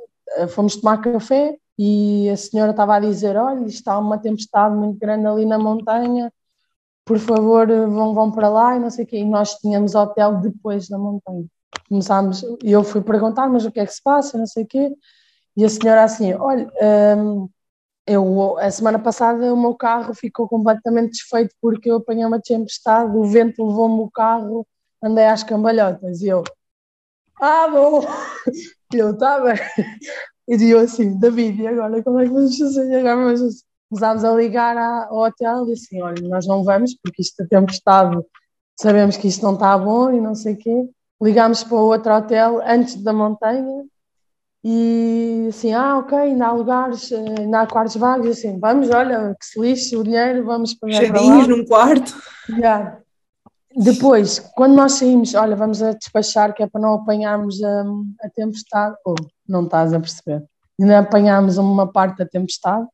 fomos 0.51 0.77
tomar 0.77 1.01
café 1.01 1.57
e 1.79 2.29
a 2.31 2.37
senhora 2.37 2.71
estava 2.73 2.97
a 2.97 3.01
dizer: 3.01 3.37
Olha, 3.37 3.67
está 3.67 3.99
uma 3.99 4.19
tempestade 4.19 4.75
muito 4.75 4.99
grande 4.99 5.27
ali 5.27 5.45
na 5.47 5.59
montanha, 5.59 6.33
por 7.07 7.19
favor, 7.21 7.69
vão, 7.69 8.15
vão 8.15 8.33
para 8.33 8.49
lá 8.49 8.77
e 8.77 8.81
não 8.81 8.91
sei 8.91 9.05
o 9.05 9.09
quê. 9.09 9.19
E 9.19 9.25
nós 9.25 9.55
tínhamos 9.55 9.95
hotel 9.95 10.41
depois 10.41 10.89
da 10.89 10.99
montanha. 10.99 11.47
Começámos, 11.89 12.43
e 12.65 12.73
eu 12.73 12.83
fui 12.85 13.01
perguntar: 13.01 13.49
Mas 13.49 13.65
o 13.65 13.71
que 13.71 13.81
é 13.81 13.87
que 13.87 13.95
se 13.95 14.03
passa? 14.03 14.37
Não 14.37 14.47
sei 14.47 14.65
o 14.65 14.67
quê. 14.67 14.93
E 15.57 15.65
a 15.65 15.69
senhora 15.69 16.05
assim, 16.05 16.35
olha, 16.35 16.71
um, 17.19 17.49
eu, 18.07 18.59
a 18.59 18.71
semana 18.71 18.99
passada 18.99 19.53
o 19.55 19.57
meu 19.61 19.75
carro 19.75 20.15
ficou 20.15 20.49
completamente 20.49 21.13
desfeito 21.13 21.55
porque 21.63 21.91
eu 21.91 21.97
apanhei 21.97 22.25
uma 22.27 22.41
tempestade, 22.41 23.17
o 23.17 23.25
vento 23.25 23.67
levou-me 23.67 24.03
o 24.03 24.11
carro, 24.11 24.67
andei 25.03 25.27
às 25.27 25.43
cambalhotas. 25.45 26.21
E 26.23 26.29
eu, 26.29 26.45
ah, 27.41 27.69
bom! 27.69 28.03
E 28.95 28.99
eu, 28.99 29.17
tá 29.19 29.41
bem. 29.41 29.57
E 30.49 30.71
eu 30.71 30.79
assim, 30.81 31.19
David, 31.19 31.61
e 31.63 31.67
agora 31.67 32.03
como 32.05 32.21
é 32.21 32.25
que 32.25 32.33
vamos 32.33 32.57
fazer? 32.57 32.95
Agora 33.01 33.17
vamos 33.17 33.65
Começámos 33.89 34.25
a 34.25 34.33
ligar 34.33 34.77
ao 34.77 35.19
hotel 35.19 35.69
e 35.69 35.73
assim, 35.73 36.03
olha, 36.03 36.21
nós 36.29 36.47
não 36.47 36.65
vamos 36.65 36.95
porque 37.03 37.23
isto 37.23 37.43
a 37.43 37.47
tempestade, 37.47 38.19
sabemos 38.79 39.17
que 39.17 39.29
isto 39.29 39.45
não 39.45 39.55
está 39.55 39.77
bom 39.79 40.13
e 40.13 40.21
não 40.21 40.35
sei 40.35 40.55
o 40.55 40.59
quê. 40.59 40.89
Ligámos 41.23 41.65
para 41.65 41.77
o 41.77 41.87
outro 41.87 42.13
hotel 42.13 42.61
antes 42.65 42.97
da 42.97 43.13
montanha 43.13 43.85
e 44.69 45.47
assim, 45.49 45.73
ah, 45.73 45.99
ok, 45.99 46.19
ainda 46.19 46.47
há 46.47 46.53
lugares, 46.53 47.13
ainda 47.13 47.61
há 47.61 47.67
quartos 47.69 47.95
vagos, 47.95 48.27
assim, 48.27 48.59
vamos, 48.59 48.91
olha, 48.91 49.37
que 49.39 49.47
se 49.47 49.61
lixe 49.61 49.97
o 49.97 50.03
dinheiro, 50.03 50.45
vamos 50.45 50.75
pagar 50.75 50.97
Cheirinhos 50.97 51.47
num 51.47 51.65
quarto. 51.65 52.13
Yeah. 52.49 52.99
Depois, 53.77 54.41
quando 54.57 54.75
nós 54.75 54.95
saímos, 54.95 55.35
olha, 55.35 55.55
vamos 55.55 55.81
a 55.83 55.93
despachar, 55.93 56.53
que 56.53 56.65
é 56.65 56.67
para 56.67 56.81
não 56.81 56.95
apanharmos 56.95 57.63
a, 57.63 57.85
a 58.23 58.31
tempestade, 58.31 58.97
ou 59.05 59.15
oh, 59.21 59.27
não 59.47 59.65
estás 59.65 59.93
a 59.93 60.01
perceber, 60.01 60.45
ainda 60.81 60.99
apanhámos 60.99 61.59
uma 61.59 61.87
parte 61.87 62.19
da 62.19 62.27
tempestade, 62.27 62.89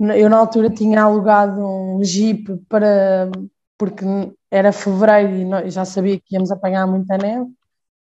eu 0.00 0.28
na 0.28 0.38
altura 0.38 0.70
tinha 0.70 1.02
alugado 1.02 1.60
um 1.60 2.02
jeep 2.02 2.56
para, 2.68 3.30
porque 3.78 4.04
era 4.50 4.72
fevereiro 4.72 5.66
e 5.66 5.70
já 5.70 5.84
sabia 5.84 6.18
que 6.18 6.34
íamos 6.34 6.50
apanhar 6.50 6.86
muita 6.86 7.16
neve, 7.16 7.50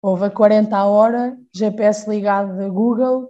Houve 0.06 0.26
a 0.26 0.30
40 0.30 0.76
a 0.76 0.84
hora, 0.84 1.36
GPS 1.52 2.08
ligado 2.08 2.56
da 2.56 2.68
Google, 2.68 3.28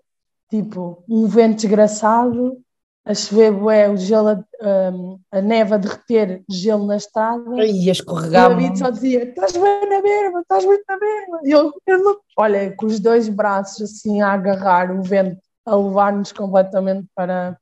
tipo, 0.50 1.02
um 1.08 1.26
vento 1.26 1.62
desgraçado, 1.62 2.58
a 3.02 3.14
chover 3.14 3.52
bué, 3.52 3.88
o 3.88 3.96
gelo, 3.96 4.44
um, 4.60 5.18
a 5.32 5.40
neve 5.40 5.72
a 5.72 5.78
derreter 5.78 6.44
gelo 6.50 6.86
na 6.86 6.96
estrada. 6.96 7.64
E 7.64 7.88
a 7.88 7.92
escorregar. 7.92 8.50
E 8.50 8.54
o 8.54 8.56
David 8.58 8.78
só 8.78 8.90
dizia, 8.90 9.24
estás 9.24 9.52
bem 9.52 9.88
na 9.88 10.02
berma, 10.02 10.40
estás 10.42 10.66
muito 10.66 10.84
na 10.86 10.98
berma. 10.98 11.40
E 11.44 11.50
eu, 11.50 11.72
eu 11.86 12.20
olha, 12.36 12.74
com 12.76 12.84
os 12.84 13.00
dois 13.00 13.26
braços 13.28 13.90
assim 13.90 14.20
a 14.20 14.32
agarrar 14.32 14.90
o 14.90 15.02
vento, 15.02 15.40
a 15.64 15.74
levar-nos 15.74 16.30
completamente 16.30 17.06
para, 17.14 17.56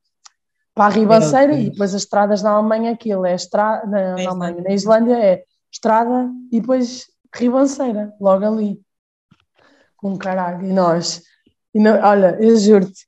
para 0.75 0.87
a 0.87 0.89
ribanceira 0.89 1.53
e 1.53 1.69
depois 1.69 1.95
as 1.95 2.01
estradas 2.01 2.43
na 2.43 2.51
Alemanha 2.51 2.91
aquilo 2.91 3.25
é 3.25 3.33
estrada, 3.33 3.87
na, 3.87 4.15
na 4.15 4.29
Alemanha, 4.29 4.61
na 4.61 4.73
Islândia 4.73 5.17
é 5.17 5.43
estrada 5.71 6.29
e 6.51 6.59
depois 6.59 7.05
ribanceira, 7.33 8.13
logo 8.19 8.45
ali 8.45 8.79
com 9.95 10.17
caralho, 10.17 10.65
e 10.67 10.73
nós, 10.73 11.23
e 11.73 11.79
não, 11.79 11.99
olha, 12.01 12.37
eu 12.39 12.55
juro-te, 12.57 13.07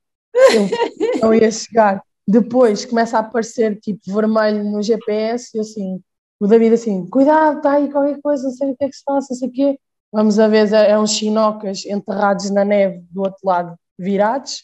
eu 0.53 0.68
não 1.22 1.34
ia 1.34 1.52
chegar. 1.52 2.02
Depois 2.27 2.85
começa 2.85 3.18
a 3.18 3.19
aparecer 3.19 3.80
tipo 3.80 4.02
vermelho 4.14 4.64
no 4.64 4.81
GPS 4.81 5.56
e 5.56 5.60
assim, 5.60 6.02
o 6.39 6.48
David 6.48 6.73
assim, 6.73 7.06
cuidado, 7.07 7.57
está 7.57 7.73
aí 7.73 7.91
qualquer 7.91 8.19
coisa, 8.22 8.44
não 8.44 8.52
sei 8.52 8.72
o 8.72 8.76
que 8.77 8.85
é 8.85 8.89
que 8.89 8.95
se 8.95 9.03
passa, 9.06 9.27
não 9.31 9.38
sei 9.38 9.49
o 9.49 9.52
quê. 9.52 9.80
Vamos 10.11 10.39
a 10.39 10.48
ver, 10.48 10.73
é, 10.73 10.91
é 10.91 10.99
uns 10.99 11.11
chinocas 11.11 11.85
enterrados 11.85 12.49
na 12.49 12.65
neve 12.65 13.06
do 13.11 13.22
outro 13.22 13.39
lado, 13.44 13.77
virados. 13.98 14.64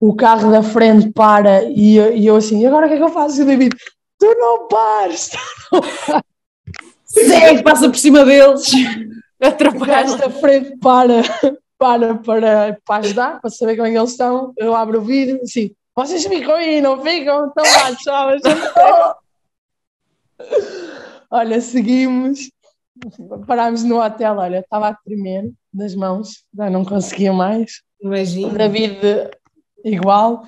O 0.00 0.14
carro 0.14 0.50
da 0.50 0.62
frente 0.62 1.12
para 1.12 1.62
e 1.64 1.96
eu, 1.96 2.16
e 2.16 2.26
eu 2.26 2.36
assim, 2.36 2.64
agora 2.66 2.86
o 2.86 2.88
que 2.88 2.94
é 2.94 2.98
que 2.98 3.02
eu 3.02 3.10
faço? 3.10 3.38
E 3.40 3.42
o 3.42 3.46
David, 3.46 3.76
tu 4.18 4.34
não 4.38 4.66
pares, 4.66 5.28
tu 5.28 5.38
não 5.72 5.80
pares. 5.80 6.24
Segue, 7.04 7.62
passa 7.62 7.88
por 7.88 7.98
cima 7.98 8.24
deles. 8.24 8.70
Atrapalha. 9.42 10.16
da 10.16 10.30
frente 10.30 10.76
para, 10.76 11.22
para, 11.78 12.14
para, 12.14 12.78
para 12.84 12.96
ajudar, 12.96 13.40
para 13.40 13.50
saber 13.50 13.76
como 13.76 13.88
é 13.88 13.90
que 13.90 13.96
eles 13.98 14.10
estão. 14.10 14.52
Eu 14.56 14.74
abro 14.76 15.00
o 15.00 15.04
vídeo 15.04 15.40
assim, 15.42 15.74
vocês 15.96 16.24
ficam 16.24 16.54
aí, 16.54 16.80
não 16.80 17.02
ficam? 17.02 17.48
Estão 17.48 17.64
lá, 17.64 17.94
tchau. 17.96 19.20
Olha, 21.30 21.60
seguimos, 21.60 22.50
parámos 23.46 23.84
no 23.84 24.02
hotel, 24.02 24.36
olha, 24.38 24.58
estava 24.58 24.88
a 24.88 24.94
tremer 24.94 25.48
das 25.72 25.94
mãos, 25.94 26.44
já 26.52 26.68
não 26.68 26.84
conseguia 26.84 27.32
mais. 27.32 27.82
Imagina. 28.02 28.52
David 28.52 28.98
igual, 29.84 30.42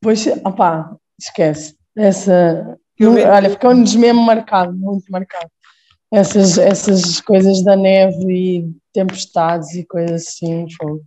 pois, 0.00 0.26
opá, 0.44 0.94
esquece. 1.18 1.76
Essa, 1.96 2.78
olha, 3.00 3.50
ficou-nos 3.50 3.94
mesmo 3.96 4.22
marcado, 4.22 4.76
muito 4.76 5.10
marcado. 5.10 5.50
Essas, 6.10 6.56
essas 6.56 7.20
coisas 7.20 7.62
da 7.62 7.76
neve 7.76 8.32
e 8.32 8.72
tempestades 8.92 9.74
e 9.74 9.84
coisas 9.84 10.26
assim, 10.26 10.66
fogo. 10.80 11.02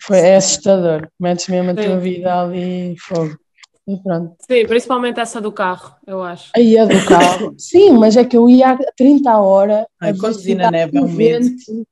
Foi 0.00 0.18
é 0.18 0.36
assustador. 0.36 1.08
Metes 1.18 1.48
mesmo 1.48 1.70
a 1.70 1.74
Sim. 1.74 1.88
tua 1.88 1.98
vida 1.98 2.42
ali, 2.42 2.94
fogo. 2.98 3.38
E 3.86 3.96
pronto. 4.02 4.34
Sim, 4.40 4.66
principalmente 4.66 5.20
essa 5.20 5.40
do 5.40 5.52
carro, 5.52 5.94
eu 6.06 6.22
acho. 6.22 6.50
Aí 6.56 6.78
a 6.78 6.86
do 6.86 7.06
carro. 7.06 7.54
Sim, 7.58 7.92
mas 7.92 8.16
é 8.16 8.24
que 8.24 8.36
eu 8.36 8.48
ia 8.48 8.72
a 8.72 8.78
30 8.96 9.30
a 9.30 9.40
hora. 9.40 9.86
Ai, 10.00 10.10
a 10.10 10.12
velocidade 10.12 10.72
neve, 10.72 10.96
é 10.96 11.00
do 11.00 11.06
vento. 11.06 11.86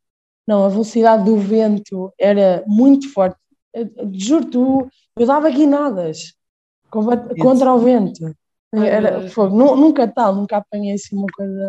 Não, 0.46 0.64
a 0.64 0.68
velocidade 0.68 1.24
do 1.24 1.36
vento 1.36 2.12
era 2.18 2.64
muito 2.66 3.12
forte. 3.12 3.36
Juro-te, 4.12 4.58
eu 5.18 5.26
dava 5.26 5.50
guinadas 5.50 6.34
contra 6.90 7.74
o 7.74 7.78
vento. 7.78 8.34
Era, 8.74 9.28
fogo. 9.28 9.54
Nunca 9.54 10.08
tal, 10.08 10.34
nunca 10.34 10.58
apanhei 10.58 10.94
assim 10.94 11.16
uma 11.16 11.26
coisa. 11.34 11.66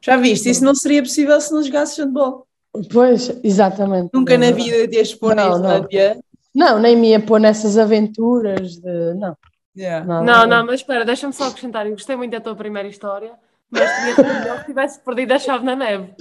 Já 0.00 0.16
viste? 0.16 0.48
Isso 0.48 0.64
não 0.64 0.74
seria 0.74 1.02
possível 1.02 1.40
se 1.40 1.52
não 1.52 1.62
jogasses 1.62 1.98
handball. 1.98 2.46
Pois, 2.90 3.28
exatamente. 3.44 4.10
Nunca 4.12 4.36
na 4.38 4.50
vida 4.50 4.88
de 4.88 4.96
expor 4.96 5.34
na 5.34 5.48
Islândia. 5.48 6.18
Não. 6.54 6.74
não, 6.74 6.78
nem 6.80 6.96
me 6.96 7.10
ia 7.10 7.20
pôr 7.20 7.38
nessas 7.38 7.76
aventuras 7.76 8.76
de. 8.76 9.14
Não. 9.14 9.36
Yeah. 9.76 10.04
Não, 10.04 10.22
não, 10.22 10.46
não, 10.46 10.66
mas 10.66 10.80
espera, 10.80 11.04
deixa-me 11.04 11.32
só 11.32 11.48
acrescentar. 11.48 11.86
Eu 11.86 11.92
gostei 11.92 12.16
muito 12.16 12.32
da 12.32 12.40
tua 12.40 12.54
primeira 12.54 12.88
história, 12.88 13.32
mas 13.72 13.90
tinha 13.90 14.14
sido 14.14 14.40
melhor 14.40 14.58
se 14.58 14.66
tivesse 14.66 15.00
perdido 15.00 15.32
a 15.32 15.38
chave 15.38 15.64
na 15.64 15.74
neve. 15.74 16.14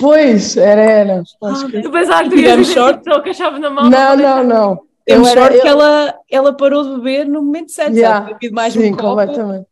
Pois, 0.00 0.56
era, 0.56 0.80
era. 0.80 1.22
Ah, 1.42 1.66
que... 1.70 1.82
Tu 1.82 1.90
pensavas 1.90 2.28
que 2.28 2.34
tu 2.34 2.40
ias 2.40 2.66
short? 2.66 3.04
com 3.04 3.30
a 3.30 3.34
chave 3.34 3.58
na 3.58 3.70
mão? 3.70 3.90
Não, 3.90 4.16
não, 4.16 4.44
não. 4.44 4.80
Eu, 5.06 5.26
era, 5.26 5.54
eu... 5.54 5.60
que 5.60 5.68
ela, 5.68 6.18
ela 6.30 6.56
parou 6.56 6.82
de 6.82 6.96
beber 6.96 7.26
no 7.26 7.42
momento 7.42 7.70
certo, 7.70 7.94
yeah. 7.94 8.26
sabe? 8.26 8.50
mais 8.50 8.72
Sim, 8.72 8.92
um 8.92 8.96
completamente. 8.96 9.66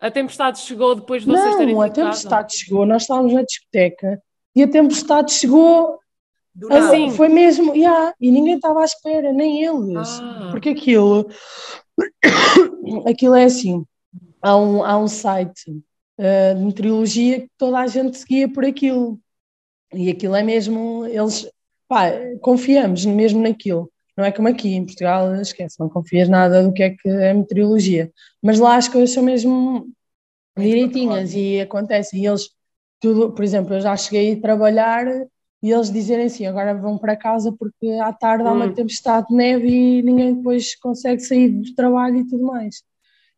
A 0.00 0.10
tempestade 0.10 0.60
chegou 0.60 0.94
depois 0.94 1.22
de 1.22 1.30
vocês 1.30 1.56
terem 1.56 1.74
Não, 1.74 1.82
a 1.82 1.90
tempestade 1.90 2.56
chegou, 2.56 2.86
nós 2.86 3.02
estávamos 3.02 3.34
na 3.34 3.42
discoteca 3.42 4.18
e 4.56 4.62
a 4.62 4.68
tempestade 4.68 5.32
chegou. 5.32 5.98
Assim, 6.70 7.10
foi 7.10 7.28
mesmo, 7.28 7.74
yeah, 7.74 8.12
e 8.18 8.30
ninguém 8.30 8.56
estava 8.56 8.80
à 8.80 8.84
espera, 8.84 9.32
nem 9.32 9.62
eles. 9.62 10.20
Ah. 10.20 10.48
Porque 10.50 10.70
aquilo, 10.70 11.28
aquilo 13.06 13.34
é 13.34 13.44
assim: 13.44 13.84
há 14.42 14.56
um, 14.56 14.84
há 14.84 14.98
um 14.98 15.06
site 15.06 15.80
uh, 16.20 16.54
de 16.54 16.64
meteorologia 16.64 17.40
que 17.40 17.50
toda 17.56 17.78
a 17.78 17.86
gente 17.86 18.18
seguia 18.18 18.48
por 18.48 18.64
aquilo. 18.64 19.18
E 19.92 20.10
aquilo 20.10 20.36
é 20.36 20.42
mesmo, 20.42 21.04
eles, 21.06 21.50
pá, 21.88 22.10
confiamos 22.40 23.04
mesmo 23.04 23.42
naquilo. 23.42 23.90
Não 24.16 24.24
é 24.24 24.30
como 24.30 24.48
aqui 24.48 24.74
em 24.74 24.84
Portugal, 24.84 25.34
esquece, 25.36 25.80
não 25.80 25.88
confias 25.88 26.28
nada 26.28 26.62
do 26.62 26.72
que 26.72 26.82
é 26.82 26.90
que 26.90 27.08
é 27.08 27.32
meteorologia. 27.32 28.12
Mas 28.42 28.58
lá 28.58 28.76
as 28.76 28.86
coisas 28.86 29.12
são 29.12 29.22
mesmo 29.22 29.88
direitinhas 30.56 31.32
e 31.34 31.60
acontecem. 31.60 32.20
E 32.20 32.26
eles 32.26 32.50
tudo, 33.00 33.32
por 33.32 33.42
exemplo, 33.42 33.74
eu 33.74 33.80
já 33.80 33.96
cheguei 33.96 34.34
a 34.34 34.40
trabalhar 34.40 35.06
e 35.62 35.70
eles 35.70 35.90
dizerem 35.90 36.26
assim, 36.26 36.46
agora 36.46 36.74
vão 36.74 36.98
para 36.98 37.16
casa 37.16 37.52
porque 37.52 37.86
à 38.02 38.12
tarde 38.12 38.44
há 38.44 38.52
uma 38.52 38.66
hum. 38.66 38.74
tempestade 38.74 39.26
de 39.28 39.34
neve 39.34 39.68
e 39.68 40.02
ninguém 40.02 40.34
depois 40.34 40.76
consegue 40.76 41.20
sair 41.20 41.48
do 41.48 41.74
trabalho 41.74 42.18
e 42.18 42.26
tudo 42.26 42.44
mais. 42.44 42.82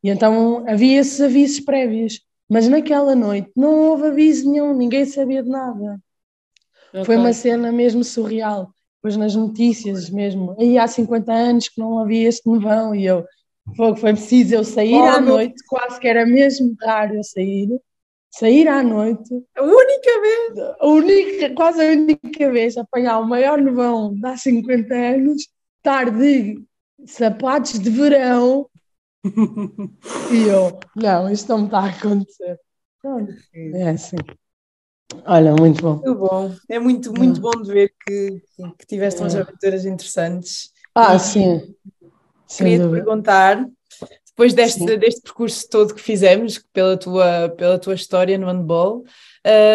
E 0.03 0.11
então 0.11 0.65
havia 0.69 1.01
esses 1.01 1.21
avisos 1.21 1.61
prévios, 1.61 2.21
mas 2.53 2.69
naquela 2.69 3.15
noite 3.15 3.51
não 3.57 3.89
houve 3.89 4.09
aviso 4.09 4.51
nenhum, 4.51 4.77
ninguém 4.77 5.07
sabia 5.07 5.43
de 5.43 5.49
nada. 5.49 5.99
Okay. 6.91 7.05
Foi 7.05 7.17
uma 7.17 7.33
cena 7.33 7.73
mesmo 7.73 8.05
surreal. 8.05 8.71
Depois 8.97 9.17
nas 9.17 9.35
notícias 9.35 10.11
mesmo, 10.11 10.55
aí 10.61 10.79
há 10.79 10.87
50 10.87 11.33
anos 11.33 11.69
que 11.69 11.81
não 11.81 11.99
havia 11.99 12.29
este 12.29 12.49
nevão 12.49 12.95
e 12.95 13.07
eu, 13.07 13.25
foi, 13.77 13.97
foi 13.97 14.13
preciso 14.13 14.55
eu 14.55 14.65
sair 14.65 14.95
oh, 14.95 15.05
à 15.05 15.21
noite, 15.21 15.55
quase 15.67 15.99
que 15.99 16.07
era 16.07 16.27
mesmo 16.27 16.77
raro 16.81 17.15
eu 17.15 17.25
sair, 17.25 17.69
sair 18.31 18.69
à 18.69 18.83
noite. 18.83 19.35
A 19.57 19.63
única 19.63 20.21
vez? 20.21 20.75
A 20.79 20.87
única, 20.87 21.55
quase 21.55 21.83
a 21.83 21.91
única 21.91 22.53
vez, 22.53 22.77
apanhar 22.77 23.19
o 23.19 23.27
maior 23.27 23.61
nevão 23.61 24.15
de 24.15 24.27
há 24.27 24.37
50 24.37 24.95
anos, 24.95 25.49
estar 25.79 26.11
de 26.11 26.63
sapatos 27.07 27.79
de 27.79 27.91
verão. 27.91 28.69
E 29.25 30.49
eu, 30.49 30.79
não, 30.97 31.31
isto 31.31 31.49
não 31.49 31.59
me 31.59 31.65
está 31.67 31.79
a 31.81 31.89
acontecer. 31.89 32.59
É 33.55 33.91
assim. 33.91 34.17
Olha, 35.27 35.55
muito 35.55 35.83
bom. 35.83 35.95
Muito 35.97 36.15
bom. 36.15 36.55
É 36.69 36.79
muito, 36.79 37.13
muito 37.13 37.39
hum. 37.39 37.43
bom 37.43 37.63
de 37.63 37.73
ver 37.73 37.95
que, 38.05 38.43
que 38.79 38.87
tiveste 38.87 39.21
umas 39.21 39.35
é. 39.35 39.41
aventuras 39.41 39.85
interessantes. 39.85 40.71
Ah, 40.95 41.15
e 41.15 41.21
sim. 41.21 41.75
Queria 42.49 42.79
te 42.79 42.91
perguntar 42.91 43.67
depois 44.33 44.55
deste, 44.55 44.97
deste 44.97 45.21
percurso 45.21 45.69
todo 45.69 45.95
que 45.95 46.01
fizemos, 46.01 46.59
pela 46.73 46.97
tua, 46.97 47.51
pela 47.51 47.79
tua 47.79 47.95
história 47.95 48.39
no 48.39 48.47
handball, 48.47 49.05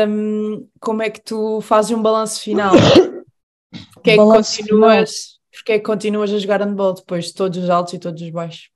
um, 0.10 0.68
como 0.80 1.04
é 1.04 1.10
que 1.10 1.22
tu 1.22 1.62
fazes 1.62 1.92
um 1.92 2.02
balanço 2.02 2.42
final? 2.42 2.74
Porque 3.94 4.12
é 4.12 4.14
que 4.14 4.24
continuas, 4.24 5.40
porque 5.52 5.72
é 5.74 5.80
que 5.80 5.86
continuas 5.86 6.32
a 6.32 6.38
jogar 6.38 6.62
handball 6.62 6.94
depois 6.94 7.26
de 7.26 7.34
todos 7.34 7.62
os 7.62 7.70
altos 7.70 7.94
e 7.94 8.00
todos 8.00 8.22
os 8.22 8.30
baixos? 8.30 8.70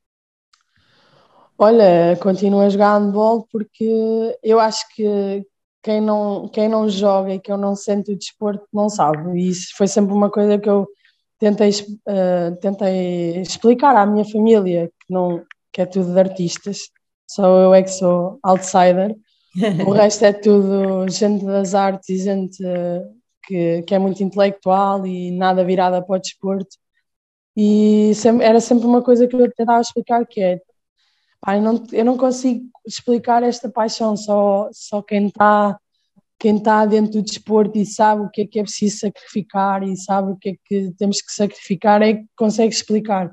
Olha, 1.63 2.17
continuo 2.19 2.61
a 2.61 2.69
jogar 2.69 2.97
handball 2.97 3.47
porque 3.51 4.35
eu 4.41 4.59
acho 4.59 4.83
que 4.95 5.45
quem 5.83 6.01
não, 6.01 6.47
quem 6.47 6.67
não 6.67 6.89
joga 6.89 7.35
e 7.35 7.39
quem 7.39 7.55
não 7.55 7.75
sente 7.75 8.11
o 8.11 8.17
desporto 8.17 8.65
não 8.73 8.89
sabe. 8.89 9.39
E 9.39 9.49
isso 9.49 9.67
foi 9.77 9.87
sempre 9.87 10.11
uma 10.11 10.31
coisa 10.31 10.57
que 10.57 10.67
eu 10.67 10.87
tentei, 11.37 11.69
uh, 11.69 12.55
tentei 12.59 13.41
explicar 13.41 13.95
à 13.95 14.07
minha 14.07 14.25
família, 14.25 14.87
que 14.87 15.13
não, 15.13 15.43
que 15.71 15.81
é 15.83 15.85
tudo 15.85 16.11
de 16.11 16.19
artistas, 16.19 16.89
só 17.29 17.45
eu 17.59 17.75
é 17.75 17.83
que 17.83 17.91
sou 17.91 18.39
outsider, 18.41 19.15
o 19.85 19.91
resto 19.93 20.25
é 20.25 20.33
tudo 20.33 21.07
gente 21.09 21.45
das 21.45 21.75
artes 21.75 22.09
e 22.09 22.17
gente 22.17 22.57
que, 23.45 23.83
que 23.83 23.93
é 23.93 23.99
muito 23.99 24.23
intelectual 24.23 25.05
e 25.05 25.29
nada 25.29 25.63
virada 25.63 26.01
para 26.01 26.15
o 26.15 26.19
desporto. 26.19 26.75
E 27.55 28.13
sempre, 28.15 28.45
era 28.45 28.59
sempre 28.59 28.87
uma 28.87 29.03
coisa 29.03 29.27
que 29.27 29.35
eu 29.35 29.51
tentava 29.51 29.81
explicar 29.81 30.25
que 30.25 30.41
é 30.41 30.59
pai, 31.41 31.59
não, 31.59 31.83
eu 31.91 32.05
não 32.05 32.17
consigo 32.17 32.65
explicar 32.85 33.43
esta 33.43 33.69
paixão, 33.69 34.15
só, 34.15 34.69
só 34.71 35.01
quem 35.01 35.27
está 35.27 35.77
quem 36.39 36.57
está 36.57 36.87
dentro 36.87 37.11
do 37.11 37.21
desporto 37.21 37.77
e 37.77 37.85
sabe 37.85 38.23
o 38.23 38.29
que 38.29 38.41
é 38.41 38.47
que 38.47 38.59
é 38.59 38.63
preciso 38.63 38.97
sacrificar 38.97 39.83
e 39.83 39.95
sabe 39.95 40.31
o 40.31 40.35
que 40.35 40.49
é 40.49 40.55
que 40.65 40.91
temos 40.97 41.21
que 41.21 41.31
sacrificar 41.31 42.01
é 42.01 42.15
que 42.15 42.25
consegue 42.35 42.73
explicar. 42.73 43.31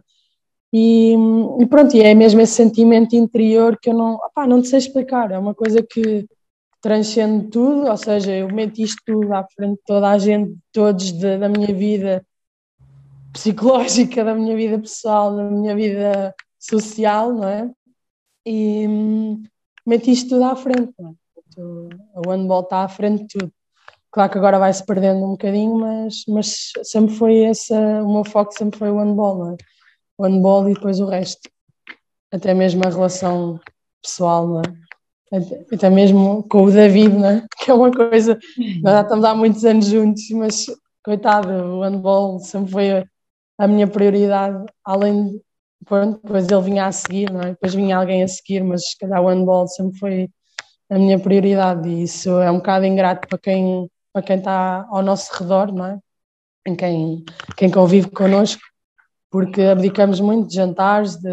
E, 0.70 1.14
e, 1.58 1.66
pronto, 1.66 1.96
e 1.96 2.02
é 2.02 2.14
mesmo 2.14 2.42
esse 2.42 2.52
sentimento 2.52 3.16
interior 3.16 3.78
que 3.80 3.88
eu 3.88 3.94
não, 3.94 4.16
opá, 4.16 4.46
não 4.46 4.62
sei 4.62 4.80
explicar, 4.80 5.30
é 5.30 5.38
uma 5.38 5.54
coisa 5.54 5.82
que 5.82 6.26
transcende 6.82 7.48
tudo, 7.48 7.86
ou 7.86 7.96
seja, 7.96 8.30
eu 8.30 8.48
meto 8.48 8.78
isto 8.78 9.00
tudo 9.06 9.32
à 9.32 9.42
frente 9.54 9.76
de 9.76 9.82
toda 9.86 10.10
a 10.10 10.18
gente, 10.18 10.54
todos 10.70 11.10
de, 11.10 11.38
da 11.38 11.48
minha 11.48 11.74
vida 11.74 12.22
psicológica, 13.32 14.22
da 14.22 14.34
minha 14.34 14.54
vida 14.54 14.78
pessoal, 14.78 15.34
da 15.34 15.44
minha 15.44 15.74
vida 15.74 16.34
social, 16.58 17.32
não 17.32 17.48
é? 17.48 17.70
E 18.48 18.88
hum, 18.88 19.42
meto 19.86 20.08
isto 20.08 20.30
tudo 20.30 20.44
à 20.44 20.56
frente, 20.56 20.92
não 20.98 21.10
é? 21.10 21.14
O 22.26 22.30
handball 22.30 22.62
está 22.62 22.84
à 22.84 22.88
frente 22.88 23.22
de 23.22 23.38
tudo. 23.38 23.52
Claro 24.10 24.32
que 24.32 24.38
agora 24.38 24.58
vai-se 24.58 24.84
perdendo 24.86 25.24
um 25.24 25.32
bocadinho, 25.32 25.74
mas, 25.74 26.22
mas 26.28 26.72
sempre 26.82 27.14
foi 27.14 27.34
esse, 27.44 27.74
o 27.74 28.12
meu 28.12 28.24
foco 28.24 28.52
sempre 28.52 28.78
foi 28.78 28.90
o 28.90 28.98
handball, 28.98 29.38
não 29.38 29.52
é? 29.52 29.56
o 30.18 30.24
handball 30.24 30.68
e 30.68 30.74
depois 30.74 30.98
o 31.00 31.06
resto. 31.06 31.48
Até 32.30 32.52
mesmo 32.52 32.82
a 32.84 32.90
relação 32.90 33.60
pessoal, 34.02 34.46
não 34.48 34.60
é? 34.60 35.74
Até 35.74 35.88
mesmo 35.88 36.42
com 36.48 36.64
o 36.64 36.70
David, 36.70 37.16
não 37.16 37.28
é? 37.28 37.46
Que 37.64 37.70
é 37.70 37.74
uma 37.74 37.90
coisa. 37.90 38.38
Nós 38.82 38.94
já 38.94 39.02
estamos 39.02 39.24
há 39.24 39.34
muitos 39.34 39.64
anos 39.64 39.86
juntos, 39.86 40.28
mas 40.30 40.66
coitado, 41.04 41.48
o 41.48 41.82
handball 41.82 42.38
sempre 42.40 42.72
foi 42.72 42.90
a, 42.98 43.04
a 43.58 43.68
minha 43.68 43.86
prioridade, 43.86 44.64
além. 44.84 45.40
Pronto, 45.84 46.20
depois 46.22 46.48
ele 46.48 46.62
vinha 46.62 46.86
a 46.86 46.92
seguir, 46.92 47.32
não 47.32 47.40
é? 47.40 47.50
Depois 47.50 47.74
vinha 47.74 47.96
alguém 47.96 48.22
a 48.22 48.28
seguir, 48.28 48.62
mas 48.62 48.90
se 48.90 48.98
calhar 48.98 49.22
o 49.22 49.28
handball 49.28 49.66
sempre 49.68 49.98
foi 49.98 50.28
a 50.90 50.98
minha 50.98 51.18
prioridade 51.18 51.88
e 51.88 52.02
isso 52.02 52.30
é 52.40 52.50
um 52.50 52.56
bocado 52.56 52.84
ingrato 52.84 53.28
para 53.28 53.38
quem, 53.38 53.90
para 54.12 54.22
quem 54.22 54.38
está 54.38 54.86
ao 54.90 55.02
nosso 55.02 55.32
redor, 55.38 55.72
não 55.72 55.84
é? 55.84 55.98
Em 56.66 56.74
quem, 56.74 57.24
quem 57.56 57.70
convive 57.70 58.10
connosco, 58.10 58.60
porque 59.30 59.62
abdicamos 59.62 60.20
muito 60.20 60.48
de 60.48 60.54
jantares, 60.54 61.16
de, 61.16 61.30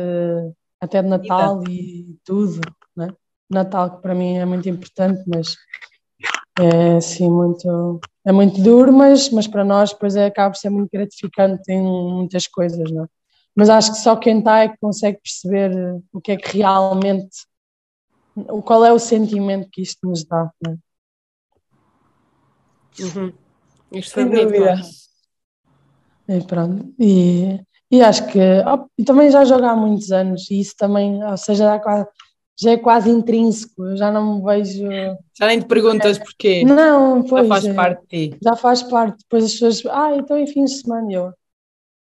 até 0.80 1.02
de 1.02 1.10
Natal 1.10 1.64
e 1.68 2.18
tudo, 2.24 2.62
né? 2.96 3.10
Natal 3.50 3.96
que 3.96 4.02
para 4.02 4.16
mim 4.16 4.38
é 4.38 4.46
muito 4.46 4.68
importante, 4.70 5.22
mas 5.28 5.56
é 6.60 6.98
assim 6.98 7.30
muito, 7.30 8.00
é 8.26 8.32
muito 8.32 8.62
duro, 8.62 8.94
mas, 8.94 9.30
mas 9.30 9.48
para 9.48 9.64
nós 9.66 9.92
depois 9.92 10.16
é, 10.16 10.26
acaba 10.26 10.52
por 10.52 10.58
ser 10.58 10.70
muito 10.70 10.90
gratificante 10.92 11.72
em 11.72 11.82
muitas 11.82 12.48
coisas, 12.48 12.90
não 12.92 13.04
é? 13.04 13.08
Mas 13.56 13.70
acho 13.70 13.94
que 13.94 14.00
só 14.00 14.16
quem 14.16 14.40
está 14.40 14.60
é 14.60 14.70
que 14.70 14.78
consegue 14.82 15.18
perceber 15.20 15.72
o 16.12 16.20
que 16.20 16.34
é 16.34 16.38
que 16.38 16.58
realmente, 16.58 17.46
qual 18.66 18.84
é 18.84 18.92
o 18.92 19.00
sentimento 19.00 19.70
que 19.72 19.82
isto 19.82 20.06
nos 20.08 20.26
dá, 20.26 20.52
não 20.62 20.74
é? 20.74 20.78
Uhum. 23.02 23.34
Isto 23.92 24.14
foi 24.14 24.26
bonito. 24.26 24.54
E 26.28 26.42
pronto. 26.42 26.94
E, 27.00 27.60
e 27.92 28.02
acho 28.02 28.28
que 28.28 28.40
oh, 28.40 29.04
também 29.04 29.30
já 29.30 29.46
jogo 29.46 29.66
há 29.66 29.76
muitos 29.76 30.12
anos 30.12 30.50
e 30.50 30.60
isso 30.60 30.76
também, 30.78 31.24
ou 31.24 31.38
seja, 31.38 31.66
já, 31.66 31.80
quase, 31.80 32.08
já 32.60 32.72
é 32.72 32.78
quase 32.78 33.10
intrínseco, 33.10 33.86
eu 33.86 33.98
já 33.98 34.12
não 34.12 34.38
me 34.38 34.44
vejo. 34.44 34.88
Já 35.38 35.48
nem 35.48 35.60
te 35.60 35.66
perguntas 35.66 36.18
porquê. 36.18 36.64
Não, 36.66 37.24
pois. 37.24 37.48
Já 37.48 37.54
faz 37.54 37.66
é, 37.66 37.74
parte 37.74 38.02
de 38.02 38.08
ti. 38.08 38.38
Já 38.42 38.56
faz 38.56 38.84
parte. 38.84 39.18
Depois 39.20 39.46
as 39.46 39.52
pessoas, 39.52 39.86
ah, 39.88 40.16
então 40.16 40.38
em 40.38 40.48
fins 40.48 40.72
de 40.72 40.78
semana 40.82 41.12
eu. 41.12 41.34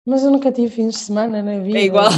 Mas 0.06 0.24
eu 0.24 0.32
nunca 0.32 0.52
tive 0.52 0.70
fins 0.70 0.96
de 0.96 1.00
semana 1.00 1.42
na 1.44 1.60
vida. 1.60 1.78
É 1.78 1.84
igual. 1.84 2.10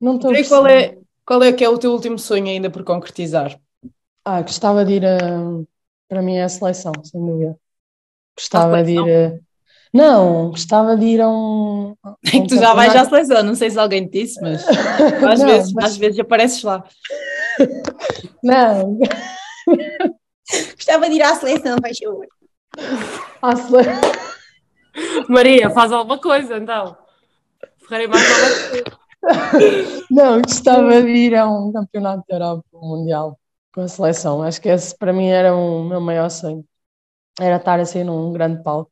Não 0.00 0.16
estou 0.16 0.32
a 0.32 0.44
qual 0.44 0.66
é, 0.66 0.98
qual 1.24 1.42
é 1.42 1.52
que 1.52 1.64
é 1.64 1.68
o 1.68 1.78
teu 1.78 1.92
último 1.92 2.18
sonho 2.18 2.46
ainda 2.46 2.70
por 2.70 2.82
concretizar? 2.84 3.58
Ah, 4.24 4.42
gostava 4.42 4.84
de 4.84 4.94
ir 4.94 5.06
a, 5.06 5.18
para 6.08 6.22
mim 6.22 6.36
é 6.36 6.44
a 6.44 6.48
seleção, 6.48 6.92
sem 7.04 7.24
dúvida. 7.24 7.56
Gostava 8.36 8.82
de 8.82 8.92
ir. 8.92 9.42
Não, 9.92 10.50
gostava 10.50 10.96
de 10.96 11.04
ir 11.04 11.20
a 11.20 11.28
um. 11.28 11.94
A 12.02 12.10
um 12.10 12.16
é 12.26 12.30
que 12.30 12.46
tu 12.46 12.56
já 12.56 12.72
vais 12.72 12.96
à 12.96 13.04
seleção, 13.04 13.42
não 13.42 13.54
sei 13.54 13.70
se 13.70 13.78
alguém 13.78 14.06
te 14.06 14.22
disse, 14.22 14.40
mas 14.40 14.66
às, 15.28 15.40
não, 15.40 15.46
vezes, 15.46 15.72
mas... 15.74 15.84
às 15.84 15.96
vezes 15.98 16.18
apareces 16.18 16.62
lá. 16.62 16.82
Não. 18.42 18.98
Gostava 20.74 21.08
de 21.08 21.16
ir 21.16 21.22
à 21.22 21.34
seleção, 21.34 21.76
faz 21.80 21.98
favor. 21.98 22.26
À 23.42 23.54
seleção. 23.54 24.00
Maria, 25.28 25.70
faz 25.70 25.92
alguma 25.92 26.18
coisa 26.18 26.56
então. 26.56 26.96
Ferrarei 27.78 28.06
mais 28.06 28.22
alguma 28.30 28.70
coisa. 28.70 29.02
Não, 30.10 30.42
gostava 30.42 31.00
de 31.02 31.08
ir 31.08 31.34
a 31.34 31.48
um 31.48 31.72
campeonato 31.72 32.24
da 32.28 32.36
Europa, 32.36 32.64
um 32.74 32.88
Mundial, 32.88 33.38
com 33.72 33.82
a 33.82 33.88
seleção. 33.88 34.42
Acho 34.42 34.60
que 34.60 34.68
esse 34.68 34.96
para 34.96 35.12
mim 35.12 35.28
era 35.28 35.54
o 35.54 35.84
meu 35.84 36.00
maior 36.00 36.28
sonho. 36.28 36.64
Era 37.40 37.56
estar 37.56 37.80
assim 37.80 38.04
num 38.04 38.32
grande 38.32 38.62
palco 38.62 38.90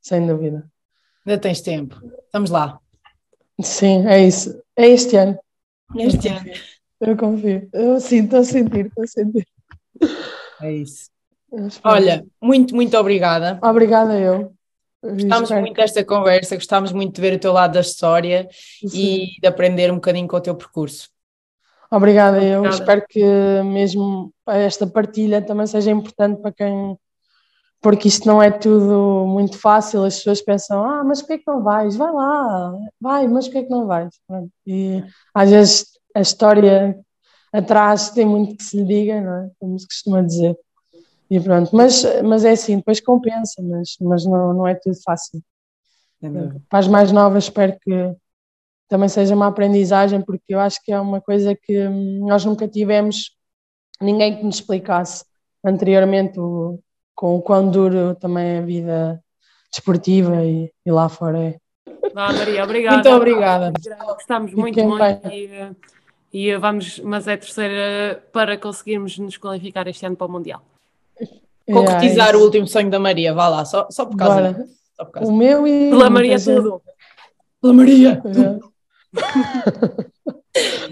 sem 0.00 0.26
dúvida. 0.26 0.68
Ainda 1.24 1.40
tens 1.40 1.60
tempo. 1.60 2.00
Estamos 2.26 2.50
lá. 2.50 2.78
Sim, 3.60 4.06
é 4.08 4.26
isso. 4.26 4.60
É 4.76 4.88
este 4.88 5.16
ano. 5.16 5.38
Este 5.96 6.28
ano. 6.28 6.50
Eu 7.00 7.16
confio. 7.16 7.68
Eu 7.72 8.00
sinto, 8.00 8.36
estou 8.36 8.40
a 8.40 8.44
sentir, 8.44 8.86
estou 8.86 9.04
a 9.04 9.06
sentir. 9.06 9.46
É 10.60 10.72
isso. 10.72 11.10
Olha, 11.84 12.24
muito, 12.40 12.74
muito 12.74 12.96
obrigada. 12.96 13.58
Obrigada 13.62 14.18
eu. 14.18 14.52
Gostámos 15.02 15.50
muito 15.50 15.74
desta 15.74 16.04
conversa, 16.04 16.54
gostámos 16.54 16.92
muito 16.92 17.16
de 17.16 17.20
ver 17.20 17.34
o 17.34 17.38
teu 17.40 17.52
lado 17.52 17.72
da 17.72 17.80
história 17.80 18.48
Sim. 18.86 18.88
e 18.94 19.40
de 19.40 19.46
aprender 19.48 19.90
um 19.90 19.96
bocadinho 19.96 20.28
com 20.28 20.36
o 20.36 20.40
teu 20.40 20.54
percurso. 20.54 21.10
Obrigada, 21.90 22.36
Obrigada. 22.38 22.66
eu 22.66 22.70
espero 22.70 23.04
que 23.08 23.22
mesmo 23.64 24.32
esta 24.46 24.86
partilha 24.86 25.42
também 25.42 25.66
seja 25.66 25.90
importante 25.90 26.40
para 26.40 26.52
quem 26.52 26.96
porque 27.82 28.06
isto 28.06 28.28
não 28.28 28.40
é 28.40 28.48
tudo 28.48 29.26
muito 29.26 29.58
fácil, 29.58 30.04
as 30.04 30.16
pessoas 30.16 30.40
pensam, 30.40 30.84
ah, 30.84 31.02
mas 31.02 31.20
porquê 31.20 31.34
é 31.34 31.38
que 31.38 31.48
não 31.48 31.64
vais? 31.64 31.96
Vai 31.96 32.12
lá, 32.12 32.72
vai, 33.00 33.26
mas 33.26 33.46
porquê 33.46 33.58
é 33.58 33.62
que 33.64 33.70
não 33.70 33.88
vais? 33.88 34.14
E 34.64 35.02
às 35.34 35.50
vezes 35.50 35.86
a 36.14 36.20
história 36.20 36.96
atrás 37.52 38.10
tem 38.10 38.24
muito 38.24 38.56
que 38.56 38.62
se 38.62 38.76
lhe 38.76 38.84
diga, 38.84 39.20
não 39.20 39.34
é? 39.34 39.50
Como 39.58 39.76
se 39.78 39.86
costuma 39.86 40.22
dizer. 40.22 40.56
E 41.32 41.40
pronto, 41.40 41.74
mas, 41.74 42.04
mas 42.22 42.44
é 42.44 42.50
assim, 42.50 42.76
depois 42.76 43.00
compensa, 43.00 43.62
mas, 43.62 43.96
mas 44.02 44.26
não, 44.26 44.52
não 44.52 44.68
é 44.68 44.74
tudo 44.74 44.94
fácil. 45.02 45.42
É 46.22 46.28
Para 46.68 46.78
as 46.78 46.86
mais 46.86 47.10
novas, 47.10 47.44
espero 47.44 47.74
que 47.80 48.14
também 48.86 49.08
seja 49.08 49.34
uma 49.34 49.46
aprendizagem, 49.46 50.20
porque 50.20 50.54
eu 50.54 50.60
acho 50.60 50.78
que 50.84 50.92
é 50.92 51.00
uma 51.00 51.22
coisa 51.22 51.56
que 51.56 51.88
nós 52.20 52.44
nunca 52.44 52.68
tivemos 52.68 53.34
ninguém 53.98 54.36
que 54.36 54.44
nos 54.44 54.56
explicasse 54.56 55.24
anteriormente 55.64 56.38
o, 56.38 56.78
com 57.14 57.38
o 57.38 57.40
quão 57.40 57.70
duro 57.70 58.14
também 58.14 58.56
é 58.56 58.58
a 58.58 58.66
vida 58.66 59.24
desportiva 59.70 60.44
e, 60.44 60.70
e 60.84 60.92
lá 60.92 61.08
fora 61.08 61.38
é. 61.38 61.56
Ah, 62.14 62.30
Maria, 62.30 62.60
obrigada. 62.62 62.96
Muito 62.96 63.16
obrigada. 63.16 63.72
Gostamos 64.04 64.52
muito, 64.52 64.84
muito 64.84 65.28
e, 65.32 65.48
e, 66.30 66.58
vamos, 66.58 66.98
mas 66.98 67.26
é 67.26 67.38
terceira 67.38 68.22
para 68.30 68.58
conseguirmos 68.58 69.16
nos 69.16 69.38
qualificar 69.38 69.88
este 69.88 70.04
ano 70.04 70.14
para 70.14 70.26
o 70.26 70.30
Mundial. 70.30 70.62
Concretizar 71.70 72.34
é, 72.34 72.36
o 72.36 72.42
último 72.42 72.66
sonho 72.66 72.90
da 72.90 72.98
Maria, 72.98 73.34
vá 73.34 73.48
lá, 73.48 73.64
só, 73.64 73.86
só 73.90 74.06
por 74.06 74.16
causa. 74.16 74.66
Só 74.96 75.04
por 75.04 75.12
causa. 75.12 75.30
O 75.30 75.36
meu 75.36 75.66
e. 75.66 75.90
Pela 75.90 76.10
Maria 76.10 76.40
tudo. 76.40 76.82
Pela 77.60 77.72
Maria. 77.72 78.22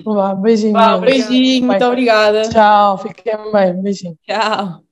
Vá, 0.04 0.34
beijinho. 0.34 0.72
Vá, 0.72 0.98
beijinho, 0.98 1.66
muito 1.66 1.84
obrigada. 1.84 2.48
Tchau, 2.48 2.98
fiquem 2.98 3.52
bem, 3.52 3.82
beijinho. 3.82 4.16
Tchau. 4.26 4.82